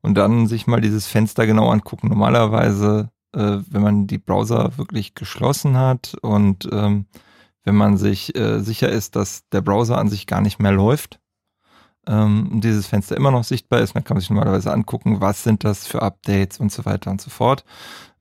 und 0.01 0.15
dann 0.15 0.47
sich 0.47 0.67
mal 0.67 0.81
dieses 0.81 1.07
Fenster 1.07 1.47
genau 1.47 1.69
angucken. 1.69 2.09
Normalerweise, 2.09 3.09
äh, 3.33 3.59
wenn 3.69 3.81
man 3.81 4.05
die 4.05 4.17
Browser 4.17 4.77
wirklich 4.77 5.15
geschlossen 5.15 5.77
hat 5.77 6.17
und 6.21 6.67
ähm, 6.73 7.05
wenn 7.63 7.75
man 7.75 7.95
sich 7.95 8.35
äh, 8.35 8.59
sicher 8.59 8.89
ist, 8.89 9.15
dass 9.15 9.47
der 9.47 9.61
Browser 9.61 9.97
an 9.97 10.09
sich 10.09 10.27
gar 10.27 10.41
nicht 10.41 10.59
mehr 10.59 10.73
läuft, 10.73 11.20
ähm, 12.07 12.61
dieses 12.63 12.87
Fenster 12.87 13.15
immer 13.15 13.31
noch 13.31 13.43
sichtbar 13.43 13.81
ist, 13.81 13.95
dann 13.95 14.03
kann 14.03 14.15
man 14.15 14.21
sich 14.21 14.29
normalerweise 14.29 14.71
angucken, 14.71 15.21
was 15.21 15.43
sind 15.43 15.63
das 15.63 15.87
für 15.87 16.01
Updates 16.01 16.59
und 16.59 16.71
so 16.71 16.85
weiter 16.85 17.11
und 17.11 17.21
so 17.21 17.29
fort. 17.29 17.63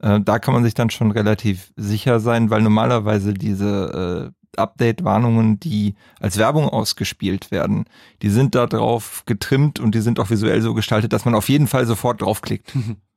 Äh, 0.01 0.20
da 0.20 0.39
kann 0.39 0.55
man 0.55 0.65
sich 0.65 0.74
dann 0.74 0.90
schon 0.90 1.11
relativ 1.11 1.73
sicher 1.77 2.20
sein, 2.20 2.51
weil 2.51 2.62
normalerweise 2.62 3.32
diese 3.35 4.32
äh, 4.32 4.59
Update-Warnungen, 4.61 5.61
die 5.61 5.94
als 6.19 6.36
Werbung 6.36 6.69
ausgespielt 6.69 7.51
werden, 7.51 7.85
die 8.23 8.31
sind 8.31 8.55
da 8.55 8.66
drauf 8.66 9.23
getrimmt 9.27 9.81
und 9.81 9.94
die 9.94 10.01
sind 10.01 10.19
auch 10.19 10.31
visuell 10.31 10.61
so 10.61 10.74
gestaltet, 10.74 11.12
dass 11.12 11.24
man 11.24 11.35
auf 11.35 11.48
jeden 11.48 11.66
Fall 11.66 11.86
sofort 11.86 12.23
draufklickt. 12.23 12.73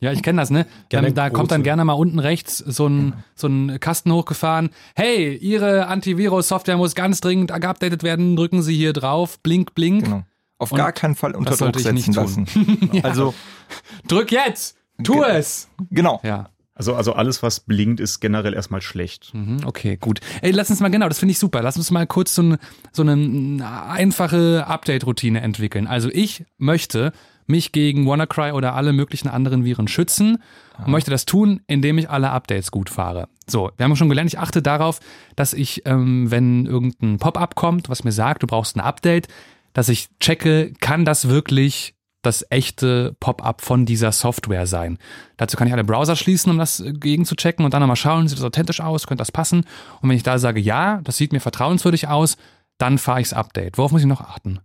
Ja, 0.00 0.12
ich 0.12 0.22
kenne 0.22 0.40
das, 0.40 0.50
ne? 0.50 0.66
Gerne 0.90 1.12
da 1.12 1.28
kommt 1.28 1.50
dann 1.50 1.64
gerne 1.64 1.84
mal 1.84 1.94
unten 1.94 2.20
rechts 2.20 2.58
so 2.58 2.86
ein, 2.86 3.14
so 3.34 3.48
ein 3.48 3.80
Kasten 3.80 4.12
hochgefahren. 4.12 4.70
Hey, 4.94 5.34
Ihre 5.36 5.88
Antivirus-Software 5.88 6.76
muss 6.76 6.94
ganz 6.94 7.20
dringend 7.20 7.52
geupdatet 7.52 8.04
werden. 8.04 8.36
Drücken 8.36 8.62
Sie 8.62 8.76
hier 8.76 8.92
drauf. 8.92 9.40
Blink, 9.40 9.74
blink. 9.74 10.04
Genau. 10.04 10.22
Auf 10.58 10.72
Und 10.72 10.78
gar 10.78 10.92
keinen 10.92 11.14
Fall 11.16 11.34
unter 11.34 11.56
Druck 11.56 11.80
setzen 11.80 12.12
lassen. 12.12 12.46
ja. 12.92 13.04
Also 13.04 13.34
drück 14.08 14.30
jetzt. 14.30 14.76
Tu 15.02 15.22
es. 15.22 15.68
Genau. 15.90 16.20
Ja. 16.22 16.50
Also, 16.74 16.94
also 16.94 17.12
alles, 17.14 17.42
was 17.42 17.58
blinkt, 17.58 17.98
ist 17.98 18.20
generell 18.20 18.54
erstmal 18.54 18.80
schlecht. 18.80 19.34
Mhm, 19.34 19.58
okay, 19.66 19.96
gut. 19.96 20.20
Ey, 20.42 20.52
lass 20.52 20.70
uns 20.70 20.78
mal, 20.78 20.90
genau, 20.90 21.08
das 21.08 21.18
finde 21.18 21.32
ich 21.32 21.40
super. 21.40 21.60
Lass 21.60 21.76
uns 21.76 21.90
mal 21.90 22.06
kurz 22.06 22.36
so, 22.36 22.42
ein, 22.42 22.58
so 22.92 23.02
eine 23.02 23.66
einfache 23.88 24.64
Update-Routine 24.64 25.40
entwickeln. 25.40 25.88
Also 25.88 26.08
ich 26.12 26.44
möchte 26.56 27.12
mich 27.48 27.72
gegen 27.72 28.06
WannaCry 28.06 28.52
oder 28.52 28.74
alle 28.74 28.92
möglichen 28.92 29.28
anderen 29.28 29.64
Viren 29.64 29.88
schützen 29.88 30.42
und 30.78 30.88
möchte 30.88 31.10
das 31.10 31.24
tun, 31.24 31.60
indem 31.66 31.98
ich 31.98 32.10
alle 32.10 32.30
Updates 32.30 32.70
gut 32.70 32.90
fahre. 32.90 33.28
So, 33.46 33.70
wir 33.76 33.84
haben 33.84 33.96
schon 33.96 34.08
gelernt, 34.08 34.32
ich 34.32 34.38
achte 34.38 34.62
darauf, 34.62 35.00
dass 35.34 35.54
ich, 35.54 35.82
ähm, 35.86 36.30
wenn 36.30 36.66
irgendein 36.66 37.18
Pop-up 37.18 37.54
kommt, 37.54 37.88
was 37.88 38.04
mir 38.04 38.12
sagt, 38.12 38.42
du 38.42 38.46
brauchst 38.46 38.76
ein 38.76 38.80
Update, 38.80 39.28
dass 39.72 39.88
ich 39.88 40.08
checke, 40.20 40.72
kann 40.80 41.04
das 41.04 41.28
wirklich 41.28 41.94
das 42.22 42.44
echte 42.50 43.16
Pop-up 43.20 43.62
von 43.62 43.86
dieser 43.86 44.12
Software 44.12 44.66
sein. 44.66 44.98
Dazu 45.36 45.56
kann 45.56 45.68
ich 45.68 45.72
alle 45.72 45.84
Browser 45.84 46.16
schließen, 46.16 46.50
um 46.50 46.58
das 46.58 46.82
gegen 46.84 47.24
zu 47.24 47.36
checken 47.36 47.64
und 47.64 47.72
dann 47.72 47.80
nochmal 47.80 47.96
schauen, 47.96 48.28
sieht 48.28 48.38
das 48.38 48.44
authentisch 48.44 48.80
aus, 48.80 49.06
könnte 49.06 49.20
das 49.20 49.32
passen. 49.32 49.64
Und 50.00 50.08
wenn 50.08 50.16
ich 50.16 50.24
da 50.24 50.38
sage, 50.38 50.60
ja, 50.60 51.00
das 51.04 51.16
sieht 51.16 51.32
mir 51.32 51.40
vertrauenswürdig 51.40 52.08
aus, 52.08 52.36
dann 52.76 52.98
fahre 52.98 53.20
ich 53.20 53.28
das 53.28 53.38
Update. 53.38 53.78
Worauf 53.78 53.92
muss 53.92 54.02
ich 54.02 54.06
noch 54.06 54.20
achten? 54.20 54.60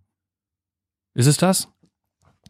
Ist 1.13 1.27
es 1.27 1.37
das? 1.37 1.72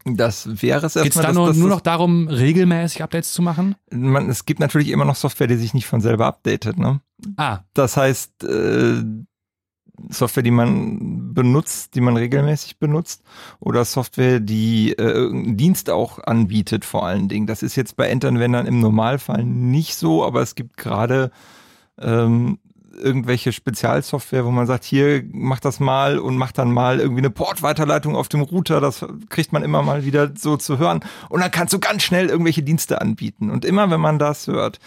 Das 0.06 0.62
wäre 0.62 0.86
es 0.86 0.96
erstmal. 0.96 1.04
Geht 1.04 1.16
es 1.16 1.22
da 1.22 1.32
nur, 1.34 1.54
nur 1.54 1.70
noch 1.70 1.82
darum, 1.82 2.28
regelmäßig 2.28 3.04
Updates 3.04 3.32
zu 3.32 3.42
machen? 3.42 3.76
Man, 3.92 4.30
es 4.30 4.46
gibt 4.46 4.60
natürlich 4.60 4.90
immer 4.90 5.06
noch 5.06 5.16
Software, 5.16 5.48
die 5.48 5.56
sich 5.56 5.74
nicht 5.74 5.88
von 5.88 6.02
selber 6.02 6.26
updatet. 6.26 6.78
Ne? 6.78 7.00
Ah. 7.38 7.60
Das 7.74 7.96
heißt, 7.96 8.44
äh, 8.44 9.04
Software, 10.10 10.44
die 10.44 10.52
man 10.52 11.34
benutzt, 11.34 11.96
die 11.96 12.02
man 12.02 12.18
regelmäßig 12.18 12.80
benutzt, 12.80 13.24
oder 13.60 13.86
Software, 13.86 14.40
die 14.40 14.92
äh, 14.92 15.04
irgendeinen 15.04 15.58
Dienst 15.58 15.90
auch 15.90 16.20
anbietet, 16.20 16.84
vor 16.84 17.06
allen 17.06 17.30
Dingen. 17.30 17.48
Das 17.48 17.64
ist 17.64 17.76
jetzt 17.76 17.96
bei 17.96 18.10
Endanwendern 18.10 18.66
im 18.66 18.80
Normalfall 18.80 19.46
nicht 19.46 19.96
so, 19.96 20.26
aber 20.26 20.42
es 20.42 20.56
gibt 20.56 20.78
gerade 20.78 21.32
ähm, 22.00 22.60
irgendwelche 23.02 23.52
Spezialsoftware, 23.52 24.46
wo 24.46 24.52
man 24.52 24.68
sagt, 24.68 24.84
hier 24.84 25.24
mach 25.32 25.60
das 25.60 25.80
mal 25.80 26.20
und 26.20 26.38
mach 26.38 26.52
dann 26.52 26.72
mal 26.72 27.00
irgendwie 27.00 27.22
eine 27.22 27.30
Portweiterleitung 27.30 28.16
auf 28.16 28.30
dem 28.30 28.42
Router, 28.42 28.82
das 28.82 29.06
kriegt 29.30 29.54
man 29.54 29.64
immer 29.64 29.82
mal 29.82 30.06
wieder 30.06 30.32
so 30.38 30.58
zu 30.58 30.78
hören 30.78 31.02
und 31.30 31.42
dann 31.42 31.52
kannst 31.52 31.74
du 31.74 31.80
ganz 31.80 32.04
schnell 32.04 32.28
irgendwelche 32.28 32.64
Dienste 32.64 33.02
anbieten 33.02 33.50
und 33.50 33.66
immer 33.66 33.90
wenn 33.90 34.02
man 34.02 34.20
das 34.20 34.48
hört, 34.48 34.80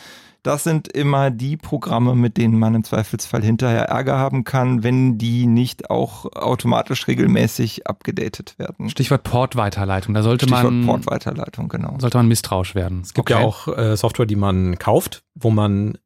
das 0.46 0.62
sind 0.62 0.86
immer 0.86 1.32
die 1.32 1.56
Programme, 1.56 2.14
mit 2.14 2.36
denen 2.36 2.56
man 2.56 2.76
im 2.76 2.84
Zweifelsfall 2.84 3.42
hinterher 3.42 3.86
Ärger 3.86 4.16
haben 4.16 4.44
kann, 4.44 4.84
wenn 4.84 5.18
die 5.18 5.46
nicht 5.46 5.90
auch 5.90 6.24
automatisch 6.36 7.08
regelmäßig 7.08 7.88
abgedatet 7.88 8.56
werden. 8.56 8.88
Stichwort 8.88 9.24
Portweiterleitung, 9.24 10.14
da 10.14 10.22
sollte 10.22 10.46
Stichwort 10.46 10.72
man 10.72 10.86
Portweiterleitung, 10.86 11.68
genau. 11.68 11.96
Sollte 11.98 12.18
man 12.18 12.28
misstrauisch 12.28 12.76
werden. 12.76 13.00
Es 13.02 13.12
gibt 13.12 13.28
okay. 13.28 13.40
ja 13.40 13.44
auch 13.44 13.66
äh, 13.76 13.96
Software, 13.96 14.26
die 14.26 14.36
man 14.36 14.78
kauft, 14.78 15.24
wo 15.34 15.50
man 15.50 15.98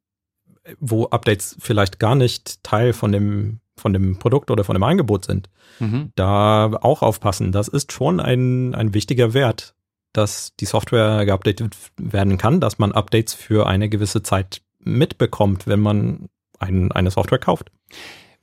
wo 0.79 1.05
Updates 1.05 1.55
vielleicht 1.59 1.99
gar 1.99 2.15
nicht 2.15 2.63
Teil 2.63 2.93
von 2.93 3.11
dem, 3.11 3.59
von 3.75 3.93
dem 3.93 4.19
Produkt 4.19 4.51
oder 4.51 4.63
von 4.63 4.75
dem 4.75 4.83
Angebot 4.83 5.25
sind, 5.25 5.49
mhm. 5.79 6.11
da 6.15 6.71
auch 6.81 7.01
aufpassen. 7.01 7.51
Das 7.51 7.67
ist 7.67 7.91
schon 7.91 8.19
ein, 8.19 8.75
ein 8.75 8.93
wichtiger 8.93 9.33
Wert, 9.33 9.75
dass 10.13 10.55
die 10.59 10.65
Software 10.65 11.25
geupdatet 11.25 11.75
werden 11.97 12.37
kann, 12.37 12.59
dass 12.59 12.79
man 12.79 12.91
Updates 12.91 13.33
für 13.33 13.67
eine 13.67 13.89
gewisse 13.89 14.23
Zeit 14.23 14.61
mitbekommt, 14.79 15.67
wenn 15.67 15.79
man 15.79 16.29
ein, 16.59 16.91
eine 16.91 17.11
Software 17.11 17.39
kauft. 17.39 17.71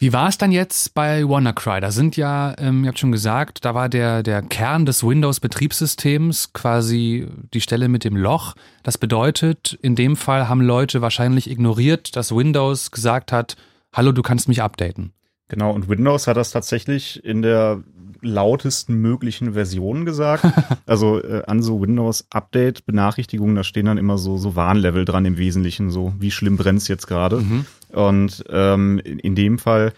Wie 0.00 0.12
war 0.12 0.28
es 0.28 0.38
dann 0.38 0.52
jetzt 0.52 0.94
bei 0.94 1.28
WannaCry? 1.28 1.80
Da 1.80 1.90
sind 1.90 2.16
ja, 2.16 2.54
ähm, 2.58 2.84
ihr 2.84 2.88
habt 2.88 3.00
schon 3.00 3.10
gesagt, 3.10 3.64
da 3.64 3.74
war 3.74 3.88
der, 3.88 4.22
der 4.22 4.42
Kern 4.42 4.86
des 4.86 5.02
Windows-Betriebssystems 5.02 6.52
quasi 6.52 7.26
die 7.52 7.60
Stelle 7.60 7.88
mit 7.88 8.04
dem 8.04 8.16
Loch. 8.16 8.54
Das 8.84 8.96
bedeutet, 8.96 9.76
in 9.82 9.96
dem 9.96 10.14
Fall 10.14 10.48
haben 10.48 10.60
Leute 10.60 11.02
wahrscheinlich 11.02 11.50
ignoriert, 11.50 12.14
dass 12.14 12.32
Windows 12.32 12.92
gesagt 12.92 13.32
hat, 13.32 13.56
hallo, 13.92 14.12
du 14.12 14.22
kannst 14.22 14.46
mich 14.46 14.62
updaten. 14.62 15.12
Genau, 15.48 15.72
und 15.72 15.88
Windows 15.88 16.28
hat 16.28 16.36
das 16.36 16.52
tatsächlich 16.52 17.24
in 17.24 17.42
der 17.42 17.82
lautesten 18.20 18.94
möglichen 18.94 19.54
Versionen 19.54 20.04
gesagt. 20.04 20.44
also 20.86 21.20
äh, 21.20 21.42
an 21.46 21.60
so 21.60 21.80
Windows-Update-Benachrichtigungen, 21.80 23.56
da 23.56 23.64
stehen 23.64 23.86
dann 23.86 23.98
immer 23.98 24.18
so, 24.18 24.38
so 24.38 24.54
Warnlevel 24.54 25.04
dran 25.04 25.24
im 25.24 25.38
Wesentlichen, 25.38 25.90
so 25.90 26.12
wie 26.20 26.30
schlimm 26.30 26.56
brennt's 26.56 26.86
jetzt 26.86 27.08
gerade. 27.08 27.38
Mhm. 27.38 27.66
Und 27.92 28.44
ähm, 28.50 29.00
in, 29.04 29.18
in 29.18 29.34
dem 29.34 29.58
Fall 29.58 29.92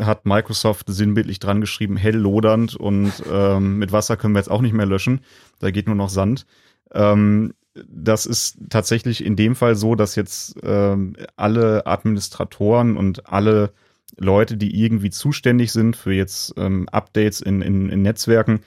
hat 0.00 0.26
Microsoft 0.26 0.86
sinnbildlich 0.88 1.38
dran 1.38 1.60
geschrieben, 1.60 1.96
hell 1.96 2.16
lodernd 2.16 2.76
und 2.76 3.12
ähm, 3.30 3.78
mit 3.78 3.92
Wasser 3.92 4.16
können 4.16 4.34
wir 4.34 4.40
jetzt 4.40 4.50
auch 4.50 4.60
nicht 4.60 4.74
mehr 4.74 4.86
löschen. 4.86 5.20
Da 5.60 5.70
geht 5.70 5.86
nur 5.86 5.96
noch 5.96 6.10
Sand. 6.10 6.46
Ähm, 6.92 7.54
das 7.88 8.26
ist 8.26 8.58
tatsächlich 8.68 9.24
in 9.24 9.36
dem 9.36 9.56
Fall 9.56 9.76
so, 9.76 9.94
dass 9.94 10.14
jetzt 10.14 10.56
ähm, 10.62 11.14
alle 11.36 11.86
Administratoren 11.86 12.96
und 12.96 13.26
alle 13.32 13.72
Leute, 14.18 14.58
die 14.58 14.78
irgendwie 14.78 15.10
zuständig 15.10 15.72
sind 15.72 15.96
für 15.96 16.12
jetzt 16.12 16.52
ähm, 16.58 16.86
Updates 16.90 17.40
in, 17.40 17.62
in, 17.62 17.88
in 17.88 18.02
Netzwerken, 18.02 18.60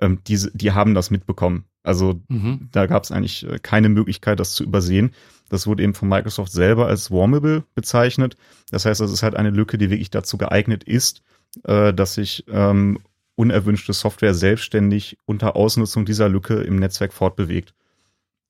ähm, 0.00 0.20
die, 0.26 0.48
die 0.54 0.72
haben 0.72 0.94
das 0.94 1.10
mitbekommen. 1.10 1.64
Also 1.82 2.20
mhm. 2.28 2.68
da 2.72 2.86
gab 2.86 3.04
es 3.04 3.12
eigentlich 3.12 3.46
äh, 3.46 3.58
keine 3.58 3.88
Möglichkeit, 3.90 4.40
das 4.40 4.54
zu 4.54 4.64
übersehen. 4.64 5.12
Das 5.48 5.66
wurde 5.66 5.82
eben 5.82 5.94
von 5.94 6.08
Microsoft 6.08 6.52
selber 6.52 6.86
als 6.86 7.10
Warmable 7.10 7.64
bezeichnet. 7.74 8.36
Das 8.70 8.84
heißt, 8.84 9.00
das 9.00 9.12
ist 9.12 9.22
halt 9.22 9.36
eine 9.36 9.50
Lücke, 9.50 9.78
die 9.78 9.90
wirklich 9.90 10.10
dazu 10.10 10.38
geeignet 10.38 10.84
ist, 10.84 11.22
äh, 11.64 11.92
dass 11.92 12.14
sich 12.14 12.44
ähm, 12.48 13.00
unerwünschte 13.36 13.92
Software 13.92 14.34
selbstständig 14.34 15.18
unter 15.24 15.56
Ausnutzung 15.56 16.04
dieser 16.04 16.28
Lücke 16.28 16.54
im 16.62 16.76
Netzwerk 16.76 17.12
fortbewegt. 17.12 17.74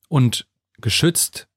Und 0.09 0.47
geschützt 0.81 1.49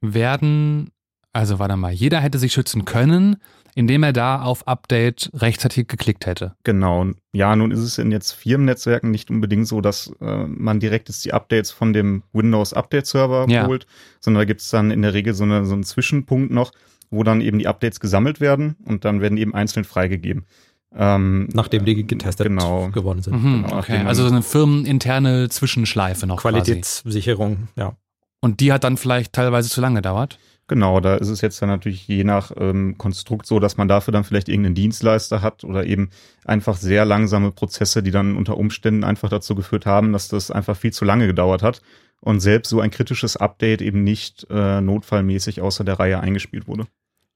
werden, 0.00 0.90
also 1.32 1.58
warte 1.58 1.76
mal, 1.76 1.92
jeder 1.92 2.20
hätte 2.20 2.38
sich 2.38 2.52
schützen 2.52 2.84
können, 2.84 3.36
indem 3.74 4.02
er 4.02 4.12
da 4.12 4.42
auf 4.42 4.66
Update 4.66 5.30
rechtzeitig 5.34 5.88
geklickt 5.88 6.26
hätte. 6.26 6.54
Genau. 6.64 7.06
Ja, 7.32 7.54
nun 7.54 7.70
ist 7.70 7.80
es 7.80 7.98
in 7.98 8.12
jetzt 8.12 8.32
Firmennetzwerken 8.32 9.10
nicht 9.10 9.30
unbedingt 9.30 9.66
so, 9.66 9.80
dass 9.80 10.12
äh, 10.20 10.46
man 10.46 10.80
direkt 10.80 11.08
jetzt 11.08 11.24
die 11.24 11.32
Updates 11.32 11.70
von 11.70 11.92
dem 11.92 12.22
Windows 12.32 12.72
Update 12.72 13.06
Server 13.06 13.46
ja. 13.48 13.66
holt, 13.66 13.86
sondern 14.20 14.42
da 14.42 14.44
gibt 14.44 14.60
es 14.60 14.70
dann 14.70 14.90
in 14.90 15.02
der 15.02 15.14
Regel 15.14 15.34
so, 15.34 15.44
eine, 15.44 15.64
so 15.64 15.74
einen 15.74 15.84
Zwischenpunkt 15.84 16.50
noch, 16.50 16.72
wo 17.10 17.22
dann 17.22 17.40
eben 17.40 17.58
die 17.58 17.66
Updates 17.66 18.00
gesammelt 18.00 18.40
werden 18.40 18.76
und 18.84 19.04
dann 19.04 19.20
werden 19.20 19.38
eben 19.38 19.54
einzeln 19.54 19.84
freigegeben. 19.84 20.46
Ähm, 20.92 21.48
nachdem 21.52 21.84
die 21.84 22.04
getestet 22.04 22.48
genau. 22.48 22.88
geworden 22.88 23.22
sind. 23.22 23.40
Mhm, 23.40 23.62
genau, 23.62 23.78
okay, 23.78 23.98
also 24.04 24.24
so 24.26 24.34
eine 24.34 24.42
firmeninterne 24.42 25.48
Zwischenschleife 25.48 26.26
noch. 26.26 26.38
Qualitätssicherung, 26.38 27.56
quasi. 27.56 27.68
ja. 27.76 27.96
Und 28.40 28.60
die 28.60 28.72
hat 28.72 28.84
dann 28.84 28.96
vielleicht 28.96 29.34
teilweise 29.34 29.68
zu 29.68 29.80
lange 29.80 29.96
gedauert? 29.96 30.38
Genau, 30.70 31.00
da 31.00 31.16
ist 31.16 31.30
es 31.30 31.40
jetzt 31.40 31.60
dann 31.60 31.68
natürlich 31.68 32.06
je 32.06 32.22
nach 32.22 32.52
ähm, 32.56 32.96
Konstrukt 32.96 33.44
so, 33.44 33.58
dass 33.58 33.76
man 33.76 33.88
dafür 33.88 34.12
dann 34.12 34.22
vielleicht 34.22 34.48
irgendeinen 34.48 34.76
Dienstleister 34.76 35.42
hat 35.42 35.64
oder 35.64 35.84
eben 35.84 36.10
einfach 36.44 36.76
sehr 36.76 37.04
langsame 37.04 37.50
Prozesse, 37.50 38.04
die 38.04 38.12
dann 38.12 38.36
unter 38.36 38.56
Umständen 38.56 39.02
einfach 39.02 39.28
dazu 39.28 39.56
geführt 39.56 39.84
haben, 39.84 40.12
dass 40.12 40.28
das 40.28 40.52
einfach 40.52 40.76
viel 40.76 40.92
zu 40.92 41.04
lange 41.04 41.26
gedauert 41.26 41.64
hat 41.64 41.82
und 42.20 42.38
selbst 42.38 42.68
so 42.68 42.78
ein 42.78 42.92
kritisches 42.92 43.36
Update 43.36 43.82
eben 43.82 44.04
nicht 44.04 44.46
äh, 44.48 44.80
notfallmäßig 44.80 45.60
außer 45.60 45.82
der 45.82 45.98
Reihe 45.98 46.20
eingespielt 46.20 46.68
wurde. 46.68 46.86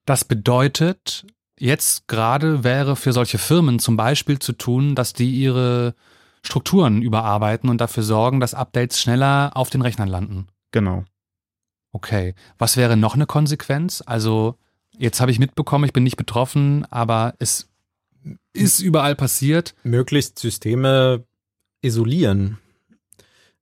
Das 0.07 0.25
bedeutet, 0.25 1.27
jetzt 1.59 2.07
gerade 2.07 2.63
wäre 2.63 2.95
für 2.95 3.13
solche 3.13 3.39
Firmen 3.39 3.81
zum 3.81 3.97
Beispiel 3.97 4.39
zu 4.39 4.53
tun, 4.53 4.95
dass 4.95 5.13
die 5.13 5.33
ihre 5.33 5.97
Strukturen 6.43 7.03
überarbeiten 7.03 7.69
und 7.69 7.81
dafür 7.81 8.05
sorgen, 8.05 8.39
dass 8.39 8.55
Updates 8.55 9.01
schneller 9.01 9.51
auf 9.57 9.71
den 9.71 9.83
Rechnern 9.83 10.09
landen. 10.09 10.47
Genau. 10.71 11.05
Okay. 11.95 12.35
Was 12.59 12.77
wäre 12.77 12.97
noch 12.97 13.15
eine 13.15 13.25
Konsequenz? 13.25 14.03
Also, 14.05 14.57
jetzt 14.99 15.21
habe 15.21 15.31
ich 15.31 15.39
mitbekommen, 15.39 15.85
ich 15.85 15.93
bin 15.93 16.03
nicht 16.03 16.17
betroffen, 16.17 16.85
aber 16.91 17.35
es 17.39 17.71
ist 18.53 18.81
überall 18.81 19.15
passiert. 19.15 19.77
Möglichst 19.85 20.41
Systeme 20.41 21.25
isolieren, 21.83 22.59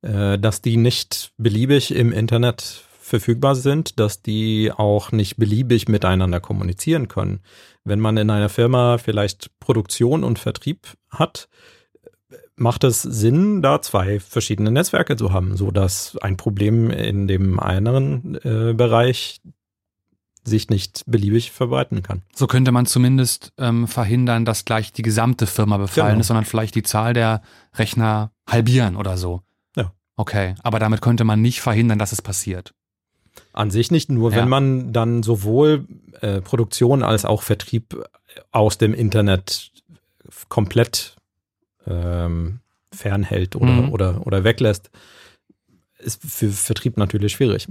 äh, 0.00 0.38
dass 0.38 0.62
die 0.62 0.78
nicht 0.78 1.32
beliebig 1.36 1.94
im 1.94 2.10
Internet 2.10 2.84
verfügbar 3.00 3.54
sind, 3.54 4.00
dass 4.00 4.22
die 4.22 4.72
auch 4.74 5.12
nicht 5.12 5.36
beliebig 5.36 5.88
miteinander 5.88 6.40
kommunizieren 6.40 7.08
können. 7.08 7.40
Wenn 7.84 8.00
man 8.00 8.16
in 8.16 8.30
einer 8.30 8.48
Firma 8.48 8.96
vielleicht 8.96 9.50
Produktion 9.60 10.24
und 10.24 10.38
Vertrieb 10.38 10.86
hat, 11.10 11.50
macht 12.62 12.84
es 12.84 13.02
Sinn, 13.02 13.60
da 13.60 13.82
zwei 13.82 14.20
verschiedene 14.20 14.70
Netzwerke 14.70 15.16
zu 15.16 15.32
haben, 15.32 15.56
so 15.56 15.70
dass 15.70 16.16
ein 16.22 16.36
Problem 16.36 16.90
in 16.90 17.26
dem 17.26 17.60
einen 17.60 18.36
äh, 18.36 18.72
Bereich 18.72 19.40
sich 20.44 20.70
nicht 20.70 21.04
beliebig 21.06 21.52
verbreiten 21.52 22.02
kann. 22.02 22.22
So 22.34 22.46
könnte 22.46 22.72
man 22.72 22.86
zumindest 22.86 23.52
ähm, 23.58 23.86
verhindern, 23.86 24.44
dass 24.44 24.64
gleich 24.64 24.92
die 24.92 25.02
gesamte 25.02 25.46
Firma 25.46 25.76
befallen 25.76 26.10
genau. 26.10 26.20
ist, 26.20 26.26
sondern 26.28 26.44
vielleicht 26.44 26.74
die 26.74 26.82
Zahl 26.82 27.12
der 27.12 27.42
Rechner 27.74 28.32
halbieren 28.46 28.96
oder 28.96 29.16
so. 29.16 29.42
Ja. 29.76 29.92
Okay, 30.16 30.54
aber 30.62 30.78
damit 30.78 31.00
könnte 31.00 31.24
man 31.24 31.40
nicht 31.42 31.60
verhindern, 31.60 31.98
dass 31.98 32.12
es 32.12 32.22
passiert. 32.22 32.74
An 33.52 33.70
sich 33.70 33.90
nicht, 33.90 34.10
nur 34.10 34.30
ja. 34.30 34.38
wenn 34.38 34.48
man 34.48 34.92
dann 34.92 35.22
sowohl 35.22 35.86
äh, 36.20 36.40
Produktion 36.40 37.02
als 37.02 37.24
auch 37.24 37.42
Vertrieb 37.42 38.02
aus 38.50 38.78
dem 38.78 38.94
Internet 38.94 39.70
komplett 40.48 41.16
ähm, 41.86 42.60
fernhält 42.92 43.56
oder, 43.56 43.72
mhm. 43.72 43.92
oder, 43.92 44.26
oder 44.26 44.44
weglässt, 44.44 44.90
ist 45.98 46.22
für 46.22 46.50
Vertrieb 46.50 46.96
natürlich 46.96 47.32
schwierig. 47.32 47.68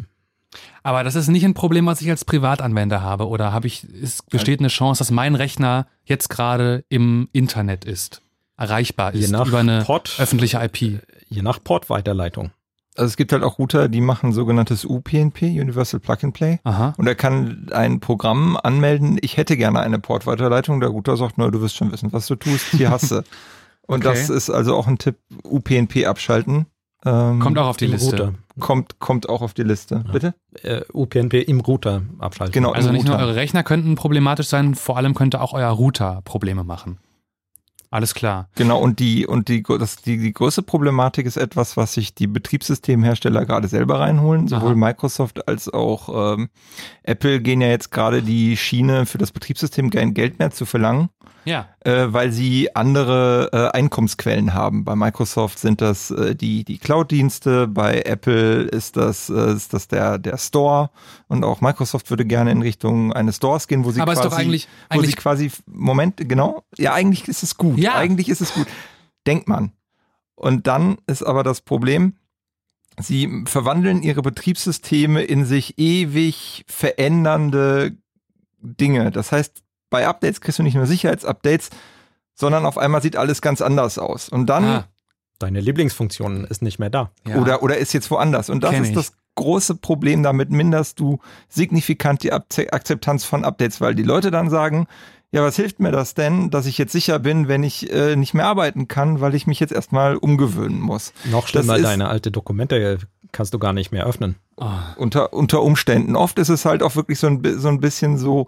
Aber 0.83 1.03
das 1.03 1.15
ist 1.15 1.27
nicht 1.27 1.45
ein 1.45 1.53
Problem, 1.53 1.85
was 1.85 2.01
ich 2.01 2.09
als 2.09 2.25
Privatanwender 2.25 3.01
habe. 3.01 3.27
Oder 3.27 3.53
habe 3.53 3.67
ich, 3.67 3.85
es 4.01 4.23
besteht 4.23 4.59
eine 4.59 4.67
Chance, 4.67 4.99
dass 4.99 5.11
mein 5.11 5.35
Rechner 5.35 5.87
jetzt 6.03 6.29
gerade 6.29 6.83
im 6.89 7.29
Internet 7.31 7.85
ist, 7.85 8.21
erreichbar 8.57 9.13
ist 9.13 9.31
über 9.31 9.59
eine 9.59 9.83
Port, 9.83 10.15
öffentliche 10.19 10.61
IP? 10.63 11.01
Je 11.29 11.41
nach 11.41 11.63
Portweiterleitung. 11.63 12.51
Also 12.97 13.07
es 13.07 13.15
gibt 13.15 13.31
halt 13.31 13.43
auch 13.43 13.57
Router, 13.57 13.87
die 13.87 14.01
machen 14.01 14.33
sogenanntes 14.33 14.83
UPnP, 14.83 15.43
Universal 15.43 16.01
Plug 16.01 16.17
and 16.23 16.33
Play. 16.33 16.59
Aha. 16.65 16.93
Und 16.97 17.07
er 17.07 17.15
kann 17.15 17.67
ein 17.71 18.01
Programm 18.01 18.57
anmelden, 18.61 19.17
ich 19.21 19.37
hätte 19.37 19.55
gerne 19.55 19.79
eine 19.79 19.99
Portweiterleitung. 19.99 20.81
Der 20.81 20.89
Router 20.89 21.15
sagt, 21.15 21.37
nur 21.37 21.49
du 21.51 21.61
wirst 21.61 21.77
schon 21.77 21.93
wissen, 21.93 22.11
was 22.11 22.27
du 22.27 22.35
tust, 22.35 22.65
hier 22.71 22.89
hast 22.89 23.11
du. 23.11 23.23
Und 23.91 24.05
okay. 24.05 24.17
das 24.17 24.29
ist 24.29 24.49
also 24.49 24.75
auch 24.75 24.87
ein 24.87 24.97
Tipp, 24.97 25.17
UPnP 25.43 26.05
abschalten. 26.05 26.65
Ähm, 27.03 27.39
kommt 27.39 27.57
auch 27.57 27.67
auf 27.67 27.77
die 27.77 27.87
Liste. 27.87 28.11
Router. 28.11 28.33
Kommt, 28.59 28.99
kommt 28.99 29.27
auch 29.27 29.41
auf 29.41 29.53
die 29.53 29.63
Liste. 29.63 30.03
Ja. 30.05 30.11
Bitte? 30.11 30.35
Äh, 30.61 30.81
UPnP 30.93 31.41
im 31.41 31.59
Router 31.59 32.03
abschalten. 32.19 32.53
Genau. 32.53 32.71
Also 32.71 32.91
nicht 32.91 33.01
Router. 33.01 33.17
nur 33.17 33.27
eure 33.27 33.35
Rechner 33.35 33.63
könnten 33.63 33.95
problematisch 33.95 34.47
sein, 34.47 34.75
vor 34.75 34.97
allem 34.97 35.13
könnte 35.13 35.41
auch 35.41 35.53
euer 35.53 35.69
Router 35.69 36.21
Probleme 36.23 36.63
machen. 36.63 36.99
Alles 37.89 38.13
klar. 38.13 38.47
Genau, 38.55 38.79
und 38.79 38.99
die, 38.99 39.27
und 39.27 39.49
die, 39.49 39.63
das, 39.63 39.97
die, 39.97 40.17
die 40.17 40.31
größte 40.31 40.61
Problematik 40.61 41.25
ist 41.25 41.35
etwas, 41.35 41.75
was 41.75 41.93
sich 41.93 42.15
die 42.15 42.27
Betriebssystemhersteller 42.27 43.45
gerade 43.45 43.67
selber 43.67 43.99
reinholen. 43.99 44.47
Sowohl 44.47 44.71
Aha. 44.71 44.77
Microsoft 44.77 45.45
als 45.49 45.67
auch 45.67 46.35
ähm, 46.35 46.47
Apple 47.03 47.41
gehen 47.41 47.59
ja 47.59 47.67
jetzt 47.67 47.91
gerade 47.91 48.21
die 48.21 48.55
Schiene 48.55 49.05
für 49.05 49.17
das 49.17 49.33
Betriebssystem 49.33 49.89
kein 49.89 50.13
Geld 50.13 50.39
mehr 50.39 50.51
zu 50.51 50.65
verlangen. 50.65 51.09
Ja. 51.45 51.69
Äh, 51.79 52.07
weil 52.09 52.31
sie 52.31 52.75
andere 52.75 53.49
äh, 53.51 53.77
Einkommensquellen 53.77 54.53
haben. 54.53 54.85
Bei 54.85 54.95
Microsoft 54.95 55.59
sind 55.59 55.81
das 55.81 56.11
äh, 56.11 56.35
die, 56.35 56.63
die 56.63 56.77
Cloud-Dienste, 56.77 57.67
bei 57.67 58.01
Apple 58.01 58.63
ist 58.63 58.97
das, 58.97 59.29
äh, 59.29 59.53
ist 59.53 59.73
das 59.73 59.87
der, 59.87 60.19
der 60.19 60.37
Store 60.37 60.89
und 61.27 61.43
auch 61.43 61.61
Microsoft 61.61 62.09
würde 62.09 62.25
gerne 62.25 62.51
in 62.51 62.61
Richtung 62.61 63.13
eines 63.13 63.37
Stores 63.37 63.67
gehen, 63.67 63.85
wo 63.85 63.91
sie 63.91 64.01
Aber 64.01 64.13
quasi, 64.13 64.27
ist 64.27 64.31
doch 64.31 64.37
eigentlich, 64.37 64.67
wo 64.89 64.95
eigentlich 64.95 65.11
sie 65.11 65.17
quasi, 65.17 65.51
Moment, 65.65 66.17
genau, 66.17 66.63
ja, 66.77 66.93
eigentlich 66.93 67.27
ist 67.27 67.43
es 67.43 67.57
gut. 67.57 67.77
Ja. 67.79 67.95
Eigentlich 67.95 68.29
ist 68.29 68.41
es 68.41 68.53
gut. 68.53 68.67
Denkt 69.25 69.47
man. 69.47 69.71
Und 70.35 70.67
dann 70.67 70.97
ist 71.07 71.23
aber 71.23 71.43
das 71.43 71.61
Problem, 71.61 72.15
sie 72.99 73.43
verwandeln 73.45 74.01
ihre 74.01 74.21
Betriebssysteme 74.21 75.23
in 75.23 75.45
sich 75.45 75.77
ewig 75.77 76.63
verändernde 76.67 77.97
Dinge. 78.61 79.11
Das 79.11 79.31
heißt, 79.31 79.63
bei 79.91 80.07
Updates 80.07 80.41
kriegst 80.41 80.57
du 80.57 80.63
nicht 80.63 80.73
nur 80.73 80.87
Sicherheitsupdates, 80.87 81.69
sondern 82.33 82.65
auf 82.65 82.79
einmal 82.79 83.03
sieht 83.03 83.15
alles 83.15 83.43
ganz 83.43 83.61
anders 83.61 83.99
aus. 83.99 84.27
Und 84.29 84.47
dann. 84.47 84.63
Ah, 84.63 84.87
deine 85.37 85.59
Lieblingsfunktion 85.59 86.45
ist 86.45 86.63
nicht 86.63 86.79
mehr 86.79 86.89
da. 86.89 87.11
Ja. 87.27 87.35
Oder, 87.35 87.61
oder 87.61 87.77
ist 87.77 87.93
jetzt 87.93 88.09
woanders. 88.09 88.49
Und 88.49 88.63
das 88.63 88.71
Kenn 88.71 88.81
ist 88.81 88.89
ich. 88.89 88.95
das 88.95 89.13
große 89.35 89.75
Problem. 89.75 90.23
Damit 90.23 90.49
minderst 90.49 90.99
du 90.99 91.19
signifikant 91.49 92.23
die 92.23 92.33
Akzeptanz 92.33 93.23
von 93.23 93.45
Updates, 93.45 93.81
weil 93.81 93.93
die 93.93 94.03
Leute 94.03 94.31
dann 94.31 94.49
sagen, 94.49 94.87
ja, 95.31 95.41
was 95.43 95.55
hilft 95.55 95.79
mir 95.79 95.91
das 95.91 96.13
denn, 96.13 96.49
dass 96.49 96.65
ich 96.65 96.77
jetzt 96.77 96.91
sicher 96.91 97.17
bin, 97.19 97.47
wenn 97.47 97.63
ich 97.63 97.91
äh, 97.91 98.17
nicht 98.17 98.33
mehr 98.33 98.45
arbeiten 98.45 98.89
kann, 98.89 99.21
weil 99.21 99.33
ich 99.33 99.47
mich 99.47 99.61
jetzt 99.61 99.71
erstmal 99.71 100.17
umgewöhnen 100.17 100.81
muss? 100.81 101.13
Noch 101.25 101.47
schlimmer, 101.47 101.79
deine 101.79 102.09
alte 102.09 102.31
Dokumente 102.31 102.99
kannst 103.31 103.53
du 103.53 103.59
gar 103.59 103.71
nicht 103.71 103.93
mehr 103.93 104.05
öffnen. 104.05 104.35
Oh. 104.57 104.67
Unter, 104.97 105.31
unter 105.31 105.61
Umständen. 105.61 106.17
Oft 106.17 106.37
ist 106.37 106.49
es 106.49 106.65
halt 106.65 106.83
auch 106.83 106.97
wirklich 106.97 107.17
so 107.17 107.27
ein, 107.27 107.41
so 107.59 107.69
ein 107.69 107.79
bisschen 107.79 108.17
so, 108.17 108.47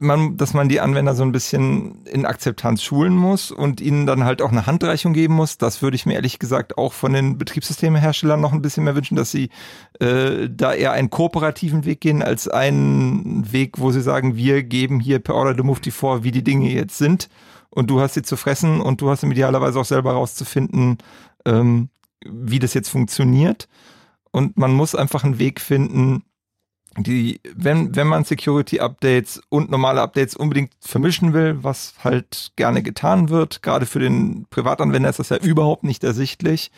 man, 0.00 0.36
dass 0.36 0.54
man 0.54 0.68
die 0.68 0.80
Anwender 0.80 1.14
so 1.14 1.22
ein 1.22 1.32
bisschen 1.32 2.04
in 2.06 2.26
Akzeptanz 2.26 2.82
schulen 2.82 3.14
muss 3.14 3.50
und 3.50 3.80
ihnen 3.80 4.06
dann 4.06 4.24
halt 4.24 4.42
auch 4.42 4.50
eine 4.50 4.66
Handreichung 4.66 5.12
geben 5.12 5.34
muss. 5.34 5.58
Das 5.58 5.82
würde 5.82 5.94
ich 5.94 6.06
mir 6.06 6.14
ehrlich 6.14 6.38
gesagt 6.38 6.78
auch 6.78 6.92
von 6.92 7.12
den 7.12 7.38
Betriebssystemeherstellern 7.38 8.40
noch 8.40 8.52
ein 8.52 8.62
bisschen 8.62 8.84
mehr 8.84 8.96
wünschen, 8.96 9.16
dass 9.16 9.30
sie 9.30 9.50
äh, 10.00 10.48
da 10.50 10.72
eher 10.72 10.92
einen 10.92 11.10
kooperativen 11.10 11.84
Weg 11.84 12.00
gehen 12.00 12.22
als 12.22 12.48
einen 12.48 13.52
Weg, 13.52 13.78
wo 13.78 13.90
sie 13.90 14.00
sagen, 14.00 14.36
wir 14.36 14.62
geben 14.62 15.00
hier 15.00 15.18
per 15.18 15.34
Order 15.34 15.54
the 15.54 15.62
Mufti 15.62 15.90
vor, 15.90 16.24
wie 16.24 16.30
die 16.30 16.44
Dinge 16.44 16.70
jetzt 16.70 16.96
sind 16.96 17.28
und 17.70 17.88
du 17.88 18.00
hast 18.00 18.14
sie 18.14 18.22
zu 18.22 18.36
fressen 18.36 18.80
und 18.80 19.00
du 19.00 19.10
hast 19.10 19.22
idealerweise 19.22 19.78
auch 19.78 19.84
selber 19.84 20.12
rauszufinden, 20.12 20.98
ähm, 21.44 21.88
wie 22.24 22.58
das 22.58 22.74
jetzt 22.74 22.88
funktioniert. 22.88 23.68
Und 24.32 24.56
man 24.56 24.72
muss 24.72 24.94
einfach 24.94 25.24
einen 25.24 25.38
Weg 25.38 25.60
finden, 25.60 26.24
die, 26.98 27.40
wenn, 27.54 27.94
wenn 27.94 28.08
man 28.08 28.24
Security-Updates 28.24 29.40
und 29.48 29.70
normale 29.70 30.02
Updates 30.02 30.34
unbedingt 30.34 30.72
vermischen 30.80 31.32
will, 31.32 31.62
was 31.62 31.94
halt 32.02 32.52
gerne 32.56 32.82
getan 32.82 33.28
wird, 33.28 33.62
gerade 33.62 33.86
für 33.86 34.00
den 34.00 34.46
Privatanwender 34.50 35.08
ist 35.08 35.20
das 35.20 35.28
ja 35.28 35.36
überhaupt 35.36 35.84
nicht 35.84 36.02
ersichtlich, 36.02 36.72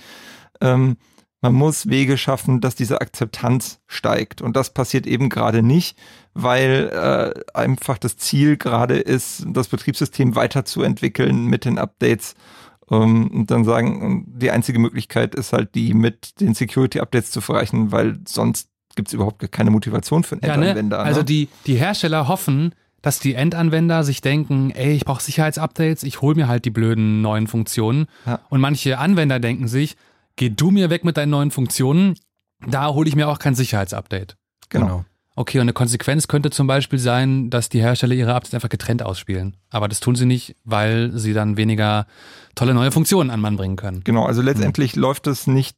ähm, 0.61 0.97
man 1.43 1.55
muss 1.55 1.89
Wege 1.89 2.19
schaffen, 2.19 2.61
dass 2.61 2.77
diese 2.77 3.01
Akzeptanz 3.01 3.81
steigt. 3.89 4.43
Und 4.43 4.57
das 4.57 4.73
passiert 4.73 5.09
eben 5.09 5.29
gerade 5.29 5.63
nicht, 5.63 5.99
weil 6.35 6.89
äh, 6.93 7.59
einfach 7.59 7.99
das 7.99 8.17
Ziel 8.17 8.57
gerade 8.57 8.97
ist, 8.97 9.45
das 9.49 9.67
Betriebssystem 9.67 10.37
weiterzuentwickeln 10.37 11.47
mit 11.47 11.65
den 11.65 11.79
Updates. 11.79 12.37
Ähm, 12.91 13.29
und 13.29 13.51
dann 13.51 13.65
sagen, 13.65 14.25
die 14.29 14.53
einzige 14.53 14.79
Möglichkeit 14.79 15.35
ist 15.35 15.53
halt 15.53 15.75
die 15.75 15.95
mit 15.95 16.41
den 16.41 16.55
Security-Updates 16.55 17.33
zu 17.33 17.41
verreichen, 17.41 17.91
weil 17.91 18.21
sonst 18.27 18.69
gibt 18.95 19.09
es 19.09 19.15
überhaupt 19.15 19.51
keine 19.53 19.71
Motivation 19.71 20.25
für 20.25 20.37
einen 20.37 20.45
ja, 20.45 20.55
Endanwender. 20.55 20.99
Ne? 20.99 21.03
Also 21.05 21.21
ne? 21.21 21.25
die, 21.25 21.49
die 21.67 21.75
Hersteller 21.75 22.29
hoffen, 22.29 22.75
dass 23.03 23.19
die 23.19 23.35
Endanwender 23.35 24.05
sich 24.05 24.21
denken, 24.21 24.71
ey, 24.71 24.93
ich 24.93 25.05
brauche 25.05 25.23
Sicherheitsupdates, 25.23 26.05
ich 26.05 26.23
hole 26.23 26.37
mir 26.37 26.49
halt 26.49 26.65
die 26.65 26.71
blöden 26.71 27.21
neuen 27.21 27.49
Funktionen. 27.49 28.07
Ja. 28.27 28.41
Und 28.49 28.61
manche 28.61 28.99
Anwender 28.99 29.41
denken 29.41 29.69
sich, 29.69 29.97
geh 30.37 30.49
du 30.49 30.71
mir 30.71 30.89
weg 30.89 31.05
mit 31.05 31.17
deinen 31.17 31.31
neuen 31.31 31.51
Funktionen, 31.51 32.15
da 32.67 32.89
hole 32.95 33.09
ich 33.09 33.17
mir 33.17 33.29
auch 33.29 33.41
kein 33.41 33.55
Sicherheitsupdate. 33.55 34.37
Genau. 34.69 34.87
genau. 34.87 35.05
Okay, 35.35 35.59
und 35.59 35.63
eine 35.63 35.73
Konsequenz 35.73 36.29
könnte 36.29 36.51
zum 36.51 36.67
Beispiel 36.67 36.99
sein, 36.99 37.49
dass 37.49 37.71
die 37.71 37.81
Hersteller 37.81 38.15
ihre 38.15 38.35
Updates 38.35 38.55
einfach 38.55 38.69
getrennt 38.69 39.03
ausspielen. 39.03 39.57
Aber 39.71 39.89
das 39.89 40.01
tun 40.01 40.15
sie 40.15 40.27
nicht, 40.27 40.57
weil 40.65 41.11
sie 41.15 41.33
dann 41.33 41.57
weniger 41.57 42.07
tolle 42.55 42.75
neue 42.75 42.93
Funktionen 42.93 43.31
an 43.31 43.41
Mann 43.41 43.57
bringen 43.57 43.77
können. 43.77 44.03
Genau, 44.05 44.27
also 44.27 44.43
letztendlich 44.43 44.95
mhm. 44.95 45.03
läuft 45.03 45.27
es 45.27 45.47
nicht 45.47 45.77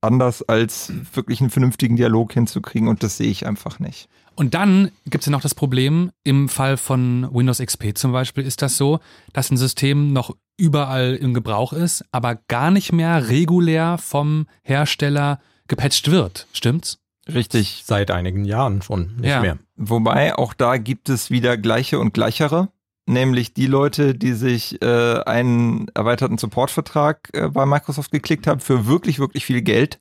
anders, 0.00 0.42
als 0.42 0.92
wirklich 1.14 1.40
einen 1.40 1.50
vernünftigen 1.50 1.96
Dialog 1.96 2.32
hinzukriegen 2.32 2.88
und 2.88 3.02
das 3.02 3.16
sehe 3.16 3.30
ich 3.30 3.46
einfach 3.46 3.78
nicht. 3.78 4.08
Und 4.34 4.54
dann 4.54 4.90
gibt 5.04 5.22
es 5.22 5.26
ja 5.26 5.32
noch 5.32 5.42
das 5.42 5.54
Problem, 5.54 6.10
im 6.24 6.48
Fall 6.48 6.76
von 6.76 7.28
Windows 7.32 7.58
XP 7.58 7.96
zum 7.96 8.12
Beispiel 8.12 8.44
ist 8.44 8.62
das 8.62 8.76
so, 8.76 9.00
dass 9.32 9.50
ein 9.50 9.56
System 9.56 10.12
noch 10.12 10.34
überall 10.56 11.14
im 11.16 11.34
Gebrauch 11.34 11.72
ist, 11.72 12.04
aber 12.12 12.36
gar 12.48 12.70
nicht 12.70 12.92
mehr 12.92 13.28
regulär 13.28 13.98
vom 13.98 14.46
Hersteller 14.62 15.40
gepatcht 15.68 16.10
wird. 16.10 16.46
Stimmt's? 16.52 16.98
Richtig. 17.32 17.82
Seit 17.84 18.10
einigen 18.10 18.44
Jahren 18.44 18.82
schon 18.82 19.16
nicht 19.16 19.30
ja. 19.30 19.40
mehr. 19.40 19.58
Wobei 19.76 20.36
auch 20.36 20.54
da 20.54 20.76
gibt 20.76 21.08
es 21.08 21.30
wieder 21.30 21.56
gleiche 21.56 21.98
und 21.98 22.14
gleichere 22.14 22.68
nämlich 23.06 23.54
die 23.54 23.66
Leute, 23.66 24.14
die 24.14 24.32
sich 24.32 24.80
äh, 24.82 25.22
einen 25.24 25.88
erweiterten 25.94 26.38
Supportvertrag 26.38 27.28
äh, 27.32 27.48
bei 27.48 27.66
Microsoft 27.66 28.12
geklickt 28.12 28.46
haben 28.46 28.60
für 28.60 28.86
wirklich, 28.86 29.18
wirklich 29.18 29.44
viel 29.44 29.62
Geld. 29.62 30.00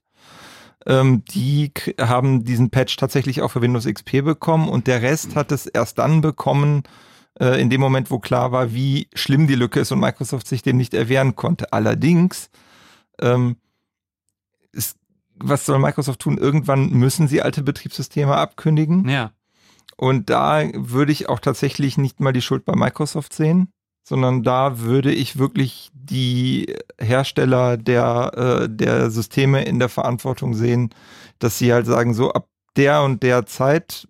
Ähm, 0.85 1.23
die 1.25 1.71
haben 1.99 2.43
diesen 2.43 2.69
Patch 2.69 2.95
tatsächlich 2.95 3.41
auch 3.41 3.49
für 3.51 3.61
Windows 3.61 3.85
XP 3.85 4.23
bekommen 4.23 4.67
und 4.67 4.87
der 4.87 5.01
Rest 5.01 5.35
hat 5.35 5.51
es 5.51 5.67
erst 5.67 5.99
dann 5.99 6.21
bekommen, 6.21 6.83
äh, 7.39 7.61
in 7.61 7.69
dem 7.69 7.81
Moment, 7.81 8.11
wo 8.11 8.19
klar 8.19 8.51
war, 8.51 8.73
wie 8.73 9.07
schlimm 9.13 9.47
die 9.47 9.55
Lücke 9.55 9.79
ist 9.79 9.91
und 9.91 9.99
Microsoft 9.99 10.47
sich 10.47 10.63
dem 10.63 10.77
nicht 10.77 10.93
erwehren 10.93 11.35
konnte. 11.35 11.71
Allerdings, 11.71 12.49
ähm, 13.19 13.57
ist, 14.71 14.97
was 15.35 15.65
soll 15.65 15.79
Microsoft 15.79 16.19
tun? 16.19 16.37
Irgendwann 16.37 16.89
müssen 16.91 17.27
sie 17.27 17.41
alte 17.41 17.63
Betriebssysteme 17.63 18.35
abkündigen. 18.35 19.07
Ja. 19.07 19.31
Und 20.01 20.31
da 20.31 20.63
würde 20.73 21.11
ich 21.11 21.29
auch 21.29 21.39
tatsächlich 21.39 21.95
nicht 21.99 22.19
mal 22.19 22.33
die 22.33 22.41
Schuld 22.41 22.65
bei 22.65 22.73
Microsoft 22.75 23.33
sehen, 23.33 23.71
sondern 24.03 24.41
da 24.41 24.79
würde 24.79 25.13
ich 25.13 25.37
wirklich 25.37 25.91
die 25.93 26.73
Hersteller 26.99 27.77
der, 27.77 28.63
äh, 28.63 28.67
der 28.67 29.11
Systeme 29.11 29.63
in 29.63 29.77
der 29.77 29.89
Verantwortung 29.89 30.55
sehen, 30.55 30.89
dass 31.37 31.59
sie 31.59 31.71
halt 31.71 31.85
sagen, 31.85 32.15
so 32.15 32.31
ab 32.31 32.47
der 32.77 33.03
und 33.03 33.21
der 33.21 33.45
Zeit 33.45 34.07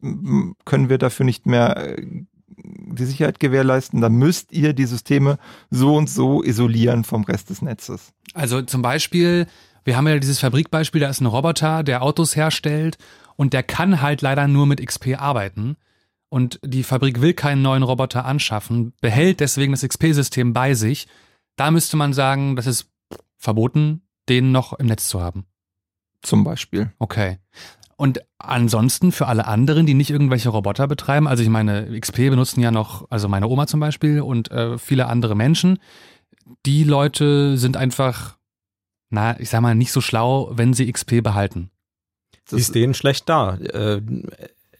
können 0.63 0.87
wir 0.87 0.97
dafür 0.97 1.25
nicht 1.25 1.45
mehr 1.45 1.75
äh, 1.75 2.01
die 2.47 3.05
Sicherheit 3.05 3.41
gewährleisten, 3.41 3.99
dann 3.99 4.13
müsst 4.13 4.53
ihr 4.53 4.71
die 4.71 4.85
Systeme 4.85 5.39
so 5.71 5.97
und 5.97 6.09
so 6.09 6.41
isolieren 6.41 7.03
vom 7.03 7.25
Rest 7.25 7.49
des 7.49 7.61
Netzes. 7.61 8.13
Also 8.33 8.61
zum 8.61 8.81
Beispiel, 8.81 9.45
wir 9.83 9.97
haben 9.97 10.07
ja 10.07 10.17
dieses 10.19 10.39
Fabrikbeispiel, 10.39 11.01
da 11.01 11.09
ist 11.09 11.19
ein 11.19 11.25
Roboter, 11.25 11.83
der 11.83 12.01
Autos 12.01 12.37
herstellt 12.37 12.97
und 13.35 13.53
der 13.53 13.63
kann 13.63 14.01
halt 14.01 14.21
leider 14.21 14.47
nur 14.47 14.65
mit 14.65 14.85
XP 14.85 15.19
arbeiten. 15.19 15.77
Und 16.29 16.59
die 16.63 16.83
Fabrik 16.83 17.19
will 17.19 17.33
keinen 17.33 17.61
neuen 17.61 17.83
Roboter 17.83 18.25
anschaffen, 18.25 18.93
behält 19.01 19.41
deswegen 19.41 19.73
das 19.73 19.81
XP-System 19.81 20.53
bei 20.53 20.73
sich. 20.73 21.07
Da 21.57 21.71
müsste 21.71 21.97
man 21.97 22.13
sagen, 22.13 22.55
das 22.55 22.67
ist 22.67 22.89
verboten, 23.37 24.03
den 24.29 24.51
noch 24.51 24.73
im 24.73 24.85
Netz 24.85 25.09
zu 25.09 25.21
haben. 25.21 25.45
Zum 26.21 26.43
Beispiel. 26.43 26.93
Okay. 26.99 27.39
Und 27.97 28.21
ansonsten 28.39 29.11
für 29.11 29.27
alle 29.27 29.45
anderen, 29.45 29.85
die 29.85 29.93
nicht 29.93 30.09
irgendwelche 30.09 30.49
Roboter 30.49 30.87
betreiben, 30.87 31.27
also 31.27 31.43
ich 31.43 31.49
meine, 31.49 31.99
XP 31.99 32.29
benutzen 32.29 32.61
ja 32.61 32.71
noch, 32.71 33.05
also 33.11 33.27
meine 33.27 33.47
Oma 33.47 33.67
zum 33.67 33.79
Beispiel 33.79 34.21
und 34.21 34.49
äh, 34.49 34.77
viele 34.77 35.07
andere 35.07 35.35
Menschen, 35.35 35.79
die 36.65 36.83
Leute 36.83 37.57
sind 37.57 37.77
einfach, 37.77 38.37
na, 39.09 39.39
ich 39.39 39.49
sag 39.49 39.61
mal, 39.61 39.75
nicht 39.75 39.91
so 39.91 40.01
schlau, 40.01 40.49
wenn 40.53 40.73
sie 40.73 40.91
XP 40.91 41.21
behalten. 41.21 41.69
Das 42.51 42.61
ist 42.61 42.75
denen 42.75 42.93
schlecht 42.93 43.27
da. 43.29 43.55
Äh, 43.55 44.01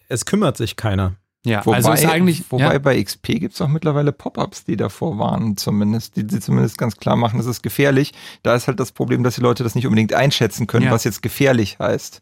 es 0.07 0.25
kümmert 0.25 0.57
sich 0.57 0.75
keiner. 0.75 1.15
Ja, 1.43 1.65
wobei, 1.65 1.77
also 1.77 1.91
ist 1.91 2.05
eigentlich. 2.05 2.43
Wobei 2.49 2.73
ja. 2.73 2.79
bei 2.79 3.01
XP 3.01 3.39
gibt 3.39 3.55
es 3.55 3.61
auch 3.61 3.67
mittlerweile 3.67 4.11
Pop-ups, 4.11 4.63
die 4.63 4.77
davor 4.77 5.17
warnen, 5.17 5.57
zumindest, 5.57 6.15
die, 6.15 6.25
die 6.25 6.39
zumindest 6.39 6.77
ganz 6.77 6.97
klar 6.97 7.15
machen, 7.15 7.37
das 7.37 7.47
ist 7.47 7.63
gefährlich. 7.63 8.13
Da 8.43 8.53
ist 8.55 8.67
halt 8.67 8.79
das 8.79 8.91
Problem, 8.91 9.23
dass 9.23 9.35
die 9.35 9.41
Leute 9.41 9.63
das 9.63 9.73
nicht 9.73 9.87
unbedingt 9.87 10.13
einschätzen 10.13 10.67
können, 10.67 10.85
ja. 10.85 10.91
was 10.91 11.03
jetzt 11.03 11.23
gefährlich 11.23 11.79
heißt. 11.79 12.21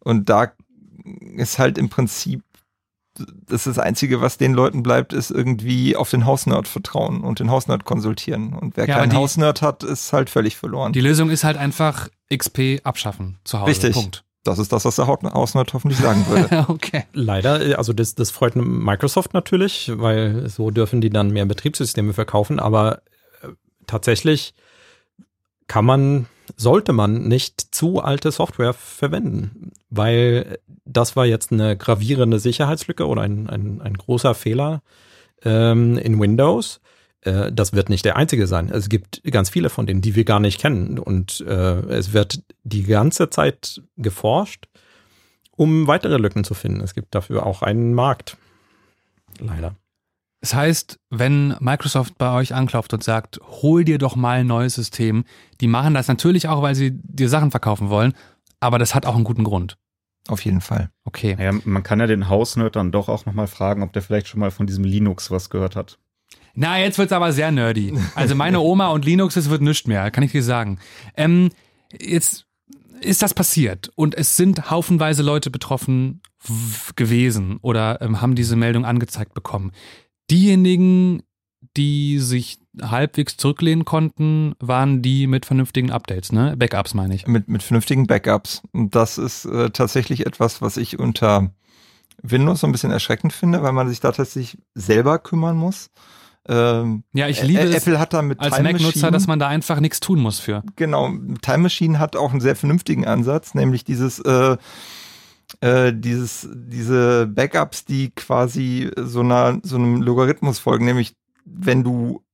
Und 0.00 0.28
da 0.28 0.52
ist 1.36 1.58
halt 1.58 1.78
im 1.78 1.88
Prinzip 1.88 2.42
das 3.14 3.66
ist 3.66 3.76
das 3.76 3.78
Einzige, 3.78 4.20
was 4.20 4.38
den 4.38 4.54
Leuten 4.54 4.82
bleibt, 4.82 5.12
ist 5.12 5.30
irgendwie 5.30 5.96
auf 5.96 6.10
den 6.10 6.24
Hausnerd 6.24 6.66
vertrauen 6.66 7.22
und 7.22 7.40
den 7.40 7.50
Hausnerd 7.50 7.84
konsultieren. 7.84 8.54
Und 8.54 8.76
wer 8.76 8.88
ja, 8.88 8.96
keinen 8.96 9.14
Hausnerd 9.14 9.60
hat, 9.60 9.82
ist 9.82 10.12
halt 10.12 10.30
völlig 10.30 10.56
verloren. 10.56 10.92
Die 10.92 11.00
Lösung 11.00 11.28
ist 11.28 11.44
halt 11.44 11.58
einfach 11.58 12.08
XP 12.34 12.80
abschaffen 12.84 13.38
zu 13.44 13.60
Hause. 13.60 13.70
Richtig. 13.70 13.92
Punkt. 13.92 14.24
Das 14.44 14.58
ist 14.58 14.72
das, 14.72 14.84
was 14.84 14.96
der 14.96 15.06
Hausnerd 15.06 15.72
hoffentlich 15.72 16.00
sagen 16.00 16.26
würde. 16.28 16.64
okay. 16.68 17.04
Leider, 17.12 17.78
also 17.78 17.92
das, 17.92 18.14
das 18.14 18.30
freut 18.30 18.56
Microsoft 18.56 19.34
natürlich, 19.34 19.92
weil 19.94 20.48
so 20.48 20.70
dürfen 20.70 21.00
die 21.00 21.10
dann 21.10 21.30
mehr 21.30 21.46
Betriebssysteme 21.46 22.12
verkaufen, 22.12 22.58
aber 22.58 23.02
äh, 23.42 23.48
tatsächlich 23.86 24.54
kann 25.68 25.84
man 25.84 26.26
sollte 26.56 26.92
man 26.92 27.28
nicht 27.28 27.74
zu 27.74 28.00
alte 28.00 28.30
Software 28.30 28.72
verwenden, 28.72 29.72
weil 29.90 30.58
das 30.84 31.16
war 31.16 31.26
jetzt 31.26 31.52
eine 31.52 31.76
gravierende 31.76 32.38
Sicherheitslücke 32.38 33.06
oder 33.06 33.22
ein, 33.22 33.48
ein, 33.48 33.80
ein 33.80 33.94
großer 33.94 34.34
Fehler 34.34 34.82
ähm, 35.44 35.98
in 35.98 36.20
Windows. 36.20 36.80
Äh, 37.22 37.52
das 37.52 37.72
wird 37.72 37.88
nicht 37.88 38.04
der 38.04 38.16
einzige 38.16 38.46
sein. 38.46 38.68
Es 38.70 38.88
gibt 38.88 39.22
ganz 39.24 39.50
viele 39.50 39.70
von 39.70 39.86
denen, 39.86 40.02
die 40.02 40.14
wir 40.14 40.24
gar 40.24 40.40
nicht 40.40 40.60
kennen. 40.60 40.98
Und 40.98 41.40
äh, 41.40 41.80
es 41.88 42.12
wird 42.12 42.42
die 42.64 42.84
ganze 42.84 43.30
Zeit 43.30 43.82
geforscht, 43.96 44.66
um 45.56 45.86
weitere 45.86 46.18
Lücken 46.18 46.44
zu 46.44 46.54
finden. 46.54 46.80
Es 46.80 46.94
gibt 46.94 47.14
dafür 47.14 47.46
auch 47.46 47.62
einen 47.62 47.94
Markt. 47.94 48.36
Leider. 49.38 49.76
Das 50.40 50.54
heißt, 50.54 50.98
wenn 51.08 51.54
Microsoft 51.60 52.18
bei 52.18 52.34
euch 52.34 52.52
anklopft 52.52 52.92
und 52.92 53.04
sagt, 53.04 53.40
hol 53.62 53.84
dir 53.84 53.98
doch 53.98 54.16
mal 54.16 54.40
ein 54.40 54.48
neues 54.48 54.74
System, 54.74 55.24
die 55.60 55.68
machen 55.68 55.94
das 55.94 56.08
natürlich 56.08 56.48
auch, 56.48 56.62
weil 56.62 56.74
sie 56.74 56.90
dir 56.90 57.28
Sachen 57.28 57.52
verkaufen 57.52 57.90
wollen, 57.90 58.12
aber 58.58 58.80
das 58.80 58.92
hat 58.92 59.06
auch 59.06 59.14
einen 59.14 59.22
guten 59.22 59.44
Grund. 59.44 59.78
Auf 60.26 60.44
jeden 60.44 60.60
Fall. 60.60 60.90
Okay. 61.04 61.36
Ja, 61.38 61.52
man 61.64 61.84
kann 61.84 62.00
ja 62.00 62.08
den 62.08 62.28
Hausnerd 62.28 62.74
dann 62.74 62.90
doch 62.90 63.08
auch 63.08 63.24
nochmal 63.24 63.46
fragen, 63.46 63.84
ob 63.84 63.92
der 63.92 64.02
vielleicht 64.02 64.26
schon 64.26 64.40
mal 64.40 64.50
von 64.50 64.66
diesem 64.66 64.82
Linux 64.82 65.30
was 65.30 65.48
gehört 65.48 65.76
hat. 65.76 65.98
Na, 66.54 66.78
jetzt 66.78 66.98
wird's 66.98 67.12
aber 67.12 67.32
sehr 67.32 67.50
nerdy. 67.50 67.94
Also 68.14 68.34
meine 68.34 68.60
Oma 68.60 68.88
und 68.88 69.04
Linux, 69.04 69.36
es 69.36 69.48
wird 69.48 69.62
nichts 69.62 69.86
mehr, 69.86 70.10
kann 70.10 70.24
ich 70.24 70.32
dir 70.32 70.42
sagen. 70.42 70.78
Ähm, 71.16 71.50
jetzt 71.98 72.46
ist 73.00 73.22
das 73.22 73.34
passiert 73.34 73.90
und 73.94 74.14
es 74.14 74.36
sind 74.36 74.70
haufenweise 74.70 75.22
Leute 75.22 75.50
betroffen 75.50 76.20
gewesen 76.96 77.58
oder 77.62 78.00
ähm, 78.00 78.20
haben 78.20 78.34
diese 78.34 78.56
Meldung 78.56 78.84
angezeigt 78.84 79.34
bekommen. 79.34 79.72
Diejenigen, 80.30 81.22
die 81.76 82.18
sich 82.18 82.58
halbwegs 82.80 83.36
zurücklehnen 83.36 83.84
konnten, 83.84 84.54
waren 84.58 85.02
die 85.02 85.26
mit 85.26 85.46
vernünftigen 85.46 85.90
Updates, 85.90 86.32
ne? 86.32 86.56
Backups 86.56 86.94
meine 86.94 87.14
ich. 87.14 87.26
Mit, 87.26 87.48
mit 87.48 87.62
vernünftigen 87.62 88.06
Backups. 88.06 88.62
Und 88.72 88.94
das 88.94 89.18
ist 89.18 89.44
äh, 89.44 89.70
tatsächlich 89.70 90.26
etwas, 90.26 90.62
was 90.62 90.76
ich 90.76 90.98
unter 90.98 91.50
Windows 92.22 92.60
so 92.60 92.66
ein 92.66 92.72
bisschen 92.72 92.90
erschreckend 92.90 93.32
finde, 93.32 93.62
weil 93.62 93.72
man 93.72 93.88
sich 93.88 94.00
da 94.00 94.12
tatsächlich 94.12 94.58
selber 94.74 95.18
kümmern 95.18 95.56
muss. 95.56 95.90
Ähm, 96.48 97.04
ja, 97.12 97.28
ich 97.28 97.42
liebe 97.42 97.60
es 97.60 97.86
Apple 97.86 97.98
hat 97.98 98.12
da 98.12 98.22
mit 98.22 98.40
als 98.40 98.60
Mac-Nutzer, 98.60 99.10
dass 99.10 99.26
man 99.26 99.38
da 99.38 99.48
einfach 99.48 99.78
nichts 99.80 100.00
tun 100.00 100.20
muss 100.20 100.40
für. 100.40 100.64
Genau, 100.76 101.10
Time 101.40 101.58
Machine 101.58 101.98
hat 101.98 102.16
auch 102.16 102.32
einen 102.32 102.40
sehr 102.40 102.56
vernünftigen 102.56 103.06
Ansatz, 103.06 103.54
nämlich 103.54 103.84
dieses 103.84 104.18
äh, 104.18 104.56
äh, 105.60 105.92
dieses, 105.94 106.48
diese 106.52 107.26
Backups, 107.26 107.84
die 107.84 108.10
quasi 108.10 108.90
so, 108.96 109.20
einer, 109.20 109.60
so 109.62 109.76
einem 109.76 110.02
Logarithmus 110.02 110.58
folgen, 110.58 110.84
nämlich 110.84 111.14
wenn 111.44 111.84
du 111.84 112.24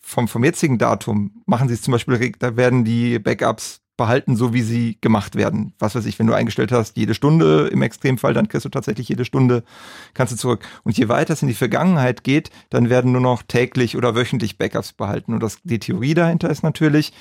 vom, 0.00 0.28
vom 0.28 0.44
jetzigen 0.44 0.78
Datum 0.78 1.42
machen 1.46 1.68
sie 1.68 1.74
es 1.74 1.82
zum 1.82 1.92
Beispiel, 1.92 2.32
da 2.38 2.56
werden 2.56 2.84
die 2.84 3.18
Backups 3.18 3.80
behalten, 3.96 4.36
so 4.36 4.52
wie 4.52 4.62
sie 4.62 4.98
gemacht 5.00 5.36
werden. 5.36 5.74
Was 5.78 5.94
weiß 5.94 6.06
ich, 6.06 6.18
wenn 6.18 6.26
du 6.26 6.34
eingestellt 6.34 6.72
hast, 6.72 6.96
jede 6.96 7.14
Stunde 7.14 7.68
im 7.68 7.82
Extremfall, 7.82 8.34
dann 8.34 8.48
kriegst 8.48 8.64
du 8.64 8.68
tatsächlich 8.68 9.08
jede 9.08 9.24
Stunde, 9.24 9.62
kannst 10.14 10.32
du 10.32 10.36
zurück. 10.36 10.64
Und 10.82 10.98
je 10.98 11.08
weiter 11.08 11.32
es 11.32 11.42
in 11.42 11.48
die 11.48 11.54
Vergangenheit 11.54 12.24
geht, 12.24 12.50
dann 12.70 12.90
werden 12.90 13.12
nur 13.12 13.20
noch 13.20 13.42
täglich 13.42 13.96
oder 13.96 14.14
wöchentlich 14.14 14.58
Backups 14.58 14.92
behalten. 14.92 15.34
Und 15.34 15.42
das, 15.42 15.58
die 15.62 15.78
Theorie 15.78 16.14
dahinter 16.14 16.50
ist 16.50 16.62
natürlich, 16.62 17.12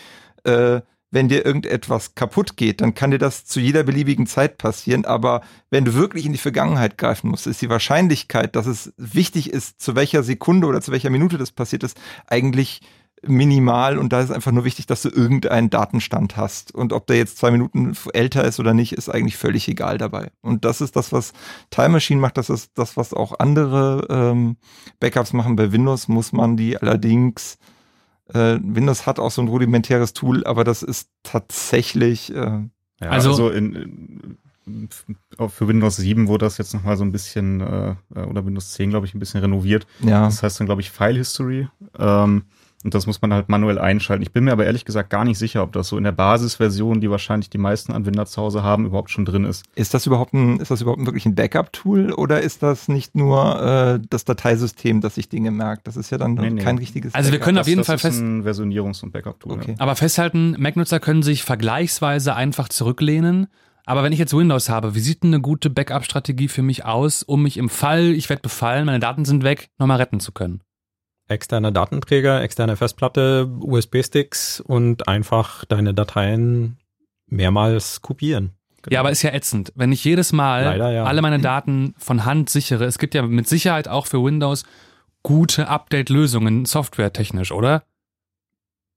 äh, 0.44 0.82
wenn 1.14 1.30
dir 1.30 1.45
irgendetwas 1.45 2.16
kaputt 2.16 2.58
geht, 2.58 2.82
dann 2.82 2.95
kann 2.95 3.12
dir 3.12 3.20
das 3.20 3.45
zu 3.45 3.60
jeder 3.60 3.84
beliebigen 3.84 4.26
Zeit 4.26 4.58
passieren. 4.58 5.06
Aber 5.06 5.41
wenn 5.70 5.86
du 5.86 5.94
wirklich 5.94 6.26
in 6.26 6.32
die 6.32 6.40
Vergangenheit 6.40 6.98
greifen 6.98 7.30
musst, 7.30 7.45
ist 7.45 7.62
die 7.62 7.70
Wahrscheinlichkeit, 7.70 8.56
dass 8.56 8.66
es 8.66 8.94
wichtig 8.98 9.52
ist, 9.52 9.80
zu 9.80 9.95
welcher 9.95 10.24
Sekunde 10.24 10.66
oder 10.66 10.82
zu 10.82 10.91
welcher 10.91 11.12
Minute 11.12 11.38
das 11.38 11.52
passiert 11.52 11.84
ist, 11.84 12.00
eigentlich 12.26 12.82
minimal. 13.26 13.98
Und 13.98 14.14
da 14.14 14.22
ist 14.22 14.32
einfach 14.32 14.52
nur 14.52 14.66
wichtig, 14.66 14.86
dass 14.86 15.02
du 15.02 15.10
irgendeinen 15.10 15.70
Datenstand 15.70 16.38
hast. 16.38 16.74
Und 16.74 16.94
ob 16.94 17.08
der 17.08 17.18
jetzt 17.18 17.38
zwei 17.38 17.52
Minuten 17.52 17.94
älter 18.14 18.44
ist 18.44 18.60
oder 18.60 18.74
nicht, 18.74 18.94
ist 18.94 19.10
eigentlich 19.10 19.38
völlig 19.38 19.68
egal 19.68 19.98
dabei. 19.98 20.32
Und 20.41 20.66
das 20.66 20.82
ist 20.82 20.95
das, 20.95 21.12
was 21.12 21.34
Time 21.70 21.90
Machine 21.90 22.22
macht. 22.22 22.38
Das 22.38 22.50
ist 22.50 22.72
das, 22.76 22.98
was 22.98 23.14
auch 23.14 23.40
andere 23.40 24.08
ähm, 24.10 24.58
Backups 25.00 25.34
machen. 25.34 25.56
Bei 25.56 25.72
Windows 25.72 26.08
muss 26.08 26.32
man 26.32 26.58
die 26.58 26.78
allerdings 26.78 27.58
äh, 28.34 28.58
Windows 28.62 29.06
hat 29.06 29.20
auch 29.20 29.32
so 29.32 29.41
ein 29.41 29.48
rudimentäres 29.48 30.14
Tool, 30.14 30.45
aber 30.45 30.64
das 30.64 30.84
ist 30.84 31.10
tatsächlich. 31.24 32.34
Äh, 32.34 32.36
ja, 33.02 33.10
also, 33.10 33.32
also 33.32 33.50
in, 33.50 34.38
in, 34.66 34.90
für 35.50 35.68
Windows 35.68 35.98
7 35.98 36.28
wurde 36.28 36.45
das 36.45 36.58
jetzt 36.58 36.74
nochmal 36.74 36.95
so 36.95 37.04
ein 37.04 37.12
bisschen, 37.12 37.60
äh, 37.60 37.95
oder 38.16 38.45
Windows 38.45 38.72
10, 38.74 38.91
glaube 38.91 39.06
ich, 39.06 39.14
ein 39.14 39.20
bisschen 39.20 39.41
renoviert. 39.41 39.86
Ja. 40.00 40.26
Das 40.26 40.41
heißt 40.41 40.60
dann, 40.60 40.68
glaube 40.68 40.82
ich, 40.82 40.90
File 40.90 41.18
History. 41.18 41.68
Ähm, 42.00 42.44
und 42.84 42.93
das 42.93 43.07
muss 43.07 43.22
man 43.22 43.34
halt 43.34 43.49
manuell 43.49 43.80
einschalten. 43.80 44.23
Ich 44.23 44.31
bin 44.31 44.43
mir 44.43 44.51
aber 44.51 44.65
ehrlich 44.65 44.85
gesagt 44.85 45.10
gar 45.10 45.23
nicht 45.23 45.38
sicher, 45.38 45.64
ob 45.64 45.72
das 45.72 45.88
so 45.88 45.97
in 45.97 46.03
der 46.03 46.11
Basisversion, 46.11 47.01
die 47.01 47.10
wahrscheinlich 47.10 47.49
die 47.49 47.57
meisten 47.57 47.93
Anwender 47.93 48.26
zu 48.26 48.41
Hause 48.41 48.64
haben, 48.64 48.85
überhaupt 48.85 49.10
schon 49.10 49.26
drin 49.26 49.45
ist. 49.45 49.65
Ist 49.76 49.93
das 49.93 50.05
überhaupt 50.05 50.34
ein, 50.34 50.60
ist 50.60 50.72
das 50.72 50.81
überhaupt 50.81 51.05
wirklich 51.05 51.26
ein 51.26 51.35
Backup-Tool 51.35 52.11
oder 52.14 52.41
ist 52.41 52.61
das 52.61 52.88
nicht 52.88 53.15
nur 53.15 53.61
äh, 53.61 53.99
das 54.10 54.26
Dateisystem, 54.26 55.01
das 55.01 55.15
sich 55.15 55.30
Dinge 55.30 55.51
merkt? 55.51 55.88
Das 55.88 55.95
ist 55.95 56.10
ja 56.10 56.18
dann 56.18 56.34
nee, 56.34 56.49
nee. 56.49 56.61
kein 56.61 56.77
richtiges. 56.77 57.14
Also 57.14 57.31
wir 57.31 57.39
können 57.39 57.57
auf 57.57 57.68
jeden 57.68 57.80
das 57.80 57.88
Fall 57.88 57.97
fest. 57.97 58.19
Ein 58.19 58.43
Versionierungs- 58.43 59.03
und 59.03 59.11
Backup-Tool. 59.11 59.53
Okay. 59.53 59.72
Ja. 59.72 59.76
Aber 59.80 59.95
festhalten, 59.95 60.55
Mac-Nutzer 60.60 60.99
können 60.99 61.23
sich 61.23 61.43
vergleichsweise 61.43 62.35
einfach 62.35 62.69
zurücklehnen. 62.69 63.47
Aber 63.85 64.03
wenn 64.03 64.14
ich 64.14 64.19
jetzt 64.19 64.35
Windows 64.35 64.69
habe, 64.69 64.95
wie 64.95 64.99
sieht 64.99 65.23
eine 65.23 65.41
gute 65.41 65.69
Backup-Strategie 65.69 66.47
für 66.47 66.61
mich 66.61 66.85
aus, 66.85 67.23
um 67.23 67.43
mich 67.43 67.57
im 67.57 67.69
Fall, 67.69 68.11
ich 68.11 68.30
werde 68.30 68.41
befallen, 68.41 68.85
meine 68.85 68.99
Daten 68.99 69.26
sind 69.26 69.43
weg, 69.43 69.69
nochmal 69.77 69.97
retten 69.97 70.19
zu 70.19 70.31
können? 70.31 70.61
Externe 71.28 71.72
Datenträger, 71.72 72.41
externe 72.41 72.76
Festplatte, 72.76 73.50
USB-Sticks 73.60 74.60
und 74.60 75.08
einfach 75.08 75.66
deine 75.66 75.94
Dateien 75.94 76.78
mehrmals 77.28 78.02
kopieren. 78.02 78.52
Genau. 78.84 78.95
Ja, 78.95 79.00
aber 79.00 79.12
ist 79.12 79.22
ja 79.22 79.32
ätzend. 79.32 79.72
Wenn 79.76 79.94
ich 79.94 80.04
jedes 80.04 80.34
Mal 80.34 80.66
Leider, 80.66 80.91
ja. 80.91 81.04
alle 81.06 81.22
meine 81.22 81.40
Daten 81.40 81.95
von 81.98 82.26
Hand 82.26 82.50
sichere, 82.50 82.84
es 82.84 83.00
gibt 83.00 83.16
ja 83.16 83.22
mit 83.22 83.48
Sicherheit 83.48 83.88
auch 83.88 84.08
für 84.08 84.24
Windows 84.24 84.66
gute 85.24 85.70
Update-Lösungen, 85.70 86.66
softwaretechnisch, 86.66 87.54
oder? 87.54 87.84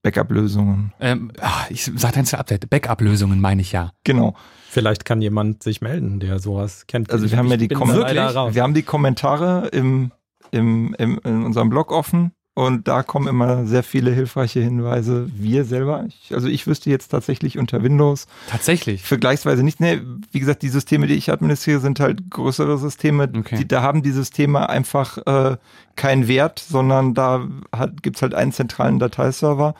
Backup-Lösungen. 0.03 0.93
Ähm, 1.01 1.33
ach, 1.41 1.71
ich 1.71 1.85
sag 1.85 2.13
dann 2.13 2.27
zur 2.27 2.41
Update. 2.41 2.69
Backup-Lösungen 2.69 3.41
meine 3.41 3.63
ich 3.63 3.73
ja. 3.73 3.93
Genau. 4.05 4.37
Vielleicht 4.69 5.05
kann 5.05 5.23
jemand 5.23 5.63
sich 5.63 5.81
melden, 5.81 6.21
der 6.21 6.39
sowas 6.39 6.87
kennt. 6.87 7.11
Also 7.11 7.31
wir 7.31 7.39
haben 7.39 7.49
ja 7.49 7.57
die 7.57 7.69
Kommentare, 7.69 8.55
wir 8.55 8.63
haben 8.63 8.75
die 8.75 8.83
Kommentare 8.83 9.69
im, 9.69 10.13
im, 10.51 10.95
im, 10.99 11.21
in 11.25 11.45
unserem 11.45 11.71
Blog 11.71 11.93
offen 11.93 12.33
und 12.59 12.89
da 12.89 13.03
kommen 13.03 13.29
immer 13.29 13.67
sehr 13.67 13.83
viele 13.83 14.11
hilfreiche 14.13 14.61
Hinweise. 14.61 15.29
Wir 15.35 15.67
selber, 15.67 16.07
ich, 16.09 16.33
also 16.33 16.49
ich 16.49 16.67
wüsste 16.67 16.89
jetzt 16.89 17.09
tatsächlich 17.09 17.59
unter 17.59 17.83
Windows. 17.83 18.27
Tatsächlich. 18.49 19.03
Vergleichsweise 19.03 19.63
nicht. 19.63 19.79
Nee, 19.79 20.01
wie 20.33 20.41
gesagt, 20.41 20.63
die 20.63 20.71
Systeme, 20.71 21.07
die 21.07 21.17
ich 21.17 21.31
administriere, 21.31 21.81
sind 21.81 22.01
halt 22.01 22.31
größere 22.31 22.79
Systeme. 22.79 23.25
Okay. 23.25 23.57
Die, 23.59 23.69
da 23.69 23.83
haben 23.83 24.03
die 24.03 24.11
Systeme 24.11 24.71
einfach 24.71 25.19
äh, 25.27 25.59
keinen 25.97 26.29
Wert, 26.29 26.59
sondern 26.59 27.13
da 27.13 27.47
hat, 27.73 28.03
gibt's 28.03 28.23
halt 28.23 28.35
einen 28.35 28.53
zentralen 28.53 28.99
Dateiserver. 28.99 29.75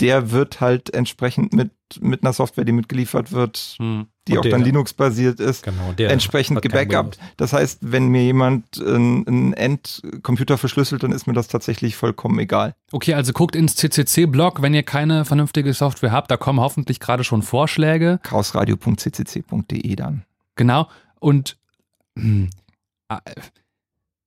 Der 0.00 0.30
wird 0.30 0.62
halt 0.62 0.94
entsprechend 0.94 1.52
mit, 1.52 1.70
mit 2.00 2.22
einer 2.22 2.32
Software, 2.32 2.64
die 2.64 2.72
mitgeliefert 2.72 3.32
wird, 3.32 3.76
hm 3.78 4.06
die 4.28 4.32
und 4.32 4.38
auch 4.38 4.42
der, 4.42 4.52
dann 4.52 4.62
Linux-basiert 4.62 5.40
ist, 5.40 5.64
genau, 5.64 5.94
entsprechend 5.98 6.62
gebackupt. 6.62 7.18
Das 7.36 7.52
heißt, 7.52 7.78
wenn 7.82 8.08
mir 8.08 8.22
jemand 8.22 8.80
einen 8.80 9.52
Endcomputer 9.52 10.58
verschlüsselt, 10.58 11.02
dann 11.02 11.12
ist 11.12 11.26
mir 11.26 11.32
das 11.32 11.48
tatsächlich 11.48 11.96
vollkommen 11.96 12.38
egal. 12.38 12.74
Okay, 12.92 13.14
also 13.14 13.32
guckt 13.32 13.56
ins 13.56 13.74
CCC-Blog, 13.76 14.62
wenn 14.62 14.74
ihr 14.74 14.84
keine 14.84 15.24
vernünftige 15.24 15.72
Software 15.74 16.12
habt, 16.12 16.30
da 16.30 16.36
kommen 16.36 16.60
hoffentlich 16.60 17.00
gerade 17.00 17.24
schon 17.24 17.42
Vorschläge. 17.42 18.20
chaosradio.ccc.de 18.22 19.96
dann. 19.96 20.24
Genau. 20.54 20.88
Und 21.18 21.56
hm, 22.16 22.50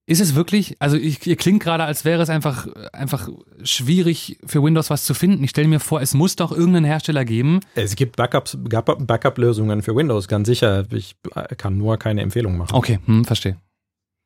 ist 0.08 0.22
es 0.22 0.36
wirklich, 0.36 0.76
also 0.80 0.98
ich, 0.98 1.26
ihr 1.26 1.36
klingt 1.36 1.64
gerade, 1.64 1.84
als 1.84 2.06
wäre 2.06 2.22
es 2.22 2.30
einfach, 2.30 2.68
einfach 2.94 3.28
schwierig 3.64 4.38
für 4.46 4.62
Windows 4.62 4.90
was 4.90 5.04
zu 5.04 5.14
finden. 5.14 5.44
Ich 5.44 5.50
stelle 5.50 5.68
mir 5.68 5.80
vor, 5.80 6.02
es 6.02 6.14
muss 6.14 6.36
doch 6.36 6.52
irgendeinen 6.52 6.86
Hersteller 6.86 7.26
geben. 7.26 7.60
Es 7.74 7.96
gibt 7.96 8.16
Backups, 8.16 8.58
Backup-Lösungen 8.60 9.82
für 9.82 9.96
Windows, 9.96 10.28
ganz 10.28 10.48
sicher. 10.48 10.86
Ich 10.92 11.16
kann 11.58 11.78
nur 11.78 11.98
keine 11.98 12.22
Empfehlung 12.22 12.58
machen. 12.58 12.76
Okay, 12.76 13.00
hm, 13.06 13.26
verstehe. 13.26 13.58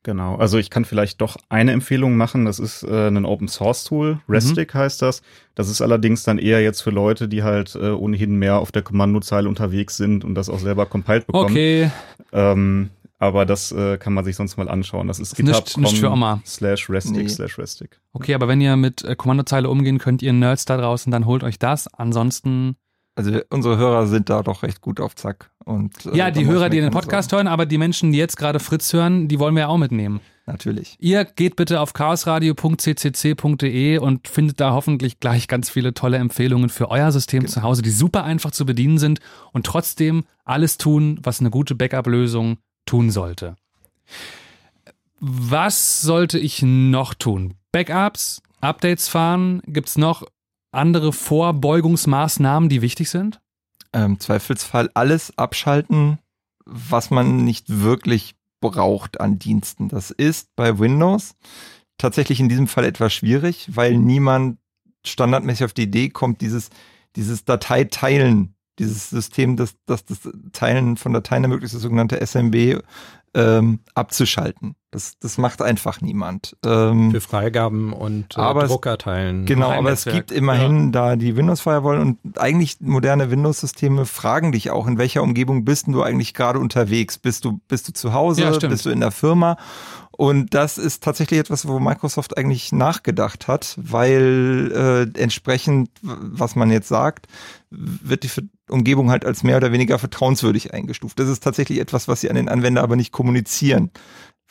Genau, 0.04 0.36
also 0.38 0.58
ich 0.58 0.70
kann 0.70 0.86
vielleicht 0.86 1.20
doch 1.20 1.36
eine 1.50 1.74
Empfehlung 1.74 2.16
machen. 2.16 2.46
Das 2.46 2.58
ist 2.58 2.84
äh, 2.84 3.08
ein 3.08 3.26
Open 3.26 3.50
Source 3.50 3.84
Tool, 3.84 4.20
Restic 4.30 4.74
mhm. 4.74 4.80
heißt 4.80 5.02
das. 5.02 5.22
Das 5.56 5.70
ist 5.70 5.82
allerdings 5.82 6.24
dann 6.24 6.38
eher 6.38 6.62
jetzt 6.62 6.82
für 6.82 6.90
Leute, 6.90 7.28
die 7.28 7.44
halt 7.44 7.76
äh, 7.76 7.90
ohnehin 7.90 8.36
mehr 8.36 8.60
auf 8.60 8.72
der 8.72 8.82
Kommandozeile 8.82 9.50
unterwegs 9.50 9.98
sind 9.98 10.24
und 10.24 10.36
das 10.36 10.50
auch 10.50 10.60
selber 10.60 10.86
compiled 10.86 11.28
bekommen. 11.28 11.52
Okay. 11.52 11.92
Ähm, 12.32 12.92
aber 13.20 13.46
das 13.46 13.72
äh, 13.72 13.98
kann 13.98 14.14
man 14.14 14.26
sich 14.26 14.36
sonst 14.36 14.58
mal 14.58 14.70
anschauen. 14.70 15.08
Das 15.08 15.20
ist 15.20 15.36
github.com 15.36 16.42
slash 16.46 16.90
restic 16.90 17.18
nee. 17.18 17.28
slash 17.28 17.60
restic. 17.60 18.00
Okay, 18.14 18.34
aber 18.34 18.48
wenn 18.48 18.62
ihr 18.62 18.78
mit 18.78 19.04
äh, 19.04 19.16
Kommandozeile 19.16 19.70
umgehen 19.70 20.00
könnt, 20.00 20.22
ihr 20.22 20.34
Nerds 20.34 20.66
da 20.66 20.78
draußen, 20.78 21.12
dann 21.12 21.26
holt 21.26 21.44
euch 21.44 21.60
das. 21.60 21.94
Ansonsten 21.94 22.78
also 23.16 23.40
unsere 23.50 23.78
Hörer 23.78 24.08
sind 24.08 24.30
da 24.30 24.44
doch 24.44 24.64
recht 24.64 24.80
gut 24.80 25.02
auf 25.02 25.14
Zack. 25.14 25.52
Und, 25.66 26.06
äh, 26.06 26.16
ja, 26.16 26.32
die 26.32 26.46
Hörer, 26.46 26.70
die 26.70 26.80
den 26.80 26.92
Podcast 26.92 27.34
hören, 27.34 27.48
aber 27.48 27.66
die 27.66 27.78
Menschen, 27.78 28.14
die 28.14 28.18
jetzt 28.18 28.38
gerade 28.38 28.62
Fritz 28.62 28.94
hören, 28.94 29.28
die 29.28 29.40
wollen 29.40 29.56
wir 29.56 29.64
ja 29.64 29.68
auch 29.68 29.78
mitnehmen. 29.78 30.22
Natürlich. 30.46 30.96
Ihr 31.00 31.26
geht 31.26 31.58
bitte 31.58 31.82
auf 31.82 31.92
chaosradio.ccc.de 31.92 33.98
und 33.98 34.30
findet 34.30 34.62
da 34.62 34.72
hoffentlich 34.72 35.20
gleich 35.20 35.50
ganz 35.50 35.70
viele 35.70 35.94
tolle 35.94 36.16
Empfehlungen 36.18 36.70
für 36.70 36.90
euer 36.90 37.12
System 37.12 37.42
genau. 37.42 37.52
zu 37.52 37.62
Hause, 37.62 37.82
die 37.82 37.92
super 37.92 38.24
einfach 38.24 38.52
zu 38.52 38.66
bedienen 38.66 39.00
sind 39.00 39.20
und 39.52 39.66
trotzdem 39.66 40.24
alles 40.46 40.78
tun, 40.78 41.20
was 41.22 41.42
eine 41.42 41.50
gute 41.50 41.76
Backup-Lösung 41.76 42.60
tun 42.90 43.12
sollte. 43.12 43.56
Was 45.20 46.02
sollte 46.02 46.40
ich 46.40 46.64
noch 46.64 47.14
tun? 47.14 47.54
Backups, 47.72 48.42
Updates 48.62 49.08
fahren? 49.08 49.62
Gibt 49.68 49.90
es 49.90 49.98
noch 49.98 50.24
andere 50.72 51.14
Vorbeugungsmaßnahmen, 51.14 52.68
die 52.68 52.82
wichtig 52.82 53.10
sind? 53.12 53.42
Im 53.92 54.20
Zweifelsfall 54.20 54.90
alles 54.96 55.38
abschalten, 55.38 56.18
was 56.66 57.12
man 57.12 57.44
nicht 57.44 57.66
wirklich 57.68 58.36
braucht 58.60 59.20
an 59.20 59.38
Diensten. 59.38 59.88
Das 59.90 60.10
ist 60.10 60.50
bei 60.56 60.80
Windows 60.80 61.36
tatsächlich 61.98 62.40
in 62.40 62.50
diesem 62.50 62.68
Fall 62.68 62.86
etwas 62.86 63.14
schwierig, 63.14 63.70
weil 63.76 63.98
niemand 63.98 64.58
standardmäßig 65.06 65.66
auf 65.66 65.74
die 65.74 65.84
Idee 65.84 66.10
kommt, 66.10 66.42
dieses, 66.42 66.70
dieses 67.16 67.46
Dateiteilen 67.46 68.56
dieses 68.80 69.10
System, 69.10 69.58
das, 69.58 69.76
das, 69.86 70.06
das 70.06 70.20
Teilen 70.54 70.98
von 70.98 71.14
Dateien 71.14 71.44
ermöglicht, 71.44 71.74
das 71.74 71.82
sogenannte 71.82 72.26
SMB, 72.26 72.82
ähm, 73.36 73.80
abzuschalten. 73.94 74.76
Das, 74.92 75.20
das 75.20 75.38
macht 75.38 75.62
einfach 75.62 76.02
niemand. 76.02 76.58
Ähm, 76.66 77.12
Für 77.12 77.22
Freigaben 77.22 77.94
und 77.94 78.36
äh, 78.36 78.40
aber 78.42 78.66
Druckerteilen. 78.66 79.46
Genau, 79.46 79.70
aber 79.70 79.92
es 79.92 80.06
gibt 80.06 80.32
immerhin 80.32 80.86
ja. 80.86 80.92
da 80.92 81.16
die 81.16 81.36
Windows 81.36 81.62
Firewall 81.62 82.00
und 82.00 82.18
eigentlich 82.40 82.78
moderne 82.80 83.30
Windows-Systeme 83.30 84.06
fragen 84.06 84.52
dich 84.52 84.72
auch, 84.72 84.88
in 84.88 84.98
welcher 84.98 85.22
Umgebung 85.22 85.64
bist 85.64 85.88
du 85.88 86.02
eigentlich 86.02 86.34
gerade 86.34 86.58
unterwegs? 86.58 87.20
Bist 87.20 87.46
du, 87.46 87.60
bist 87.68 87.88
du 87.88 87.94
zu 87.94 88.14
Hause? 88.14 88.42
Ja, 88.42 88.58
bist 88.58 88.86
du 88.86 88.90
in 88.90 89.02
der 89.02 89.12
Firma? 89.12 89.58
Und 90.20 90.54
das 90.54 90.78
ist 90.78 91.02
tatsächlich 91.02 91.40
etwas, 91.40 91.66
wo 91.66 91.80
Microsoft 91.80 92.38
eigentlich 92.38 92.74
nachgedacht 92.74 93.48
hat, 93.48 93.78
weil 93.78 94.70
äh, 95.16 95.18
entsprechend, 95.18 95.92
was 96.02 96.58
man 96.58 96.72
jetzt 96.72 96.90
sagt, 96.90 97.28
wird 97.70 98.24
die 98.24 98.50
Umgebung 98.68 99.12
halt 99.12 99.24
als 99.24 99.44
mehr 99.44 99.56
oder 99.56 99.72
weniger 99.72 99.98
vertrauenswürdig 99.98 100.74
eingestuft. 100.74 101.20
Das 101.20 101.30
ist 101.30 101.42
tatsächlich 101.42 101.80
etwas, 101.80 102.10
was 102.10 102.20
sie 102.20 102.30
an 102.30 102.36
den 102.36 102.50
Anwender 102.50 102.84
aber 102.84 102.98
nicht 102.98 103.14
kommunizieren. 103.14 103.92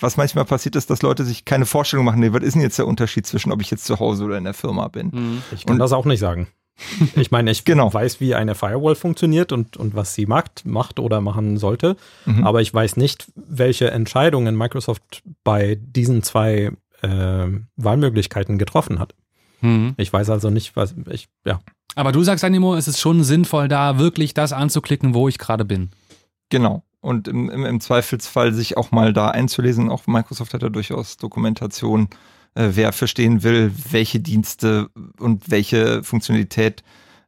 Was 0.01 0.17
manchmal 0.17 0.47
passiert 0.47 0.75
ist, 0.75 0.89
dass 0.89 1.03
Leute 1.03 1.27
sich 1.27 1.45
keine 1.45 1.67
Vorstellung 1.67 2.07
machen, 2.07 2.21
nee, 2.21 2.33
was 2.33 2.45
ist 2.45 2.55
denn 2.55 2.63
jetzt 2.63 2.79
der 2.79 2.87
Unterschied 2.87 3.27
zwischen, 3.27 3.53
ob 3.53 3.61
ich 3.61 3.71
jetzt 3.71 3.85
zu 3.85 4.01
Hause 4.01 4.25
oder 4.25 4.39
in 4.39 4.45
der 4.45 4.55
Firma 4.55 4.89
bin? 4.89 5.11
Mhm. 5.13 5.43
Ich 5.53 5.67
kann 5.67 5.75
Und, 5.75 5.81
das 5.81 5.93
auch 5.93 6.07
nicht 6.07 6.21
sagen. 6.21 6.49
Ich 7.17 7.31
meine, 7.31 7.51
ich 7.51 7.65
genau. 7.65 7.93
weiß, 7.93 8.21
wie 8.21 8.35
eine 8.35 8.55
Firewall 8.55 8.95
funktioniert 8.95 9.53
und, 9.53 9.77
und 9.77 9.95
was 9.95 10.15
sie 10.15 10.27
macht, 10.27 10.65
macht 10.65 10.99
oder 10.99 11.21
machen 11.21 11.59
sollte. 11.59 11.97
Mhm. 12.27 12.45
Aber 12.45 12.61
ich 12.61 12.73
weiß 12.73 12.97
nicht, 12.97 13.31
welche 13.35 13.91
Entscheidungen 13.91 14.57
Microsoft 14.57 15.23
bei 15.45 15.79
diesen 15.81 16.23
zwei 16.23 16.73
äh, 17.03 17.47
Wahlmöglichkeiten 17.77 18.59
getroffen 18.59 18.99
hat. 18.99 19.15
Mhm. 19.61 19.95
Ich 19.97 20.13
weiß 20.13 20.31
also 20.31 20.51
nicht, 20.51 20.77
was 20.77 20.95
ich, 21.11 21.29
ja. 21.45 21.61
Aber 21.95 22.13
du 22.13 22.23
sagst, 22.23 22.45
Animo, 22.45 22.77
es 22.77 22.87
ist 22.87 23.01
schon 23.01 23.25
sinnvoll, 23.25 23.69
da 23.69 23.99
wirklich 23.99 24.35
das 24.35 24.53
anzuklicken, 24.53 25.15
wo 25.15 25.29
ich 25.29 25.39
gerade 25.39 25.65
bin. 25.65 25.91
Genau. 26.49 26.83
Und 27.01 27.29
im, 27.29 27.49
im, 27.49 27.65
im, 27.65 27.81
Zweifelsfall 27.81 28.53
sich 28.53 28.77
auch 28.77 28.91
mal 28.91 29.13
da 29.13 29.29
einzulesen. 29.29 29.89
Auch 29.89 30.07
Microsoft 30.07 30.55
hat 30.55 30.63
ja 30.63 30.69
durchaus 30.69 31.17
Dokumentation 31.17 32.09
äh, 32.11 32.17
wer 32.59 32.93
verstehen 32.93 33.43
will, 33.43 33.73
welche 33.91 34.21
Dienste 34.21 34.89
und 35.19 35.51
welche 35.51 36.03
Funktionalität 36.03 36.83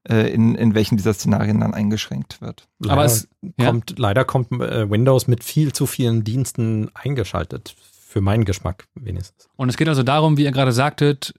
äh, 0.09 0.33
in, 0.33 0.55
in 0.55 0.75
welchen 0.75 0.97
dieser 0.97 1.15
Szenarien 1.15 1.61
dann 1.61 1.75
eingeschränkt 1.75 2.41
wird. 2.41 2.67
Leider 2.79 2.93
Aber 2.93 3.05
es 3.05 3.29
kommt, 3.59 3.91
ja. 3.91 3.97
leider 3.99 4.25
kommt 4.25 4.51
äh, 4.53 4.91
Windows 4.91 5.29
mit 5.29 5.45
viel 5.45 5.73
zu 5.73 5.87
vielen 5.87 6.25
Diensten 6.25 6.91
eingeschaltet. 6.95 7.75
Für 8.09 8.21
meinen 8.21 8.45
Geschmack 8.45 8.89
wenigstens. 8.95 9.49
Und 9.57 9.69
es 9.69 9.77
geht 9.77 9.89
also 9.89 10.03
darum, 10.03 10.37
wie 10.37 10.45
ihr 10.45 10.51
gerade 10.51 10.73
sagtet, 10.73 11.33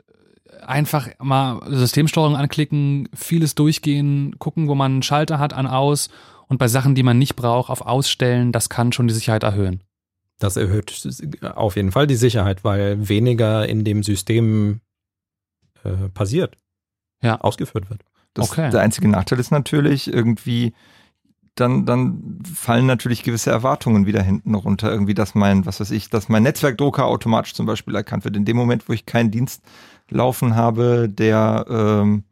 einfach 0.62 1.10
mal 1.20 1.60
Systemsteuerung 1.68 2.36
anklicken, 2.36 3.10
vieles 3.14 3.56
durchgehen, 3.56 4.36
gucken, 4.40 4.68
wo 4.68 4.76
man 4.76 4.94
einen 4.94 5.04
Schalter 5.04 5.40
hat 5.40 5.54
an 5.54 5.68
aus 5.68 6.10
und 6.48 6.58
bei 6.58 6.68
Sachen, 6.68 6.96
die 6.96 7.04
man 7.04 7.18
nicht 7.18 7.36
braucht, 7.36 7.70
auf 7.70 7.82
Ausstellen, 7.82 8.52
das 8.52 8.70
kann 8.70 8.92
schon 8.92 9.08
die 9.08 9.14
Sicherheit 9.14 9.44
erhöhen. 9.44 9.82
Das 10.42 10.58
erhöht 10.58 11.08
auf 11.54 11.76
jeden 11.76 11.92
Fall 11.92 12.08
die 12.08 12.16
Sicherheit, 12.16 12.64
weil 12.64 13.08
weniger 13.08 13.70
in 13.70 13.84
dem 13.84 14.02
System 14.02 14.82
äh, 15.84 16.10
passiert, 16.14 16.58
ja. 17.22 17.40
ausgeführt 17.40 17.92
wird. 17.92 18.02
Das, 18.34 18.50
okay. 18.50 18.72
Der 18.72 18.82
einzige 18.82 19.08
Nachteil 19.08 19.40
ist 19.40 19.52
natürlich 19.52 20.12
irgendwie, 20.12 20.74
dann, 21.54 21.86
dann 21.86 22.40
fallen 22.56 22.88
natürlich 22.88 23.22
gewisse 23.22 23.52
Erwartungen 23.52 24.08
wieder 24.08 24.24
hinten 24.24 24.56
runter. 24.56 24.92
Irgendwie, 24.92 25.14
dass 25.14 25.36
mein, 25.36 25.68
was 25.68 25.80
weiß 25.80 25.92
ich, 25.92 26.10
dass 26.10 26.28
mein 26.28 26.42
Netzwerkdrucker 26.42 27.06
automatisch 27.06 27.54
zum 27.54 27.68
Beispiel 27.68 27.94
erkannt 27.94 28.24
wird. 28.24 28.36
In 28.36 28.46
dem 28.46 28.58
Moment, 28.58 28.90
wo 28.90 28.94
ich 28.94 29.06
keinen 29.06 29.30
Dienst 29.30 29.62
laufen 30.10 30.56
habe, 30.56 31.08
der 31.08 31.66
ähm, 31.70 32.24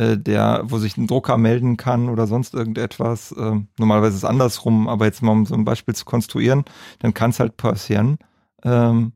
äh, 0.00 0.16
der, 0.16 0.62
wo 0.64 0.78
sich 0.78 0.96
ein 0.96 1.06
Drucker 1.06 1.36
melden 1.36 1.76
kann 1.76 2.08
oder 2.08 2.26
sonst 2.26 2.54
irgendetwas. 2.54 3.34
Ähm, 3.38 3.68
normalerweise 3.78 4.12
ist 4.12 4.22
es 4.22 4.28
andersrum, 4.28 4.88
aber 4.88 5.04
jetzt 5.04 5.22
mal 5.22 5.32
um 5.32 5.44
so 5.44 5.54
ein 5.54 5.66
Beispiel 5.66 5.94
zu 5.94 6.06
konstruieren, 6.06 6.64
dann 7.00 7.12
kann 7.12 7.30
es 7.30 7.40
halt 7.40 7.58
passieren. 7.58 8.16
Ähm, 8.64 9.12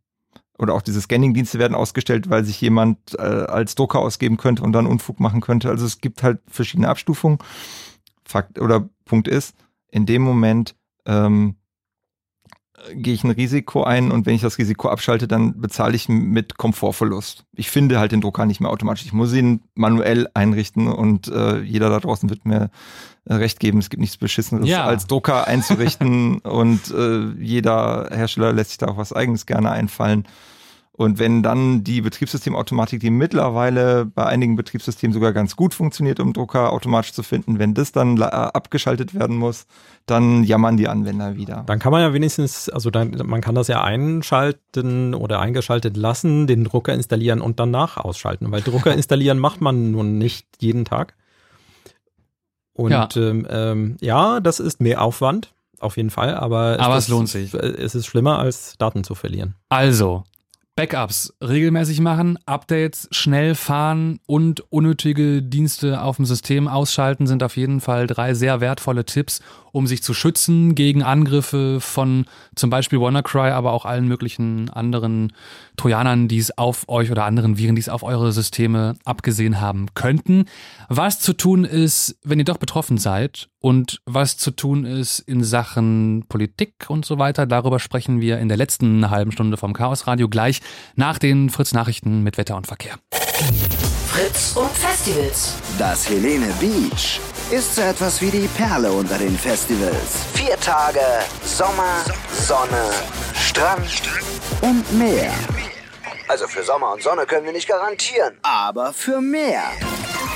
oder 0.58 0.74
auch 0.74 0.82
diese 0.82 1.00
Scanning-Dienste 1.00 1.58
werden 1.58 1.74
ausgestellt, 1.74 2.28
weil 2.28 2.44
sich 2.44 2.60
jemand 2.60 2.98
äh, 3.18 3.22
als 3.22 3.74
Drucker 3.74 3.98
ausgeben 3.98 4.36
könnte 4.36 4.62
und 4.62 4.72
dann 4.72 4.86
Unfug 4.86 5.20
machen 5.20 5.40
könnte. 5.40 5.70
Also 5.70 5.86
es 5.86 6.00
gibt 6.00 6.22
halt 6.22 6.40
verschiedene 6.48 6.88
Abstufungen. 6.88 7.38
Fakt 8.26 8.60
oder 8.60 8.88
Punkt 9.06 9.26
ist, 9.26 9.56
in 9.90 10.04
dem 10.04 10.20
Moment 10.20 10.76
ähm, 11.06 11.56
gehe 12.92 13.14
ich 13.14 13.24
ein 13.24 13.30
Risiko 13.30 13.84
ein 13.84 14.10
und 14.10 14.26
wenn 14.26 14.34
ich 14.34 14.42
das 14.42 14.58
Risiko 14.58 14.88
abschalte, 14.88 15.28
dann 15.28 15.60
bezahle 15.60 15.94
ich 15.94 16.08
mit 16.08 16.56
Komfortverlust. 16.56 17.44
Ich 17.54 17.70
finde 17.70 17.98
halt 17.98 18.12
den 18.12 18.20
Drucker 18.20 18.46
nicht 18.46 18.60
mehr 18.60 18.70
automatisch. 18.70 19.04
Ich 19.04 19.12
muss 19.12 19.32
ihn 19.32 19.60
manuell 19.74 20.28
einrichten 20.34 20.88
und 20.88 21.28
äh, 21.28 21.60
jeder 21.60 21.90
da 21.90 22.00
draußen 22.00 22.28
wird 22.30 22.44
mir 22.44 22.70
äh, 23.24 23.34
recht 23.34 23.60
geben. 23.60 23.78
Es 23.78 23.90
gibt 23.90 24.00
nichts 24.00 24.16
Beschissenes 24.16 24.68
ja. 24.68 24.84
als 24.84 25.06
Drucker 25.06 25.46
einzurichten 25.46 26.38
und 26.40 26.90
äh, 26.90 27.30
jeder 27.40 28.08
Hersteller 28.10 28.52
lässt 28.52 28.70
sich 28.70 28.78
da 28.78 28.86
auch 28.86 28.96
was 28.96 29.12
eigenes 29.12 29.46
gerne 29.46 29.70
einfallen. 29.70 30.24
Und 30.96 31.18
wenn 31.18 31.42
dann 31.42 31.82
die 31.82 32.00
Betriebssystemautomatik, 32.02 33.00
die 33.00 33.10
mittlerweile 33.10 34.06
bei 34.06 34.26
einigen 34.26 34.54
Betriebssystemen 34.54 35.12
sogar 35.12 35.32
ganz 35.32 35.56
gut 35.56 35.74
funktioniert, 35.74 36.20
um 36.20 36.32
Drucker 36.32 36.72
automatisch 36.72 37.12
zu 37.12 37.24
finden, 37.24 37.58
wenn 37.58 37.74
das 37.74 37.90
dann 37.90 38.22
abgeschaltet 38.22 39.12
werden 39.12 39.36
muss, 39.36 39.66
dann 40.06 40.44
jammern 40.44 40.76
die 40.76 40.86
Anwender 40.86 41.34
wieder. 41.34 41.64
Dann 41.66 41.80
kann 41.80 41.90
man 41.90 42.00
ja 42.00 42.12
wenigstens, 42.12 42.68
also 42.68 42.90
dann, 42.90 43.20
man 43.24 43.40
kann 43.40 43.56
das 43.56 43.66
ja 43.66 43.82
einschalten 43.82 45.14
oder 45.14 45.40
eingeschaltet 45.40 45.96
lassen, 45.96 46.46
den 46.46 46.62
Drucker 46.62 46.94
installieren 46.94 47.40
und 47.40 47.58
danach 47.58 47.96
ausschalten, 47.96 48.52
weil 48.52 48.62
Drucker 48.62 48.92
installieren 48.94 49.40
macht 49.40 49.60
man 49.60 49.90
nun 49.90 50.18
nicht 50.18 50.46
jeden 50.60 50.84
Tag. 50.84 51.14
Und 52.72 52.92
ja, 52.92 53.08
ähm, 53.16 53.48
ähm, 53.50 53.96
ja 54.00 54.38
das 54.38 54.60
ist 54.60 54.80
mehr 54.80 55.02
Aufwand, 55.02 55.54
auf 55.80 55.96
jeden 55.96 56.10
Fall, 56.10 56.36
aber, 56.36 56.78
aber 56.78 56.96
es, 56.96 57.04
es 57.04 57.08
lohnt 57.08 57.28
sich. 57.28 57.52
Es 57.52 57.96
ist 57.96 58.06
schlimmer, 58.06 58.38
als 58.38 58.78
Daten 58.78 59.02
zu 59.02 59.16
verlieren. 59.16 59.56
Also, 59.70 60.22
Backups 60.76 61.32
regelmäßig 61.40 62.00
machen, 62.00 62.36
Updates 62.46 63.06
schnell 63.12 63.54
fahren 63.54 64.18
und 64.26 64.60
unnötige 64.72 65.40
Dienste 65.40 66.02
auf 66.02 66.16
dem 66.16 66.24
System 66.24 66.66
ausschalten 66.66 67.28
sind 67.28 67.44
auf 67.44 67.56
jeden 67.56 67.80
Fall 67.80 68.08
drei 68.08 68.34
sehr 68.34 68.60
wertvolle 68.60 69.04
Tipps, 69.04 69.40
um 69.70 69.86
sich 69.86 70.02
zu 70.02 70.14
schützen 70.14 70.74
gegen 70.74 71.04
Angriffe 71.04 71.80
von 71.80 72.24
zum 72.56 72.70
Beispiel 72.70 73.00
WannaCry, 73.00 73.50
aber 73.50 73.72
auch 73.72 73.84
allen 73.84 74.08
möglichen 74.08 74.68
anderen 74.68 75.32
Trojanern, 75.76 76.26
die 76.26 76.38
es 76.38 76.58
auf 76.58 76.88
euch 76.88 77.12
oder 77.12 77.24
anderen 77.24 77.56
Viren, 77.56 77.76
die 77.76 77.80
es 77.80 77.88
auf 77.88 78.02
eure 78.02 78.32
Systeme 78.32 78.96
abgesehen 79.04 79.60
haben 79.60 79.86
könnten. 79.94 80.46
Was 80.88 81.20
zu 81.20 81.34
tun 81.34 81.64
ist, 81.64 82.18
wenn 82.24 82.40
ihr 82.40 82.44
doch 82.44 82.58
betroffen 82.58 82.98
seid 82.98 83.48
und 83.64 84.02
was 84.04 84.36
zu 84.36 84.50
tun 84.50 84.84
ist 84.84 85.20
in 85.20 85.42
Sachen 85.42 86.26
Politik 86.28 86.74
und 86.88 87.06
so 87.06 87.18
weiter, 87.18 87.46
darüber 87.46 87.78
sprechen 87.78 88.20
wir 88.20 88.38
in 88.38 88.48
der 88.48 88.58
letzten 88.58 89.08
halben 89.08 89.32
Stunde 89.32 89.56
vom 89.56 89.72
Chaos 89.72 90.06
Radio 90.06 90.28
gleich 90.28 90.60
nach 90.96 91.18
den 91.18 91.48
Fritz 91.48 91.72
Nachrichten 91.72 92.22
mit 92.22 92.36
Wetter 92.36 92.56
und 92.56 92.66
Verkehr. 92.66 92.96
Fritz 94.06 94.54
und 94.54 94.70
Festivals. 94.70 95.54
Das 95.78 96.06
Helene 96.10 96.52
Beach 96.60 97.20
ist 97.50 97.76
so 97.76 97.80
etwas 97.80 98.20
wie 98.20 98.30
die 98.30 98.48
Perle 98.48 98.92
unter 98.92 99.16
den 99.16 99.34
Festivals. 99.34 100.26
Vier 100.34 100.60
Tage 100.60 101.00
Sommer, 101.42 102.04
Sonne, 102.30 102.90
Strand 103.32 104.02
und 104.60 104.98
Meer. 104.98 105.32
Also 106.28 106.46
für 106.48 106.62
Sommer 106.62 106.92
und 106.92 107.02
Sonne 107.02 107.24
können 107.24 107.46
wir 107.46 107.52
nicht 107.52 107.68
garantieren, 107.68 108.36
aber 108.42 108.92
für 108.92 109.22
mehr. 109.22 109.62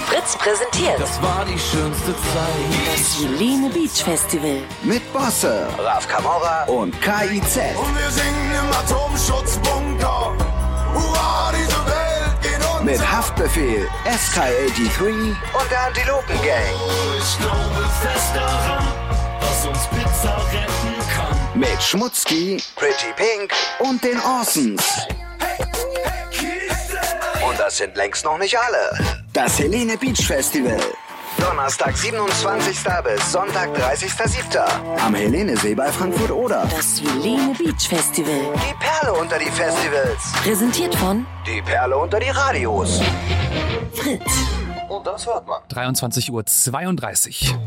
Fritz 0.08 0.36
präsentiert. 0.38 0.98
Das 0.98 1.20
war 1.20 1.44
die 1.44 1.58
schönste 1.58 2.14
Zeit. 2.32 2.96
Das 2.96 3.20
Helene 3.20 3.68
Beach 3.68 4.02
Festival. 4.02 4.62
Mit 4.82 5.12
Bosse, 5.12 5.68
Raf 5.78 6.08
Kamora 6.08 6.64
und 6.64 6.98
KIZ. 7.02 7.58
Und 7.76 7.98
wir 7.98 8.10
singen 8.10 8.50
im 8.58 8.70
Atomschutzbunker. 8.72 10.32
Hurra, 10.94 11.52
diese 11.52 11.86
Welt 11.86 12.40
geht 12.40 12.66
uns 12.74 12.84
Mit 12.84 13.12
Haftbefehl, 13.12 13.86
SK83 14.06 15.10
und 15.12 15.70
der 15.70 15.86
Antilopen 15.88 16.36
Gang. 16.36 16.74
Ich 17.18 17.38
glaube 17.38 17.86
fest 18.00 18.30
daran, 18.34 18.88
dass 19.40 19.66
uns 19.66 19.86
Pizza 19.88 20.36
retten 20.52 20.96
kann. 21.14 21.60
Mit 21.60 21.82
Schmutzki, 21.82 22.62
Pretty 22.76 23.12
Pink 23.14 23.52
und 23.80 24.02
den 24.02 24.18
Orsons. 24.20 25.06
Und 25.06 26.17
das 27.58 27.78
sind 27.78 27.96
längst 27.96 28.24
noch 28.24 28.38
nicht 28.38 28.56
alle. 28.58 28.90
Das 29.32 29.58
Helene 29.58 29.96
Beach 29.96 30.26
Festival. 30.26 30.78
Donnerstag, 31.38 31.96
27. 31.96 32.76
bis 33.04 33.32
Sonntag, 33.32 33.68
30.07. 33.76 34.58
Am 35.04 35.14
Helenesee 35.14 35.74
bei 35.74 35.90
Frankfurt 35.92 36.30
oder. 36.30 36.66
Das 36.70 37.00
Helene 37.00 37.54
Beach 37.54 37.88
Festival. 37.88 38.40
Die 38.56 38.74
Perle 38.78 39.12
unter 39.12 39.38
die 39.38 39.50
Festivals. 39.50 40.32
Präsentiert 40.42 40.94
von 40.94 41.26
Die 41.46 41.62
Perle 41.62 41.96
unter 41.96 42.18
die 42.18 42.30
Radios. 42.30 43.00
Fritz. 43.92 44.32
Und 44.88 45.06
das 45.06 45.26
hört 45.26 45.46
man. 45.46 45.60
23.32 45.70 46.30
Uhr. 47.52 47.60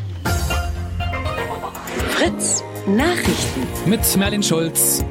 Fritz. 2.11 2.63
Nachrichten. 2.87 3.67
Mit 3.85 4.17
Merlin 4.17 4.43
Schulz. 4.43 5.03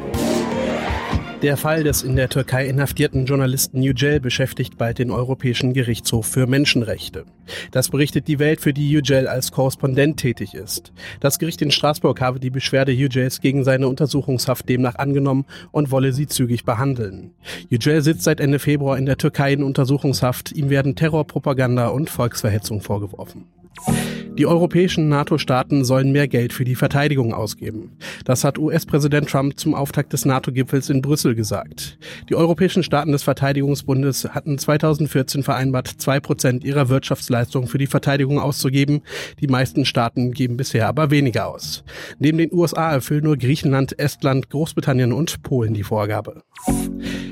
Der 1.42 1.56
Fall 1.56 1.84
des 1.84 2.02
in 2.02 2.16
der 2.16 2.28
Türkei 2.28 2.66
inhaftierten 2.66 3.24
Journalisten 3.24 3.82
Yücel 3.82 4.20
beschäftigt 4.20 4.76
bald 4.76 4.98
den 4.98 5.10
Europäischen 5.10 5.72
Gerichtshof 5.72 6.26
für 6.26 6.46
Menschenrechte. 6.46 7.24
Das 7.70 7.88
berichtet 7.88 8.28
die 8.28 8.38
Welt, 8.38 8.60
für 8.60 8.74
die 8.74 8.90
Yücel 8.90 9.26
als 9.26 9.50
Korrespondent 9.50 10.18
tätig 10.18 10.52
ist. 10.52 10.92
Das 11.18 11.38
Gericht 11.38 11.62
in 11.62 11.70
Straßburg 11.70 12.20
habe 12.20 12.40
die 12.40 12.50
Beschwerde 12.50 12.92
Yücels 12.92 13.40
gegen 13.40 13.64
seine 13.64 13.88
Untersuchungshaft 13.88 14.68
demnach 14.68 14.96
angenommen 14.96 15.46
und 15.72 15.90
wolle 15.90 16.12
sie 16.12 16.26
zügig 16.26 16.66
behandeln. 16.66 17.30
Yücel 17.70 18.02
sitzt 18.02 18.24
seit 18.24 18.38
Ende 18.38 18.58
Februar 18.58 18.98
in 18.98 19.06
der 19.06 19.16
Türkei 19.16 19.54
in 19.54 19.62
Untersuchungshaft. 19.62 20.52
Ihm 20.52 20.68
werden 20.68 20.94
Terrorpropaganda 20.94 21.88
und 21.88 22.10
Volksverhetzung 22.10 22.82
vorgeworfen. 22.82 23.46
Die 24.38 24.46
europäischen 24.46 25.08
NATO-Staaten 25.08 25.84
sollen 25.84 26.12
mehr 26.12 26.28
Geld 26.28 26.52
für 26.52 26.64
die 26.64 26.74
Verteidigung 26.74 27.34
ausgeben. 27.34 27.92
Das 28.24 28.44
hat 28.44 28.58
US-Präsident 28.58 29.28
Trump 29.28 29.58
zum 29.58 29.74
Auftakt 29.74 30.12
des 30.12 30.24
NATO-Gipfels 30.24 30.88
in 30.88 31.02
Brüssel 31.02 31.34
gesagt. 31.34 31.98
Die 32.28 32.36
europäischen 32.36 32.82
Staaten 32.82 33.12
des 33.12 33.22
Verteidigungsbundes 33.22 34.30
hatten 34.30 34.56
2014 34.56 35.42
vereinbart, 35.42 35.88
zwei 35.88 36.20
Prozent 36.20 36.64
ihrer 36.64 36.88
Wirtschaftsleistung 36.88 37.66
für 37.66 37.78
die 37.78 37.86
Verteidigung 37.86 38.38
auszugeben. 38.38 39.02
Die 39.40 39.48
meisten 39.48 39.84
Staaten 39.84 40.32
geben 40.32 40.56
bisher 40.56 40.88
aber 40.88 41.10
weniger 41.10 41.48
aus. 41.48 41.84
Neben 42.18 42.38
den 42.38 42.52
USA 42.52 42.92
erfüllen 42.92 43.24
nur 43.24 43.36
Griechenland, 43.36 43.98
Estland, 43.98 44.48
Großbritannien 44.48 45.12
und 45.12 45.42
Polen 45.42 45.74
die 45.74 45.82
Vorgabe. 45.82 46.42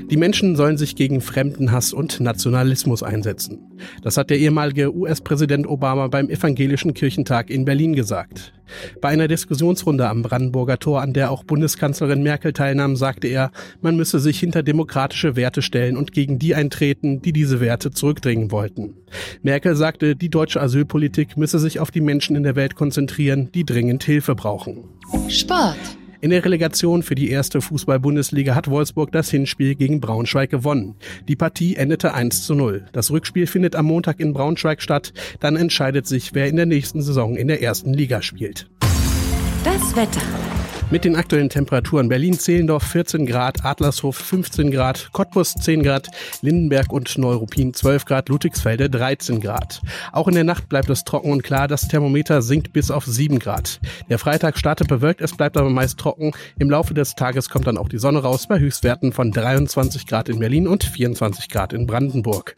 Die 0.09 0.17
Menschen 0.17 0.55
sollen 0.55 0.77
sich 0.77 0.95
gegen 0.95 1.21
Fremdenhass 1.21 1.93
und 1.93 2.19
Nationalismus 2.19 3.03
einsetzen. 3.03 3.59
Das 4.01 4.17
hat 4.17 4.31
der 4.31 4.39
ehemalige 4.39 4.95
US-Präsident 4.95 5.67
Obama 5.67 6.07
beim 6.07 6.29
Evangelischen 6.29 6.95
Kirchentag 6.95 7.51
in 7.51 7.63
Berlin 7.63 7.93
gesagt. 7.93 8.53
Bei 9.01 9.09
einer 9.09 9.27
Diskussionsrunde 9.27 10.09
am 10.09 10.23
Brandenburger 10.23 10.79
Tor, 10.79 11.01
an 11.01 11.13
der 11.13 11.29
auch 11.29 11.43
Bundeskanzlerin 11.43 12.23
Merkel 12.23 12.53
teilnahm, 12.53 12.95
sagte 12.95 13.27
er, 13.27 13.51
man 13.81 13.97
müsse 13.97 14.19
sich 14.19 14.39
hinter 14.39 14.63
demokratische 14.63 15.35
Werte 15.35 15.61
stellen 15.61 15.95
und 15.95 16.11
gegen 16.11 16.39
die 16.39 16.55
eintreten, 16.55 17.21
die 17.21 17.33
diese 17.33 17.59
Werte 17.59 17.91
zurückdringen 17.91 18.51
wollten. 18.51 18.95
Merkel 19.43 19.75
sagte, 19.75 20.15
die 20.15 20.29
deutsche 20.29 20.59
Asylpolitik 20.59 21.37
müsse 21.37 21.59
sich 21.59 21.79
auf 21.79 21.91
die 21.91 22.01
Menschen 22.01 22.35
in 22.35 22.43
der 22.43 22.55
Welt 22.55 22.75
konzentrieren, 22.75 23.51
die 23.53 23.63
dringend 23.63 24.03
Hilfe 24.03 24.33
brauchen. 24.33 24.85
Sport. 25.27 25.98
In 26.21 26.31
der 26.31 26.43
Relegation 26.43 27.01
für 27.01 27.15
die 27.15 27.29
erste 27.29 27.61
Fußball-Bundesliga 27.61 28.53
hat 28.53 28.69
Wolfsburg 28.69 29.09
das 29.13 29.29
Hinspiel 29.29 29.75
gegen 29.75 30.01
Braunschweig 30.01 30.49
gewonnen. 30.49 30.95
Die 31.29 31.37
Partie 31.37 31.77
endete 31.77 32.13
1 32.13 32.45
zu 32.45 32.55
0. 32.55 32.87
Das 32.91 33.09
Rückspiel 33.09 33.47
findet 33.47 33.77
am 33.77 33.85
Montag 33.85 34.19
in 34.19 34.33
Braunschweig 34.33 34.81
statt. 34.81 35.13
Dann 35.39 35.55
entscheidet 35.55 36.07
sich, 36.07 36.33
wer 36.33 36.47
in 36.47 36.57
der 36.57 36.65
nächsten 36.65 37.01
Saison 37.01 37.37
in 37.37 37.47
der 37.47 37.61
ersten 37.61 37.93
Liga 37.93 38.21
spielt. 38.21 38.67
Das 39.63 39.95
Wetter. 39.95 40.21
Mit 40.91 41.05
den 41.05 41.15
aktuellen 41.15 41.49
Temperaturen 41.49 42.09
Berlin-Zehlendorf 42.09 42.81
14 42.83 43.27
Grad, 43.27 43.63
Adlershof 43.63 44.17
15 44.17 44.71
Grad, 44.71 45.09
Cottbus 45.11 45.53
10 45.53 45.83
Grad, 45.83 46.07
Lindenberg 46.41 46.91
und 46.91 47.15
Neuruppin 47.15 47.75
12 47.75 48.05
Grad, 48.05 48.27
Ludwigsfelde 48.27 48.89
13 48.89 49.39
Grad. 49.39 49.81
Auch 50.11 50.27
in 50.27 50.33
der 50.33 50.43
Nacht 50.43 50.67
bleibt 50.67 50.89
es 50.89 51.03
trocken 51.03 51.31
und 51.31 51.43
klar, 51.43 51.67
das 51.67 51.87
Thermometer 51.87 52.41
sinkt 52.41 52.73
bis 52.73 52.89
auf 52.89 53.05
7 53.05 53.37
Grad. 53.37 53.79
Der 54.09 54.17
Freitag 54.17 54.57
startet 54.57 54.87
bewölkt, 54.87 55.21
es 55.21 55.37
bleibt 55.37 55.57
aber 55.57 55.69
meist 55.69 55.99
trocken. 55.99 56.31
Im 56.57 56.71
Laufe 56.71 56.95
des 56.95 57.13
Tages 57.13 57.51
kommt 57.51 57.67
dann 57.67 57.77
auch 57.77 57.89
die 57.89 57.99
Sonne 57.99 58.23
raus 58.23 58.47
bei 58.47 58.57
Höchstwerten 58.57 59.13
von 59.13 59.31
23 59.31 60.07
Grad 60.07 60.27
in 60.27 60.39
Berlin 60.39 60.67
und 60.67 60.83
24 60.83 61.49
Grad 61.49 61.71
in 61.71 61.85
Brandenburg. 61.85 62.55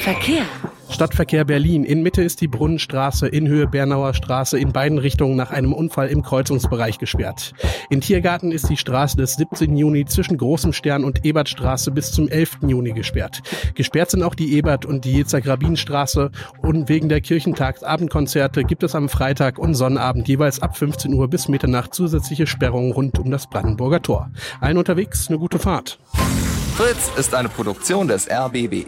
Verkehr. 0.00 0.46
Stadtverkehr 0.92 1.44
Berlin. 1.44 1.84
In 1.84 2.02
Mitte 2.02 2.22
ist 2.22 2.40
die 2.40 2.48
Brunnenstraße, 2.48 3.26
in 3.26 3.48
Höhe 3.48 3.66
Bernauer 3.66 4.14
Straße 4.14 4.58
in 4.58 4.72
beiden 4.72 4.98
Richtungen 4.98 5.36
nach 5.36 5.50
einem 5.50 5.72
Unfall 5.72 6.08
im 6.08 6.22
Kreuzungsbereich 6.22 6.98
gesperrt. 6.98 7.54
In 7.90 8.00
Tiergarten 8.00 8.52
ist 8.52 8.68
die 8.68 8.76
Straße 8.76 9.16
des 9.16 9.34
17. 9.34 9.76
Juni 9.76 10.04
zwischen 10.04 10.36
Großem 10.36 10.72
Stern 10.72 11.04
und 11.04 11.24
Ebertstraße 11.24 11.90
bis 11.90 12.12
zum 12.12 12.28
11. 12.28 12.58
Juni 12.66 12.92
gesperrt. 12.92 13.42
Gesperrt 13.74 14.10
sind 14.10 14.22
auch 14.22 14.34
die 14.34 14.54
Ebert- 14.54 14.84
und 14.84 15.04
die 15.04 15.12
Jezer-Grabin-Straße 15.12 16.30
und 16.60 16.88
wegen 16.88 17.08
der 17.08 17.20
Kirchentagsabendkonzerte 17.20 18.64
gibt 18.64 18.82
es 18.82 18.94
am 18.94 19.08
Freitag 19.08 19.58
und 19.58 19.74
Sonnabend 19.74 20.28
jeweils 20.28 20.60
ab 20.60 20.76
15 20.76 21.14
Uhr 21.14 21.28
bis 21.28 21.48
Mitternacht 21.48 21.94
zusätzliche 21.94 22.46
Sperrungen 22.46 22.92
rund 22.92 23.18
um 23.18 23.30
das 23.30 23.48
Brandenburger 23.48 24.02
Tor. 24.02 24.30
Allen 24.60 24.78
unterwegs 24.78 25.28
eine 25.28 25.38
gute 25.38 25.58
Fahrt. 25.58 25.98
Fritz 26.76 27.10
ist 27.18 27.34
eine 27.34 27.48
Produktion 27.48 28.08
des 28.08 28.28
RBB. 28.30 28.86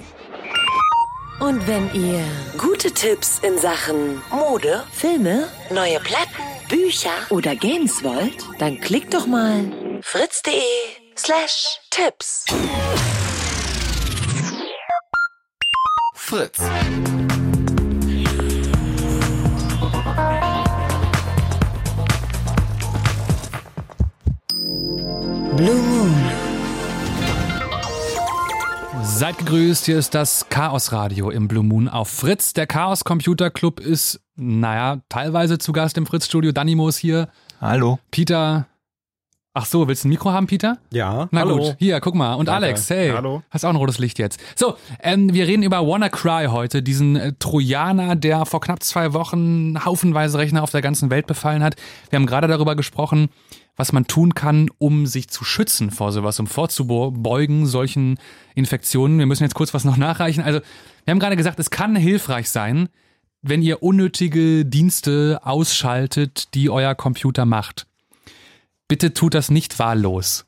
Und 1.40 1.66
wenn 1.66 1.92
ihr 1.92 2.24
gute 2.56 2.92
Tipps 2.92 3.40
in 3.40 3.58
Sachen 3.58 4.22
Mode, 4.30 4.84
Filme, 4.92 5.48
neue 5.70 5.98
Platten, 5.98 6.30
Bücher 6.68 7.10
oder 7.30 7.56
Games 7.56 8.04
wollt, 8.04 8.46
dann 8.58 8.80
klickt 8.80 9.12
doch 9.12 9.26
mal 9.26 10.00
fritz.de 10.02 10.62
slash 11.16 11.80
Tipps. 11.90 12.46
Fritz. 16.14 16.58
Blue 25.56 25.93
Seid 29.16 29.38
gegrüßt, 29.38 29.86
hier 29.86 29.96
ist 29.96 30.12
das 30.12 30.48
Chaos 30.48 30.90
Radio 30.90 31.30
im 31.30 31.46
Blue 31.46 31.62
Moon 31.62 31.88
auf 31.88 32.08
Fritz. 32.08 32.52
Der 32.52 32.66
Chaos 32.66 33.04
Computer 33.04 33.48
Club 33.48 33.78
ist, 33.78 34.20
naja, 34.34 35.02
teilweise 35.08 35.58
zu 35.58 35.72
Gast 35.72 35.96
im 35.96 36.04
Fritz 36.04 36.26
Studio. 36.26 36.50
Danimo 36.50 36.88
ist 36.88 36.98
hier. 36.98 37.28
Hallo. 37.60 38.00
Peter. 38.10 38.66
Ach 39.54 39.66
so, 39.66 39.86
willst 39.86 40.02
du 40.02 40.08
ein 40.08 40.10
Mikro 40.10 40.32
haben, 40.32 40.48
Peter? 40.48 40.78
Ja. 40.90 41.28
Na 41.30 41.42
hallo. 41.42 41.58
gut, 41.58 41.76
hier, 41.78 42.00
guck 42.00 42.16
mal. 42.16 42.34
Und 42.34 42.46
Danke. 42.46 42.66
Alex, 42.66 42.90
hey. 42.90 43.12
Hallo. 43.12 43.44
Hast 43.50 43.64
auch 43.64 43.70
ein 43.70 43.76
rotes 43.76 43.98
Licht 43.98 44.18
jetzt. 44.18 44.40
So, 44.56 44.74
ähm, 45.00 45.32
wir 45.32 45.46
reden 45.46 45.62
über 45.62 45.86
WannaCry 45.86 46.46
heute, 46.46 46.82
diesen 46.82 47.14
äh, 47.14 47.32
Trojaner, 47.38 48.16
der 48.16 48.46
vor 48.46 48.60
knapp 48.60 48.82
zwei 48.82 49.12
Wochen 49.12 49.76
haufenweise 49.84 50.38
Rechner 50.38 50.64
auf 50.64 50.72
der 50.72 50.82
ganzen 50.82 51.08
Welt 51.10 51.28
befallen 51.28 51.62
hat. 51.62 51.76
Wir 52.10 52.16
haben 52.16 52.26
gerade 52.26 52.48
darüber 52.48 52.74
gesprochen, 52.74 53.28
was 53.76 53.92
man 53.92 54.06
tun 54.06 54.34
kann, 54.34 54.68
um 54.78 55.06
sich 55.06 55.28
zu 55.28 55.44
schützen 55.44 55.90
vor 55.90 56.12
sowas, 56.12 56.38
um 56.38 56.46
vorzubeugen 56.46 57.66
solchen 57.66 58.18
Infektionen. 58.54 59.18
Wir 59.18 59.26
müssen 59.26 59.42
jetzt 59.42 59.54
kurz 59.54 59.74
was 59.74 59.84
noch 59.84 59.96
nachreichen. 59.96 60.42
Also, 60.42 60.60
wir 61.04 61.12
haben 61.12 61.18
gerade 61.18 61.36
gesagt, 61.36 61.58
es 61.58 61.70
kann 61.70 61.96
hilfreich 61.96 62.50
sein, 62.50 62.88
wenn 63.42 63.62
ihr 63.62 63.82
unnötige 63.82 64.64
Dienste 64.64 65.40
ausschaltet, 65.42 66.54
die 66.54 66.70
euer 66.70 66.94
Computer 66.94 67.44
macht. 67.44 67.86
Bitte 68.88 69.12
tut 69.12 69.34
das 69.34 69.50
nicht 69.50 69.78
wahllos. 69.78 70.46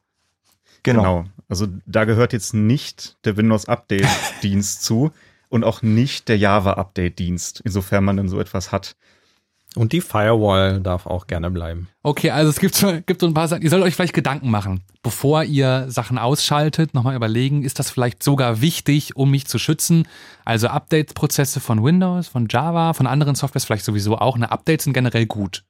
Genau. 0.82 1.02
genau. 1.02 1.24
Also 1.48 1.66
da 1.84 2.04
gehört 2.04 2.32
jetzt 2.32 2.54
nicht 2.54 3.18
der 3.24 3.36
Windows 3.36 3.66
Update 3.66 4.08
Dienst 4.42 4.82
zu 4.84 5.12
und 5.48 5.64
auch 5.64 5.82
nicht 5.82 6.28
der 6.28 6.38
Java 6.38 6.74
Update 6.74 7.18
Dienst, 7.18 7.60
insofern 7.64 8.04
man 8.04 8.16
dann 8.16 8.28
so 8.28 8.40
etwas 8.40 8.72
hat. 8.72 8.96
Und 9.76 9.92
die 9.92 10.00
Firewall 10.00 10.80
darf 10.80 11.06
auch 11.06 11.26
gerne 11.26 11.50
bleiben. 11.50 11.88
Okay, 12.02 12.30
also 12.30 12.48
es 12.48 12.58
gibt 12.58 12.74
so, 12.74 13.00
gibt 13.04 13.20
so 13.20 13.26
ein 13.26 13.34
paar 13.34 13.46
Sachen. 13.46 13.62
Ihr 13.62 13.68
sollt 13.68 13.82
euch 13.82 13.94
vielleicht 13.94 14.14
Gedanken 14.14 14.50
machen, 14.50 14.80
bevor 15.02 15.44
ihr 15.44 15.84
Sachen 15.88 16.16
ausschaltet, 16.16 16.94
nochmal 16.94 17.14
überlegen, 17.14 17.62
ist 17.62 17.78
das 17.78 17.90
vielleicht 17.90 18.22
sogar 18.22 18.62
wichtig, 18.62 19.16
um 19.16 19.30
mich 19.30 19.46
zu 19.46 19.58
schützen? 19.58 20.08
Also 20.46 20.68
Update-Prozesse 20.68 21.60
von 21.60 21.84
Windows, 21.84 22.26
von 22.26 22.48
Java, 22.48 22.94
von 22.94 23.06
anderen 23.06 23.34
Softwares 23.34 23.66
vielleicht 23.66 23.84
sowieso 23.84 24.16
auch. 24.16 24.38
Ne, 24.38 24.50
Updates 24.50 24.84
sind 24.84 24.94
generell 24.94 25.26
gut. 25.26 25.64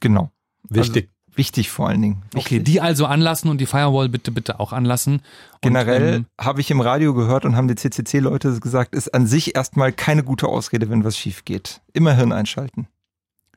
Genau. 0.00 0.30
Wichtig. 0.68 1.04
Also, 1.04 1.18
Wichtig 1.38 1.70
vor 1.70 1.88
allen 1.88 2.02
Dingen. 2.02 2.22
Wichtig. 2.32 2.58
Okay, 2.58 2.58
die 2.64 2.80
also 2.80 3.06
anlassen 3.06 3.48
und 3.48 3.60
die 3.60 3.66
Firewall 3.66 4.08
bitte, 4.08 4.32
bitte 4.32 4.58
auch 4.58 4.72
anlassen. 4.72 5.22
Generell 5.60 6.14
ähm, 6.14 6.26
habe 6.38 6.60
ich 6.60 6.68
im 6.72 6.80
Radio 6.80 7.14
gehört 7.14 7.44
und 7.44 7.54
haben 7.54 7.68
die 7.68 7.76
CCC-Leute 7.76 8.58
gesagt, 8.58 8.92
ist 8.92 9.14
an 9.14 9.28
sich 9.28 9.54
erstmal 9.54 9.92
keine 9.92 10.24
gute 10.24 10.48
Ausrede, 10.48 10.90
wenn 10.90 11.04
was 11.04 11.16
schief 11.16 11.44
geht. 11.44 11.80
Immer 11.92 12.14
Hirn 12.14 12.32
einschalten. 12.32 12.88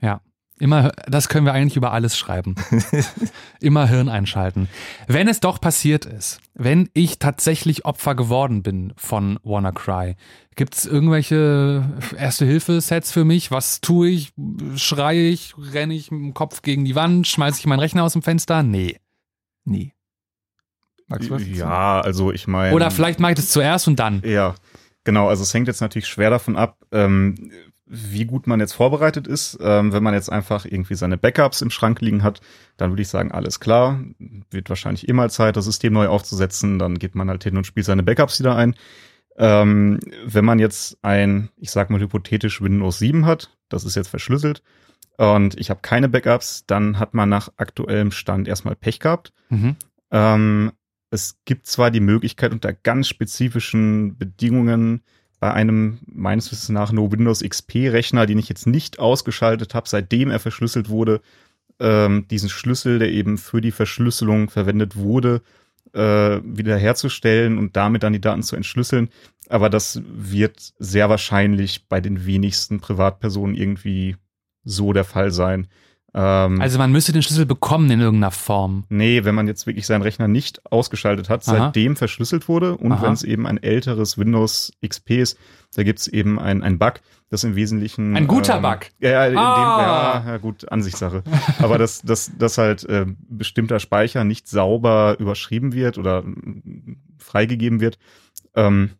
Ja. 0.01 0.21
Immer, 0.59 0.91
das 1.07 1.27
können 1.27 1.47
wir 1.47 1.53
eigentlich 1.53 1.75
über 1.75 1.91
alles 1.91 2.15
schreiben. 2.15 2.53
Immer 3.59 3.87
Hirn 3.87 4.09
einschalten. 4.09 4.69
Wenn 5.07 5.27
es 5.27 5.39
doch 5.39 5.59
passiert 5.59 6.05
ist, 6.05 6.39
wenn 6.53 6.87
ich 6.93 7.17
tatsächlich 7.17 7.83
Opfer 7.85 8.13
geworden 8.13 8.61
bin 8.61 8.93
von 8.95 9.39
WannaCry, 9.41 10.17
gibt 10.55 10.75
es 10.75 10.85
irgendwelche 10.85 11.89
Erste-Hilfe-Sets 12.15 13.11
für 13.11 13.25
mich? 13.25 13.49
Was 13.49 13.81
tue 13.81 14.09
ich? 14.09 14.33
Schreie 14.75 15.29
ich? 15.29 15.55
Renne 15.57 15.95
ich 15.95 16.11
mit 16.11 16.21
dem 16.21 16.33
Kopf 16.35 16.61
gegen 16.61 16.85
die 16.85 16.93
Wand? 16.93 17.27
Schmeiße 17.27 17.57
ich 17.57 17.65
meinen 17.65 17.79
Rechner 17.79 18.03
aus 18.03 18.13
dem 18.13 18.21
Fenster? 18.21 18.61
Nee. 18.61 18.99
Nee. 19.65 19.95
Magst 21.07 21.31
du 21.31 21.33
was? 21.33 21.47
Ja, 21.47 22.01
also 22.01 22.31
ich 22.31 22.45
meine. 22.45 22.75
Oder 22.75 22.91
vielleicht 22.91 23.19
mache 23.19 23.31
ich 23.31 23.37
das 23.37 23.49
zuerst 23.49 23.87
und 23.87 23.99
dann. 23.99 24.21
Ja, 24.23 24.53
genau. 25.03 25.27
Also 25.27 25.41
es 25.41 25.53
hängt 25.55 25.67
jetzt 25.67 25.81
natürlich 25.81 26.07
schwer 26.07 26.29
davon 26.29 26.55
ab, 26.55 26.77
ähm, 26.91 27.51
wie 27.93 28.23
gut 28.23 28.47
man 28.47 28.61
jetzt 28.61 28.73
vorbereitet 28.73 29.27
ist. 29.27 29.57
Ähm, 29.61 29.91
wenn 29.91 30.01
man 30.01 30.13
jetzt 30.13 30.31
einfach 30.31 30.65
irgendwie 30.65 30.95
seine 30.95 31.17
Backups 31.17 31.61
im 31.61 31.69
Schrank 31.69 31.99
liegen 31.99 32.23
hat, 32.23 32.39
dann 32.77 32.91
würde 32.91 33.01
ich 33.01 33.09
sagen, 33.09 33.31
alles 33.33 33.59
klar. 33.59 33.99
Wird 34.49 34.69
wahrscheinlich 34.69 35.09
immer 35.09 35.27
Zeit, 35.27 35.57
das 35.57 35.65
System 35.65 35.91
neu 35.91 36.07
aufzusetzen. 36.07 36.79
Dann 36.79 36.97
geht 36.99 37.15
man 37.15 37.29
halt 37.29 37.43
hin 37.43 37.57
und 37.57 37.67
spielt 37.67 37.85
seine 37.85 38.03
Backups 38.03 38.39
wieder 38.39 38.55
ein. 38.55 38.75
Ähm, 39.37 39.99
wenn 40.25 40.45
man 40.45 40.59
jetzt 40.59 40.97
ein, 41.01 41.49
ich 41.57 41.71
sag 41.71 41.89
mal 41.89 41.99
hypothetisch 41.99 42.61
Windows 42.61 42.99
7 42.99 43.25
hat, 43.25 43.57
das 43.67 43.83
ist 43.83 43.95
jetzt 43.95 44.09
verschlüsselt, 44.09 44.63
und 45.17 45.59
ich 45.59 45.69
habe 45.69 45.81
keine 45.81 46.09
Backups, 46.09 46.65
dann 46.65 46.97
hat 46.97 47.13
man 47.13 47.29
nach 47.29 47.49
aktuellem 47.57 48.11
Stand 48.11 48.47
erstmal 48.47 48.75
Pech 48.75 48.99
gehabt. 48.99 49.33
Mhm. 49.49 49.75
Ähm, 50.09 50.71
es 51.11 51.37
gibt 51.45 51.67
zwar 51.67 51.91
die 51.91 51.99
Möglichkeit 51.99 52.53
unter 52.53 52.73
ganz 52.73 53.07
spezifischen 53.07 54.17
Bedingungen, 54.17 55.03
bei 55.41 55.51
einem 55.51 55.97
meines 56.05 56.51
Wissens 56.51 56.69
nach 56.69 56.91
No 56.91 57.11
Windows 57.11 57.41
XP-Rechner, 57.41 58.27
den 58.27 58.37
ich 58.37 58.47
jetzt 58.47 58.67
nicht 58.67 58.99
ausgeschaltet 58.99 59.73
habe, 59.73 59.89
seitdem 59.89 60.29
er 60.29 60.39
verschlüsselt 60.39 60.87
wurde, 60.87 61.19
ähm, 61.79 62.27
diesen 62.29 62.47
Schlüssel, 62.47 62.99
der 62.99 63.11
eben 63.11 63.39
für 63.39 63.59
die 63.59 63.71
Verschlüsselung 63.71 64.51
verwendet 64.51 64.95
wurde, 64.95 65.41
äh, 65.93 66.39
wiederherzustellen 66.43 67.57
und 67.57 67.75
damit 67.75 68.03
dann 68.03 68.13
die 68.13 68.21
Daten 68.21 68.43
zu 68.43 68.55
entschlüsseln. 68.55 69.09
Aber 69.49 69.71
das 69.71 70.01
wird 70.05 70.73
sehr 70.77 71.09
wahrscheinlich 71.09 71.87
bei 71.89 71.99
den 71.99 72.27
wenigsten 72.27 72.79
Privatpersonen 72.79 73.55
irgendwie 73.55 74.17
so 74.63 74.93
der 74.93 75.05
Fall 75.05 75.31
sein. 75.31 75.67
Ähm, 76.13 76.59
also 76.59 76.77
man 76.77 76.91
müsste 76.91 77.13
den 77.13 77.23
Schlüssel 77.23 77.45
bekommen 77.45 77.89
in 77.89 78.01
irgendeiner 78.01 78.31
Form. 78.31 78.83
Nee, 78.89 79.23
wenn 79.23 79.35
man 79.35 79.47
jetzt 79.47 79.65
wirklich 79.65 79.85
seinen 79.85 80.01
Rechner 80.01 80.27
nicht 80.27 80.61
ausgeschaltet 80.71 81.29
hat, 81.29 81.47
Aha. 81.47 81.57
seitdem 81.57 81.95
verschlüsselt 81.95 82.47
wurde 82.47 82.77
und 82.77 83.01
wenn 83.01 83.13
es 83.13 83.23
eben 83.23 83.47
ein 83.47 83.61
älteres 83.61 84.17
Windows 84.17 84.73
XP 84.85 85.11
ist, 85.11 85.37
da 85.73 85.83
gibt 85.83 85.99
es 85.99 86.07
eben 86.07 86.37
ein, 86.37 86.77
Bug, 86.77 86.95
das 87.29 87.45
im 87.45 87.55
Wesentlichen. 87.55 88.15
Ein 88.17 88.27
guter 88.27 88.57
ähm, 88.57 88.61
Bug. 88.61 88.79
Ja, 88.99 89.09
ja, 89.09 89.27
in 89.27 89.37
ah. 89.37 89.55
dem, 89.55 90.25
ja, 90.25 90.31
ja, 90.33 90.37
gut, 90.37 90.69
Ansichtssache. 90.69 91.23
Aber 91.59 91.77
dass, 91.77 92.01
dass, 92.01 92.31
dass 92.37 92.57
halt 92.57 92.83
äh, 92.85 93.05
bestimmter 93.29 93.79
Speicher 93.79 94.25
nicht 94.25 94.49
sauber 94.49 95.15
überschrieben 95.17 95.71
wird 95.71 95.97
oder 95.97 96.23
freigegeben 97.17 97.79
wird. 97.79 97.97
Ähm, 98.53 98.91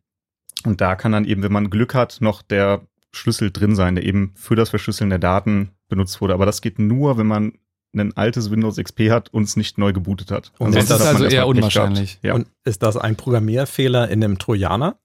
und 0.63 0.79
da 0.79 0.95
kann 0.95 1.11
dann 1.11 1.25
eben, 1.25 1.43
wenn 1.43 1.51
man 1.51 1.69
Glück 1.69 1.93
hat, 1.93 2.19
noch 2.21 2.41
der 2.41 2.81
Schlüssel 3.11 3.51
drin 3.51 3.75
sein, 3.75 3.95
der 3.95 4.05
eben 4.05 4.31
für 4.35 4.55
das 4.55 4.69
Verschlüsseln 4.69 5.09
der 5.09 5.19
Daten 5.19 5.71
benutzt 5.91 6.19
wurde. 6.21 6.33
Aber 6.33 6.47
das 6.47 6.61
geht 6.61 6.79
nur, 6.79 7.19
wenn 7.19 7.27
man 7.27 7.53
ein 7.93 8.15
altes 8.15 8.49
Windows 8.49 8.77
XP 8.77 9.11
hat 9.11 9.29
und 9.29 9.43
es 9.43 9.55
nicht 9.55 9.77
neu 9.77 9.93
gebootet 9.93 10.31
hat. 10.31 10.51
Und 10.57 10.73
das 10.75 10.85
ist 10.85 11.01
also 11.01 11.25
eher 11.25 11.45
unwahrscheinlich. 11.45 12.19
Ja. 12.23 12.33
Und 12.33 12.47
ist 12.63 12.81
das 12.81 12.97
ein 12.97 13.15
Programmierfehler 13.15 14.09
in 14.09 14.23
einem 14.23 14.39
Trojaner? 14.39 14.97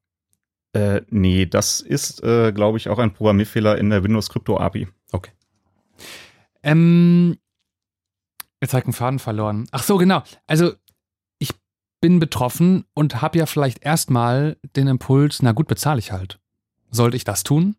Äh, 0.72 1.02
nee, 1.10 1.46
das 1.46 1.80
ist, 1.80 2.22
äh, 2.22 2.52
glaube 2.52 2.78
ich, 2.78 2.88
auch 2.88 2.98
ein 2.98 3.12
Programmierfehler 3.12 3.76
in 3.78 3.90
der 3.90 4.04
Windows 4.04 4.28
Crypto 4.28 4.58
API. 4.58 4.88
Okay. 5.12 5.32
Ähm, 6.62 7.36
jetzt 8.60 8.72
habe 8.72 8.80
ich 8.80 8.86
einen 8.86 8.92
Faden 8.92 9.18
verloren. 9.18 9.66
Ach 9.72 9.82
so, 9.82 9.96
genau. 9.96 10.22
Also 10.46 10.72
ich 11.38 11.50
bin 12.00 12.20
betroffen 12.20 12.84
und 12.94 13.20
habe 13.20 13.38
ja 13.38 13.46
vielleicht 13.46 13.84
erstmal 13.84 14.58
den 14.76 14.86
Impuls, 14.86 15.42
na 15.42 15.52
gut, 15.52 15.66
bezahle 15.66 15.98
ich 15.98 16.12
halt. 16.12 16.38
Sollte 16.90 17.16
ich 17.16 17.24
das 17.24 17.42
tun? 17.42 17.76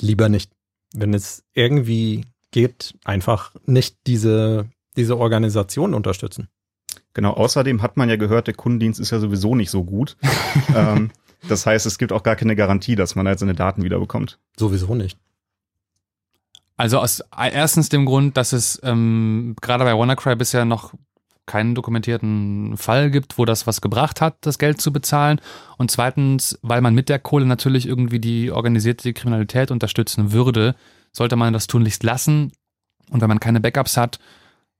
Lieber 0.00 0.28
nicht 0.28 0.50
wenn 0.94 1.14
es 1.14 1.44
irgendwie 1.54 2.24
geht, 2.50 2.94
einfach 3.04 3.54
nicht 3.66 3.96
diese, 4.06 4.66
diese 4.96 5.18
Organisation 5.18 5.94
unterstützen. 5.94 6.48
Genau, 7.14 7.32
außerdem 7.32 7.82
hat 7.82 7.96
man 7.96 8.08
ja 8.08 8.16
gehört, 8.16 8.46
der 8.46 8.54
Kundendienst 8.54 9.00
ist 9.00 9.10
ja 9.10 9.18
sowieso 9.18 9.54
nicht 9.54 9.70
so 9.70 9.84
gut. 9.84 10.16
ähm, 10.76 11.10
das 11.48 11.66
heißt, 11.66 11.86
es 11.86 11.98
gibt 11.98 12.12
auch 12.12 12.22
gar 12.22 12.36
keine 12.36 12.56
Garantie, 12.56 12.96
dass 12.96 13.14
man 13.14 13.26
halt 13.26 13.38
seine 13.38 13.54
Daten 13.54 13.82
wiederbekommt. 13.82 14.38
Sowieso 14.56 14.94
nicht. 14.94 15.18
Also 16.76 16.98
aus 16.98 17.22
erstens 17.36 17.90
dem 17.90 18.06
Grund, 18.06 18.36
dass 18.36 18.52
es 18.52 18.80
ähm, 18.82 19.54
gerade 19.60 19.84
bei 19.84 19.96
WannaCry 19.96 20.36
bisher 20.36 20.64
noch 20.64 20.94
keinen 21.46 21.74
dokumentierten 21.74 22.76
Fall 22.76 23.10
gibt, 23.10 23.36
wo 23.38 23.44
das 23.44 23.66
was 23.66 23.80
gebracht 23.80 24.20
hat, 24.20 24.36
das 24.42 24.58
Geld 24.58 24.80
zu 24.80 24.92
bezahlen. 24.92 25.40
Und 25.76 25.90
zweitens, 25.90 26.58
weil 26.62 26.80
man 26.80 26.94
mit 26.94 27.08
der 27.08 27.18
Kohle 27.18 27.46
natürlich 27.46 27.86
irgendwie 27.86 28.20
die 28.20 28.50
organisierte 28.50 29.12
Kriminalität 29.12 29.70
unterstützen 29.70 30.32
würde, 30.32 30.74
sollte 31.12 31.36
man 31.36 31.52
das 31.52 31.66
tunlichst 31.66 32.02
lassen. 32.02 32.52
Und 33.10 33.20
wenn 33.20 33.28
man 33.28 33.40
keine 33.40 33.60
Backups 33.60 33.96
hat, 33.96 34.18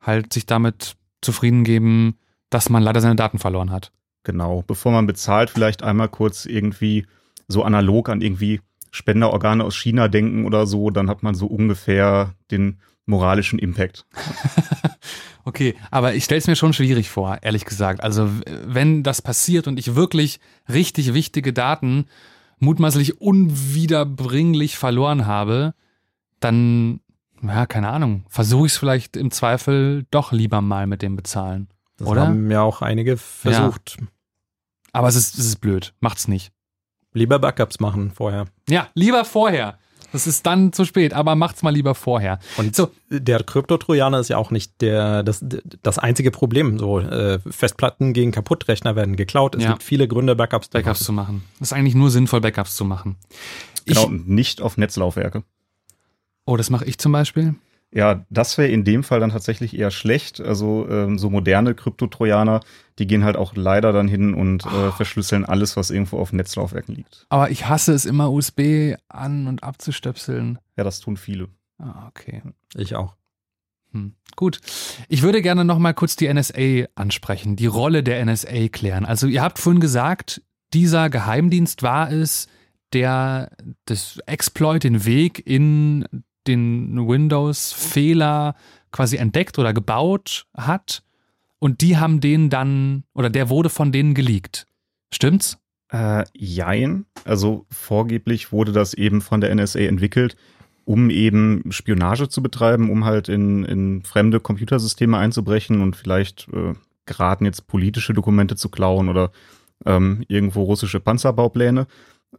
halt 0.01 0.33
sich 0.33 0.47
damit 0.47 0.97
zufrieden 1.21 1.65
geben, 1.65 2.17
dass 2.51 2.69
man 2.69 2.83
leider 2.83 3.01
seine 3.01 3.17
Daten 3.17 3.39
verloren 3.39 3.71
hat. 3.71 3.93
Genau. 4.25 4.63
Bevor 4.67 4.93
man 4.93 5.07
bezahlt, 5.07 5.51
vielleicht 5.51 5.83
einmal 5.83 6.09
kurz 6.09 6.47
irgendwie 6.47 7.07
so 7.49 7.65
analog 7.65 8.09
an 8.09 8.21
irgendwie 8.21 8.61
Spenderorgane 8.93 9.65
aus 9.65 9.77
China 9.77 10.09
denken 10.09 10.45
oder 10.45 10.67
so, 10.67 10.91
dann 10.91 11.09
hat 11.09 11.23
man 11.23 11.35
so 11.35 11.47
ungefähr 11.47 12.35
den 12.51 12.79
moralischen 13.07 13.59
Impact. 13.59 14.07
okay, 15.45 15.75
aber 15.91 16.15
ich 16.15 16.25
stelle 16.25 16.39
es 16.39 16.47
mir 16.47 16.57
schon 16.57 16.73
schwierig 16.73 17.11
vor, 17.11 17.39
ehrlich 17.43 17.65
gesagt. 17.65 18.03
Also 18.03 18.29
wenn 18.47 19.03
das 19.03 19.23
passiert 19.23 19.67
und 19.67 19.79
ich 19.79 19.95
wirklich 19.95 20.41
richtig 20.69 21.15
wichtige 21.15 21.53
Daten 21.53 22.07
mutmaßlich 22.59 23.21
unwiederbringlich 23.21 24.79
verloren 24.79 25.27
habe, 25.27 25.75
dann, 26.41 27.01
ja, 27.43 27.67
keine 27.67 27.89
Ahnung, 27.89 28.25
versuche 28.29 28.67
ich 28.67 28.73
es 28.73 28.79
vielleicht 28.79 29.17
im 29.17 29.31
Zweifel 29.31 30.07
doch 30.11 30.33
lieber 30.33 30.61
mal 30.61 30.87
mit 30.87 31.03
dem 31.03 31.17
bezahlen. 31.17 31.69
Das 31.99 32.09
oder? 32.09 32.29
haben 32.29 32.51
ja 32.51 32.63
auch 32.63 32.83
einige 32.83 33.17
versucht. 33.17 33.97
Ja. 34.01 34.07
Aber 34.93 35.09
es 35.09 35.17
ist, 35.17 35.39
es 35.39 35.47
ist 35.47 35.57
blöd. 35.57 35.95
Macht's 36.01 36.29
nicht. 36.29 36.53
Lieber 37.13 37.39
Backups 37.39 37.81
machen 37.81 38.11
vorher. 38.11 38.47
Ja, 38.69 38.89
lieber 38.95 39.25
vorher. 39.25 39.79
Das 40.13 40.27
ist 40.27 40.47
dann 40.47 40.73
zu 40.73 40.85
spät, 40.85 41.15
aber 41.15 41.35
macht's 41.35 41.63
mal 41.63 41.71
lieber 41.71 41.95
vorher. 41.95 42.39
Und 42.57 42.77
so. 42.77 42.91
der 43.09 43.43
Kryptotrojaner 43.43 44.21
ist 44.21 44.29
ja 44.29 44.37
auch 44.37 44.51
nicht 44.51 44.81
der, 44.81 45.23
das, 45.23 45.45
das 45.83 45.99
einzige 45.99 46.31
Problem. 46.31 46.79
So, 46.79 47.01
äh, 47.01 47.39
Festplatten 47.51 48.13
gegen 48.13 48.31
Kaputtrechner 48.31 48.95
werden 48.95 49.17
geklaut. 49.17 49.55
Es 49.55 49.65
ja. 49.65 49.71
gibt 49.71 49.83
viele 49.83 50.07
Gründe, 50.09 50.37
Backups, 50.37 50.69
Backups 50.69 51.05
zu 51.05 51.13
machen. 51.13 51.43
Es 51.57 51.69
ist 51.69 51.73
eigentlich 51.73 51.95
nur 51.95 52.11
sinnvoll, 52.11 52.41
Backups 52.41 52.77
zu 52.77 52.85
machen. 52.85 53.17
Genau, 53.87 54.05
ich, 54.05 54.27
nicht 54.27 54.61
auf 54.61 54.77
Netzlaufwerke. 54.77 55.43
Oh, 56.45 56.57
das 56.57 56.71
mache 56.71 56.85
ich 56.85 56.99
zum 56.99 57.13
Beispiel. 57.13 57.55
Ja, 57.95 58.25
das 58.31 58.57
wäre 58.57 58.69
in 58.69 58.85
dem 58.85 59.05
Fall 59.05 59.21
dann 59.21 59.31
tatsächlich 59.31 59.77
eher 59.79 59.91
schlecht. 59.91 60.41
Also 60.41 60.89
ähm, 60.89 61.19
so 61.19 61.29
moderne 61.29 61.75
Kryptotrojaner, 61.75 62.61
die 62.99 63.07
gehen 63.07 63.23
halt 63.23 63.37
auch 63.37 63.55
leider 63.55 63.93
dann 63.93 64.09
hin 64.09 64.33
und 64.33 64.65
äh, 64.65 64.69
oh. 64.69 64.91
verschlüsseln 64.93 65.45
alles, 65.45 65.77
was 65.77 65.91
irgendwo 65.91 66.19
auf 66.19 66.33
Netzlaufwerken 66.33 66.95
liegt. 66.95 67.27
Aber 67.29 67.51
ich 67.51 67.69
hasse 67.69 67.93
es 67.93 68.07
immer, 68.07 68.33
USB 68.33 68.95
an- 69.09 69.47
und 69.47 69.63
abzustöpseln. 69.63 70.59
Ja, 70.77 70.85
das 70.85 71.01
tun 71.01 71.19
viele. 71.19 71.49
Ah, 71.79 72.09
okay. 72.09 72.43
Ich 72.75 72.95
auch. 72.95 73.15
Hm, 73.93 74.15
gut. 74.37 74.61
Ich 75.09 75.21
würde 75.21 75.43
gerne 75.43 75.65
noch 75.65 75.79
mal 75.79 75.93
kurz 75.93 76.17
die 76.17 76.33
NSA 76.33 76.87
ansprechen, 76.95 77.57
die 77.57 77.67
Rolle 77.67 78.03
der 78.03 78.25
NSA 78.25 78.69
klären. 78.69 79.05
Also 79.05 79.27
ihr 79.27 79.43
habt 79.43 79.59
vorhin 79.59 79.81
gesagt, 79.81 80.41
dieser 80.73 81.11
Geheimdienst 81.11 81.83
war 81.83 82.11
es, 82.11 82.49
der 82.95 83.51
das 83.85 84.19
Exploit, 84.27 84.85
den 84.85 85.05
Weg 85.05 85.47
in 85.47 86.07
den 86.47 87.09
Windows-Fehler 87.09 88.55
quasi 88.91 89.17
entdeckt 89.17 89.59
oder 89.59 89.73
gebaut 89.73 90.47
hat 90.57 91.03
und 91.63 91.81
die 91.81 91.97
haben 91.97 92.21
den 92.21 92.51
dann, 92.51 93.05
oder 93.15 93.31
der 93.31 93.49
wurde 93.49 93.69
von 93.69 93.93
denen 93.93 94.15
geleakt. 94.15 94.67
Stimmt's? 95.15 95.59
Äh, 95.93 96.25
jein. 96.35 97.07
Also 97.25 97.67
vorgeblich 97.71 98.51
wurde 98.51 98.73
das 98.73 98.95
eben 98.95 99.21
von 99.21 99.41
der 99.41 99.55
NSA 99.55 99.81
entwickelt, 99.81 100.37
um 100.85 101.11
eben 101.11 101.71
Spionage 101.71 102.29
zu 102.29 102.43
betreiben, 102.43 102.91
um 102.91 103.05
halt 103.05 103.29
in, 103.29 103.65
in 103.65 104.03
fremde 104.03 104.41
Computersysteme 104.41 105.19
einzubrechen 105.19 105.83
und 105.83 105.95
vielleicht 105.95 106.49
äh, 106.53 106.75
geraten 107.07 107.45
jetzt 107.45 107.69
politische 107.69 108.13
Dokumente 108.13 108.57
zu 108.57 108.69
klauen 108.69 109.09
oder 109.09 109.31
ähm, 109.87 110.25
irgendwo 110.27 110.65
russische 110.65 110.99
Panzerbaupläne. 110.99 111.87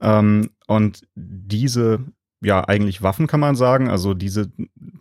Ähm, 0.01 0.49
und 0.67 1.03
diese 1.15 2.03
ja 2.44 2.68
eigentlich 2.68 3.02
Waffen, 3.02 3.28
kann 3.28 3.40
man 3.40 3.56
sagen. 3.56 3.90
Also 3.90 4.14
diese 4.14 4.52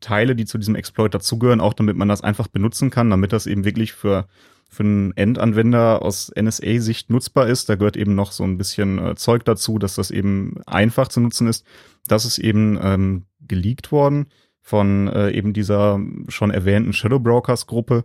Teile, 0.00 0.34
die 0.36 0.44
zu 0.44 0.58
diesem 0.58 0.74
Exploit 0.74 1.14
dazugehören, 1.14 1.60
auch 1.60 1.74
damit 1.74 1.96
man 1.96 2.08
das 2.08 2.22
einfach 2.22 2.48
benutzen 2.48 2.90
kann, 2.90 3.10
damit 3.10 3.32
das 3.32 3.46
eben 3.46 3.64
wirklich 3.64 3.92
für, 3.92 4.26
für 4.68 4.84
einen 4.84 5.16
Endanwender 5.16 6.02
aus 6.02 6.32
NSA-Sicht 6.38 7.10
nutzbar 7.10 7.48
ist. 7.48 7.68
Da 7.68 7.74
gehört 7.74 7.96
eben 7.96 8.14
noch 8.14 8.32
so 8.32 8.44
ein 8.44 8.58
bisschen 8.58 8.98
äh, 8.98 9.14
Zeug 9.16 9.44
dazu, 9.44 9.78
dass 9.78 9.94
das 9.96 10.10
eben 10.10 10.62
einfach 10.66 11.08
zu 11.08 11.20
nutzen 11.20 11.46
ist. 11.46 11.66
Das 12.06 12.24
ist 12.24 12.38
eben 12.38 12.78
ähm, 12.82 13.26
geleakt 13.40 13.92
worden 13.92 14.26
von 14.60 15.08
äh, 15.08 15.30
eben 15.30 15.52
dieser 15.52 16.00
schon 16.28 16.50
erwähnten 16.50 16.92
Shadow 16.92 17.18
Brokers 17.18 17.66
Gruppe. 17.66 18.04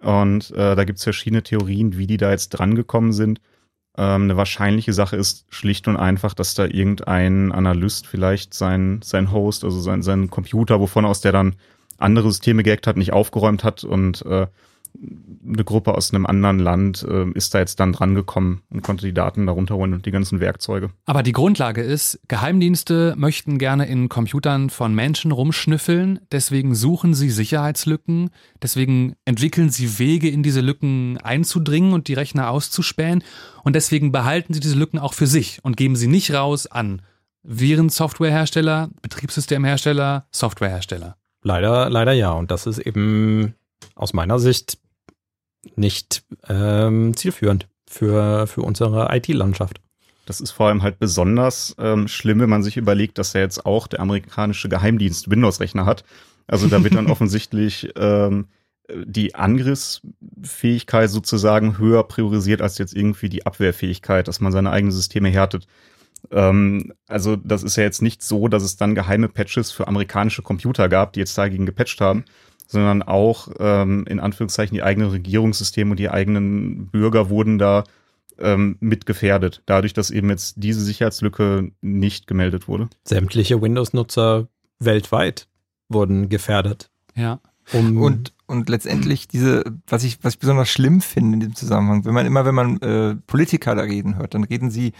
Und 0.00 0.50
äh, 0.52 0.76
da 0.76 0.84
gibt 0.84 0.98
es 0.98 1.04
verschiedene 1.04 1.42
Theorien, 1.42 1.98
wie 1.98 2.06
die 2.06 2.16
da 2.16 2.30
jetzt 2.30 2.50
drangekommen 2.50 3.12
sind. 3.12 3.40
Ähm, 3.98 4.22
eine 4.22 4.36
wahrscheinliche 4.36 4.92
Sache 4.92 5.16
ist 5.16 5.44
schlicht 5.50 5.88
und 5.88 5.96
einfach, 5.96 6.32
dass 6.32 6.54
da 6.54 6.64
irgendein 6.64 7.50
Analyst 7.50 8.06
vielleicht 8.06 8.54
sein, 8.54 9.00
sein 9.02 9.32
Host, 9.32 9.64
also 9.64 9.80
sein, 9.80 10.02
sein 10.02 10.30
Computer, 10.30 10.78
wovon 10.78 11.04
aus 11.04 11.20
der 11.20 11.32
dann 11.32 11.56
andere 11.98 12.30
Systeme 12.30 12.62
gehackt 12.62 12.86
hat, 12.86 12.96
nicht 12.96 13.12
aufgeräumt 13.12 13.64
hat 13.64 13.82
und 13.82 14.24
äh, 14.24 14.46
eine 15.46 15.64
Gruppe 15.64 15.94
aus 15.94 16.12
einem 16.12 16.26
anderen 16.26 16.58
Land 16.58 17.06
äh, 17.08 17.30
ist 17.32 17.54
da 17.54 17.58
jetzt 17.58 17.80
dann 17.80 17.92
dran 17.92 18.14
gekommen 18.14 18.62
und 18.70 18.82
konnte 18.82 19.06
die 19.06 19.14
Daten 19.14 19.46
darunter 19.46 19.76
holen 19.76 19.94
und 19.94 20.06
die 20.06 20.10
ganzen 20.10 20.40
Werkzeuge. 20.40 20.90
Aber 21.06 21.22
die 21.22 21.32
Grundlage 21.32 21.82
ist, 21.82 22.20
Geheimdienste 22.28 23.14
möchten 23.16 23.58
gerne 23.58 23.86
in 23.86 24.08
Computern 24.08 24.70
von 24.70 24.94
Menschen 24.94 25.32
rumschnüffeln, 25.32 26.20
deswegen 26.32 26.74
suchen 26.74 27.14
sie 27.14 27.30
Sicherheitslücken, 27.30 28.30
deswegen 28.62 29.14
entwickeln 29.24 29.70
sie 29.70 29.98
Wege, 29.98 30.28
in 30.28 30.42
diese 30.42 30.60
Lücken 30.60 31.18
einzudringen 31.18 31.92
und 31.92 32.08
die 32.08 32.14
Rechner 32.14 32.50
auszuspähen 32.50 33.22
und 33.64 33.74
deswegen 33.74 34.12
behalten 34.12 34.52
sie 34.52 34.60
diese 34.60 34.76
Lücken 34.76 34.98
auch 34.98 35.14
für 35.14 35.26
sich 35.26 35.60
und 35.62 35.76
geben 35.76 35.96
sie 35.96 36.08
nicht 36.08 36.32
raus 36.34 36.66
an 36.66 37.02
Virensoftwarehersteller, 37.44 38.90
Betriebssystemhersteller, 39.00 40.26
Softwarehersteller. 40.32 41.16
Leider, 41.42 41.88
leider 41.88 42.12
ja. 42.12 42.32
Und 42.32 42.50
das 42.50 42.66
ist 42.66 42.78
eben 42.78 43.54
aus 43.94 44.12
meiner 44.12 44.38
Sicht 44.38 44.78
nicht 45.76 46.24
ähm, 46.48 47.16
zielführend 47.16 47.68
für, 47.88 48.46
für 48.46 48.62
unsere 48.62 49.08
IT-Landschaft. 49.14 49.80
Das 50.26 50.40
ist 50.40 50.50
vor 50.50 50.68
allem 50.68 50.82
halt 50.82 50.98
besonders 50.98 51.74
ähm, 51.78 52.06
schlimm, 52.06 52.40
wenn 52.40 52.50
man 52.50 52.62
sich 52.62 52.76
überlegt, 52.76 53.16
dass 53.18 53.34
er 53.34 53.40
jetzt 53.40 53.64
auch 53.64 53.86
der 53.86 54.00
amerikanische 54.00 54.68
Geheimdienst 54.68 55.30
Windows-Rechner 55.30 55.86
hat. 55.86 56.04
Also 56.46 56.66
da 56.68 56.84
wird 56.84 56.94
dann 56.94 57.06
offensichtlich 57.10 57.90
ähm, 57.96 58.46
die 58.90 59.34
Angriffsfähigkeit 59.34 61.10
sozusagen 61.10 61.78
höher 61.78 62.04
priorisiert 62.04 62.62
als 62.62 62.78
jetzt 62.78 62.94
irgendwie 62.94 63.28
die 63.28 63.46
Abwehrfähigkeit, 63.46 64.28
dass 64.28 64.40
man 64.40 64.52
seine 64.52 64.70
eigenen 64.70 64.92
Systeme 64.92 65.28
härtet. 65.28 65.66
Ähm, 66.30 66.92
also 67.06 67.36
das 67.36 67.62
ist 67.62 67.76
ja 67.76 67.84
jetzt 67.84 68.02
nicht 68.02 68.22
so, 68.22 68.48
dass 68.48 68.62
es 68.62 68.76
dann 68.76 68.94
geheime 68.94 69.28
Patches 69.28 69.70
für 69.72 69.88
amerikanische 69.88 70.42
Computer 70.42 70.88
gab, 70.88 71.12
die 71.12 71.20
jetzt 71.20 71.36
dagegen 71.36 71.66
gepatcht 71.66 72.00
haben, 72.00 72.24
sondern 72.68 73.02
auch 73.02 73.48
ähm, 73.58 74.04
in 74.06 74.20
Anführungszeichen 74.20 74.74
die 74.74 74.82
eigenen 74.82 75.10
Regierungssysteme 75.10 75.90
und 75.90 75.98
die 75.98 76.10
eigenen 76.10 76.86
Bürger 76.88 77.30
wurden 77.30 77.58
da 77.58 77.84
ähm, 78.38 78.76
mit 78.78 79.06
gefährdet, 79.06 79.62
dadurch, 79.66 79.94
dass 79.94 80.10
eben 80.10 80.30
jetzt 80.30 80.54
diese 80.58 80.80
Sicherheitslücke 80.80 81.72
nicht 81.80 82.26
gemeldet 82.26 82.68
wurde. 82.68 82.88
Sämtliche 83.04 83.60
Windows-Nutzer 83.60 84.48
weltweit 84.78 85.48
wurden 85.88 86.28
gefährdet. 86.28 86.90
Ja. 87.16 87.40
Um 87.72 88.00
und, 88.00 88.32
und 88.46 88.68
letztendlich 88.68 89.28
diese, 89.28 89.64
was 89.86 90.04
ich, 90.04 90.22
was 90.22 90.34
ich 90.34 90.38
besonders 90.38 90.70
schlimm 90.70 91.00
finde 91.00 91.34
in 91.34 91.40
diesem 91.40 91.54
Zusammenhang, 91.54 92.04
wenn 92.04 92.14
man 92.14 92.26
immer, 92.26 92.44
wenn 92.44 92.54
man 92.54 92.80
äh, 92.80 93.16
Politiker 93.26 93.74
da 93.74 93.82
reden 93.82 94.16
hört, 94.16 94.34
dann 94.34 94.44
reden 94.44 94.70
sie 94.70 94.92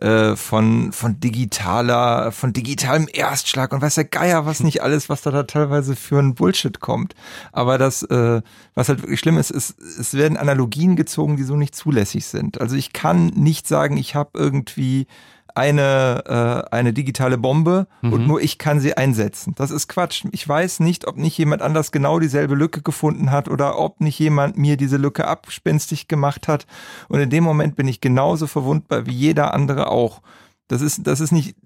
äh, 0.00 0.36
von, 0.36 0.92
von 0.92 1.20
digitaler, 1.20 2.32
von 2.32 2.52
digitalem 2.52 3.08
Erstschlag 3.12 3.72
und 3.72 3.82
weiß 3.82 3.96
der 3.96 4.04
Geier, 4.04 4.46
was 4.46 4.62
nicht 4.62 4.82
alles, 4.82 5.08
was 5.08 5.22
da, 5.22 5.30
da 5.30 5.42
teilweise 5.42 5.96
für 5.96 6.18
ein 6.18 6.34
Bullshit 6.34 6.80
kommt. 6.80 7.14
Aber 7.52 7.78
das, 7.78 8.02
äh, 8.04 8.42
was 8.74 8.88
halt 8.88 9.02
wirklich 9.02 9.20
schlimm 9.20 9.38
ist, 9.38 9.50
ist, 9.50 9.78
es 9.78 10.14
werden 10.14 10.36
Analogien 10.36 10.96
gezogen, 10.96 11.36
die 11.36 11.42
so 11.42 11.56
nicht 11.56 11.74
zulässig 11.74 12.26
sind. 12.26 12.60
Also 12.60 12.76
ich 12.76 12.92
kann 12.92 13.26
nicht 13.26 13.68
sagen, 13.68 13.96
ich 13.96 14.14
habe 14.14 14.30
irgendwie 14.34 15.06
eine, 15.54 16.66
äh, 16.70 16.74
eine 16.74 16.92
digitale 16.92 17.38
Bombe 17.38 17.86
mhm. 18.02 18.12
und 18.12 18.26
nur 18.26 18.40
ich 18.40 18.58
kann 18.58 18.80
sie 18.80 18.96
einsetzen. 18.96 19.54
Das 19.56 19.70
ist 19.70 19.88
Quatsch. 19.88 20.24
Ich 20.32 20.46
weiß 20.48 20.80
nicht, 20.80 21.06
ob 21.06 21.16
nicht 21.16 21.36
jemand 21.38 21.62
anders 21.62 21.92
genau 21.92 22.18
dieselbe 22.18 22.54
Lücke 22.54 22.82
gefunden 22.82 23.30
hat 23.30 23.48
oder 23.48 23.78
ob 23.78 24.00
nicht 24.00 24.18
jemand 24.18 24.56
mir 24.56 24.76
diese 24.76 24.96
Lücke 24.96 25.26
abspenstig 25.26 26.08
gemacht 26.08 26.48
hat. 26.48 26.66
Und 27.08 27.20
in 27.20 27.30
dem 27.30 27.44
Moment 27.44 27.76
bin 27.76 27.88
ich 27.88 28.00
genauso 28.00 28.46
verwundbar 28.46 29.06
wie 29.06 29.14
jeder 29.14 29.54
andere 29.54 29.90
auch. 29.90 30.22
Das 30.68 30.82
ist, 30.82 31.06
das 31.06 31.20
ist 31.20 31.32
nicht 31.32 31.56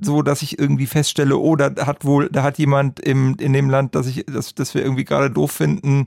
so, 0.00 0.22
dass 0.22 0.42
ich 0.42 0.58
irgendwie 0.58 0.86
feststelle, 0.86 1.36
oh, 1.36 1.56
da 1.56 1.86
hat 1.86 2.04
wohl, 2.04 2.28
da 2.30 2.42
hat 2.42 2.58
jemand 2.58 3.00
im, 3.00 3.36
in 3.38 3.52
dem 3.52 3.70
Land, 3.70 3.94
dass 3.94 4.06
ich, 4.06 4.24
dass, 4.26 4.54
dass 4.54 4.74
wir 4.74 4.82
irgendwie 4.82 5.04
gerade 5.04 5.30
doof 5.30 5.52
finden, 5.52 6.06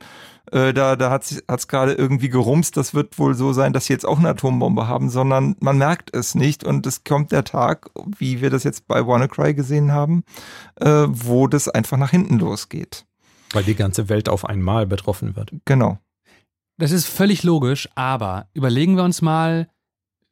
äh, 0.52 0.74
da, 0.74 0.96
da 0.96 1.10
hat 1.10 1.24
es 1.48 1.68
gerade 1.68 1.94
irgendwie 1.94 2.30
gerumst, 2.30 2.76
das 2.76 2.94
wird 2.94 3.18
wohl 3.18 3.34
so 3.34 3.54
sein, 3.54 3.74
dass 3.74 3.86
sie 3.86 3.94
jetzt 3.94 4.06
auch 4.06 4.20
eine 4.20 4.30
Atombombe 4.30 4.88
haben, 4.88 5.10
sondern 5.10 5.56
man 5.60 5.78
merkt 5.78 6.14
es 6.14 6.36
nicht 6.36 6.64
und 6.64 6.86
es 6.86 7.04
kommt 7.04 7.32
der 7.32 7.44
Tag, 7.44 7.90
wie 8.18 8.42
wir 8.42 8.50
das 8.50 8.64
jetzt 8.64 8.88
bei 8.88 9.06
WannaCry 9.06 9.54
gesehen 9.54 9.92
haben, 9.92 10.24
äh, 10.80 11.06
wo 11.08 11.48
das 11.48 11.70
einfach 11.70 11.98
nach 11.98 12.12
hinten 12.12 12.40
losgeht. 12.40 13.06
Weil 13.54 13.64
die 13.64 13.76
ganze 13.76 14.10
Welt 14.10 14.30
auf 14.30 14.46
einmal 14.46 14.86
betroffen 14.86 15.36
wird. 15.36 15.52
Genau. 15.66 16.00
Das 16.78 16.92
ist 16.92 17.06
völlig 17.06 17.44
logisch, 17.44 17.88
aber 17.96 18.48
überlegen 18.54 18.96
wir 18.98 19.04
uns 19.04 19.22
mal, 19.22 19.70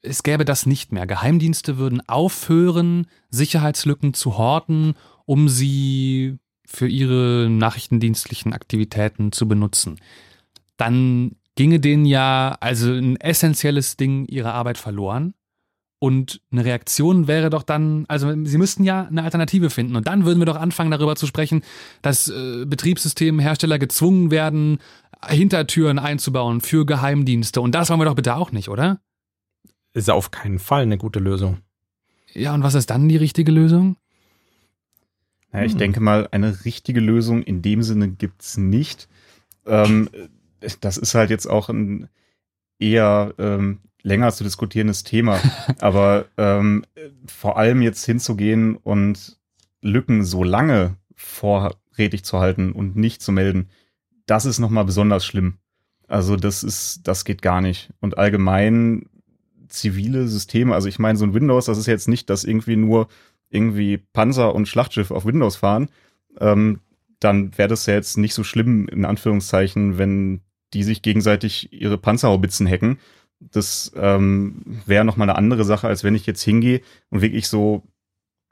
es 0.03 0.23
gäbe 0.23 0.45
das 0.45 0.65
nicht 0.65 0.91
mehr. 0.91 1.07
Geheimdienste 1.07 1.77
würden 1.77 2.07
aufhören, 2.07 3.07
Sicherheitslücken 3.29 4.13
zu 4.13 4.37
horten, 4.37 4.95
um 5.25 5.47
sie 5.47 6.37
für 6.65 6.87
ihre 6.87 7.49
nachrichtendienstlichen 7.49 8.53
Aktivitäten 8.53 9.31
zu 9.31 9.47
benutzen. 9.47 9.99
Dann 10.77 11.35
ginge 11.55 11.79
denen 11.79 12.05
ja 12.05 12.57
also 12.59 12.91
ein 12.91 13.17
essentielles 13.17 13.97
Ding 13.97 14.25
ihrer 14.25 14.53
Arbeit 14.53 14.77
verloren. 14.77 15.33
Und 15.99 16.41
eine 16.51 16.65
Reaktion 16.65 17.27
wäre 17.27 17.51
doch 17.51 17.61
dann, 17.61 18.05
also 18.07 18.33
sie 18.43 18.57
müssten 18.57 18.83
ja 18.83 19.03
eine 19.05 19.21
Alternative 19.21 19.69
finden. 19.69 19.95
Und 19.95 20.07
dann 20.07 20.25
würden 20.25 20.39
wir 20.39 20.47
doch 20.47 20.55
anfangen, 20.55 20.89
darüber 20.89 21.15
zu 21.15 21.27
sprechen, 21.27 21.61
dass 22.01 22.27
äh, 22.27 22.65
Betriebssystemhersteller 22.65 23.77
gezwungen 23.77 24.31
werden, 24.31 24.79
Hintertüren 25.27 25.99
einzubauen 25.99 26.61
für 26.61 26.87
Geheimdienste. 26.87 27.61
Und 27.61 27.75
das 27.75 27.89
wollen 27.89 27.99
wir 27.99 28.05
doch 28.05 28.15
bitte 28.15 28.35
auch 28.35 28.51
nicht, 28.51 28.69
oder? 28.69 28.99
Ist 29.93 30.09
auf 30.09 30.31
keinen 30.31 30.59
Fall 30.59 30.83
eine 30.83 30.97
gute 30.97 31.19
Lösung. 31.19 31.57
Ja, 32.33 32.53
und 32.53 32.63
was 32.63 32.75
ist 32.75 32.89
dann 32.89 33.09
die 33.09 33.17
richtige 33.17 33.51
Lösung? 33.51 33.97
Ja, 35.53 35.63
ich 35.63 35.73
hm. 35.73 35.79
denke 35.79 35.99
mal, 35.99 36.29
eine 36.31 36.63
richtige 36.65 37.01
Lösung 37.01 37.43
in 37.43 37.61
dem 37.61 37.83
Sinne 37.83 38.09
gibt's 38.09 38.57
nicht. 38.57 39.09
Ähm, 39.65 40.09
das 40.79 40.97
ist 40.97 41.13
halt 41.13 41.29
jetzt 41.29 41.47
auch 41.47 41.69
ein 41.69 42.07
eher 42.79 43.33
ähm, 43.37 43.79
länger 44.01 44.31
zu 44.31 44.43
diskutierendes 44.43 45.03
Thema. 45.03 45.39
Aber 45.79 46.25
ähm, 46.37 46.85
vor 47.27 47.57
allem 47.57 47.81
jetzt 47.81 48.05
hinzugehen 48.05 48.77
und 48.77 49.37
Lücken 49.81 50.23
so 50.23 50.43
lange 50.43 50.97
vorrätig 51.15 52.23
zu 52.23 52.39
halten 52.39 52.71
und 52.71 52.95
nicht 52.95 53.21
zu 53.21 53.31
melden, 53.31 53.69
das 54.25 54.45
ist 54.45 54.59
nochmal 54.59 54.85
besonders 54.85 55.25
schlimm. 55.25 55.57
Also 56.07 56.35
das 56.35 56.63
ist, 56.63 57.01
das 57.07 57.25
geht 57.25 57.41
gar 57.41 57.61
nicht. 57.61 57.91
Und 57.99 58.17
allgemein 58.17 59.05
zivile 59.71 60.27
Systeme, 60.27 60.73
also 60.75 60.87
ich 60.87 60.99
meine, 60.99 61.17
so 61.17 61.25
ein 61.25 61.33
Windows, 61.33 61.65
das 61.65 61.77
ist 61.77 61.87
jetzt 61.87 62.07
nicht, 62.07 62.29
dass 62.29 62.43
irgendwie 62.43 62.75
nur 62.75 63.07
irgendwie 63.49 63.97
Panzer 63.97 64.55
und 64.55 64.67
Schlachtschiff 64.67 65.11
auf 65.11 65.25
Windows 65.25 65.57
fahren, 65.57 65.89
ähm, 66.39 66.79
dann 67.19 67.57
wäre 67.57 67.67
das 67.67 67.85
ja 67.85 67.93
jetzt 67.93 68.17
nicht 68.17 68.33
so 68.33 68.43
schlimm, 68.43 68.87
in 68.87 69.05
Anführungszeichen, 69.05 69.97
wenn 69.97 70.41
die 70.73 70.83
sich 70.83 71.01
gegenseitig 71.01 71.71
ihre 71.71 71.97
Panzerhaubitzen 71.97 72.67
hacken. 72.67 72.97
Das 73.39 73.91
ähm, 73.95 74.61
wäre 74.85 75.05
nochmal 75.05 75.29
eine 75.29 75.37
andere 75.37 75.63
Sache, 75.63 75.87
als 75.87 76.03
wenn 76.03 76.15
ich 76.15 76.25
jetzt 76.25 76.41
hingehe 76.41 76.81
und 77.09 77.21
wirklich 77.21 77.47
so 77.47 77.83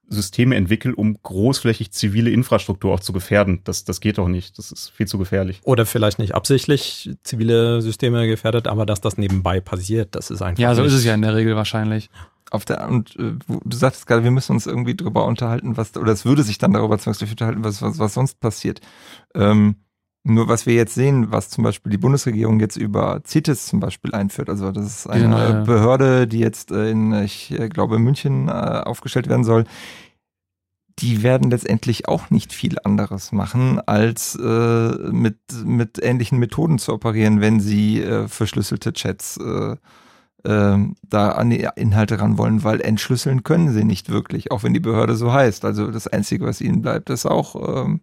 Systeme 0.09 0.55
entwickle, 0.55 0.95
um 0.95 1.17
großflächig 1.21 1.91
zivile 1.91 2.29
Infrastruktur 2.31 2.93
auch 2.93 2.99
zu 2.99 3.13
gefährden. 3.13 3.61
Das, 3.63 3.83
das 3.83 4.01
geht 4.01 4.17
doch 4.17 4.27
nicht. 4.27 4.57
Das 4.57 4.71
ist 4.71 4.89
viel 4.89 5.07
zu 5.07 5.17
gefährlich. 5.17 5.61
Oder 5.63 5.85
vielleicht 5.85 6.19
nicht 6.19 6.35
absichtlich 6.35 7.11
zivile 7.23 7.81
Systeme 7.81 8.27
gefährdet, 8.27 8.67
aber 8.67 8.85
dass 8.85 9.01
das 9.01 9.17
nebenbei 9.17 9.59
passiert, 9.59 10.15
das 10.15 10.31
ist 10.31 10.41
einfach. 10.41 10.61
Ja, 10.61 10.75
so 10.75 10.83
ist 10.83 10.93
es 10.93 11.05
ja 11.05 11.13
in 11.13 11.21
der 11.21 11.35
Regel 11.35 11.55
wahrscheinlich. 11.55 12.09
Auf 12.51 12.65
der, 12.65 12.89
und 12.89 13.15
äh, 13.17 13.33
du 13.47 13.77
sagtest 13.77 14.07
gerade, 14.07 14.23
wir 14.23 14.31
müssen 14.31 14.53
uns 14.53 14.65
irgendwie 14.65 14.95
drüber 14.95 15.25
unterhalten, 15.25 15.77
was, 15.77 15.95
oder 15.95 16.11
es 16.11 16.25
würde 16.25 16.41
sich 16.41 16.57
dann 16.57 16.73
darüber 16.73 16.97
zwangsläufig 16.97 17.33
unterhalten, 17.33 17.63
was, 17.63 17.81
was, 17.81 17.99
was 17.99 18.15
sonst 18.15 18.39
passiert. 18.39 18.81
Ähm, 19.35 19.75
nur 20.23 20.47
was 20.47 20.65
wir 20.65 20.73
jetzt 20.73 20.95
sehen, 20.95 21.31
was 21.31 21.49
zum 21.49 21.63
Beispiel 21.63 21.91
die 21.91 21.97
Bundesregierung 21.97 22.59
jetzt 22.59 22.75
über 22.75 23.21
CITES 23.25 23.67
zum 23.67 23.79
Beispiel 23.79 24.13
einführt, 24.13 24.49
also 24.49 24.71
das 24.71 24.85
ist 24.85 25.07
eine 25.07 25.23
genau. 25.23 25.63
Behörde, 25.65 26.27
die 26.27 26.39
jetzt 26.39 26.71
in, 26.71 27.13
ich 27.13 27.53
glaube, 27.69 27.99
München 27.99 28.47
äh, 28.47 28.51
aufgestellt 28.51 29.29
werden 29.29 29.43
soll, 29.43 29.65
die 30.99 31.23
werden 31.23 31.49
letztendlich 31.49 32.07
auch 32.07 32.29
nicht 32.29 32.53
viel 32.53 32.77
anderes 32.83 33.31
machen, 33.31 33.79
als 33.85 34.35
äh, 34.35 34.89
mit, 35.11 35.37
mit 35.63 36.03
ähnlichen 36.03 36.39
Methoden 36.39 36.77
zu 36.77 36.93
operieren, 36.93 37.41
wenn 37.41 37.59
sie 37.59 38.01
äh, 38.01 38.27
verschlüsselte 38.27 38.93
Chats 38.93 39.37
äh, 39.37 39.75
äh, 40.43 40.77
da 41.07 41.31
an 41.31 41.49
die 41.49 41.67
Inhalte 41.75 42.19
ran 42.19 42.37
wollen, 42.37 42.63
weil 42.63 42.81
entschlüsseln 42.81 43.43
können 43.43 43.71
sie 43.71 43.83
nicht 43.83 44.09
wirklich, 44.09 44.51
auch 44.51 44.63
wenn 44.63 44.73
die 44.73 44.79
Behörde 44.79 45.15
so 45.15 45.31
heißt. 45.31 45.63
Also 45.63 45.89
das 45.89 46.07
Einzige, 46.07 46.45
was 46.45 46.61
ihnen 46.61 46.81
bleibt, 46.81 47.09
ist 47.09 47.25
auch 47.25 47.85
ähm, 47.85 48.01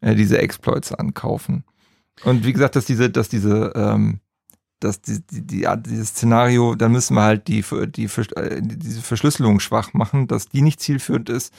äh, 0.00 0.14
diese 0.14 0.38
Exploits 0.38 0.92
ankaufen. 0.92 1.64
Und 2.24 2.44
wie 2.44 2.52
gesagt, 2.52 2.76
dass 2.76 2.86
diese, 2.86 3.10
dass 3.10 3.28
diese, 3.28 3.72
ähm, 3.74 4.20
dass 4.80 5.00
die, 5.00 5.20
die, 5.30 5.46
die, 5.46 5.68
dieses 5.86 6.10
Szenario, 6.10 6.74
dann 6.74 6.92
müssen 6.92 7.14
wir 7.14 7.22
halt 7.22 7.48
die, 7.48 7.64
die, 7.88 8.04
äh, 8.04 8.62
die, 8.62 8.78
diese 8.78 9.02
Verschlüsselung 9.02 9.60
schwach 9.60 9.92
machen, 9.92 10.26
dass 10.26 10.48
die 10.48 10.62
nicht 10.62 10.80
zielführend 10.80 11.28
ist. 11.28 11.52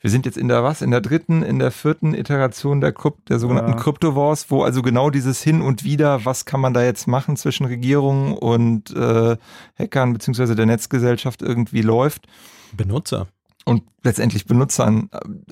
Wir 0.00 0.10
sind 0.10 0.26
jetzt 0.26 0.36
in 0.36 0.48
der 0.48 0.64
was? 0.64 0.82
In 0.82 0.90
der 0.90 1.00
dritten, 1.00 1.44
in 1.44 1.60
der 1.60 1.70
vierten 1.70 2.12
Iteration 2.12 2.80
der, 2.80 2.92
Krypt, 2.92 3.28
der 3.28 3.38
sogenannten 3.38 3.72
ja. 3.72 3.76
Crypto 3.76 4.16
Wars, 4.16 4.50
wo 4.50 4.64
also 4.64 4.82
genau 4.82 5.10
dieses 5.10 5.40
Hin 5.42 5.62
und 5.62 5.84
Wieder, 5.84 6.24
was 6.24 6.44
kann 6.44 6.60
man 6.60 6.74
da 6.74 6.82
jetzt 6.82 7.06
machen 7.06 7.36
zwischen 7.36 7.66
Regierungen 7.66 8.36
und 8.36 8.90
äh, 8.96 9.36
Hackern 9.78 10.12
beziehungsweise 10.12 10.56
der 10.56 10.66
Netzgesellschaft 10.66 11.40
irgendwie 11.40 11.82
läuft. 11.82 12.26
Benutzer 12.72 13.28
und 13.64 13.84
letztendlich 14.02 14.46
Benutzern, 14.46 15.08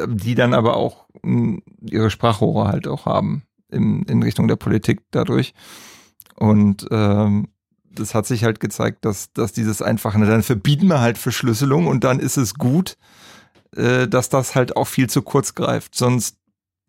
die 0.09 0.35
dann 0.35 0.55
aber 0.55 0.77
auch 0.77 1.07
ihre 1.83 2.11
Sprachrohre 2.11 2.69
halt 2.69 2.87
auch 2.87 3.07
haben 3.07 3.45
in, 3.71 4.03
in 4.05 4.23
Richtung 4.23 4.49
der 4.49 4.57
Politik 4.57 5.03
dadurch. 5.11 5.55
Und 6.37 6.87
ähm, 6.91 7.49
das 7.93 8.15
hat 8.15 8.27
sich 8.27 8.45
halt 8.45 8.61
gezeigt, 8.61 9.05
dass, 9.05 9.33
dass 9.33 9.53
dieses 9.53 9.83
einfache, 9.83 10.19
dann 10.19 10.43
verbieten 10.43 10.87
wir 10.87 11.01
halt 11.01 11.19
Verschlüsselung 11.19 11.87
und 11.87 12.05
dann 12.05 12.21
ist 12.21 12.37
es 12.37 12.55
gut, 12.55 12.97
äh, 13.77 14.09
dass 14.09 14.29
das 14.29 14.55
halt 14.55 14.77
auch 14.77 14.87
viel 14.87 15.09
zu 15.11 15.23
kurz 15.23 15.55
greift. 15.55 15.95
Sonst 15.95 16.37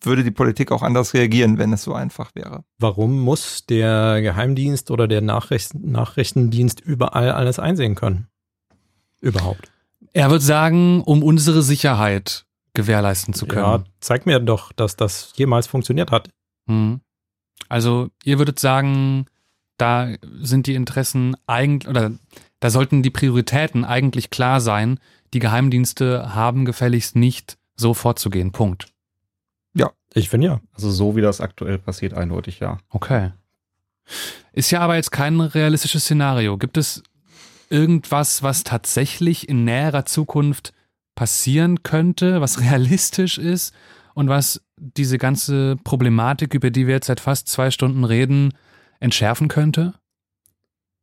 würde 0.04 0.24
die 0.24 0.32
Politik 0.32 0.72
auch 0.72 0.82
anders 0.82 1.14
reagieren, 1.14 1.58
wenn 1.58 1.74
es 1.74 1.84
so 1.84 1.94
einfach 1.94 2.34
wäre. 2.34 2.64
Warum 2.80 3.20
muss 3.20 3.66
der 3.68 4.22
Geheimdienst 4.22 4.90
oder 4.90 5.08
der 5.08 5.22
Nachricht 5.22 5.76
Nachrichtendienst 5.76 6.80
überall 6.80 7.32
alles 7.32 7.60
einsehen 7.60 7.96
können? 7.96 8.28
Überhaupt? 9.20 9.72
Er 10.14 10.32
wird 10.32 10.42
sagen, 10.42 11.02
um 11.04 11.24
unsere 11.24 11.62
Sicherheit 11.62 12.46
gewährleisten 12.74 13.34
zu 13.34 13.46
können. 13.46 13.66
Ja, 13.66 13.84
zeig 14.00 14.26
mir 14.26 14.40
doch, 14.40 14.72
dass 14.72 14.96
das 14.96 15.34
jemals 15.36 15.68
funktioniert 15.68 16.12
hat. 16.12 16.30
Hm. 16.68 17.02
Also, 17.70 18.10
ihr 18.24 18.38
würdet 18.38 18.60
sagen, 18.60 19.26
da 19.78 20.10
sind 20.40 20.68
die 20.68 20.76
Interessen 20.76 21.36
eigentlich, 21.48 21.90
oder 21.90 22.12
da 22.60 22.70
sollten 22.70 23.04
die 23.04 23.10
Prioritäten 23.10 23.84
eigentlich 23.84 24.30
klar 24.30 24.62
sein. 24.62 25.00
Die 25.34 25.40
Geheimdienste 25.40 26.36
haben 26.36 26.66
gefälligst 26.66 27.16
nicht 27.16 27.58
so 27.76 27.94
vorzugehen. 27.94 28.52
Punkt. 28.52 28.94
Ja, 29.74 29.92
ich 30.14 30.30
finde 30.30 30.48
ja. 30.48 30.62
Also 30.74 30.92
so 30.92 31.16
wie 31.16 31.22
das 31.22 31.42
aktuell 31.42 31.78
passiert, 31.78 32.14
eindeutig 32.14 32.60
ja. 32.60 32.78
Okay. 32.90 33.32
Ist 34.54 34.72
ja 34.72 34.82
aber 34.82 34.96
jetzt 34.96 35.12
kein 35.12 35.40
realistisches 35.40 36.04
Szenario. 36.04 36.58
Gibt 36.58 36.78
es 36.78 37.02
irgendwas, 37.70 38.44
was 38.44 38.64
tatsächlich 38.64 39.48
in 39.48 39.64
näherer 39.64 40.06
Zukunft 40.06 40.74
passieren 41.16 41.84
könnte, 41.84 42.42
was 42.42 42.60
realistisch 42.62 43.38
ist 43.38 43.74
und 44.14 44.30
was 44.30 44.62
diese 44.78 45.18
ganze 45.18 45.78
Problematik, 45.84 46.54
über 46.54 46.72
die 46.72 46.88
wir 46.88 46.96
jetzt 46.96 47.08
seit 47.08 47.20
fast 47.20 47.48
zwei 47.48 47.72
Stunden 47.72 48.04
reden, 48.04 48.54
entschärfen 49.00 49.48
könnte? 49.48 49.94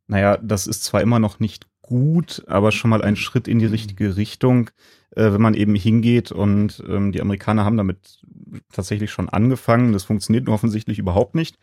Naja, 0.07 0.39
das 0.39 0.67
ist 0.67 0.85
zwar 0.85 1.03
immer 1.03 1.19
noch 1.19 1.39
nicht 1.39 1.67
gut, 1.83 2.43
aber 2.47 2.73
schon 2.73 2.91
mal 2.91 3.03
ein 3.03 3.17
Schritt 3.17 3.49
in 3.49 3.59
die 3.59 3.67
richtige 3.67 4.17
Richtung, 4.17 4.71
äh, 5.17 5.33
wenn 5.33 5.41
man 5.41 5.55
eben 5.55 5.75
hingeht 5.75 6.33
und 6.33 6.83
ähm, 6.89 7.13
die 7.13 7.21
Amerikaner 7.21 7.65
haben 7.65 7.77
damit 7.77 8.21
tatsächlich 8.73 9.11
schon 9.11 9.29
angefangen. 9.29 9.93
Das 9.93 10.05
funktioniert 10.05 10.47
nur 10.47 10.55
offensichtlich 10.55 10.99
überhaupt 10.99 11.35
nicht. 11.35 11.59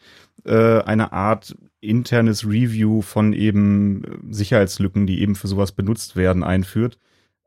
Äh, 0.45 0.81
eine 0.81 1.11
Art 1.11 1.55
internes 1.79 2.45
Review 2.45 3.01
von 3.01 3.33
eben 3.33 4.03
Sicherheitslücken, 4.29 5.05
die 5.05 5.21
eben 5.21 5.35
für 5.35 5.47
sowas 5.47 5.71
benutzt 5.71 6.15
werden, 6.15 6.43
einführt. 6.43 6.97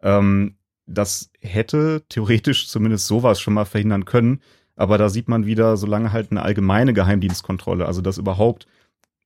Ähm, 0.02 0.57
das 0.88 1.30
hätte 1.40 2.02
theoretisch 2.08 2.68
zumindest 2.68 3.06
sowas 3.06 3.40
schon 3.40 3.54
mal 3.54 3.64
verhindern 3.64 4.04
können. 4.04 4.40
Aber 4.74 4.96
da 4.96 5.08
sieht 5.08 5.28
man 5.28 5.46
wieder, 5.46 5.76
solange 5.76 6.12
halt 6.12 6.30
eine 6.30 6.42
allgemeine 6.42 6.94
Geheimdienstkontrolle, 6.94 7.86
also 7.86 8.00
dass 8.00 8.18
überhaupt 8.18 8.66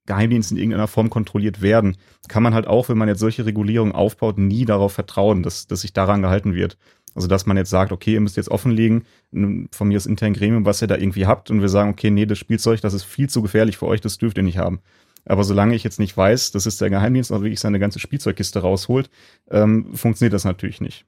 Geheimdienste 0.06 0.54
in 0.54 0.58
irgendeiner 0.58 0.88
Form 0.88 1.10
kontrolliert 1.10 1.62
werden, 1.62 1.96
kann 2.28 2.42
man 2.42 2.54
halt 2.54 2.66
auch, 2.66 2.88
wenn 2.88 2.98
man 2.98 3.08
jetzt 3.08 3.20
solche 3.20 3.46
Regulierungen 3.46 3.94
aufbaut, 3.94 4.38
nie 4.38 4.64
darauf 4.64 4.92
vertrauen, 4.92 5.42
dass, 5.42 5.66
dass 5.66 5.82
sich 5.82 5.92
daran 5.92 6.22
gehalten 6.22 6.54
wird. 6.54 6.76
Also, 7.14 7.28
dass 7.28 7.46
man 7.46 7.56
jetzt 7.56 7.70
sagt, 7.70 7.92
okay, 7.92 8.14
ihr 8.14 8.20
müsst 8.20 8.38
jetzt 8.38 8.50
offenlegen, 8.50 9.04
von 9.30 9.88
mir 9.88 9.94
das 9.94 10.06
interne 10.06 10.34
Gremium, 10.34 10.64
was 10.64 10.80
ihr 10.80 10.88
da 10.88 10.96
irgendwie 10.96 11.26
habt, 11.26 11.50
und 11.50 11.60
wir 11.60 11.68
sagen, 11.68 11.90
okay, 11.90 12.10
nee, 12.10 12.26
das 12.26 12.38
Spielzeug, 12.38 12.80
das 12.80 12.94
ist 12.94 13.04
viel 13.04 13.28
zu 13.28 13.42
gefährlich 13.42 13.76
für 13.76 13.86
euch, 13.86 14.00
das 14.00 14.18
dürft 14.18 14.38
ihr 14.38 14.42
nicht 14.42 14.58
haben. 14.58 14.80
Aber 15.24 15.44
solange 15.44 15.74
ich 15.74 15.84
jetzt 15.84 16.00
nicht 16.00 16.16
weiß, 16.16 16.50
dass 16.50 16.66
es 16.66 16.78
der 16.78 16.90
Geheimdienst 16.90 17.30
auch 17.30 17.42
wirklich 17.42 17.60
seine 17.60 17.78
ganze 17.78 18.00
Spielzeugkiste 18.00 18.60
rausholt, 18.60 19.10
ähm, 19.50 19.94
funktioniert 19.94 20.32
das 20.32 20.44
natürlich 20.44 20.80
nicht. 20.80 21.04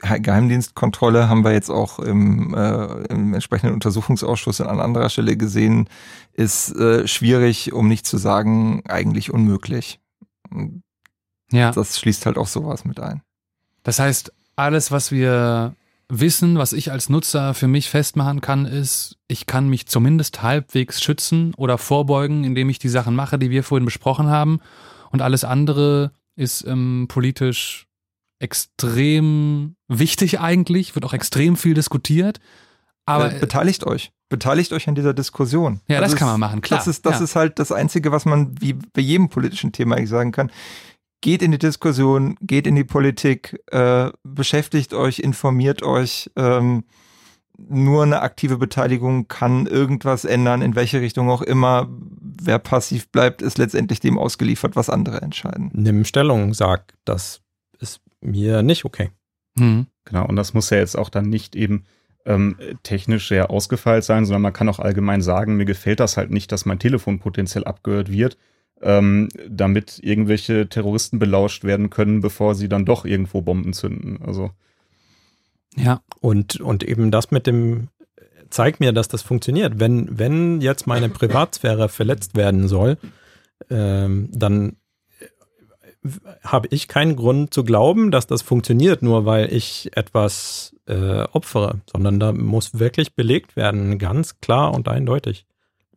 Geheimdienstkontrolle 0.00 1.28
haben 1.28 1.44
wir 1.44 1.52
jetzt 1.52 1.70
auch 1.70 1.98
im, 1.98 2.54
äh, 2.54 3.04
im 3.06 3.34
entsprechenden 3.34 3.74
Untersuchungsausschuss 3.74 4.60
an 4.60 4.80
anderer 4.80 5.08
Stelle 5.08 5.36
gesehen, 5.36 5.88
ist 6.32 6.74
äh, 6.76 7.06
schwierig, 7.08 7.72
um 7.72 7.88
nicht 7.88 8.06
zu 8.06 8.18
sagen, 8.18 8.82
eigentlich 8.86 9.32
unmöglich. 9.32 10.00
Ja. 11.50 11.72
Das 11.72 11.98
schließt 11.98 12.26
halt 12.26 12.38
auch 12.38 12.46
sowas 12.46 12.84
mit 12.84 13.00
ein. 13.00 13.22
Das 13.82 13.98
heißt, 13.98 14.32
alles, 14.56 14.90
was 14.90 15.10
wir 15.10 15.74
wissen, 16.08 16.58
was 16.58 16.72
ich 16.72 16.92
als 16.92 17.08
Nutzer 17.08 17.54
für 17.54 17.68
mich 17.68 17.88
festmachen 17.88 18.40
kann, 18.40 18.66
ist, 18.66 19.16
ich 19.26 19.46
kann 19.46 19.68
mich 19.68 19.86
zumindest 19.86 20.42
halbwegs 20.42 21.02
schützen 21.02 21.54
oder 21.56 21.78
vorbeugen, 21.78 22.44
indem 22.44 22.68
ich 22.68 22.78
die 22.78 22.88
Sachen 22.88 23.14
mache, 23.14 23.38
die 23.38 23.50
wir 23.50 23.64
vorhin 23.64 23.84
besprochen 23.84 24.28
haben. 24.28 24.60
Und 25.10 25.22
alles 25.22 25.44
andere 25.44 26.12
ist 26.36 26.66
ähm, 26.66 27.06
politisch 27.08 27.86
extrem 28.44 29.74
wichtig 29.88 30.38
eigentlich, 30.38 30.94
wird 30.94 31.04
auch 31.04 31.12
extrem 31.12 31.56
viel 31.56 31.74
diskutiert. 31.74 32.38
Aber 33.06 33.32
äh, 33.32 33.40
beteiligt 33.40 33.84
euch. 33.84 34.12
Beteiligt 34.28 34.72
euch 34.72 34.88
an 34.88 34.94
dieser 34.94 35.14
Diskussion. 35.14 35.80
Ja, 35.88 36.00
das, 36.00 36.12
das 36.12 36.18
kann 36.18 36.28
man 36.28 36.40
machen, 36.40 36.60
klar. 36.60 36.78
Das 36.78 36.86
ist, 36.86 37.04
das 37.04 37.18
ja. 37.18 37.24
ist 37.24 37.36
halt 37.36 37.58
das 37.58 37.72
Einzige, 37.72 38.12
was 38.12 38.24
man 38.24 38.54
wie 38.60 38.74
bei 38.74 39.00
jedem 39.00 39.28
politischen 39.28 39.72
Thema 39.72 39.96
eigentlich 39.96 40.10
sagen 40.10 40.32
kann 40.32 40.50
geht 41.24 41.40
in 41.40 41.52
die 41.52 41.58
Diskussion, 41.58 42.36
geht 42.42 42.66
in 42.66 42.74
die 42.74 42.84
Politik, 42.84 43.58
äh, 43.70 44.10
beschäftigt 44.24 44.92
euch, 44.92 45.20
informiert 45.20 45.82
euch. 45.82 46.30
Ähm, 46.36 46.84
nur 47.56 48.02
eine 48.02 48.20
aktive 48.20 48.58
Beteiligung 48.58 49.26
kann 49.26 49.66
irgendwas 49.66 50.26
ändern, 50.26 50.60
in 50.60 50.74
welche 50.74 51.00
Richtung 51.00 51.30
auch 51.30 51.40
immer. 51.40 51.88
Wer 51.88 52.58
passiv 52.58 53.08
bleibt, 53.08 53.40
ist 53.40 53.56
letztendlich 53.56 54.00
dem 54.00 54.18
ausgeliefert, 54.18 54.76
was 54.76 54.90
andere 54.90 55.22
entscheiden. 55.22 55.70
Nimm 55.72 56.04
Stellung, 56.04 56.52
sag, 56.52 56.92
das 57.06 57.40
mir 58.24 58.62
nicht 58.62 58.84
okay. 58.84 59.10
Mhm. 59.56 59.86
Genau, 60.04 60.26
und 60.26 60.36
das 60.36 60.54
muss 60.54 60.70
ja 60.70 60.78
jetzt 60.78 60.96
auch 60.98 61.08
dann 61.08 61.28
nicht 61.28 61.56
eben 61.56 61.84
ähm, 62.26 62.56
technisch 62.82 63.28
sehr 63.28 63.50
ausgefeilt 63.50 64.04
sein, 64.04 64.24
sondern 64.24 64.42
man 64.42 64.52
kann 64.52 64.68
auch 64.68 64.78
allgemein 64.78 65.22
sagen, 65.22 65.56
mir 65.56 65.66
gefällt 65.66 66.00
das 66.00 66.16
halt 66.16 66.30
nicht, 66.30 66.50
dass 66.52 66.66
mein 66.66 66.78
Telefon 66.78 67.18
potenziell 67.18 67.64
abgehört 67.64 68.10
wird 68.10 68.36
ähm, 68.84 69.28
damit 69.48 69.98
irgendwelche 70.02 70.68
Terroristen 70.68 71.18
belauscht 71.18 71.64
werden 71.64 71.90
können, 71.90 72.20
bevor 72.20 72.54
sie 72.54 72.68
dann 72.68 72.84
doch 72.84 73.04
irgendwo 73.04 73.40
Bomben 73.40 73.72
zünden. 73.72 74.20
Also 74.22 74.50
Ja. 75.76 76.02
Und, 76.20 76.60
und 76.60 76.84
eben 76.84 77.10
das 77.10 77.30
mit 77.30 77.46
dem, 77.46 77.88
zeigt 78.50 78.80
mir, 78.80 78.92
dass 78.92 79.08
das 79.08 79.22
funktioniert. 79.22 79.80
Wenn, 79.80 80.18
wenn 80.18 80.60
jetzt 80.60 80.86
meine 80.86 81.08
Privatsphäre 81.08 81.88
verletzt 81.88 82.36
werden 82.36 82.68
soll, 82.68 82.98
ähm, 83.70 84.28
dann 84.32 84.76
habe 86.42 86.68
ich 86.70 86.88
keinen 86.88 87.16
Grund 87.16 87.54
zu 87.54 87.64
glauben, 87.64 88.10
dass 88.10 88.26
das 88.26 88.42
funktioniert, 88.42 89.02
nur 89.02 89.24
weil 89.24 89.52
ich 89.52 89.90
etwas 89.96 90.74
äh, 90.86 91.22
opfere, 91.32 91.80
sondern 91.90 92.20
da 92.20 92.32
muss 92.32 92.78
wirklich 92.78 93.14
belegt 93.14 93.56
werden, 93.56 93.98
ganz 93.98 94.40
klar 94.40 94.74
und 94.74 94.88
eindeutig. 94.88 95.46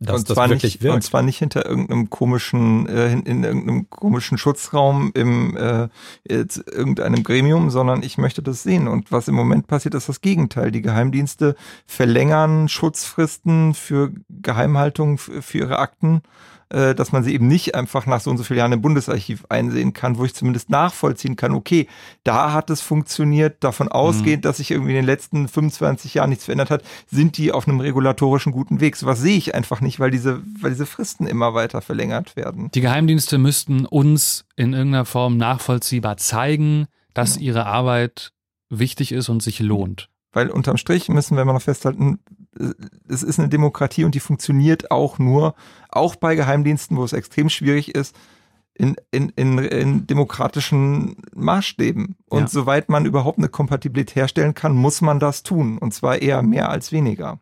Dass 0.00 0.20
und, 0.20 0.28
zwar 0.28 0.46
nicht, 0.46 0.82
wirkt. 0.82 0.94
und 0.94 1.02
zwar 1.02 1.22
nicht 1.22 1.38
hinter 1.38 1.66
irgendeinem 1.66 2.08
komischen, 2.08 2.88
äh, 2.88 3.12
in, 3.12 3.22
in 3.22 3.44
irgendeinem 3.44 3.90
komischen 3.90 4.38
Schutzraum 4.38 5.10
im 5.14 5.56
äh, 5.56 5.88
irgendeinem 6.24 7.24
Gremium, 7.24 7.70
sondern 7.70 8.04
ich 8.04 8.16
möchte 8.16 8.40
das 8.40 8.62
sehen. 8.62 8.86
Und 8.86 9.10
was 9.10 9.26
im 9.26 9.34
Moment 9.34 9.66
passiert, 9.66 9.94
ist 9.94 10.08
das 10.08 10.20
Gegenteil. 10.20 10.70
Die 10.70 10.82
Geheimdienste 10.82 11.56
verlängern 11.84 12.68
Schutzfristen 12.68 13.74
für 13.74 14.12
Geheimhaltung 14.28 15.18
für 15.18 15.58
ihre 15.58 15.80
Akten 15.80 16.22
äh, 16.70 16.94
dass 16.94 17.12
man 17.12 17.24
sie 17.24 17.34
eben 17.34 17.48
nicht 17.48 17.74
einfach 17.74 18.06
nach 18.06 18.20
so 18.20 18.30
und 18.30 18.38
so 18.38 18.44
vielen 18.44 18.58
Jahren 18.58 18.72
im 18.72 18.82
Bundesarchiv 18.82 19.44
einsehen 19.48 19.92
kann, 19.92 20.18
wo 20.18 20.24
ich 20.24 20.34
zumindest 20.34 20.70
nachvollziehen 20.70 21.36
kann, 21.36 21.52
okay, 21.52 21.86
da 22.24 22.52
hat 22.52 22.70
es 22.70 22.80
funktioniert, 22.80 23.64
davon 23.64 23.88
ausgehend, 23.88 24.44
mhm. 24.44 24.48
dass 24.48 24.58
sich 24.58 24.70
irgendwie 24.70 24.90
in 24.90 24.96
den 24.96 25.06
letzten 25.06 25.48
25 25.48 26.14
Jahren 26.14 26.30
nichts 26.30 26.44
verändert 26.44 26.70
hat, 26.70 26.82
sind 27.10 27.38
die 27.38 27.52
auf 27.52 27.66
einem 27.66 27.80
regulatorischen 27.80 28.52
guten 28.52 28.80
Weg. 28.80 28.96
Sowas 28.96 29.20
sehe 29.20 29.36
ich 29.36 29.54
einfach 29.54 29.80
nicht, 29.80 29.98
weil 30.00 30.10
diese, 30.10 30.42
weil 30.60 30.70
diese 30.70 30.86
Fristen 30.86 31.26
immer 31.26 31.54
weiter 31.54 31.80
verlängert 31.80 32.36
werden. 32.36 32.70
Die 32.74 32.80
Geheimdienste 32.80 33.38
müssten 33.38 33.86
uns 33.86 34.44
in 34.56 34.74
irgendeiner 34.74 35.04
Form 35.04 35.36
nachvollziehbar 35.36 36.16
zeigen, 36.18 36.86
dass 37.14 37.36
ihre 37.36 37.66
Arbeit 37.66 38.32
wichtig 38.68 39.12
ist 39.12 39.28
und 39.28 39.42
sich 39.42 39.60
lohnt. 39.60 40.08
Weil 40.32 40.50
unterm 40.50 40.76
Strich 40.76 41.08
müssen 41.08 41.36
wir 41.36 41.42
immer 41.42 41.54
noch 41.54 41.62
festhalten, 41.62 42.18
es 43.08 43.22
ist 43.22 43.38
eine 43.38 43.48
Demokratie 43.48 44.04
und 44.04 44.14
die 44.14 44.20
funktioniert 44.20 44.90
auch 44.90 45.18
nur, 45.18 45.54
auch 45.88 46.16
bei 46.16 46.34
Geheimdiensten, 46.34 46.96
wo 46.96 47.04
es 47.04 47.12
extrem 47.12 47.48
schwierig 47.48 47.94
ist, 47.94 48.16
in, 48.74 48.96
in, 49.10 49.30
in, 49.30 49.58
in 49.58 50.06
demokratischen 50.06 51.16
Maßstäben. 51.34 52.16
Und 52.28 52.40
ja. 52.40 52.46
soweit 52.48 52.88
man 52.88 53.06
überhaupt 53.06 53.38
eine 53.38 53.48
Kompatibilität 53.48 54.14
herstellen 54.14 54.54
kann, 54.54 54.74
muss 54.74 55.00
man 55.00 55.18
das 55.18 55.42
tun. 55.42 55.78
Und 55.78 55.94
zwar 55.94 56.22
eher 56.22 56.42
mehr 56.42 56.70
als 56.70 56.92
weniger. 56.92 57.40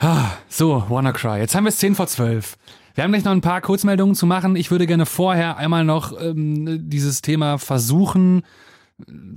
Ah, 0.00 0.30
so, 0.48 0.84
WannaCry. 0.88 1.38
Jetzt 1.38 1.54
haben 1.54 1.64
wir 1.64 1.68
es 1.68 1.76
10 1.76 1.94
vor 1.94 2.06
12. 2.06 2.56
Wir 2.94 3.04
haben 3.04 3.12
gleich 3.12 3.24
noch 3.24 3.32
ein 3.32 3.40
paar 3.40 3.60
Kurzmeldungen 3.60 4.16
zu 4.16 4.26
machen. 4.26 4.56
Ich 4.56 4.70
würde 4.70 4.86
gerne 4.86 5.06
vorher 5.06 5.58
einmal 5.58 5.84
noch 5.84 6.20
ähm, 6.20 6.88
dieses 6.90 7.22
Thema 7.22 7.58
versuchen 7.58 8.42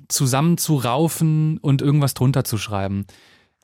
zusammenzuraufen 0.07 1.57
und 1.59 1.81
irgendwas 1.81 2.13
drunter 2.13 2.43
zu 2.43 2.57
schreiben. 2.57 3.05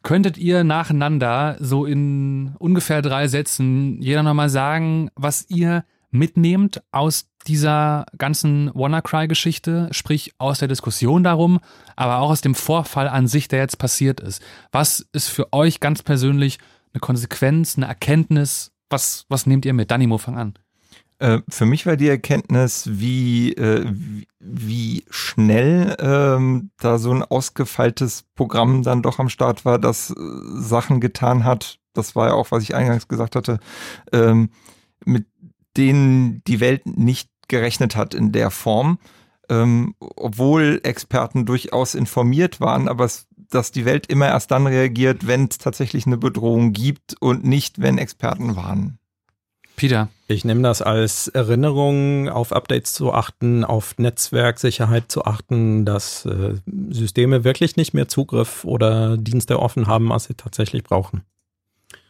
Könntet 0.10 0.40
ihr 0.40 0.64
nacheinander 0.64 1.56
so 1.60 1.86
in 1.86 2.56
ungefähr 2.58 3.04
drei 3.04 3.28
Sätzen 3.28 4.02
jeder 4.02 4.24
nochmal 4.24 4.50
sagen, 4.50 5.12
was 5.14 5.46
ihr 5.50 5.86
mitnehmt 6.10 6.82
aus 6.92 7.30
dieser 7.46 8.08
ganzen 8.18 8.72
WannaCry-Geschichte, 8.74 9.90
sprich 9.92 10.34
aus 10.40 10.58
der 10.58 10.68
Diskussion 10.68 11.24
darum, 11.24 11.60
aber 11.96 12.22
auch 12.22 12.32
aus 12.32 12.42
dem 12.42 12.56
Vorfall 12.56 13.08
an 13.08 13.28
sich, 13.28 13.50
der 13.50 13.60
jetzt 13.60 13.78
passiert 13.78 14.20
ist. 14.20 14.42
Was 14.72 15.08
ist 15.14 15.28
für 15.28 15.54
euch 15.54 15.80
ganz 15.80 16.02
persönlich 16.02 16.58
eine 16.92 17.02
Konsequenz, 17.02 17.78
eine 17.78 17.86
Erkenntnis? 17.86 18.72
Was, 18.90 19.28
was 19.30 19.46
nehmt 19.46 19.64
ihr 19.64 19.74
mit? 19.74 19.92
Danimo, 19.92 20.18
fang 20.18 20.40
an. 20.40 20.54
Äh, 21.20 21.42
für 21.50 21.66
mich 21.66 21.86
war 21.86 21.98
die 21.98 22.08
Erkenntnis, 22.08 22.90
wie, 22.92 23.54
äh, 23.54 23.86
wie, 23.90 24.28
wie 24.40 25.04
schnell 25.10 25.96
ähm, 26.00 26.72
da 26.80 26.98
so 26.98 27.12
ein 27.12 27.24
ausgefeiltes 27.24 28.24
Programm 28.36 28.84
dann 28.84 29.04
doch 29.04 29.20
am 29.20 29.30
Start 29.30 29.66
war, 29.66 29.80
das 29.80 30.12
äh, 30.12 30.14
Sachen 30.56 31.02
getan 31.02 31.44
hat. 31.44 31.80
Das 31.94 32.16
war 32.16 32.30
ja 32.30 32.34
auch, 32.34 32.52
was 32.52 32.64
ich 32.64 32.74
eingangs 32.74 33.10
gesagt 33.10 33.36
hatte, 33.36 33.60
ähm, 34.14 34.50
mit 35.06 35.28
denen 35.76 36.42
die 36.48 36.62
Welt 36.62 36.86
nicht 36.86 37.30
gerechnet 37.50 37.96
hat 37.98 38.14
in 38.14 38.32
der 38.32 38.50
Form. 38.50 38.98
Ähm, 39.50 39.96
obwohl 40.00 40.80
Experten 40.84 41.46
durchaus 41.46 41.96
informiert 41.96 42.62
waren, 42.62 42.88
aber 42.88 43.06
es, 43.06 43.28
dass 43.50 43.72
die 43.72 43.84
Welt 43.84 44.06
immer 44.06 44.28
erst 44.28 44.52
dann 44.52 44.68
reagiert, 44.68 45.26
wenn 45.26 45.46
es 45.46 45.58
tatsächlich 45.58 46.06
eine 46.06 46.18
Bedrohung 46.18 46.72
gibt 46.72 47.16
und 47.20 47.44
nicht, 47.44 47.82
wenn 47.82 47.98
Experten 47.98 48.56
warnen. 48.56 48.99
Peter. 49.80 50.10
Ich 50.28 50.44
nehme 50.44 50.62
das 50.62 50.82
als 50.82 51.30
Erinnerung, 51.30 52.28
auf 52.28 52.52
Updates 52.52 52.94
zu 52.94 53.14
achten, 53.14 53.64
auf 53.64 53.98
Netzwerksicherheit 53.98 55.10
zu 55.10 55.24
achten, 55.24 55.86
dass 55.86 56.26
äh, 56.26 56.56
Systeme 56.90 57.46
wirklich 57.46 57.78
nicht 57.78 57.94
mehr 57.94 58.10
Zugriff 58.10 58.66
oder 58.66 59.16
Dienste 59.16 59.58
offen 59.58 59.88
haben, 59.88 60.12
als 60.12 60.26
sie 60.26 60.34
tatsächlich 60.34 60.84
brauchen. 60.84 61.24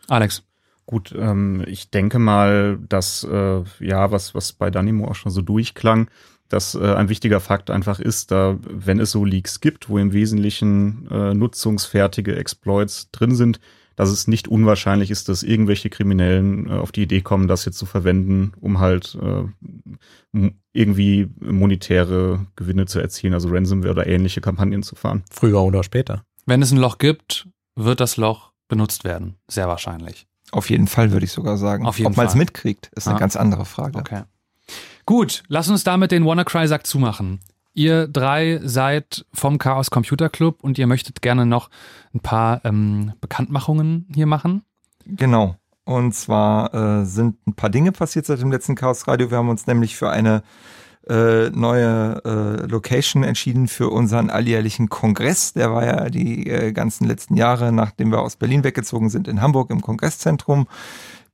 Alex. 0.07 0.43
Gut, 0.87 1.13
ähm, 1.15 1.63
ich 1.67 1.91
denke 1.91 2.17
mal, 2.17 2.79
dass 2.89 3.23
äh, 3.23 3.61
ja, 3.79 4.09
was, 4.09 4.33
was 4.33 4.53
bei 4.53 4.71
Danimo 4.71 5.07
auch 5.07 5.13
schon 5.13 5.31
so 5.31 5.43
durchklang, 5.43 6.09
dass 6.49 6.73
äh, 6.73 6.95
ein 6.95 7.09
wichtiger 7.09 7.39
Fakt 7.39 7.69
einfach 7.69 7.99
ist, 7.99 8.31
da, 8.31 8.57
wenn 8.63 8.99
es 8.99 9.11
so 9.11 9.23
Leaks 9.23 9.59
gibt, 9.59 9.89
wo 9.89 9.99
im 9.99 10.11
Wesentlichen 10.11 11.07
äh, 11.11 11.35
nutzungsfertige 11.35 12.35
Exploits 12.35 13.11
drin 13.11 13.35
sind, 13.35 13.59
dass 13.99 14.11
es 14.11 14.29
nicht 14.29 14.47
unwahrscheinlich 14.47 15.11
ist, 15.11 15.27
dass 15.27 15.43
irgendwelche 15.43 15.89
Kriminellen 15.89 16.69
äh, 16.69 16.71
auf 16.71 16.93
die 16.93 17.01
Idee 17.01 17.19
kommen, 17.19 17.49
das 17.49 17.65
jetzt 17.65 17.77
zu 17.77 17.85
verwenden, 17.85 18.53
um 18.61 18.79
halt 18.79 19.17
äh, 19.21 20.51
irgendwie 20.71 21.27
monetäre 21.41 22.45
Gewinne 22.55 22.85
zu 22.85 23.01
erzielen, 23.01 23.33
also 23.33 23.49
Ransomware 23.49 23.91
oder 23.91 24.07
ähnliche 24.07 24.39
Kampagnen 24.39 24.83
zu 24.83 24.95
fahren. 24.95 25.25
Früher 25.29 25.61
oder 25.61 25.83
später. 25.83 26.23
Wenn 26.45 26.61
es 26.61 26.71
ein 26.71 26.77
Loch 26.77 26.97
gibt, 26.97 27.49
wird 27.75 27.99
das 27.99 28.15
Loch 28.15 28.53
benutzt 28.69 29.03
werden. 29.03 29.35
Sehr 29.49 29.67
wahrscheinlich. 29.67 30.27
Auf 30.51 30.69
jeden 30.69 30.87
Fall 30.87 31.11
würde 31.11 31.25
ich 31.25 31.33
sogar 31.33 31.57
sagen. 31.57 31.85
Auf 31.85 31.97
jeden 31.97 32.11
Ob 32.11 32.15
man 32.15 32.27
es 32.27 32.35
mitkriegt, 32.35 32.89
ist 32.95 33.05
ah. 33.05 33.11
eine 33.11 33.19
ganz 33.19 33.35
andere 33.35 33.65
Frage. 33.65 33.99
Okay. 33.99 34.23
Gut, 35.05 35.43
lass 35.49 35.67
uns 35.67 35.83
damit 35.83 36.11
den 36.11 36.23
WannaCry-Sack 36.23 36.87
zumachen. 36.87 37.41
Ihr 37.79 38.09
drei 38.09 38.59
seid 38.61 39.25
vom 39.33 39.57
Chaos 39.57 39.89
Computer 39.89 40.27
Club 40.27 40.65
und 40.65 40.77
ihr 40.77 40.85
möchtet 40.85 41.21
gerne 41.21 41.45
noch 41.45 41.69
ein 42.13 42.19
paar 42.19 42.59
ähm, 42.65 43.13
Bekanntmachungen 43.21 44.05
hier 44.13 44.25
machen. 44.25 44.63
Genau. 45.05 45.55
Und 45.85 46.13
zwar 46.13 46.73
äh, 46.73 47.05
sind 47.05 47.37
ein 47.47 47.53
paar 47.53 47.69
Dinge 47.69 47.93
passiert 47.93 48.25
seit 48.25 48.41
dem 48.41 48.51
letzten 48.51 48.75
Chaos 48.75 49.07
Radio. 49.07 49.31
Wir 49.31 49.37
haben 49.37 49.47
uns 49.47 49.65
nämlich 49.65 49.95
für 49.95 50.09
eine 50.09 50.43
äh, 51.07 51.51
neue 51.51 52.21
äh, 52.25 52.65
Location 52.65 53.23
entschieden 53.23 53.69
für 53.69 53.87
unseren 53.87 54.29
alljährlichen 54.29 54.89
Kongress. 54.89 55.53
Der 55.53 55.71
war 55.71 55.85
ja 55.85 56.09
die 56.09 56.49
äh, 56.49 56.73
ganzen 56.73 57.07
letzten 57.07 57.35
Jahre, 57.35 57.71
nachdem 57.71 58.11
wir 58.11 58.19
aus 58.19 58.35
Berlin 58.35 58.65
weggezogen 58.65 59.09
sind, 59.09 59.29
in 59.29 59.41
Hamburg 59.41 59.69
im 59.69 59.79
Kongresszentrum. 59.79 60.67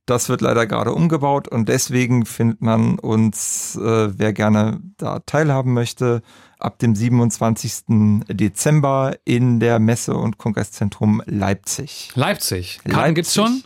Das 0.06 0.28
wird 0.28 0.40
leider 0.40 0.66
gerade 0.66 0.92
umgebaut 0.92 1.48
und 1.48 1.68
deswegen 1.68 2.26
findet 2.26 2.62
man 2.62 2.98
uns, 3.00 3.74
äh, 3.74 4.16
wer 4.16 4.32
gerne 4.32 4.80
da 4.98 5.18
teilhaben 5.18 5.74
möchte, 5.74 6.22
ab 6.60 6.78
dem 6.78 6.94
27. 6.94 8.22
Dezember 8.28 9.16
in 9.24 9.58
der 9.58 9.80
Messe- 9.80 10.14
und 10.14 10.38
Kongresszentrum 10.38 11.22
Leipzig. 11.26 12.12
Leipzig. 12.14 12.78
Karten 12.84 12.96
Leipzig. 12.96 13.14
gibt's 13.16 13.34
schon? 13.34 13.62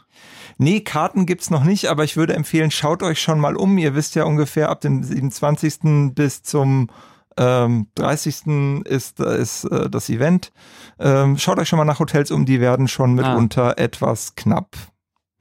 Nee, 0.56 0.80
Karten 0.80 1.26
gibt's 1.26 1.50
noch 1.50 1.64
nicht, 1.64 1.86
aber 1.86 2.04
ich 2.04 2.16
würde 2.16 2.34
empfehlen, 2.34 2.70
schaut 2.70 3.02
euch 3.02 3.20
schon 3.20 3.38
mal 3.38 3.56
um. 3.56 3.76
Ihr 3.76 3.94
wisst 3.94 4.14
ja 4.14 4.24
ungefähr 4.24 4.70
ab 4.70 4.80
dem 4.80 5.02
27. 5.02 6.14
bis 6.14 6.42
zum 6.42 6.88
ähm, 7.36 7.86
30. 7.94 8.84
ist, 8.84 9.20
ist 9.20 9.64
äh, 9.64 9.88
das 9.88 10.08
Event. 10.08 10.52
Ähm, 10.98 11.38
schaut 11.38 11.58
euch 11.58 11.68
schon 11.68 11.78
mal 11.78 11.84
nach 11.84 11.98
Hotels 11.98 12.30
um, 12.30 12.44
die 12.44 12.60
werden 12.60 12.88
schon 12.88 13.14
mitunter 13.14 13.78
ah. 13.78 13.82
etwas 13.82 14.34
knapp. 14.34 14.76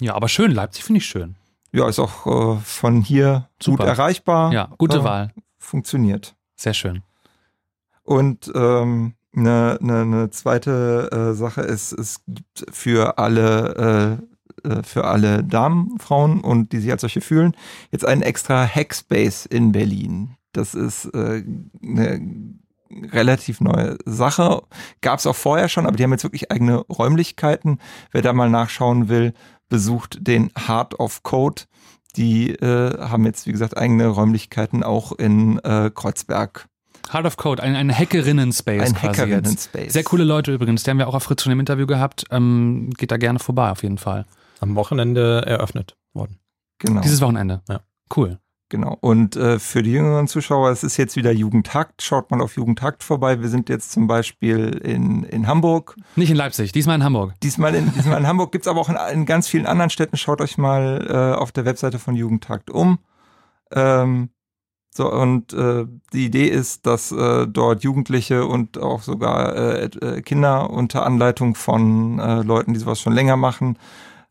Ja, 0.02 0.16
aber 0.16 0.30
schön, 0.30 0.52
Leipzig 0.52 0.84
finde 0.84 1.00
ich 1.00 1.06
schön. 1.06 1.36
Ja, 1.72 1.88
ist 1.88 2.00
auch 2.00 2.56
äh, 2.56 2.60
von 2.64 3.02
hier 3.02 3.50
Super. 3.62 3.78
gut 3.78 3.88
erreichbar. 3.88 4.52
Ja, 4.52 4.70
gute 4.78 5.00
äh, 5.00 5.04
Wahl. 5.04 5.34
Funktioniert. 5.58 6.36
Sehr 6.56 6.74
schön. 6.74 7.04
Und 8.04 8.52
ähm, 8.56 9.14
eine, 9.36 9.78
eine, 9.82 10.02
eine 10.02 10.30
zweite 10.32 11.10
äh, 11.12 11.34
Sache 11.34 11.62
ist, 11.62 11.92
es 11.92 12.24
gibt 12.28 12.66
für 12.72 13.20
alle 13.20 14.18
äh, 14.20 14.26
äh, 14.64 14.84
für 14.84 15.06
alle 15.06 15.44
Damen, 15.44 15.98
Frauen 16.00 16.42
und 16.42 16.72
die 16.72 16.80
sich 16.80 16.92
als 16.92 17.02
solche 17.02 17.22
fühlen, 17.22 17.56
jetzt 17.92 18.06
einen 18.06 18.22
extra 18.22 18.66
Hackspace 18.66 19.46
in 19.46 19.72
Berlin. 19.72 20.36
Das 20.52 20.74
ist 20.74 21.06
äh, 21.14 21.44
eine 21.84 22.56
relativ 23.12 23.62
neue 23.62 23.98
Sache. 24.06 24.64
Gab 25.02 25.20
es 25.20 25.28
auch 25.28 25.36
vorher 25.36 25.70
schon, 25.70 25.86
aber 25.86 25.96
die 25.96 26.04
haben 26.04 26.12
jetzt 26.12 26.24
wirklich 26.24 26.52
eigene 26.52 26.78
Räumlichkeiten. 26.88 27.80
Wer 28.12 28.22
da 28.22 28.34
mal 28.34 28.50
nachschauen 28.50 29.10
will, 29.10 29.34
besucht 29.70 30.18
den 30.22 30.52
Heart 30.68 31.00
of 31.00 31.24
Code. 31.24 31.64
Die 32.16 32.52
äh, 32.52 33.00
haben 33.00 33.26
jetzt, 33.26 33.46
wie 33.48 33.52
gesagt, 33.52 33.78
eigene 33.78 34.08
Räumlichkeiten 34.08 34.84
auch 34.84 35.12
in 35.12 35.60
äh, 35.60 35.92
Kreuzberg. 35.94 36.68
Heart 37.12 37.26
of 37.26 37.38
Code, 37.38 37.64
ein, 37.64 37.76
ein 37.76 37.96
Hackerinnen-Space. 37.96 38.82
Ein 38.82 39.02
Hackerinnen-Space. 39.02 39.94
Sehr 39.94 40.04
coole 40.04 40.24
Leute 40.24 40.54
übrigens. 40.54 40.84
Die 40.84 40.90
haben 40.90 40.98
wir 40.98 41.08
auch 41.08 41.16
auf 41.16 41.24
Fritz 41.24 41.44
schon 41.44 41.52
im 41.52 41.60
Interview 41.60 41.88
gehabt. 41.88 42.26
Ähm, 42.32 42.90
geht 42.98 43.12
da 43.12 43.18
gerne 43.18 43.40
vorbei, 43.40 43.72
auf 43.72 43.84
jeden 43.84 43.98
Fall. 43.98 44.26
Am 44.60 44.76
Wochenende 44.76 45.44
eröffnet 45.46 45.96
worden. 46.14 46.40
Genau. 46.80 47.02
Dieses 47.02 47.22
Wochenende. 47.22 47.62
Ja. 47.70 47.82
Cool. 48.16 48.40
Genau. 48.70 48.98
Und 49.02 49.36
äh, 49.36 49.58
für 49.58 49.82
die 49.82 49.92
jüngeren 49.92 50.28
Zuschauer, 50.28 50.70
es 50.70 50.84
ist 50.84 50.98
jetzt 50.98 51.16
wieder 51.16 51.32
Jugendtakt. 51.32 52.04
Schaut 52.04 52.30
mal 52.30 52.40
auf 52.40 52.56
Jugendtakt 52.56 53.04
vorbei. 53.04 53.42
Wir 53.42 53.50
sind 53.50 53.68
jetzt 53.68 53.92
zum 53.92 54.06
Beispiel 54.06 54.80
in, 54.84 55.24
in 55.24 55.48
Hamburg. 55.48 55.96
Nicht 56.16 56.30
in 56.30 56.36
Leipzig, 56.38 56.72
diesmal 56.72 56.96
in 56.96 57.04
Hamburg. 57.04 57.34
Diesmal 57.42 57.74
in, 57.74 57.92
diesmal 57.94 58.20
in 58.20 58.28
Hamburg. 58.28 58.52
Gibt's 58.52 58.68
aber 58.68 58.80
auch 58.80 58.90
in, 58.90 58.98
in, 59.12 59.26
ganz 59.26 59.48
vielen 59.48 59.66
anderen 59.66 59.90
Städten. 59.90 60.18
Schaut 60.18 60.40
euch 60.40 60.60
mal 60.60 61.08
äh, 61.10 61.40
auf 61.40 61.52
der 61.52 61.66
Webseite 61.66 61.98
von 61.98 62.16
Jugendtakt 62.16 62.70
um. 62.70 63.00
Ähm, 63.72 64.30
so, 64.92 65.12
und 65.12 65.52
äh, 65.54 65.86
die 66.14 66.26
Idee 66.26 66.48
ist, 66.48 66.86
dass 66.86 67.12
äh, 67.12 67.48
dort 67.48 67.84
Jugendliche 67.84 68.46
und 68.46 68.78
auch 68.78 69.02
sogar 69.02 69.56
äh, 69.56 69.86
äh 69.86 70.22
Kinder 70.22 70.70
unter 70.70 71.06
Anleitung 71.06 71.56
von 71.56 72.20
äh, 72.20 72.42
Leuten, 72.44 72.74
die 72.74 72.80
sowas 72.80 73.00
schon 73.00 73.14
länger 73.14 73.38
machen, 73.38 73.78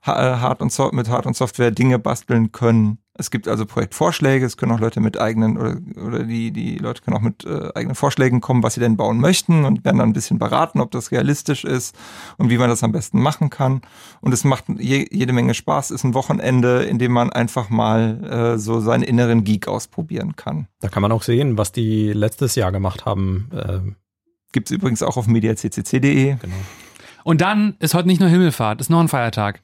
äh, 0.05 0.11
hart 0.11 0.61
und 0.61 0.71
so 0.71 0.91
mit 0.93 1.09
Hard- 1.09 1.27
und 1.27 1.37
Software 1.37 1.71
Dinge 1.73 1.99
basteln 1.99 2.53
können. 2.53 2.99
Es 3.19 3.31
gibt 3.31 3.49
also 3.49 3.67
Projektvorschläge, 3.67 4.47
es 4.47 4.57
können 4.57 4.73
auch 4.73 4.81
Leute 4.81 5.01
mit 5.01 5.21
eigenen 5.21 5.59
oder, 5.59 5.77
oder 6.03 6.23
die, 6.25 6.53
die 6.53 6.79
Leute 6.79 7.03
können 7.03 7.17
auch 7.17 7.21
mit 7.21 7.45
äh, 7.45 7.71
eigenen 7.75 7.95
Vorschlägen 7.95 8.41
kommen, 8.41 8.63
was 8.63 8.75
sie 8.75 8.81
denn 8.81 8.97
bauen 8.97 9.21
möchten 9.21 9.65
und 9.65 9.85
werden 9.85 9.99
dann 9.99 10.11
ein 10.11 10.13
bisschen 10.15 10.39
beraten, 10.39 10.81
ob 10.81 10.93
das 10.93 11.11
realistisch 11.11 11.65
ist 11.65 11.97
und 12.37 12.49
wie 12.49 12.59
man 12.59 12.69
das 12.69 12.83
am 12.83 12.93
besten 12.93 13.21
machen 13.21 13.51
kann. 13.51 13.83
Und 14.21 14.33
es 14.33 14.45
macht 14.45 14.65
je, 14.79 15.07
jede 15.11 15.33
Menge 15.33 15.55
Spaß, 15.55 15.91
ist 15.91 16.05
ein 16.05 16.15
Wochenende, 16.15 16.85
in 16.85 16.99
dem 16.99 17.13
man 17.13 17.31
einfach 17.31 17.69
mal 17.71 18.55
äh, 18.55 18.59
so 18.59 18.81
seinen 18.81 19.03
inneren 19.03 19.45
Geek 19.45 19.69
ausprobieren 19.69 20.37
kann. 20.37 20.69
Da 20.81 20.89
kann 20.89 21.03
man 21.03 21.13
auch 21.13 21.23
sehen, 21.23 21.59
was 21.59 21.73
die 21.73 22.13
letztes 22.13 22.55
Jahr 22.55 22.73
gemacht 22.73 23.05
haben. 23.05 23.51
Ähm 23.53 23.97
Gibt 24.53 24.71
es 24.71 24.75
übrigens 24.75 25.03
auch 25.03 25.17
auf 25.17 25.27
mediaccc.de. 25.27 26.37
Genau. 26.37 26.55
Und 27.25 27.41
dann 27.41 27.77
ist 27.81 27.95
heute 27.95 28.09
nicht 28.09 28.21
nur 28.21 28.31
Himmelfahrt, 28.31 28.81
ist 28.81 28.89
noch 28.89 29.01
ein 29.01 29.09
Feiertag. 29.09 29.61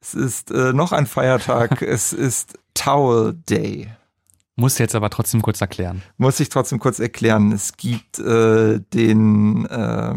Es 0.00 0.14
ist 0.14 0.50
äh, 0.50 0.72
noch 0.72 0.92
ein 0.92 1.06
Feiertag. 1.06 1.82
es 1.82 2.12
ist 2.12 2.58
Towel 2.80 3.34
Day. 3.34 3.88
Muss 4.56 4.78
jetzt 4.78 4.94
aber 4.94 5.10
trotzdem 5.10 5.42
kurz 5.42 5.60
erklären. 5.60 6.02
Muss 6.16 6.40
ich 6.40 6.48
trotzdem 6.48 6.78
kurz 6.78 6.98
erklären. 6.98 7.52
Es 7.52 7.76
gibt 7.76 8.18
äh, 8.18 8.80
den 8.94 9.66
äh, 9.66 10.14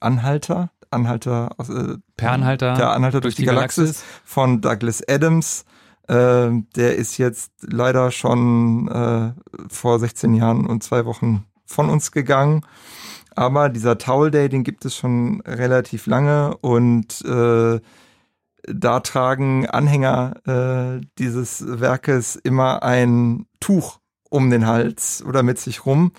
Anhalter, 0.00 0.70
Anhalter 0.90 1.52
aus, 1.56 1.70
äh, 1.70 1.96
per 2.18 2.32
Anhalter, 2.32 2.74
per 2.74 2.92
Anhalter 2.92 3.22
durch, 3.22 3.34
durch 3.34 3.36
die, 3.36 3.42
die 3.42 3.46
Galaxis, 3.46 3.82
Galaxis, 3.84 4.04
von 4.24 4.60
Douglas 4.60 5.02
Adams. 5.08 5.64
Äh, 6.06 6.50
der 6.76 6.96
ist 6.96 7.16
jetzt 7.16 7.50
leider 7.62 8.10
schon 8.10 8.88
äh, 8.88 9.32
vor 9.70 9.98
16 9.98 10.34
Jahren 10.34 10.66
und 10.66 10.82
zwei 10.82 11.06
Wochen 11.06 11.46
von 11.64 11.88
uns 11.88 12.12
gegangen. 12.12 12.66
Aber 13.34 13.70
dieser 13.70 13.96
Towel 13.96 14.30
Day, 14.30 14.50
den 14.50 14.64
gibt 14.64 14.84
es 14.84 14.94
schon 14.94 15.40
relativ 15.46 16.06
lange 16.06 16.58
und 16.58 17.22
äh, 17.24 17.80
da 18.64 19.00
tragen 19.00 19.66
Anhänger 19.68 20.34
äh, 20.46 21.06
dieses 21.18 21.64
Werkes 21.80 22.36
immer 22.36 22.82
ein 22.82 23.46
Tuch 23.60 23.98
um 24.30 24.50
den 24.50 24.66
Hals 24.66 25.22
oder 25.26 25.42
mit 25.42 25.58
sich 25.58 25.84
rum. 25.84 26.12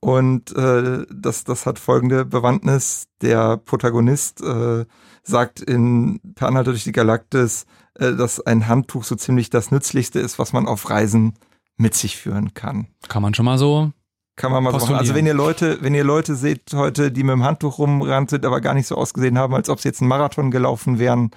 Und 0.00 0.54
äh, 0.54 1.04
das, 1.10 1.44
das 1.44 1.66
hat 1.66 1.78
folgende 1.78 2.24
Bewandtnis. 2.24 3.08
Der 3.20 3.56
Protagonist 3.56 4.40
äh, 4.42 4.84
sagt 5.24 5.60
in 5.60 6.20
Per 6.36 6.46
Anhalter 6.46 6.70
durch 6.70 6.84
die 6.84 6.92
Galaktis, 6.92 7.66
äh, 7.94 8.12
dass 8.12 8.40
ein 8.40 8.68
Handtuch 8.68 9.02
so 9.02 9.16
ziemlich 9.16 9.50
das 9.50 9.72
Nützlichste 9.72 10.20
ist, 10.20 10.38
was 10.38 10.52
man 10.52 10.68
auf 10.68 10.88
Reisen 10.88 11.34
mit 11.76 11.94
sich 11.94 12.16
führen 12.16 12.54
kann. 12.54 12.86
Kann 13.08 13.22
man 13.22 13.34
schon 13.34 13.44
mal 13.44 13.58
so 13.58 13.92
kann 14.38 14.52
man 14.52 14.62
mal 14.62 14.70
so 14.70 14.78
machen. 14.78 14.94
Also 14.94 15.14
wenn 15.14 15.26
ihr 15.26 15.34
Leute, 15.34 15.78
wenn 15.82 15.94
ihr 15.94 16.04
Leute 16.04 16.36
seht 16.36 16.72
heute, 16.72 17.10
die 17.10 17.24
mit 17.24 17.32
dem 17.32 17.44
Handtuch 17.44 17.78
rumrannt 17.78 18.30
sind, 18.30 18.46
aber 18.46 18.60
gar 18.60 18.72
nicht 18.72 18.86
so 18.86 18.94
ausgesehen 18.94 19.36
haben, 19.36 19.54
als 19.54 19.68
ob 19.68 19.80
sie 19.80 19.88
jetzt 19.88 20.00
einen 20.00 20.08
Marathon 20.08 20.50
gelaufen 20.50 20.98
wären, 20.98 21.32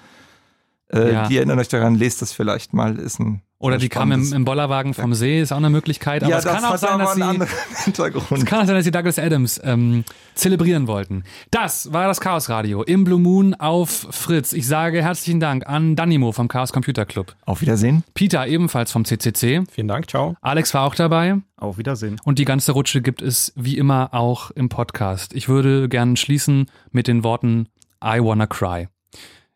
äh, 0.93 1.13
ja. 1.13 1.27
Die 1.27 1.37
erinnern 1.37 1.59
euch 1.59 1.69
daran, 1.69 1.95
lest 1.95 2.21
das 2.21 2.33
vielleicht 2.33 2.73
mal, 2.73 2.97
ist 2.97 3.19
ein 3.19 3.41
oder 3.61 3.77
die 3.77 3.89
kam 3.89 4.11
im, 4.11 4.33
im 4.33 4.43
Bollerwagen 4.43 4.95
vom 4.95 5.13
See, 5.13 5.39
ist 5.39 5.51
auch 5.51 5.57
eine 5.57 5.69
Möglichkeit. 5.69 6.23
Aber 6.23 6.31
ja, 6.31 6.39
es 6.39 6.45
kann 6.45 6.65
auch 6.65 6.77
sein, 6.77 6.97
dass 6.97 7.13
sie, 7.13 7.21
es 8.35 8.45
kann 8.45 8.61
auch 8.61 8.65
sein, 8.65 8.75
dass 8.75 8.83
sie 8.83 8.91
Douglas 8.91 9.19
Adams 9.19 9.61
ähm, 9.63 10.03
zelebrieren 10.33 10.87
wollten. 10.87 11.23
Das 11.51 11.93
war 11.93 12.07
das 12.07 12.19
Chaos 12.19 12.49
Radio 12.49 12.81
im 12.81 13.03
Blue 13.03 13.19
Moon 13.19 13.53
auf 13.53 14.07
Fritz. 14.09 14.53
Ich 14.53 14.65
sage 14.65 15.03
herzlichen 15.03 15.39
Dank 15.39 15.67
an 15.67 15.95
Danimo 15.95 16.31
vom 16.31 16.47
Chaos 16.47 16.73
Computer 16.73 17.05
Club. 17.05 17.35
Auf 17.45 17.61
Wiedersehen. 17.61 18.03
Peter 18.15 18.47
ebenfalls 18.47 18.91
vom 18.91 19.05
CCC. 19.05 19.63
Vielen 19.71 19.87
Dank, 19.87 20.09
ciao. 20.09 20.35
Alex 20.41 20.73
war 20.73 20.87
auch 20.87 20.95
dabei. 20.95 21.37
Auf 21.55 21.77
Wiedersehen. 21.77 22.19
Und 22.23 22.39
die 22.39 22.45
ganze 22.45 22.71
Rutsche 22.71 23.03
gibt 23.03 23.21
es 23.21 23.53
wie 23.55 23.77
immer 23.77 24.09
auch 24.13 24.49
im 24.51 24.69
Podcast. 24.69 25.33
Ich 25.35 25.47
würde 25.47 25.87
gern 25.87 26.17
schließen 26.17 26.65
mit 26.89 27.07
den 27.07 27.23
Worten 27.23 27.67
I 28.03 28.17
wanna 28.19 28.47
cry. 28.47 28.87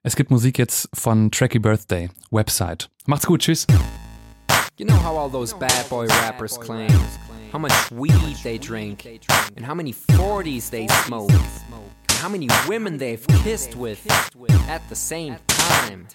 Es 0.07 0.15
gibt 0.15 0.29
Musik 0.29 0.59
jetzt 0.59 0.87
von 0.93 1.31
Tracky 1.31 1.57
Birthday, 1.57 2.11
Website. 2.29 2.89
Macht's 3.07 3.25
gut, 3.25 3.41
tschüss. 3.41 3.65
You 4.77 4.85
know 4.85 4.93
how 4.93 5.17
all 5.17 5.31
those 5.31 5.51
bad 5.55 5.89
boy 5.89 6.05
rappers 6.05 6.59
claim 6.59 6.91
how 7.51 7.57
much 7.57 7.73
weed 7.89 8.37
they 8.43 8.59
drink 8.59 9.03
and 9.57 9.65
how 9.65 9.73
many 9.73 9.93
40s 9.93 10.69
they 10.69 10.87
smoke 11.07 11.31
and 11.31 12.19
how 12.21 12.29
many 12.29 12.47
women 12.67 12.99
they've 12.99 13.25
kissed 13.43 13.75
with 13.75 13.99
at 14.69 14.87
the 14.89 14.95
same 14.95 15.37
time. 15.47 16.07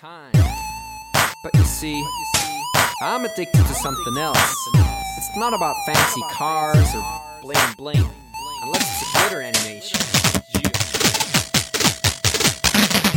But 1.42 1.52
you 1.54 1.64
see, 1.64 2.00
I'm 3.02 3.24
addicted 3.24 3.66
to 3.66 3.74
something 3.74 4.18
else. 4.18 4.54
It's 5.18 5.36
not 5.36 5.52
about 5.52 5.74
fancy 5.84 6.22
cars 6.30 6.94
or 6.94 7.04
bling 7.42 7.74
bling, 7.76 8.08
unless 8.62 9.02
it's 9.02 9.02
a 9.02 9.18
glitter 9.18 9.42
animation. 9.42 10.09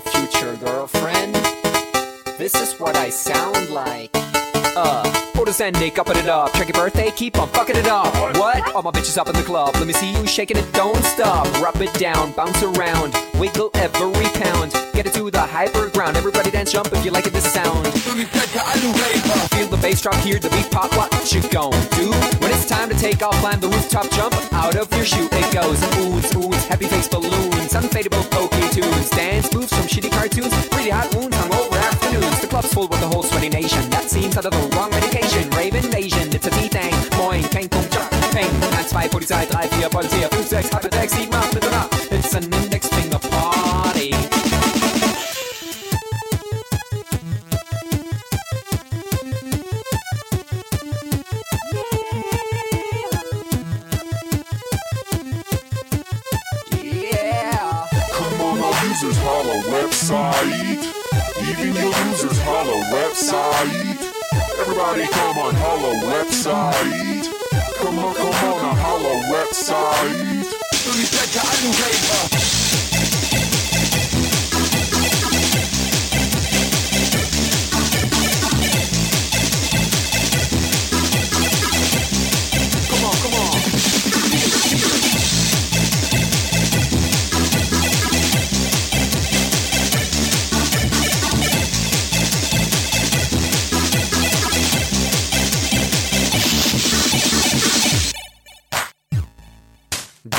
Future 0.00 0.56
girlfriend. 0.56 1.34
This 2.38 2.54
is 2.54 2.78
what 2.80 2.96
I 2.96 3.10
sound 3.10 3.70
like. 3.70 4.10
Uh, 4.14 5.29
photos 5.40 5.60
and 5.62 5.80
Nick, 5.80 5.98
upping 5.98 6.18
it 6.18 6.28
up. 6.28 6.52
Check 6.52 6.68
your 6.68 6.74
birthday, 6.74 7.10
keep 7.10 7.38
on 7.38 7.48
fucking 7.48 7.74
it 7.74 7.86
up. 7.86 8.12
What? 8.36 8.74
All 8.74 8.82
my 8.82 8.90
bitches 8.90 9.16
up 9.16 9.26
in 9.26 9.34
the 9.34 9.42
club. 9.42 9.74
Let 9.76 9.86
me 9.86 9.94
see 9.94 10.12
you 10.12 10.26
shaking 10.26 10.58
it, 10.58 10.70
don't 10.74 11.02
stop. 11.02 11.46
Rub 11.62 11.80
it 11.80 11.94
down, 11.94 12.32
bounce 12.32 12.62
around, 12.62 13.16
wiggle 13.40 13.70
every 13.72 14.28
pound. 14.40 14.72
Get 14.92 15.06
it 15.06 15.14
to 15.14 15.30
the 15.30 15.40
hyper 15.40 15.88
ground. 15.88 16.18
Everybody 16.18 16.50
dance, 16.50 16.72
jump 16.72 16.92
if 16.92 17.02
you 17.06 17.10
like 17.10 17.26
it, 17.26 17.32
this 17.32 17.50
sound. 17.50 17.86
Feel 19.56 19.68
the 19.68 19.78
bass 19.80 20.02
drop, 20.02 20.16
hear 20.16 20.38
the 20.38 20.50
beat 20.50 20.70
pop. 20.70 20.94
What 20.94 21.32
you 21.32 21.40
gon' 21.48 21.72
do? 21.96 22.10
When 22.40 22.50
it's 22.52 22.68
time 22.68 22.90
to 22.90 22.96
take 22.96 23.22
off, 23.22 23.36
climb 23.40 23.60
the 23.60 23.68
rooftop, 23.68 24.10
jump 24.10 24.34
out 24.52 24.76
of 24.76 24.92
your 24.94 25.06
shoe. 25.06 25.28
It 25.32 25.54
goes 25.54 25.80
oohs, 25.80 26.34
oohs, 26.36 26.64
happy 26.66 26.84
face 26.84 27.08
balloons, 27.08 27.72
unfadable 27.72 28.28
pokey 28.30 28.68
tunes, 28.74 29.08
dance 29.08 29.50
moves 29.54 29.72
from 29.72 29.86
shitty 29.86 30.10
cartoons, 30.10 30.52
pretty 30.68 30.90
hot 30.90 31.14
wounds 31.14 31.36
hung 31.36 31.54
over 31.54 31.76
afternoons. 31.76 32.40
The 32.42 32.46
club's 32.46 32.74
full 32.74 32.88
with 32.88 33.00
the 33.00 33.08
whole 33.08 33.22
sweaty 33.22 33.48
nation. 33.48 33.88
That 33.88 34.10
seems 34.10 34.36
out 34.36 34.44
of 34.44 34.52
the 34.52 34.76
wrong 34.76 34.90
medication. 34.90 35.29
Rave 35.30 35.76
invasion, 35.76 36.32
it's 36.32 36.46
a 36.46 36.50
V-Thing. 36.50 36.92
Moin, 37.16 37.42
kein 37.50 37.68
Punkt, 37.68 37.96
Peng. 38.32 38.50
1, 38.60 38.88
2, 38.88 39.08
Polizei, 39.08 39.46
3, 39.46 39.68
4, 39.68 39.88
Polizei, 39.88 40.28
5, 40.28 40.48
6, 40.48 40.70
halbe 40.72 40.88
6, 40.92 41.12
7, 41.12 41.34
8, 41.34 41.50
bitte 41.54 41.70
nach. 41.70 41.88
It's 42.10 42.34
an 42.34 42.44
index 42.52 42.88
finger 42.88 43.18
party. 43.18 44.14
users 58.88 59.18
holla 59.18 59.62
website. 59.70 60.82
Even 61.48 61.74
your 61.74 61.94
users 62.08 62.38
holla 62.42 62.76
website. 62.92 64.09
Everybody 64.60 65.06
come 65.06 65.38
on 65.38 65.54
holla 65.54 65.94
website. 66.04 67.24
Come 67.78 67.98
on, 67.98 68.14
come 68.14 68.28
on, 68.28 68.64
a 68.64 68.74
hollow 68.74 69.20
website. 69.32 70.50
Du 70.84 70.98
nicht 70.98 71.14
lecker 71.14 71.40
Angeber. 71.40 72.59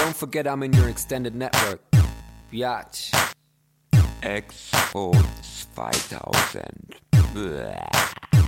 Don't 0.01 0.15
forget 0.15 0.47
I'm 0.47 0.63
in 0.63 0.73
your 0.73 0.89
extended 0.89 1.35
network. 1.35 1.79
Biatch. 2.51 3.11
Expo 4.23 5.13
2000. 5.75 6.95
Blah. 7.35 8.40